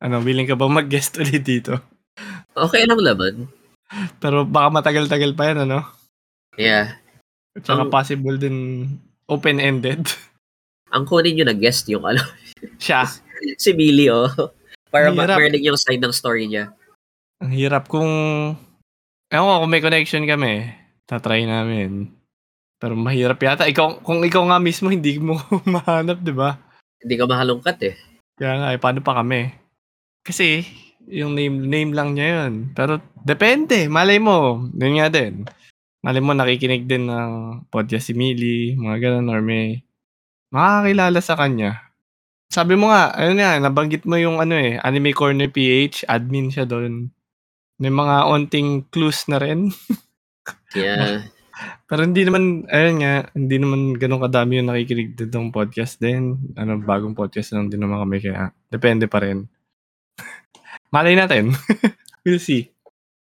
ano, 0.00 0.20
willing 0.20 0.48
ka 0.48 0.54
ba 0.54 0.68
mag-guest 0.68 1.16
ulit 1.20 1.44
dito? 1.44 1.80
Okay 2.52 2.84
lang 2.84 3.00
naman. 3.00 3.48
Pero 4.20 4.44
baka 4.46 4.68
matagal-tagal 4.70 5.32
pa 5.34 5.50
yan, 5.50 5.66
ano? 5.66 5.82
Yeah. 6.60 7.00
At 7.56 7.66
saka 7.66 7.88
um, 7.88 7.90
possible 7.90 8.36
din 8.36 8.86
open-ended. 9.26 10.06
Ang 10.94 11.06
kunin 11.06 11.38
nyo 11.38 11.44
na 11.46 11.56
guest 11.56 11.86
yung 11.86 12.02
ano. 12.02 12.20
Siya. 12.82 13.06
si 13.56 13.70
Billy, 13.72 14.10
oh. 14.10 14.28
Para 14.90 15.14
ma-marinig 15.14 15.62
yung 15.62 15.78
side 15.78 16.02
ng 16.02 16.10
story 16.10 16.50
niya. 16.50 16.74
Ang 17.40 17.52
hirap 17.56 17.88
kung... 17.88 18.12
Ewan 19.30 19.48
ko, 19.48 19.56
kung 19.64 19.72
may 19.72 19.80
connection 19.80 20.24
kami, 20.28 20.68
tatry 21.08 21.48
namin. 21.48 22.12
Pero 22.76 22.92
mahirap 22.96 23.40
yata. 23.40 23.64
Ikaw, 23.64 24.04
kung 24.04 24.20
ikaw 24.20 24.44
nga 24.52 24.58
mismo, 24.60 24.92
hindi 24.92 25.16
mo 25.16 25.40
mahanap, 25.74 26.20
di 26.20 26.34
ba? 26.36 26.60
Hindi 27.00 27.14
ka 27.16 27.24
mahalungkat 27.24 27.78
eh. 27.88 27.94
Kaya 28.36 28.54
nga, 28.60 28.68
eh, 28.76 28.80
paano 28.80 29.00
pa 29.00 29.20
kami? 29.20 29.48
Kasi, 30.20 30.64
yung 31.08 31.32
name 31.32 31.64
name 31.64 31.96
lang 31.96 32.12
niya 32.12 32.26
yun. 32.44 32.76
Pero, 32.76 33.00
depende. 33.24 33.88
Malay 33.88 34.20
mo. 34.20 34.60
Yun 34.76 35.00
nga 35.00 35.08
din. 35.08 35.48
Malay 36.00 36.20
mo, 36.20 36.32
nakikinig 36.32 36.88
din 36.88 37.08
ng 37.08 37.64
podcast 37.68 38.08
si 38.08 38.16
Millie, 38.16 38.76
mga 38.76 38.96
ganun, 39.00 39.32
or 39.32 39.40
may 39.44 39.84
makakilala 40.48 41.20
sa 41.20 41.36
kanya. 41.36 41.92
Sabi 42.50 42.74
mo 42.74 42.90
nga, 42.90 43.14
ayun 43.14 43.38
nga, 43.38 43.60
nabanggit 43.62 44.08
mo 44.08 44.18
yung 44.18 44.42
ano 44.42 44.58
eh, 44.58 44.80
Anime 44.82 45.14
Corner 45.14 45.46
PH, 45.46 46.08
admin 46.10 46.50
siya 46.50 46.66
doon. 46.66 47.12
May 47.80 47.88
mga 47.88 48.28
onting 48.28 48.92
clues 48.92 49.24
na 49.32 49.40
rin. 49.40 49.72
yeah. 50.76 51.24
Pero 51.88 52.04
hindi 52.04 52.24
naman, 52.24 52.68
ayun 52.68 52.96
nga, 53.00 53.14
hindi 53.36 53.56
naman 53.56 53.80
ganun 53.96 54.24
kadami 54.24 54.60
yung 54.60 54.68
nakikinig 54.68 55.16
dito 55.16 55.36
ng 55.36 55.52
podcast 55.52 55.96
din. 56.00 56.36
Ano, 56.56 56.80
bagong 56.80 57.16
podcast 57.16 57.56
lang 57.56 57.72
din 57.72 57.80
naman 57.80 58.00
kami 58.04 58.20
kaya 58.20 58.52
depende 58.68 59.08
pa 59.08 59.24
rin. 59.24 59.48
Malay 60.94 61.16
natin. 61.16 61.56
we'll 62.24 62.40
see. 62.40 62.68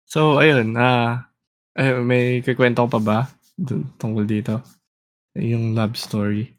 So, 0.04 0.40
ayun, 0.40 0.76
ah, 0.76 1.32
uh, 1.76 2.00
may 2.04 2.44
kikwento 2.44 2.84
ko 2.84 2.88
pa 2.88 3.00
ba 3.00 3.18
tungkol 3.96 4.24
dito? 4.28 4.60
Yung 5.36 5.72
love 5.72 5.96
story. 5.96 6.52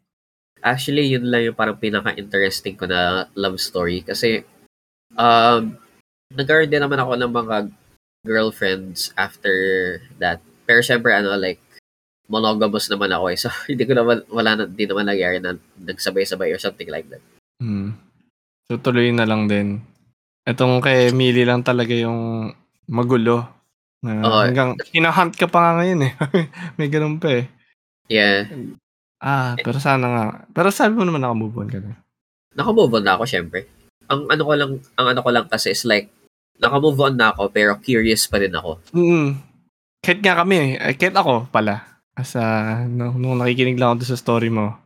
Actually, 0.65 1.13
yun 1.13 1.29
lang 1.29 1.45
yung 1.51 1.57
parang 1.57 1.77
pinaka-interesting 1.77 2.73
ko 2.73 2.89
na 2.89 3.29
love 3.37 3.61
story. 3.61 4.01
Kasi, 4.01 4.41
um, 5.13 5.77
nagkaroon 6.33 6.71
din 6.71 6.81
naman 6.81 6.97
ako 6.97 7.13
ng 7.19 7.33
mga 7.33 7.55
girlfriends 8.23 9.11
after 9.19 9.53
that. 10.17 10.39
Pero 10.63 10.79
syempre, 10.79 11.11
ano, 11.11 11.35
like, 11.35 11.59
monogamous 12.31 12.87
naman 12.87 13.11
ako 13.11 13.25
eh. 13.29 13.37
So, 13.43 13.51
hindi 13.67 13.83
ko 13.83 13.93
naman, 13.93 14.23
wala 14.31 14.57
na, 14.57 14.63
hindi 14.65 14.85
naman 14.87 15.05
nangyari 15.11 15.37
na 15.43 15.59
nagsabay-sabay 15.83 16.55
or 16.55 16.59
something 16.59 16.87
like 16.87 17.07
that. 17.11 17.23
Hmm. 17.59 17.99
So, 18.67 18.79
tuloy 18.79 19.11
na 19.11 19.27
lang 19.27 19.51
din. 19.51 19.83
Itong 20.47 20.79
kay 20.79 21.11
Millie 21.11 21.47
lang 21.47 21.63
talaga 21.63 21.91
yung 21.91 22.51
magulo. 22.87 23.47
Na 24.03 24.19
Oo. 24.23 24.39
hanggang, 24.43 24.75
hinahunt 24.91 25.35
ka 25.35 25.47
pa 25.47 25.59
nga 25.59 25.71
ngayon 25.83 26.07
eh. 26.07 26.13
May 26.79 26.87
ganun 26.91 27.19
pa 27.19 27.43
eh. 27.43 27.47
Yeah. 28.11 28.47
Ah, 29.23 29.55
pero 29.55 29.79
sana 29.79 30.05
nga. 30.11 30.25
Pero 30.51 30.67
sabi 30.71 30.99
mo 30.99 31.07
naman 31.07 31.23
nakamove 31.23 31.55
on 31.55 31.71
ka 31.71 31.79
na. 31.79 31.95
Naka-move 32.59 32.99
on 32.99 33.05
na 33.07 33.15
ako, 33.15 33.23
syempre. 33.23 33.71
Ang 34.11 34.27
ano 34.27 34.41
ko 34.43 34.53
lang, 34.53 34.71
ang 34.99 35.07
ano 35.15 35.19
ko 35.23 35.29
lang 35.31 35.47
kasi 35.47 35.71
is 35.71 35.87
like, 35.87 36.11
naka-move 36.59 36.99
on 36.99 37.15
na 37.17 37.33
ako, 37.33 37.49
pero 37.49 37.77
curious 37.79 38.29
pa 38.29 38.41
rin 38.41 38.53
ako. 38.53 38.81
Mm. 38.93 39.39
Kahit 40.03 40.19
nga 40.19 40.35
kami, 40.43 40.77
eh, 40.77 40.95
kahit 40.99 41.15
ako 41.15 41.47
pala. 41.49 42.03
As 42.13 42.37
a, 42.37 42.83
nung, 42.85 43.17
nakikinig 43.39 43.79
lang 43.79 43.97
ako 43.97 44.13
sa 44.13 44.19
story 44.19 44.53
mo, 44.53 44.77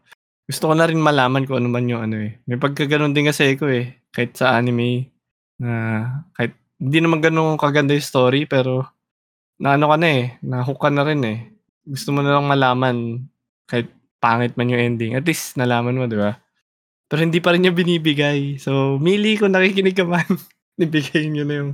gusto 0.48 0.72
ko 0.72 0.74
na 0.78 0.88
rin 0.88 1.02
malaman 1.02 1.44
kung 1.44 1.60
ano 1.60 1.68
man 1.68 1.90
yung 1.90 2.08
ano 2.08 2.24
eh. 2.24 2.40
May 2.48 2.56
pagkaganon 2.56 3.12
din 3.12 3.28
kasi 3.28 3.58
ako 3.58 3.68
eh. 3.68 4.00
Kahit 4.16 4.40
sa 4.40 4.56
anime, 4.56 5.12
na 5.60 5.72
kahit 6.38 6.56
hindi 6.78 7.00
naman 7.04 7.20
ganun 7.20 7.60
kaganda 7.60 7.98
yung 7.98 8.06
story, 8.06 8.48
pero 8.48 8.86
na 9.58 9.76
ano 9.76 9.90
ka 9.90 9.98
na 9.98 10.08
eh, 10.08 10.26
nahook 10.46 10.80
ka 10.80 10.90
na 10.94 11.04
rin 11.04 11.22
eh. 11.26 11.40
Gusto 11.84 12.14
mo 12.14 12.22
na 12.22 12.38
lang 12.38 12.46
malaman 12.46 13.28
kahit 13.68 13.90
pangit 14.22 14.56
man 14.56 14.72
yung 14.72 14.82
ending. 14.82 15.18
At 15.18 15.26
least 15.26 15.58
nalaman 15.58 15.98
mo, 15.98 16.06
di 16.06 16.16
ba? 16.16 16.38
Pero 17.08 17.24
hindi 17.24 17.40
pa 17.40 17.56
rin 17.56 17.64
niya 17.66 17.74
binibigay. 17.74 18.60
So, 18.60 19.00
Mili, 19.00 19.40
kung 19.40 19.56
nakikinig 19.56 19.96
ka 19.96 20.06
man, 20.06 20.28
nibigay 20.82 21.26
niyo 21.28 21.44
na 21.44 21.56
yung 21.66 21.72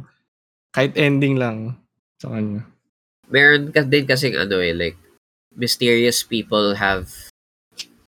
kahit 0.73 0.95
ending 0.97 1.37
lang 1.37 1.77
sa 2.17 2.31
kanya. 2.33 2.63
Meron 3.27 3.69
ka 3.69 3.83
din 3.83 4.07
kasing 4.07 4.39
ano 4.39 4.57
eh, 4.63 4.73
like, 4.73 4.97
mysterious 5.53 6.25
people 6.25 6.73
have 6.79 7.11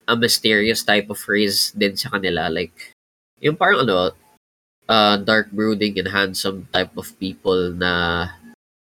a 0.05 0.15
mysterious 0.19 0.85
type 0.85 1.09
of 1.09 1.17
phrase 1.17 1.73
din 1.73 1.97
sa 1.97 2.11
kanila. 2.12 2.51
Like, 2.51 2.75
yung 3.41 3.57
parang 3.57 3.87
ano, 3.87 4.12
uh, 4.91 5.17
dark 5.17 5.49
brooding 5.55 5.97
and 5.97 6.11
handsome 6.11 6.67
type 6.75 6.93
of 6.99 7.15
people 7.23 7.71
na 7.73 8.27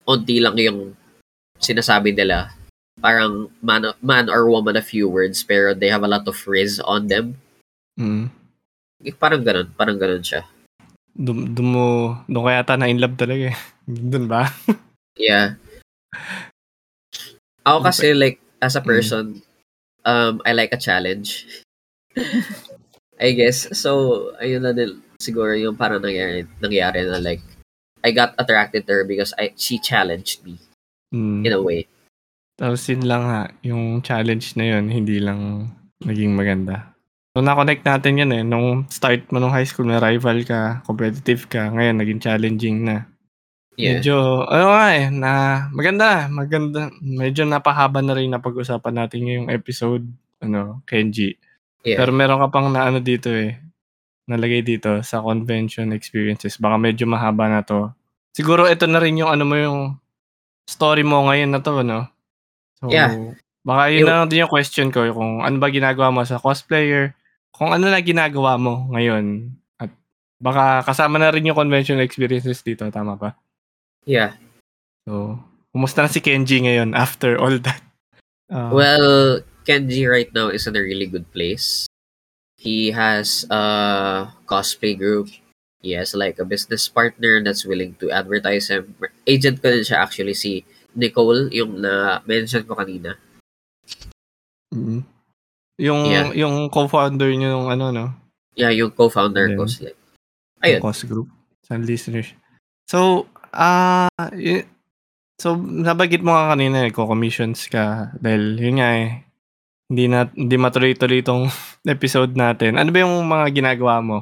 onti 0.08 0.40
lang 0.40 0.56
yung 0.58 0.96
sinasabi 1.60 2.16
nila. 2.16 2.56
Parang 2.98 3.52
man, 3.62 3.94
man 4.02 4.32
or 4.32 4.48
woman 4.50 4.80
a 4.80 4.84
few 4.84 5.12
words 5.12 5.44
pero 5.44 5.76
they 5.76 5.92
have 5.92 6.04
a 6.04 6.10
lot 6.10 6.26
of 6.26 6.40
phrase 6.40 6.80
on 6.80 7.12
them. 7.12 7.38
Mm. 8.00 8.32
Parang 9.20 9.44
ganun, 9.44 9.70
parang 9.76 10.00
ganun 10.00 10.24
siya. 10.24 10.48
Dum, 11.12 11.52
dum 11.52 11.68
mo, 11.76 11.88
doon 12.32 12.46
kaya 12.48 12.64
ta 12.64 12.80
na 12.80 12.88
in 12.88 13.00
love 13.02 13.20
talaga 13.20 13.52
eh. 13.52 13.58
Doon 14.12 14.26
ba? 14.32 14.48
Yeah. 15.20 15.60
Ako 17.68 17.84
kasi 17.84 18.16
like 18.16 18.40
as 18.64 18.80
a 18.80 18.82
person, 18.82 19.44
um 20.08 20.40
I 20.48 20.56
like 20.56 20.72
a 20.72 20.80
challenge. 20.82 21.46
I 23.22 23.38
guess. 23.38 23.70
So, 23.78 24.32
ayun 24.42 24.66
na 24.66 24.74
din 24.74 24.98
siguro 25.22 25.54
yung 25.54 25.78
parang 25.78 26.02
nangyari, 26.02 26.50
nangyari 26.58 27.06
na 27.06 27.22
like 27.22 27.44
I 28.02 28.10
got 28.10 28.34
attracted 28.42 28.90
to 28.90 28.94
her 28.98 29.06
because 29.06 29.30
I 29.38 29.54
she 29.54 29.78
challenged 29.78 30.42
me 30.42 30.58
Mm. 31.12 31.44
in 31.44 31.52
a 31.52 31.60
way. 31.60 31.92
Tapos 32.56 32.88
yun 32.88 33.04
lang 33.04 33.24
ha, 33.28 33.52
yung 33.68 34.00
challenge 34.00 34.56
na 34.56 34.64
yun, 34.72 34.88
hindi 34.88 35.20
lang 35.20 35.68
naging 36.08 36.32
maganda. 36.32 36.91
So, 37.32 37.40
na-connect 37.40 37.88
natin 37.88 38.20
yun 38.20 38.32
eh. 38.36 38.44
Nung 38.44 38.84
start 38.92 39.24
mo 39.32 39.40
nung 39.40 39.56
high 39.56 39.64
school, 39.64 39.88
na 39.88 40.04
rival 40.04 40.44
ka, 40.44 40.84
competitive 40.84 41.48
ka, 41.48 41.72
ngayon 41.72 41.96
naging 41.96 42.20
challenging 42.20 42.84
na. 42.84 43.08
Yeah. 43.80 44.04
Medyo, 44.04 44.44
ano 44.52 44.66
nga 44.76 44.88
eh, 45.00 45.08
na 45.08 45.32
maganda, 45.72 46.28
maganda. 46.28 46.92
Medyo 47.00 47.48
napahaba 47.48 48.04
na 48.04 48.20
rin 48.20 48.36
na 48.36 48.44
pag-usapan 48.44 49.00
natin 49.00 49.24
ngayong 49.24 49.48
episode, 49.48 50.04
ano, 50.44 50.84
Kenji. 50.84 51.40
Yeah. 51.88 52.04
Pero 52.04 52.12
meron 52.12 52.44
ka 52.44 52.52
pang 52.52 52.68
na 52.68 52.92
ano 52.92 53.00
dito 53.00 53.32
eh, 53.32 53.56
nalagay 54.28 54.60
dito 54.60 55.00
sa 55.00 55.24
convention 55.24 55.96
experiences. 55.96 56.60
Baka 56.60 56.76
medyo 56.76 57.08
mahaba 57.08 57.48
na 57.48 57.64
to. 57.64 57.96
Siguro 58.36 58.68
ito 58.68 58.92
na 58.92 59.00
rin 59.00 59.24
yung 59.24 59.32
ano 59.32 59.48
mo 59.48 59.56
yung 59.56 59.80
story 60.68 61.08
mo 61.08 61.32
ngayon 61.32 61.56
na 61.56 61.64
to, 61.64 61.80
no? 61.80 62.12
So, 62.84 62.92
Yeah. 62.92 63.40
Baka 63.64 63.88
yun 63.88 64.04
Yung- 64.04 64.10
na 64.12 64.16
lang 64.20 64.28
din 64.28 64.44
yung 64.44 64.52
question 64.52 64.92
ko, 64.92 65.08
kung 65.16 65.48
ano 65.48 65.56
ba 65.64 65.72
ginagawa 65.72 66.12
mo 66.12 66.28
sa 66.28 66.36
cosplayer, 66.36 67.16
kung 67.62 67.78
ano 67.78 67.94
na 67.94 68.02
ginagawa 68.02 68.58
mo 68.58 68.90
ngayon, 68.90 69.54
at 69.78 69.94
baka 70.42 70.82
kasama 70.82 71.22
na 71.22 71.30
rin 71.30 71.46
yung 71.46 71.54
convention 71.54 72.02
experiences 72.02 72.66
dito, 72.66 72.90
tama 72.90 73.14
ba? 73.14 73.38
Yeah. 74.02 74.34
So, 75.06 75.38
kumusta 75.70 76.02
na 76.02 76.10
si 76.10 76.26
Kenji 76.26 76.66
ngayon 76.66 76.98
after 76.98 77.38
all 77.38 77.62
that? 77.62 77.86
Uh, 78.50 78.74
Well, 78.74 79.10
Kenji 79.62 80.10
right 80.10 80.34
now 80.34 80.50
is 80.50 80.66
in 80.66 80.74
a 80.74 80.82
really 80.82 81.06
good 81.06 81.30
place. 81.30 81.86
He 82.58 82.90
has 82.98 83.46
a 83.54 84.34
cosplay 84.50 84.98
group. 84.98 85.30
He 85.86 85.94
has 85.94 86.18
like 86.18 86.42
a 86.42 86.50
business 86.50 86.90
partner 86.90 87.46
that's 87.46 87.62
willing 87.62 87.94
to 88.02 88.10
advertise 88.10 88.74
him. 88.74 88.98
Agent 89.30 89.62
ko 89.62 89.70
din 89.70 89.86
siya 89.86 90.02
actually, 90.02 90.34
si 90.34 90.66
Nicole, 90.98 91.54
yung 91.54 91.78
na-mention 91.78 92.66
ko 92.66 92.74
kanina. 92.74 93.22
mm. 94.74 95.11
Yung 95.82 96.06
Yeah. 96.06 96.30
yung 96.38 96.70
co-founder 96.70 97.34
niyo 97.34 97.50
nung 97.50 97.68
ano 97.74 97.90
no, 97.90 98.06
Yeah, 98.54 98.70
yung 98.70 98.94
co-founder 98.94 99.58
ko. 99.58 99.66
Then, 99.66 99.74
Sila. 99.74 99.92
Ayun. 100.62 100.80
Cos 100.80 101.02
Group 101.10 101.28
sa 101.66 101.80
listeners. 101.82 102.38
So, 102.86 103.26
ah 103.50 104.06
y- 104.32 104.68
so 105.42 105.58
nabagit 105.58 106.22
mo 106.22 106.38
nga 106.38 106.54
kanina 106.54 106.86
eh, 106.86 106.94
commissions 106.94 107.66
ka 107.66 108.14
dahil 108.22 108.62
yun 108.62 108.78
nga 108.78 108.90
eh 108.94 109.26
hindi 109.90 110.06
na 110.08 110.30
hindi 110.32 110.56
matuloy-tuloy 110.56 111.20
itong 111.20 111.50
episode 111.98 112.38
natin. 112.38 112.78
Ano 112.78 112.94
ba 112.94 113.02
yung 113.02 113.18
mga 113.26 113.50
ginagawa 113.52 114.00
mo 114.00 114.18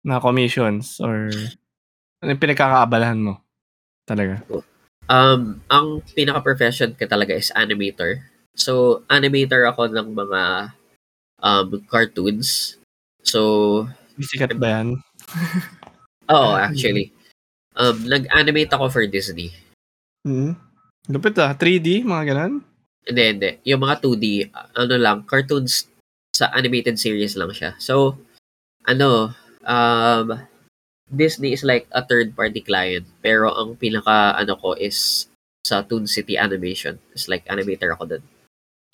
na 0.00 0.22
commissions 0.22 0.96
or 1.02 1.28
ano 2.22 2.28
yung 2.30 2.40
pinagkakaabalahan 2.40 3.20
mo 3.20 3.42
talaga? 4.06 4.40
Um, 5.10 5.58
ang 5.66 6.00
pinaka-profession 6.14 6.94
ko 6.94 7.04
talaga 7.04 7.34
is 7.34 7.50
animator. 7.52 8.22
So, 8.54 9.02
animator 9.10 9.66
ako 9.66 9.90
ng 9.90 10.14
mga 10.14 10.40
um, 11.42 11.80
cartoons. 11.88 12.76
So, 13.24 13.88
Sikat 14.20 14.56
ba 14.60 14.80
yan? 14.80 15.00
oh, 16.32 16.56
actually. 16.56 17.12
Um, 17.76 18.04
nag-animate 18.04 18.72
ako 18.72 18.92
for 18.92 19.04
Disney. 19.08 19.52
Hmm. 20.24 20.56
Lupit 21.08 21.36
ah. 21.40 21.56
3D, 21.56 22.04
mga 22.04 22.24
ganun? 22.36 22.54
Hindi, 23.08 23.22
hindi. 23.24 23.50
Yung 23.64 23.80
mga 23.80 24.04
2D, 24.04 24.52
ano 24.52 24.94
lang, 25.00 25.24
cartoons 25.24 25.88
sa 26.36 26.52
animated 26.52 27.00
series 27.00 27.34
lang 27.34 27.50
siya. 27.52 27.72
So, 27.80 28.20
ano, 28.84 29.32
um, 29.64 30.26
Disney 31.10 31.56
is 31.56 31.66
like 31.66 31.88
a 31.90 32.04
third-party 32.04 32.62
client. 32.62 33.08
Pero 33.24 33.50
ang 33.50 33.74
pinaka, 33.74 34.36
ano 34.36 34.54
ko, 34.60 34.76
is 34.76 35.26
sa 35.64 35.82
Toon 35.84 36.06
City 36.06 36.38
Animation. 36.38 36.96
It's 37.12 37.28
like 37.28 37.44
animator 37.48 37.92
ako 37.92 38.16
doon. 38.16 38.24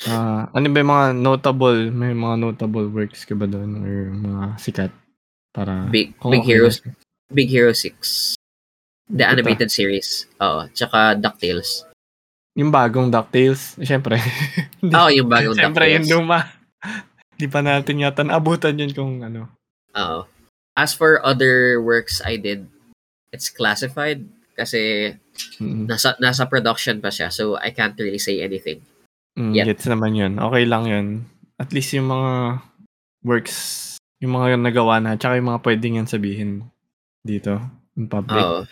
Ah, 0.04 0.52
ano 0.52 0.68
ba 0.68 0.76
yung 0.76 0.92
mga 0.92 1.06
notable, 1.16 1.80
may 1.88 2.12
mga 2.12 2.36
notable 2.36 2.84
works 2.92 3.24
ka 3.24 3.32
ba 3.32 3.48
doon 3.48 3.80
or 3.80 3.96
mga 4.12 4.42
sikat 4.60 4.92
para 5.56 5.88
Big, 5.88 6.12
kung 6.20 6.36
Big 6.36 6.44
Hero. 6.44 6.68
Big 7.32 7.48
Hero 7.48 7.72
6. 7.72 8.36
The 9.08 9.24
Ito. 9.24 9.32
animated 9.32 9.70
series. 9.72 10.28
Oo. 10.36 10.68
Tsaka 10.76 11.16
DuckTales. 11.16 11.88
Yung 12.52 12.68
bagong 12.68 13.08
DuckTales, 13.08 13.80
siyempre. 13.80 14.20
Oo, 14.84 15.08
yung 15.08 15.32
bagong 15.32 15.56
siyempre 15.56 15.88
yung 15.96 16.04
DuckTales. 16.04 16.12
luma. 16.12 16.38
Di 17.40 17.48
pa 17.48 17.64
natin 17.64 18.00
yata 18.00 18.20
naabutan 18.20 18.76
yun 18.76 18.92
kung 18.92 19.24
ano. 19.24 19.48
Oo. 19.96 20.28
As 20.76 20.92
for 20.92 21.24
other 21.24 21.80
works 21.80 22.20
I 22.20 22.36
did, 22.36 22.68
it's 23.32 23.48
classified 23.48 24.28
kasi 24.52 25.16
Mm, 25.60 25.84
nasa 25.84 26.16
nasa 26.16 26.48
production 26.48 26.96
pa 26.96 27.12
siya. 27.12 27.28
So, 27.28 27.60
I 27.60 27.68
can't 27.68 27.92
really 28.00 28.16
say 28.16 28.40
anything. 28.40 28.80
Mm, 29.36 29.52
Yeah. 29.54 29.66
Gets 29.68 29.86
naman 29.86 30.16
yun. 30.16 30.32
Okay 30.40 30.64
lang 30.64 30.84
yun. 30.88 31.06
At 31.60 31.72
least 31.72 31.92
yung 31.92 32.08
mga 32.08 32.60
works, 33.24 33.56
yung 34.20 34.36
mga 34.36 34.60
nagawa 34.60 35.00
na, 35.00 35.16
tsaka 35.16 35.36
yung 35.40 35.48
mga 35.52 35.62
pwedeng 35.64 35.94
yan 36.00 36.08
sabihin 36.08 36.50
dito 37.22 37.58
in 37.96 38.08
public. 38.08 38.40
Oo. 38.40 38.62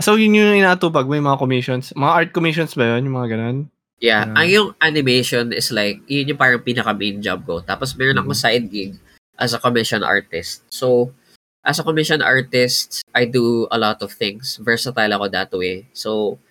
So, 0.00 0.18
yun 0.18 0.34
yung 0.34 0.58
inaatupag. 0.58 1.06
May 1.06 1.22
mga 1.22 1.38
commissions. 1.38 1.94
Mga 1.94 2.12
art 2.12 2.30
commissions 2.34 2.74
ba 2.74 2.96
yun? 2.96 3.06
Yung 3.06 3.16
mga 3.16 3.30
ganun? 3.38 3.58
Yeah, 4.02 4.26
Yeah. 4.26 4.34
ang 4.34 4.48
yung 4.50 4.68
animation 4.82 5.54
is 5.54 5.70
like, 5.70 6.02
yun 6.10 6.34
yung 6.34 6.40
parang 6.40 6.60
pinaka 6.66 6.90
main 6.90 7.22
job 7.22 7.46
ko. 7.46 7.62
Tapos 7.62 7.94
meron 7.94 8.18
akong 8.18 8.34
Mhm. 8.34 8.42
side 8.42 8.66
gig 8.68 8.92
as 9.38 9.54
a 9.54 9.62
commission 9.62 10.02
artist. 10.02 10.66
So, 10.66 11.14
as 11.62 11.78
a 11.78 11.86
commission 11.86 12.18
artist, 12.18 13.06
I 13.14 13.24
do 13.24 13.70
a 13.70 13.78
lot 13.78 14.02
of 14.02 14.10
things. 14.10 14.58
Versatile 14.58 15.14
ako 15.14 15.30
that 15.30 15.50
way. 15.54 15.86
So, 15.94 16.42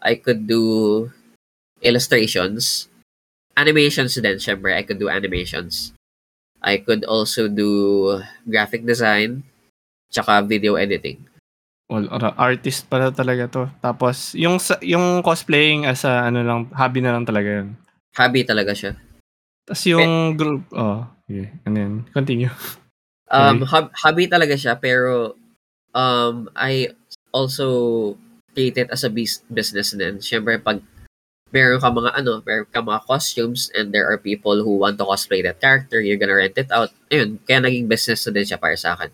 I 0.00 0.16
could 0.16 0.48
do 0.48 0.64
illustrations, 1.84 2.88
animations 3.56 4.14
din, 4.14 4.36
syempre. 4.38 4.76
I 4.76 4.84
could 4.84 5.00
do 5.00 5.08
animations. 5.08 5.92
I 6.60 6.78
could 6.78 7.04
also 7.04 7.48
do 7.48 8.16
graphic 8.44 8.84
design, 8.84 9.42
tsaka 10.12 10.44
video 10.44 10.76
editing. 10.76 11.24
All, 11.86 12.02
or- 12.10 12.34
artist 12.36 12.90
pala 12.90 13.14
talaga 13.14 13.46
to. 13.46 13.62
Tapos, 13.78 14.34
yung 14.34 14.58
sa- 14.58 14.80
yung 14.82 15.22
cosplaying 15.22 15.86
as 15.86 16.02
a, 16.02 16.26
ano 16.26 16.42
lang, 16.42 16.60
hobby 16.74 17.00
na 17.00 17.14
lang 17.14 17.24
talaga 17.24 17.62
yun. 17.62 17.74
hobby 18.16 18.48
talaga 18.48 18.72
siya. 18.72 18.96
Tapos 19.68 19.84
yung 19.84 20.32
Pe- 20.32 20.36
group, 20.40 20.62
oh, 20.72 21.04
yeah, 21.28 21.52
ano 21.68 21.76
yun? 21.76 21.94
Continue. 22.16 22.48
Um, 23.28 23.60
hob- 23.68 23.92
hobby 23.92 24.24
talaga 24.24 24.56
siya, 24.56 24.80
pero 24.80 25.36
um, 25.92 26.48
I 26.56 26.96
also 27.28 27.68
treat 28.56 28.80
it 28.80 28.88
as 28.88 29.04
a 29.04 29.12
bis- 29.12 29.44
business 29.52 29.92
din. 29.92 30.24
Siyempre, 30.24 30.56
pag 30.56 30.80
meron 31.56 31.80
ka 31.80 31.88
mga 31.88 32.12
ano, 32.12 32.44
meron 32.44 32.68
ka 32.68 32.84
mga 32.84 33.08
costumes 33.08 33.72
and 33.72 33.96
there 33.96 34.04
are 34.04 34.20
people 34.20 34.60
who 34.60 34.76
want 34.76 35.00
to 35.00 35.08
cosplay 35.08 35.40
that 35.40 35.56
character, 35.56 36.04
you're 36.04 36.20
gonna 36.20 36.36
rent 36.36 36.60
it 36.60 36.68
out. 36.68 36.92
Ayun, 37.08 37.40
kaya 37.48 37.64
naging 37.64 37.88
business 37.88 38.28
na 38.28 38.36
din 38.36 38.44
siya 38.44 38.60
para 38.60 38.76
sa 38.76 38.92
akin. 38.92 39.08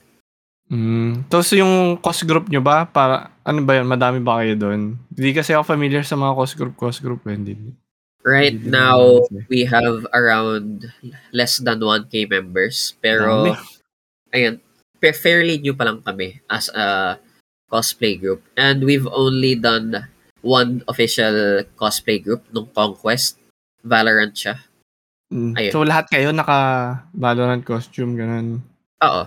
Mm. 0.72 1.28
Tapos 1.28 1.52
yung 1.52 2.00
cost 2.00 2.24
group 2.24 2.48
nyo 2.48 2.64
ba? 2.64 2.88
Para, 2.88 3.30
ano 3.46 3.60
ba 3.62 3.78
yun? 3.78 3.86
Madami 3.86 4.18
ba 4.24 4.40
kayo 4.40 4.56
doon? 4.56 4.96
Hindi 5.12 5.30
kasi 5.36 5.52
ako 5.52 5.76
familiar 5.76 6.02
sa 6.02 6.16
mga 6.16 6.32
cost 6.32 6.54
group, 6.56 6.74
cost 6.80 6.98
group. 7.04 7.22
Eh. 7.28 7.36
Hindi. 7.36 7.54
Right 8.24 8.56
hindi 8.56 8.72
now, 8.72 9.20
we 9.52 9.68
have 9.68 10.08
around 10.16 10.88
less 11.36 11.60
than 11.60 11.84
1k 11.84 12.24
members. 12.24 12.96
Pero, 13.04 13.52
Dami. 13.52 13.52
ayun, 14.32 14.64
fairly 14.96 15.60
new 15.60 15.76
pa 15.76 15.84
lang 15.84 16.00
kami 16.00 16.40
as 16.48 16.72
a 16.72 17.20
cosplay 17.68 18.16
group. 18.16 18.40
And 18.56 18.80
we've 18.88 19.08
only 19.12 19.52
done 19.60 20.08
one 20.42 20.82
official 20.90 21.62
cosplay 21.78 22.18
group 22.18 22.42
nung 22.50 22.68
Conquest. 22.70 23.38
Valorant 23.82 24.34
siya. 24.34 24.58
Mm. 25.32 25.54
Ayun. 25.56 25.72
So, 25.72 25.82
lahat 25.82 26.06
kayo 26.12 26.30
naka 26.30 26.60
Valorant 27.16 27.64
costume, 27.64 28.14
ganun? 28.14 28.60
Oo. 29.02 29.22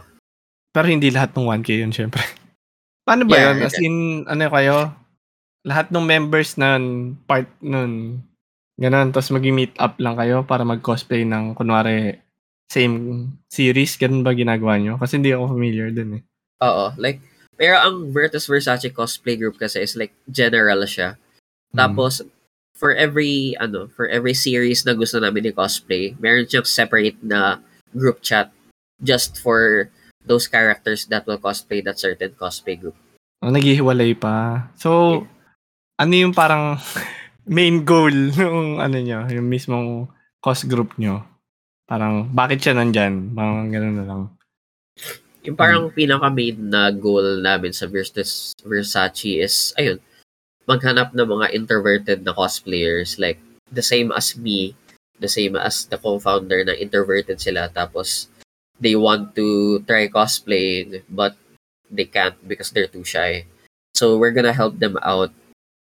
Pero 0.76 0.88
hindi 0.92 1.10
lahat 1.10 1.34
ng 1.34 1.48
1K 1.48 1.70
yun, 1.82 1.92
syempre. 1.96 2.22
Paano 3.08 3.26
ba 3.26 3.36
yeah, 3.36 3.46
yun? 3.52 3.58
As 3.64 3.76
in, 3.80 3.96
ano 4.28 4.44
kayo? 4.52 4.78
Lahat 5.66 5.90
ng 5.90 6.06
members 6.06 6.62
nun, 6.62 7.16
part 7.26 7.50
nun, 7.64 8.22
ganun, 8.78 9.10
tapos 9.10 9.34
mag-meet 9.34 9.74
up 9.82 9.98
lang 9.98 10.14
kayo 10.20 10.46
para 10.46 10.62
mag-cosplay 10.62 11.26
ng, 11.26 11.58
kunwari, 11.58 12.22
same 12.70 13.30
series, 13.50 13.98
ganun 13.98 14.22
ba 14.26 14.36
ginagawa 14.36 14.78
nyo? 14.78 14.98
Kasi 15.02 15.18
hindi 15.18 15.34
ako 15.34 15.58
familiar 15.58 15.90
dun 15.90 16.22
eh. 16.22 16.24
Oo, 16.62 16.94
like, 17.02 17.22
pero 17.56 17.80
ang 17.80 18.12
Virtus 18.12 18.48
Versace 18.48 18.92
cosplay 18.92 19.40
group 19.40 19.56
kasi 19.56 19.80
is 19.84 19.96
like, 19.96 20.12
general 20.28 20.84
siya. 20.84 21.16
Hmm. 21.72 21.78
Tapos, 21.80 22.24
for 22.76 22.92
every, 22.92 23.56
ano, 23.58 23.88
for 23.96 24.12
every 24.12 24.36
series 24.36 24.84
na 24.84 24.94
gusto 24.94 25.20
namin 25.20 25.50
ni 25.50 25.52
cosplay, 25.56 26.14
meron 26.20 26.48
siyang 26.48 26.68
separate 26.68 27.20
na 27.24 27.64
group 27.96 28.20
chat 28.20 28.52
just 29.00 29.40
for 29.40 29.88
those 30.28 30.52
characters 30.52 31.08
that 31.08 31.24
will 31.24 31.40
cosplay 31.40 31.80
that 31.80 31.96
certain 31.96 32.36
cosplay 32.36 32.76
group. 32.76 32.96
Oh, 33.40 33.52
naghihiwalay 33.52 34.20
pa. 34.20 34.68
So, 34.76 35.24
yeah. 35.24 36.04
ano 36.04 36.14
yung 36.28 36.34
parang 36.36 36.80
main 37.48 37.88
goal 37.88 38.12
ng 38.12 38.84
ano 38.84 38.98
nyo, 39.00 39.20
yung 39.32 39.48
mismong 39.48 40.12
cos 40.44 40.68
group 40.68 40.98
nyo? 41.00 41.24
Parang, 41.86 42.28
bakit 42.34 42.60
siya 42.60 42.74
nandyan? 42.76 43.32
Parang 43.38 43.70
gano'n 43.70 43.96
na 44.02 44.06
lang. 44.10 44.22
Yung 45.46 45.56
parang 45.56 45.88
hmm. 45.88 45.96
pinaka-main 45.96 46.58
na 46.58 46.90
goal 46.90 47.40
namin 47.40 47.70
sa 47.70 47.86
Versus 47.86 48.58
Versace 48.66 49.38
is, 49.38 49.78
ayun, 49.78 50.02
maghanap 50.66 51.14
ng 51.14 51.30
mga 51.30 51.54
introverted 51.54 52.20
na 52.26 52.34
cosplayers 52.34 53.22
like 53.22 53.38
the 53.70 53.86
same 53.86 54.10
as 54.10 54.34
me, 54.34 54.74
the 55.22 55.30
same 55.30 55.54
as 55.54 55.86
the 55.86 55.98
co-founder 56.02 56.66
na 56.66 56.74
introverted 56.74 57.38
sila 57.38 57.70
tapos 57.70 58.28
they 58.82 58.98
want 58.98 59.38
to 59.38 59.80
try 59.86 60.10
cosplaying 60.10 61.06
but 61.08 61.38
they 61.88 62.04
can't 62.04 62.36
because 62.50 62.74
they're 62.74 62.90
too 62.90 63.06
shy. 63.06 63.46
So 63.94 64.18
we're 64.18 64.34
gonna 64.34 64.58
help 64.58 64.82
them 64.82 64.98
out, 65.06 65.32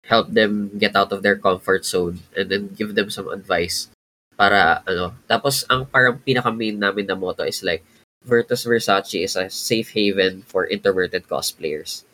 help 0.04 0.34
them 0.34 0.74
get 0.76 0.98
out 0.98 1.14
of 1.14 1.22
their 1.22 1.38
comfort 1.38 1.86
zone, 1.86 2.26
and 2.36 2.50
then 2.50 2.74
give 2.74 2.98
them 2.98 3.08
some 3.08 3.30
advice 3.30 3.88
para 4.34 4.82
ano. 4.84 5.14
Tapos 5.30 5.64
ang 5.70 5.86
parang 5.86 6.18
pinaka 6.20 6.50
main 6.50 6.76
namin 6.76 7.06
na 7.06 7.16
motto 7.16 7.46
is 7.46 7.62
like 7.62 7.86
Virtus 8.24 8.64
Versace 8.64 9.24
is 9.24 9.34
a 9.34 9.50
safe 9.50 9.90
haven 9.92 10.42
for 10.46 10.66
introverted 10.66 11.26
cosplayers. 11.26 12.06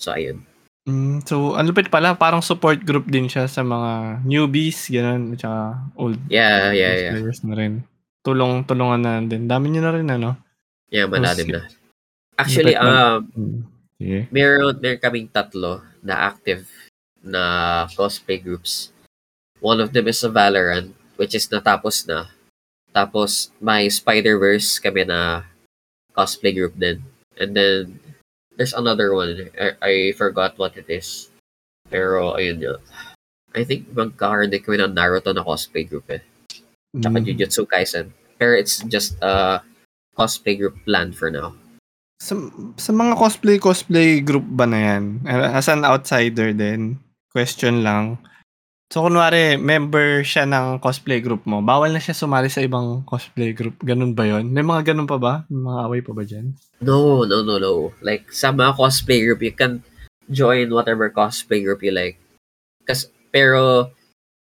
So 0.00 0.12
ayun. 0.12 0.48
Mm, 0.82 1.22
so, 1.22 1.54
ano 1.54 1.70
pa 1.70 1.86
pala, 1.86 2.18
parang 2.18 2.42
support 2.42 2.82
group 2.82 3.06
din 3.06 3.30
siya 3.30 3.46
sa 3.46 3.62
mga 3.62 4.26
newbies, 4.26 4.90
ganun, 4.90 5.38
at 5.38 5.46
saka 5.46 5.78
old 5.94 6.18
yeah, 6.26 6.74
yeah, 6.74 7.14
yeah. 7.14 7.14
na 7.46 7.54
rin 7.54 7.86
tulong-tulungan 8.26 8.98
na 8.98 9.22
din. 9.22 9.46
Dami 9.46 9.70
niyo 9.70 9.82
na 9.86 9.94
rin, 9.94 10.10
ano? 10.10 10.34
Yeah, 10.90 11.06
malalim 11.06 11.54
na. 11.54 11.70
Actually, 12.34 12.74
um, 12.74 13.30
yeah. 14.02 14.26
meron, 14.34 14.74
meron 14.82 14.98
kaming 14.98 15.30
tatlo 15.30 15.86
na 16.02 16.34
active 16.34 16.66
na 17.22 17.86
cosplay 17.94 18.42
groups. 18.42 18.90
One 19.62 19.78
of 19.78 19.94
them 19.94 20.10
is 20.10 20.26
a 20.26 20.30
Valorant, 20.34 20.90
which 21.14 21.38
is 21.38 21.46
natapos 21.46 22.10
na. 22.10 22.26
Tapos, 22.92 23.50
may 23.58 23.88
Spider-Verse 23.88 24.78
kami 24.78 25.08
na 25.08 25.48
cosplay 26.12 26.52
group 26.52 26.76
din. 26.76 27.00
And 27.40 27.56
then, 27.56 27.98
there's 28.56 28.76
another 28.76 29.16
one. 29.16 29.48
I, 29.56 29.72
I 29.80 29.92
forgot 30.12 30.60
what 30.60 30.76
it 30.76 30.86
is. 30.92 31.32
Pero, 31.88 32.36
ayun 32.36 32.60
yun. 32.60 32.80
I 33.52 33.64
think 33.64 33.88
magkakaroon 33.92 34.52
din 34.52 34.64
kami 34.64 34.80
ng 34.80 34.96
Naruto 34.96 35.32
na 35.32 35.44
cosplay 35.44 35.84
group 35.84 36.08
eh. 36.08 36.24
Tsaka 36.92 37.20
mm. 37.20 37.24
Jujutsu 37.24 37.64
Kaisen. 37.68 38.12
Pero 38.36 38.56
it's 38.56 38.84
just 38.88 39.16
a 39.24 39.60
cosplay 40.16 40.56
group 40.56 40.76
plan 40.84 41.12
for 41.12 41.32
now. 41.32 41.56
Sa, 42.20 42.36
sa 42.76 42.92
mga 42.92 43.16
cosplay 43.16 43.56
cosplay 43.58 44.20
group 44.20 44.44
ba 44.46 44.68
na 44.68 44.78
yan? 44.78 45.24
As 45.26 45.68
an 45.68 45.84
outsider 45.84 46.52
din, 46.52 47.00
question 47.32 47.82
lang. 47.82 48.20
So 48.92 49.08
kunwari, 49.08 49.56
member 49.56 50.20
siya 50.20 50.44
ng 50.44 50.76
cosplay 50.76 51.24
group 51.24 51.48
mo, 51.48 51.64
bawal 51.64 51.96
na 51.96 51.96
siya 51.96 52.12
sumali 52.12 52.52
sa 52.52 52.60
ibang 52.60 53.00
cosplay 53.08 53.56
group. 53.56 53.80
Ganun 53.80 54.12
ba 54.12 54.28
yon? 54.28 54.52
May 54.52 54.60
mga 54.60 54.92
ganun 54.92 55.08
pa 55.08 55.16
ba? 55.16 55.48
May 55.48 55.64
mga 55.64 55.80
away 55.88 56.00
pa 56.04 56.12
ba 56.12 56.28
dyan? 56.28 56.52
No, 56.84 57.24
no, 57.24 57.40
no, 57.40 57.56
no. 57.56 57.96
Like, 58.04 58.28
sa 58.28 58.52
mga 58.52 58.76
cosplay 58.76 59.24
group, 59.24 59.40
you 59.40 59.56
can 59.56 59.80
join 60.28 60.68
whatever 60.76 61.08
cosplay 61.08 61.64
group 61.64 61.80
you 61.80 61.88
like. 61.88 62.20
Kas, 62.84 63.08
pero, 63.32 63.88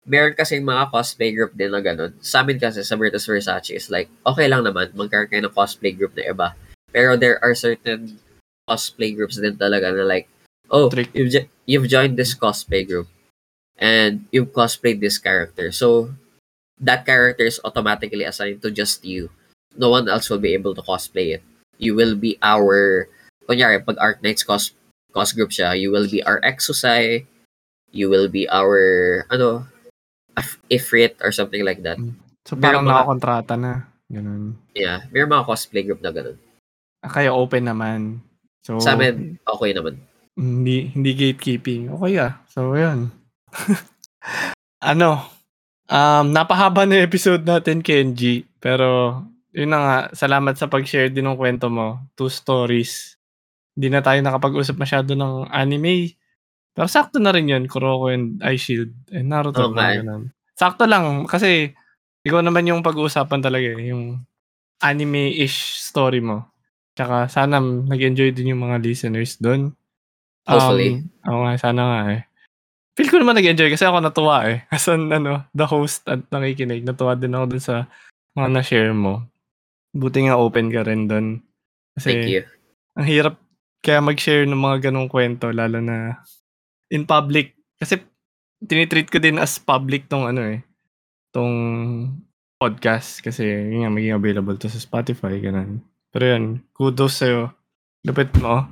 meron 0.09 0.33
kasi 0.33 0.57
mga 0.57 0.89
cosplay 0.89 1.37
group 1.37 1.53
din 1.53 1.77
na 1.77 1.85
ganun. 1.85 2.17
Sa 2.25 2.41
amin 2.41 2.57
kasi 2.57 2.81
sa 2.81 2.97
Virtus 2.97 3.29
Versace 3.29 3.77
is 3.77 3.93
like, 3.93 4.09
okay 4.25 4.49
lang 4.49 4.65
naman, 4.65 4.89
magkaroon 4.97 5.29
kayo 5.29 5.45
ng 5.45 5.53
cosplay 5.53 5.93
group 5.93 6.17
na 6.17 6.33
iba. 6.33 6.57
Pero 6.89 7.13
there 7.21 7.37
are 7.45 7.53
certain 7.53 8.17
cosplay 8.65 9.13
groups 9.13 9.37
din 9.37 9.61
talaga 9.61 9.93
na 9.93 10.09
like, 10.09 10.33
oh, 10.73 10.89
Trick. 10.89 11.13
you've, 11.13 11.29
you've 11.69 11.93
joined 11.93 12.17
this 12.17 12.33
cosplay 12.33 12.89
group 12.89 13.05
and 13.81 14.29
you've 14.31 14.53
cosplayed 14.53 15.01
this 15.01 15.17
character. 15.17 15.73
So, 15.73 16.13
that 16.79 17.05
character 17.09 17.45
is 17.45 17.61
automatically 17.65 18.25
assigned 18.25 18.63
to 18.63 18.71
just 18.71 19.05
you. 19.05 19.33
No 19.77 19.91
one 19.91 20.09
else 20.09 20.29
will 20.29 20.39
be 20.41 20.55
able 20.55 20.75
to 20.75 20.83
cosplay 20.85 21.35
it. 21.35 21.43
You 21.81 21.97
will 21.97 22.15
be 22.15 22.37
our, 22.45 23.09
kunyari, 23.49 23.81
pag 23.85 23.97
Art 23.99 24.23
Knights 24.23 24.45
cos, 24.45 24.73
cos 25.13 25.33
group 25.33 25.51
siya, 25.51 25.79
you 25.81 25.91
will 25.91 26.07
be 26.07 26.23
our 26.23 26.41
Exosai, 26.45 27.25
you 27.91 28.09
will 28.13 28.29
be 28.29 28.49
our, 28.49 29.25
ano, 29.33 29.67
Ifrit 30.71 31.17
or 31.21 31.33
something 31.33 31.65
like 31.65 31.83
that. 31.83 31.97
Hmm. 31.97 32.17
So 32.47 32.57
parang 32.57 32.85
mga, 32.85 32.93
nakakontrata 32.93 33.55
na. 33.61 33.85
Ganun. 34.11 34.57
Yeah. 34.75 35.07
May 35.13 35.23
mga 35.23 35.47
cosplay 35.47 35.85
group 35.87 36.03
na 36.03 36.11
ganun. 36.11 36.37
Ah, 37.05 37.13
kaya 37.13 37.33
open 37.33 37.65
naman. 37.65 38.21
So, 38.65 38.77
Sa 38.81 38.93
amin, 38.93 39.41
okay 39.45 39.73
naman. 39.73 40.01
Hindi, 40.37 40.93
hindi 40.93 41.11
gatekeeping. 41.17 41.93
Okay 41.97 42.21
ah. 42.21 42.41
So, 42.49 42.77
yun. 42.77 43.13
ano, 44.91 45.25
um, 45.91 46.27
napahaba 46.31 46.87
na 46.87 47.03
episode 47.03 47.43
natin, 47.45 47.83
Kenji. 47.85 48.47
Pero, 48.63 49.21
yun 49.51 49.71
na 49.73 49.79
nga, 49.79 49.97
salamat 50.15 50.55
sa 50.57 50.71
pag-share 50.71 51.11
din 51.11 51.27
ng 51.27 51.39
kwento 51.39 51.67
mo. 51.69 52.01
Two 52.15 52.31
stories. 52.31 53.19
Hindi 53.75 53.89
na 53.91 54.03
tayo 54.03 54.21
nakapag-usap 54.23 54.77
masyado 54.79 55.17
ng 55.19 55.51
anime. 55.51 56.15
Pero 56.71 56.87
sakto 56.87 57.19
na 57.19 57.35
rin 57.35 57.51
yun, 57.51 57.67
Kuroko 57.67 58.13
and 58.13 58.39
Ice 58.55 58.71
Shield. 58.71 58.95
And 59.11 59.31
Naruto. 59.31 59.75
Okay. 59.75 60.01
Ganun. 60.01 60.31
Sakto 60.55 60.85
lang, 60.87 61.25
kasi 61.27 61.73
ikaw 62.21 62.45
naman 62.45 62.69
yung 62.69 62.85
pag-uusapan 62.85 63.41
talaga 63.41 63.65
eh, 63.65 63.91
yung 63.91 64.21
anime-ish 64.85 65.81
story 65.81 66.21
mo. 66.21 66.53
Tsaka 66.93 67.33
sana 67.33 67.61
nag-enjoy 67.61 68.33
din 68.37 68.53
yung 68.53 68.65
mga 68.65 68.81
listeners 68.85 69.41
doon. 69.41 69.73
Hopefully. 70.45 71.05
Um, 71.25 71.29
oo 71.33 71.41
nga, 71.49 71.55
sana 71.57 71.81
nga 71.81 72.01
eh. 72.13 72.23
Feel 72.99 73.11
ko 73.11 73.19
naman 73.23 73.39
nag-enjoy 73.39 73.71
kasi 73.71 73.87
ako 73.87 74.03
natuwa 74.03 74.47
eh. 74.51 74.67
As 74.75 74.87
an, 74.91 75.11
ano, 75.11 75.47
the 75.55 75.67
host 75.67 76.07
at 76.11 76.23
nakikinig, 76.31 76.83
natuwa 76.83 77.15
din 77.15 77.35
ako 77.35 77.45
dun 77.57 77.63
sa 77.63 77.77
mga 78.35 78.49
na-share 78.51 78.95
mo. 78.95 79.27
Buti 79.95 80.27
nga 80.27 80.39
open 80.39 80.71
ka 80.71 80.87
rin 80.87 81.11
doon. 81.11 81.43
Kasi, 81.95 82.09
Thank 82.11 82.31
you. 82.31 82.43
Ang 82.99 83.07
hirap 83.07 83.35
kaya 83.81 84.05
mag-share 84.05 84.45
ng 84.45 84.61
mga 84.61 84.91
ganong 84.91 85.09
kwento, 85.09 85.49
lalo 85.49 85.81
na 85.81 86.21
in 86.93 87.09
public. 87.09 87.57
Kasi 87.81 88.03
tinitreat 88.61 89.09
ko 89.09 89.17
din 89.17 89.41
as 89.41 89.57
public 89.57 90.05
tong 90.11 90.29
ano 90.29 90.45
eh, 90.45 90.61
tong 91.33 91.57
podcast 92.61 93.25
kasi 93.25 93.49
yun 93.49 93.89
nga 93.89 93.95
maging 93.97 94.21
available 94.21 94.57
to 94.61 94.69
sa 94.69 94.77
Spotify 94.77 95.41
ganun. 95.41 95.81
Pero 96.13 96.25
yun, 96.29 96.45
kudos 96.77 97.17
sa'yo. 97.23 97.55
Lupit 98.05 98.29
mo. 98.37 98.69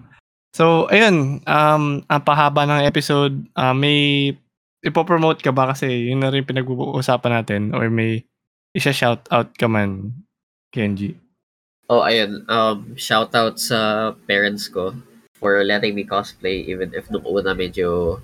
So, 0.59 0.91
ayun, 0.91 1.39
um, 1.47 2.03
ang 2.11 2.23
pahaba 2.27 2.67
ng 2.67 2.83
episode, 2.83 3.47
uh, 3.55 3.71
may 3.71 4.35
ipopromote 4.83 5.39
ka 5.39 5.55
ba 5.55 5.71
kasi 5.71 6.11
yun 6.11 6.19
na 6.19 6.35
rin 6.35 6.43
pinag-uusapan 6.43 7.31
natin 7.31 7.63
or 7.79 7.87
may 7.87 8.27
isa 8.75 8.91
shout 8.91 9.23
out 9.31 9.55
ka 9.55 9.71
man, 9.71 10.19
Kenji? 10.75 11.15
Oh, 11.87 12.03
ayun. 12.03 12.43
Um, 12.51 12.99
shout 12.99 13.39
out 13.39 13.63
sa 13.63 14.11
parents 14.27 14.67
ko 14.67 14.99
for 15.39 15.63
letting 15.63 15.95
me 15.95 16.03
cosplay 16.03 16.67
even 16.67 16.91
if 16.91 17.07
nung 17.07 17.23
una 17.23 17.55
medyo 17.55 18.19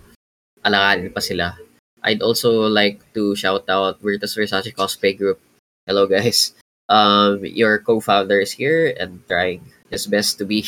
alanganin 0.67 1.15
pa 1.15 1.23
sila. 1.23 1.55
I'd 2.03 2.19
also 2.19 2.67
like 2.67 2.99
to 3.15 3.39
shout 3.39 3.71
out 3.71 4.03
Virtus 4.03 4.35
Versace 4.35 4.75
Cosplay 4.75 5.15
Group. 5.15 5.39
Hello 5.87 6.11
guys. 6.11 6.51
Um, 6.91 7.47
your 7.47 7.79
co-founder 7.79 8.43
is 8.43 8.59
here 8.59 8.91
and 8.99 9.23
trying 9.31 9.71
his 9.89 10.11
best 10.11 10.37
to 10.43 10.45
be 10.45 10.67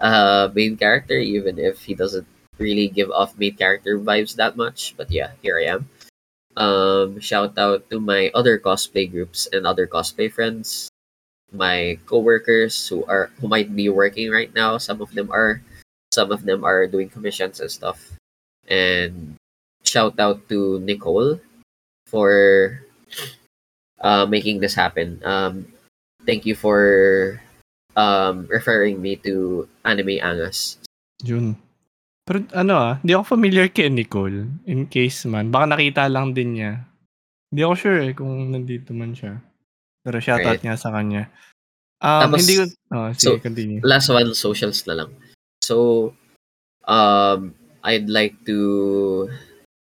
a 0.00 0.50
main 0.54 0.76
character 0.76 1.18
even 1.18 1.58
if 1.58 1.82
he 1.84 1.94
doesn't 1.94 2.26
really 2.58 2.88
give 2.88 3.10
off 3.10 3.38
main 3.38 3.54
character 3.54 3.98
vibes 3.98 4.36
that 4.36 4.56
much. 4.56 4.94
But 4.96 5.10
yeah, 5.10 5.32
here 5.42 5.58
I 5.58 5.74
am. 5.74 5.88
Um, 6.56 7.20
shout 7.20 7.56
out 7.58 7.88
to 7.90 8.00
my 8.00 8.30
other 8.34 8.58
cosplay 8.58 9.10
groups 9.10 9.46
and 9.52 9.66
other 9.66 9.86
cosplay 9.86 10.30
friends 10.30 10.90
my 11.52 11.98
coworkers 12.06 12.76
who 12.88 13.04
are 13.04 13.30
who 13.40 13.48
might 13.48 13.74
be 13.74 13.88
working 13.88 14.30
right 14.30 14.52
now. 14.54 14.78
Some 14.78 15.00
of 15.00 15.12
them 15.14 15.30
are, 15.32 15.62
some 16.12 16.30
of 16.32 16.44
them 16.44 16.64
are 16.64 16.86
doing 16.86 17.08
commissions 17.08 17.60
and 17.60 17.70
stuff. 17.70 18.12
And 18.68 19.36
shout 19.84 20.18
out 20.20 20.48
to 20.48 20.78
Nicole 20.80 21.40
for 22.06 22.82
uh, 24.00 24.26
making 24.26 24.60
this 24.60 24.74
happen. 24.74 25.20
Um, 25.24 25.72
thank 26.26 26.44
you 26.44 26.54
for 26.54 27.40
um, 27.96 28.46
referring 28.50 29.00
me 29.00 29.16
to 29.24 29.68
Anime 29.88 30.20
Angas. 30.20 30.76
Jun. 31.24 31.56
Pero 32.28 32.44
ano 32.52 32.74
ah, 32.76 32.94
hindi 33.00 33.16
ako 33.16 33.40
familiar 33.40 33.72
kay 33.72 33.88
Nicole. 33.88 34.44
In 34.68 34.84
case 34.84 35.24
man, 35.24 35.48
baka 35.48 35.72
nakita 35.72 36.12
lang 36.12 36.36
din 36.36 36.60
niya. 36.60 36.84
Hindi 37.48 37.64
ako 37.64 37.74
sure 37.80 37.98
eh 38.04 38.12
kung 38.12 38.52
nandito 38.52 38.92
man 38.92 39.16
siya. 39.16 39.40
Pero 40.04 40.20
shoutout 40.20 40.60
right. 40.60 40.64
nga 40.64 40.76
sa 40.76 40.92
kanya. 40.92 41.32
Um, 41.98 42.30
Tapos, 42.30 42.46
hindi 42.46 42.54
ko, 42.60 42.64
oh, 42.94 43.10
sige, 43.10 43.24
so, 43.26 43.42
continue. 43.42 43.80
Last 43.82 44.06
one, 44.12 44.30
socials 44.30 44.86
na 44.86 45.02
lang. 45.02 45.10
So, 45.64 46.14
um, 46.86 47.58
I'd 47.82 48.06
like 48.06 48.38
to 48.46 49.26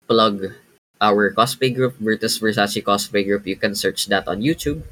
plug 0.08 0.50
our 1.00 1.30
cosplay 1.34 1.74
group, 1.74 1.98
Virtus 1.98 2.38
Versace 2.38 2.82
Cosplay 2.82 3.26
Group. 3.26 3.46
You 3.46 3.56
can 3.56 3.74
search 3.74 4.06
that 4.10 4.26
on 4.26 4.42
YouTube. 4.42 4.82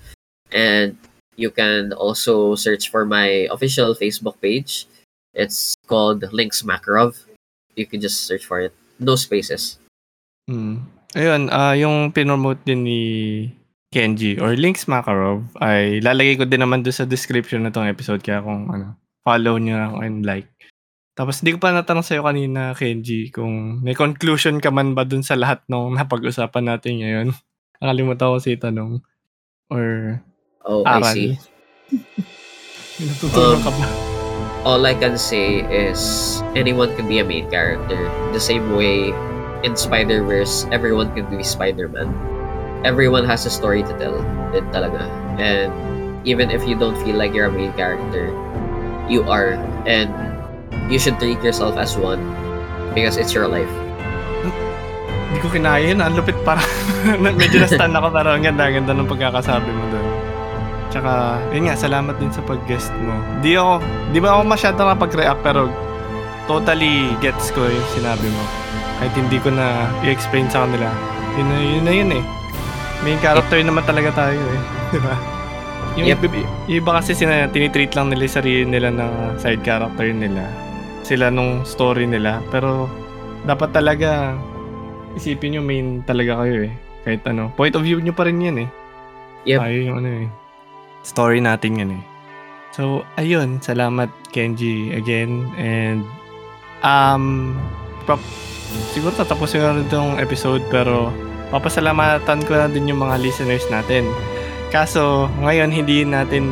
And 0.51 0.99
you 1.37 1.51
can 1.51 1.93
also 1.93 2.55
search 2.55 2.91
for 2.91 3.07
my 3.07 3.47
official 3.51 3.95
Facebook 3.95 4.39
page. 4.43 4.87
It's 5.35 5.79
called 5.87 6.27
Links 6.35 6.63
Makarov. 6.63 7.15
You 7.79 7.87
can 7.87 8.03
just 8.03 8.27
search 8.27 8.45
for 8.45 8.61
it. 8.61 8.75
No 8.99 9.15
spaces. 9.15 9.79
Hmm. 10.51 10.91
Ayun, 11.15 11.51
uh, 11.51 11.75
yung 11.75 12.11
pinomote 12.15 12.63
din 12.63 12.87
ni 12.87 13.03
Kenji 13.91 14.39
or 14.39 14.55
Links 14.55 14.87
Makarov 14.87 15.43
ay 15.59 15.99
lalagay 15.99 16.39
ko 16.39 16.47
din 16.47 16.63
naman 16.63 16.87
doon 16.87 16.95
sa 16.95 17.07
description 17.07 17.67
na 17.67 17.75
tong 17.75 17.91
episode 17.91 18.23
kaya 18.23 18.39
kung 18.39 18.71
ano, 18.71 18.95
follow 19.27 19.59
niyo 19.59 19.99
and 19.99 20.23
like. 20.23 20.47
Tapos 21.19 21.43
hindi 21.43 21.59
ko 21.59 21.59
pa 21.59 21.75
natanong 21.75 22.07
sa'yo 22.07 22.23
kanina, 22.23 22.73
Kenji, 22.79 23.35
kung 23.35 23.83
may 23.83 23.99
conclusion 23.99 24.63
ka 24.63 24.71
man 24.71 24.95
ba 24.95 25.03
dun 25.03 25.27
sa 25.27 25.35
lahat 25.35 25.67
ng 25.67 25.95
napag-usapan 25.99 26.65
natin 26.71 26.95
ngayon. 27.03 27.29
Nakalimutan 27.83 28.31
ko 28.31 28.39
si 28.39 28.55
tanong. 28.55 29.03
Or 29.71 30.19
oh, 30.63 30.87
aral. 30.87 31.11
I 31.11 31.15
see. 31.15 31.31
Natutunan 33.03 33.59
um, 33.59 33.65
ka 33.65 33.71
ba? 33.75 34.10
All 34.65 34.85
I 34.85 34.93
can 34.93 35.17
say 35.17 35.65
is 35.65 36.43
anyone 36.55 36.95
can 36.97 37.09
be 37.09 37.19
a 37.19 37.25
main 37.25 37.49
character. 37.51 37.97
The 38.33 38.41
same 38.41 38.77
way 38.77 39.13
in 39.65 39.77
Spider-Verse, 39.77 40.69
everyone 40.71 41.15
can 41.17 41.29
be 41.33 41.43
Spider-Man 41.43 42.13
everyone 42.85 43.25
has 43.25 43.45
a 43.45 43.51
story 43.53 43.83
to 43.83 43.93
tell 43.99 44.17
din 44.53 44.65
talaga. 44.73 45.05
And 45.37 45.73
even 46.27 46.51
if 46.51 46.65
you 46.67 46.77
don't 46.77 46.97
feel 47.05 47.17
like 47.17 47.33
you're 47.33 47.49
a 47.49 47.53
main 47.53 47.73
character, 47.75 48.33
you 49.09 49.25
are. 49.29 49.57
And 49.85 50.13
you 50.91 50.99
should 50.99 51.19
treat 51.19 51.41
yourself 51.43 51.77
as 51.77 51.97
one 51.97 52.21
because 52.95 53.17
it's 53.17 53.33
your 53.33 53.49
life. 53.49 53.71
Hindi 55.31 55.39
ko 55.47 55.49
kinaya 55.53 55.95
yun. 55.95 56.03
Ang 56.03 56.19
lupit 56.19 56.37
para. 56.43 56.61
Medyo 57.23 57.63
na-stand 57.65 57.95
ako 57.95 58.11
pero 58.11 58.35
ganda-ganda 58.41 58.93
ng 58.97 59.09
pagkakasabi 59.09 59.71
mo 59.71 59.85
doon. 59.95 60.00
Tsaka, 60.91 61.39
yun 61.55 61.71
nga, 61.71 61.79
salamat 61.79 62.19
din 62.19 62.35
sa 62.35 62.43
pag-guest 62.43 62.91
mo. 63.07 63.15
Di 63.41 63.55
ako, 63.55 63.79
di 64.11 64.19
ba 64.19 64.35
ako 64.35 64.43
masyado 64.43 64.77
nakapag-react 64.83 65.41
pero 65.47 65.71
totally 66.51 67.15
gets 67.23 67.55
ko 67.55 67.63
yung 67.63 67.89
sinabi 67.95 68.27
mo. 68.27 68.43
Kahit 68.99 69.15
hindi 69.15 69.39
ko 69.39 69.55
na 69.55 69.87
i-explain 70.03 70.51
sa 70.51 70.67
kanila. 70.67 70.91
Yun 71.39 71.47
na 71.47 71.57
yun, 71.63 71.83
na 71.87 71.93
yun 71.95 72.11
eh. 72.19 72.25
Main 73.07 73.23
character 73.23 73.63
naman 73.63 73.87
talaga 73.87 74.11
tayo 74.13 74.37
eh. 74.37 74.61
Di 74.93 74.99
ba? 74.99 75.15
Yung 75.99 76.07
yep. 76.11 76.23
iba, 76.23 76.43
iba 76.67 76.91
kasi 76.99 77.15
sina, 77.15 77.47
tinitreat 77.51 77.95
lang 77.95 78.11
nila 78.11 78.27
sarili 78.27 78.67
nila 78.67 78.91
na 78.91 79.07
side 79.39 79.63
character 79.63 80.11
nila. 80.11 80.47
Sila 81.07 81.31
nung 81.31 81.63
story 81.63 82.07
nila. 82.07 82.43
Pero 82.51 82.91
dapat 83.47 83.71
talaga 83.71 84.35
isipin 85.15 85.59
nyo 85.59 85.63
main 85.63 86.03
talaga 86.03 86.43
kayo 86.43 86.67
eh. 86.67 86.75
Kahit 87.07 87.23
ano. 87.31 87.55
Point 87.55 87.75
of 87.79 87.87
view 87.87 88.03
nyo 88.03 88.15
pa 88.15 88.27
rin 88.27 88.43
yan 88.43 88.59
eh. 88.67 88.69
Yep. 89.49 89.59
Tayo 89.59 89.79
yung 89.81 89.97
ano 90.03 90.11
eh. 90.27 90.27
Story 91.03 91.41
natin 91.41 91.81
yan 91.81 91.91
eh. 92.01 92.03
So, 92.71 93.03
ayun. 93.19 93.59
Salamat 93.59 94.09
Kenji 94.31 94.95
again. 94.95 95.51
And 95.59 96.07
um, 96.87 97.57
pap- 98.07 98.23
siguro 98.95 99.13
tatapusin 99.17 99.61
na 99.61 99.75
rin 99.75 99.87
itong 99.91 100.21
episode 100.23 100.63
pero 100.71 101.11
papasalamatan 101.51 102.47
ko 102.47 102.53
na 102.55 102.71
din 102.71 102.91
yung 102.91 103.03
mga 103.03 103.19
listeners 103.19 103.67
natin. 103.69 104.07
Kaso, 104.71 105.27
ngayon 105.43 105.75
hindi 105.75 106.07
natin 106.07 106.47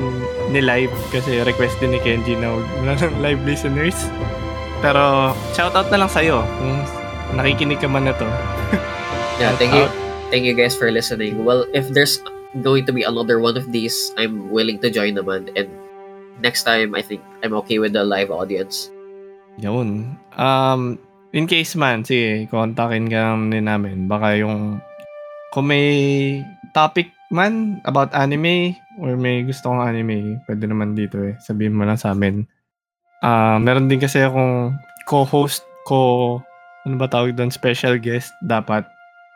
ni-live 0.50 0.90
kasi 1.14 1.38
request 1.46 1.78
din 1.78 1.94
ni 1.94 2.00
Kenji 2.02 2.34
na 2.34 2.50
wala 2.50 2.98
ng 2.98 3.20
live 3.24 3.40
listeners. 3.46 4.10
Pero, 4.82 5.34
shoutout 5.54 5.90
na 5.90 6.02
lang 6.02 6.10
sa'yo 6.10 6.42
kung 6.58 6.74
nakikinig 7.38 7.78
ka 7.78 7.86
man 7.86 8.10
na 8.10 8.14
to. 8.14 8.26
yeah, 9.38 9.54
thank 9.60 9.70
you. 9.74 9.86
Thank 10.34 10.44
you 10.44 10.52
guys 10.52 10.74
for 10.74 10.90
listening. 10.90 11.46
Well, 11.46 11.64
if 11.72 11.88
there's 11.88 12.20
going 12.64 12.86
to 12.88 12.92
be 12.92 13.04
another 13.04 13.38
one 13.40 13.56
of 13.56 13.70
these, 13.72 14.12
I'm 14.16 14.50
willing 14.50 14.80
to 14.80 14.88
join 14.88 15.16
naman. 15.16 15.52
And 15.56 15.68
next 16.40 16.64
time, 16.64 16.94
I 16.94 17.02
think 17.02 17.20
I'm 17.44 17.54
okay 17.64 17.78
with 17.78 17.92
the 17.92 18.04
live 18.04 18.30
audience. 18.30 18.90
Yun. 19.58 20.16
Um, 20.38 20.98
in 21.34 21.46
case 21.50 21.74
man, 21.74 22.06
sige, 22.06 22.46
kontakin 22.48 23.10
ka 23.10 23.36
din 23.36 23.66
namin. 23.66 24.06
Baka 24.08 24.38
yung 24.38 24.80
kung 25.52 25.68
may 25.68 26.40
topic 26.72 27.10
man 27.28 27.80
about 27.84 28.12
anime 28.16 28.76
or 29.00 29.16
may 29.16 29.44
gusto 29.44 29.68
kong 29.68 29.84
anime, 29.84 30.40
pwede 30.48 30.64
naman 30.64 30.96
dito 30.96 31.20
eh. 31.20 31.36
Sabihin 31.42 31.76
mo 31.76 31.84
lang 31.84 32.00
sa 32.00 32.16
amin. 32.16 32.46
Uh, 33.20 33.58
meron 33.58 33.90
din 33.90 34.00
kasi 34.00 34.22
akong 34.22 34.78
co-host 35.10 35.66
ko, 35.84 36.38
ano 36.86 36.94
ba 36.96 37.10
tawag 37.10 37.34
doon, 37.34 37.50
special 37.50 37.98
guest 37.98 38.30
dapat 38.46 38.86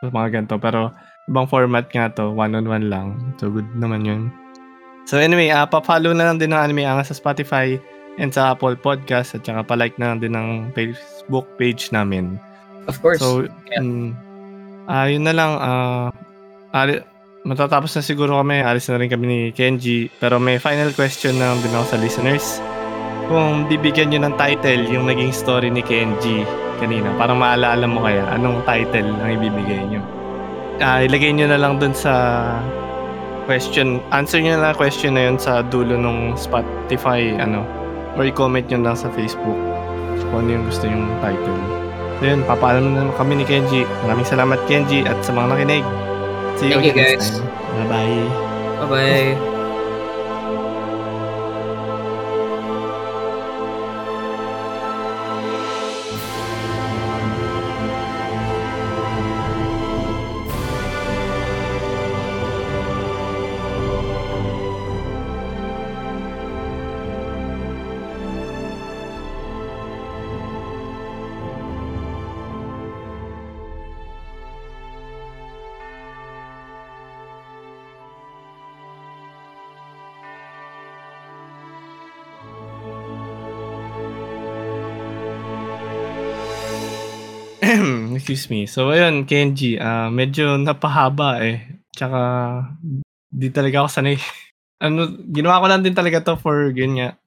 sa 0.01 0.09
mga 0.09 0.28
ganito. 0.39 0.56
Pero 0.62 0.94
ibang 1.31 1.47
format 1.47 1.86
nga 1.90 2.11
to, 2.11 2.31
one-on-one 2.32 2.90
lang. 2.90 3.15
So 3.39 3.51
good 3.51 3.69
naman 3.77 4.07
yun. 4.07 4.32
So 5.07 5.19
anyway, 5.19 5.51
uh, 5.51 5.66
pa-follow 5.66 6.15
na 6.15 6.31
lang 6.31 6.39
din 6.39 6.55
ng 6.55 6.61
Anime 6.62 6.86
Anga 6.86 7.03
sa 7.03 7.15
Spotify 7.15 7.78
and 8.19 8.31
sa 8.31 8.55
Apple 8.55 8.78
Podcast 8.78 9.35
at 9.35 9.43
saka 9.43 9.66
pa-like 9.66 9.99
na 9.99 10.15
lang 10.15 10.23
din 10.23 10.35
ng 10.35 10.70
Facebook 10.74 11.47
page 11.59 11.90
namin. 11.90 12.39
Of 12.86 12.99
course. 13.03 13.23
So, 13.23 13.47
yeah. 13.70 13.82
um, 13.82 14.15
Ah, 14.90 15.07
yun 15.07 15.23
na 15.23 15.31
lang, 15.31 15.53
ah, 15.62 16.11
ari 16.74 16.99
matatapos 17.47 17.94
na 17.94 18.03
siguro 18.03 18.39
kami, 18.39 18.62
alis 18.62 18.90
na 18.90 18.99
rin 18.99 19.11
kami 19.11 19.27
ni 19.27 19.40
Kenji, 19.55 20.11
pero 20.19 20.43
may 20.43 20.59
final 20.59 20.90
question 20.94 21.39
na 21.39 21.55
din 21.59 21.74
ako 21.74 21.86
sa 21.94 21.99
listeners. 21.99 22.47
Kung 23.31 23.70
bibigyan 23.70 24.11
nyo 24.11 24.27
ng 24.27 24.35
title 24.35 24.82
yung 24.90 25.07
naging 25.07 25.31
story 25.31 25.70
ni 25.70 25.86
Kenji 25.86 26.43
kanina, 26.82 27.15
para 27.15 27.31
maalala 27.31 27.86
mo 27.86 28.03
kaya, 28.03 28.27
anong 28.35 28.66
title 28.66 29.07
ang 29.23 29.31
ibibigay 29.39 29.86
nyo? 29.86 30.03
Ah, 30.83 31.07
ilagay 31.07 31.31
nyo 31.31 31.47
na 31.47 31.63
lang 31.63 31.79
dun 31.79 31.95
sa 31.95 32.43
question, 33.47 34.03
answer 34.11 34.43
nyo 34.43 34.59
na 34.59 34.71
lang 34.71 34.75
question 34.75 35.15
na 35.15 35.31
yun 35.31 35.39
sa 35.39 35.63
dulo 35.63 35.95
ng 35.95 36.35
Spotify, 36.35 37.39
ano, 37.39 37.63
or 38.19 38.27
i-comment 38.27 38.67
nyo 38.67 38.91
lang 38.91 38.97
sa 38.99 39.07
Facebook 39.15 39.59
kung 40.33 40.49
ano 40.49 40.51
yung 40.57 40.65
gusto 40.67 40.89
yung 40.89 41.07
title. 41.21 41.61
So 42.19 42.23
yun, 42.25 42.41
papaalam 42.49 42.97
na 42.97 43.13
kami 43.21 43.37
ni 43.37 43.45
Kenji. 43.45 43.85
Maraming 44.09 44.25
salamat 44.25 44.57
Kenji 44.65 45.05
at 45.05 45.21
sa 45.21 45.37
mga 45.37 45.53
nakinig. 45.53 45.85
See 46.57 46.73
you 46.73 46.81
Thank 46.81 46.97
again 46.97 47.21
you 47.21 47.21
guys. 47.21 47.45
Bye-bye. 47.85 48.25
Bye-bye. 48.81 49.52
Excuse 88.23 88.47
me. 88.55 88.70
So, 88.70 88.94
ayun, 88.94 89.27
Kenji, 89.27 89.74
uh, 89.82 90.07
medyo 90.07 90.55
napahaba 90.55 91.43
eh. 91.43 91.82
Tsaka, 91.90 92.20
di 93.27 93.51
talaga 93.51 93.82
ako 93.82 93.89
sanay. 93.99 94.15
ano, 94.86 95.11
ginawa 95.35 95.59
ko 95.59 95.66
lang 95.66 95.82
din 95.82 95.90
talaga 95.90 96.23
to 96.23 96.39
for, 96.39 96.70
yun 96.70 97.03
nga, 97.03 97.19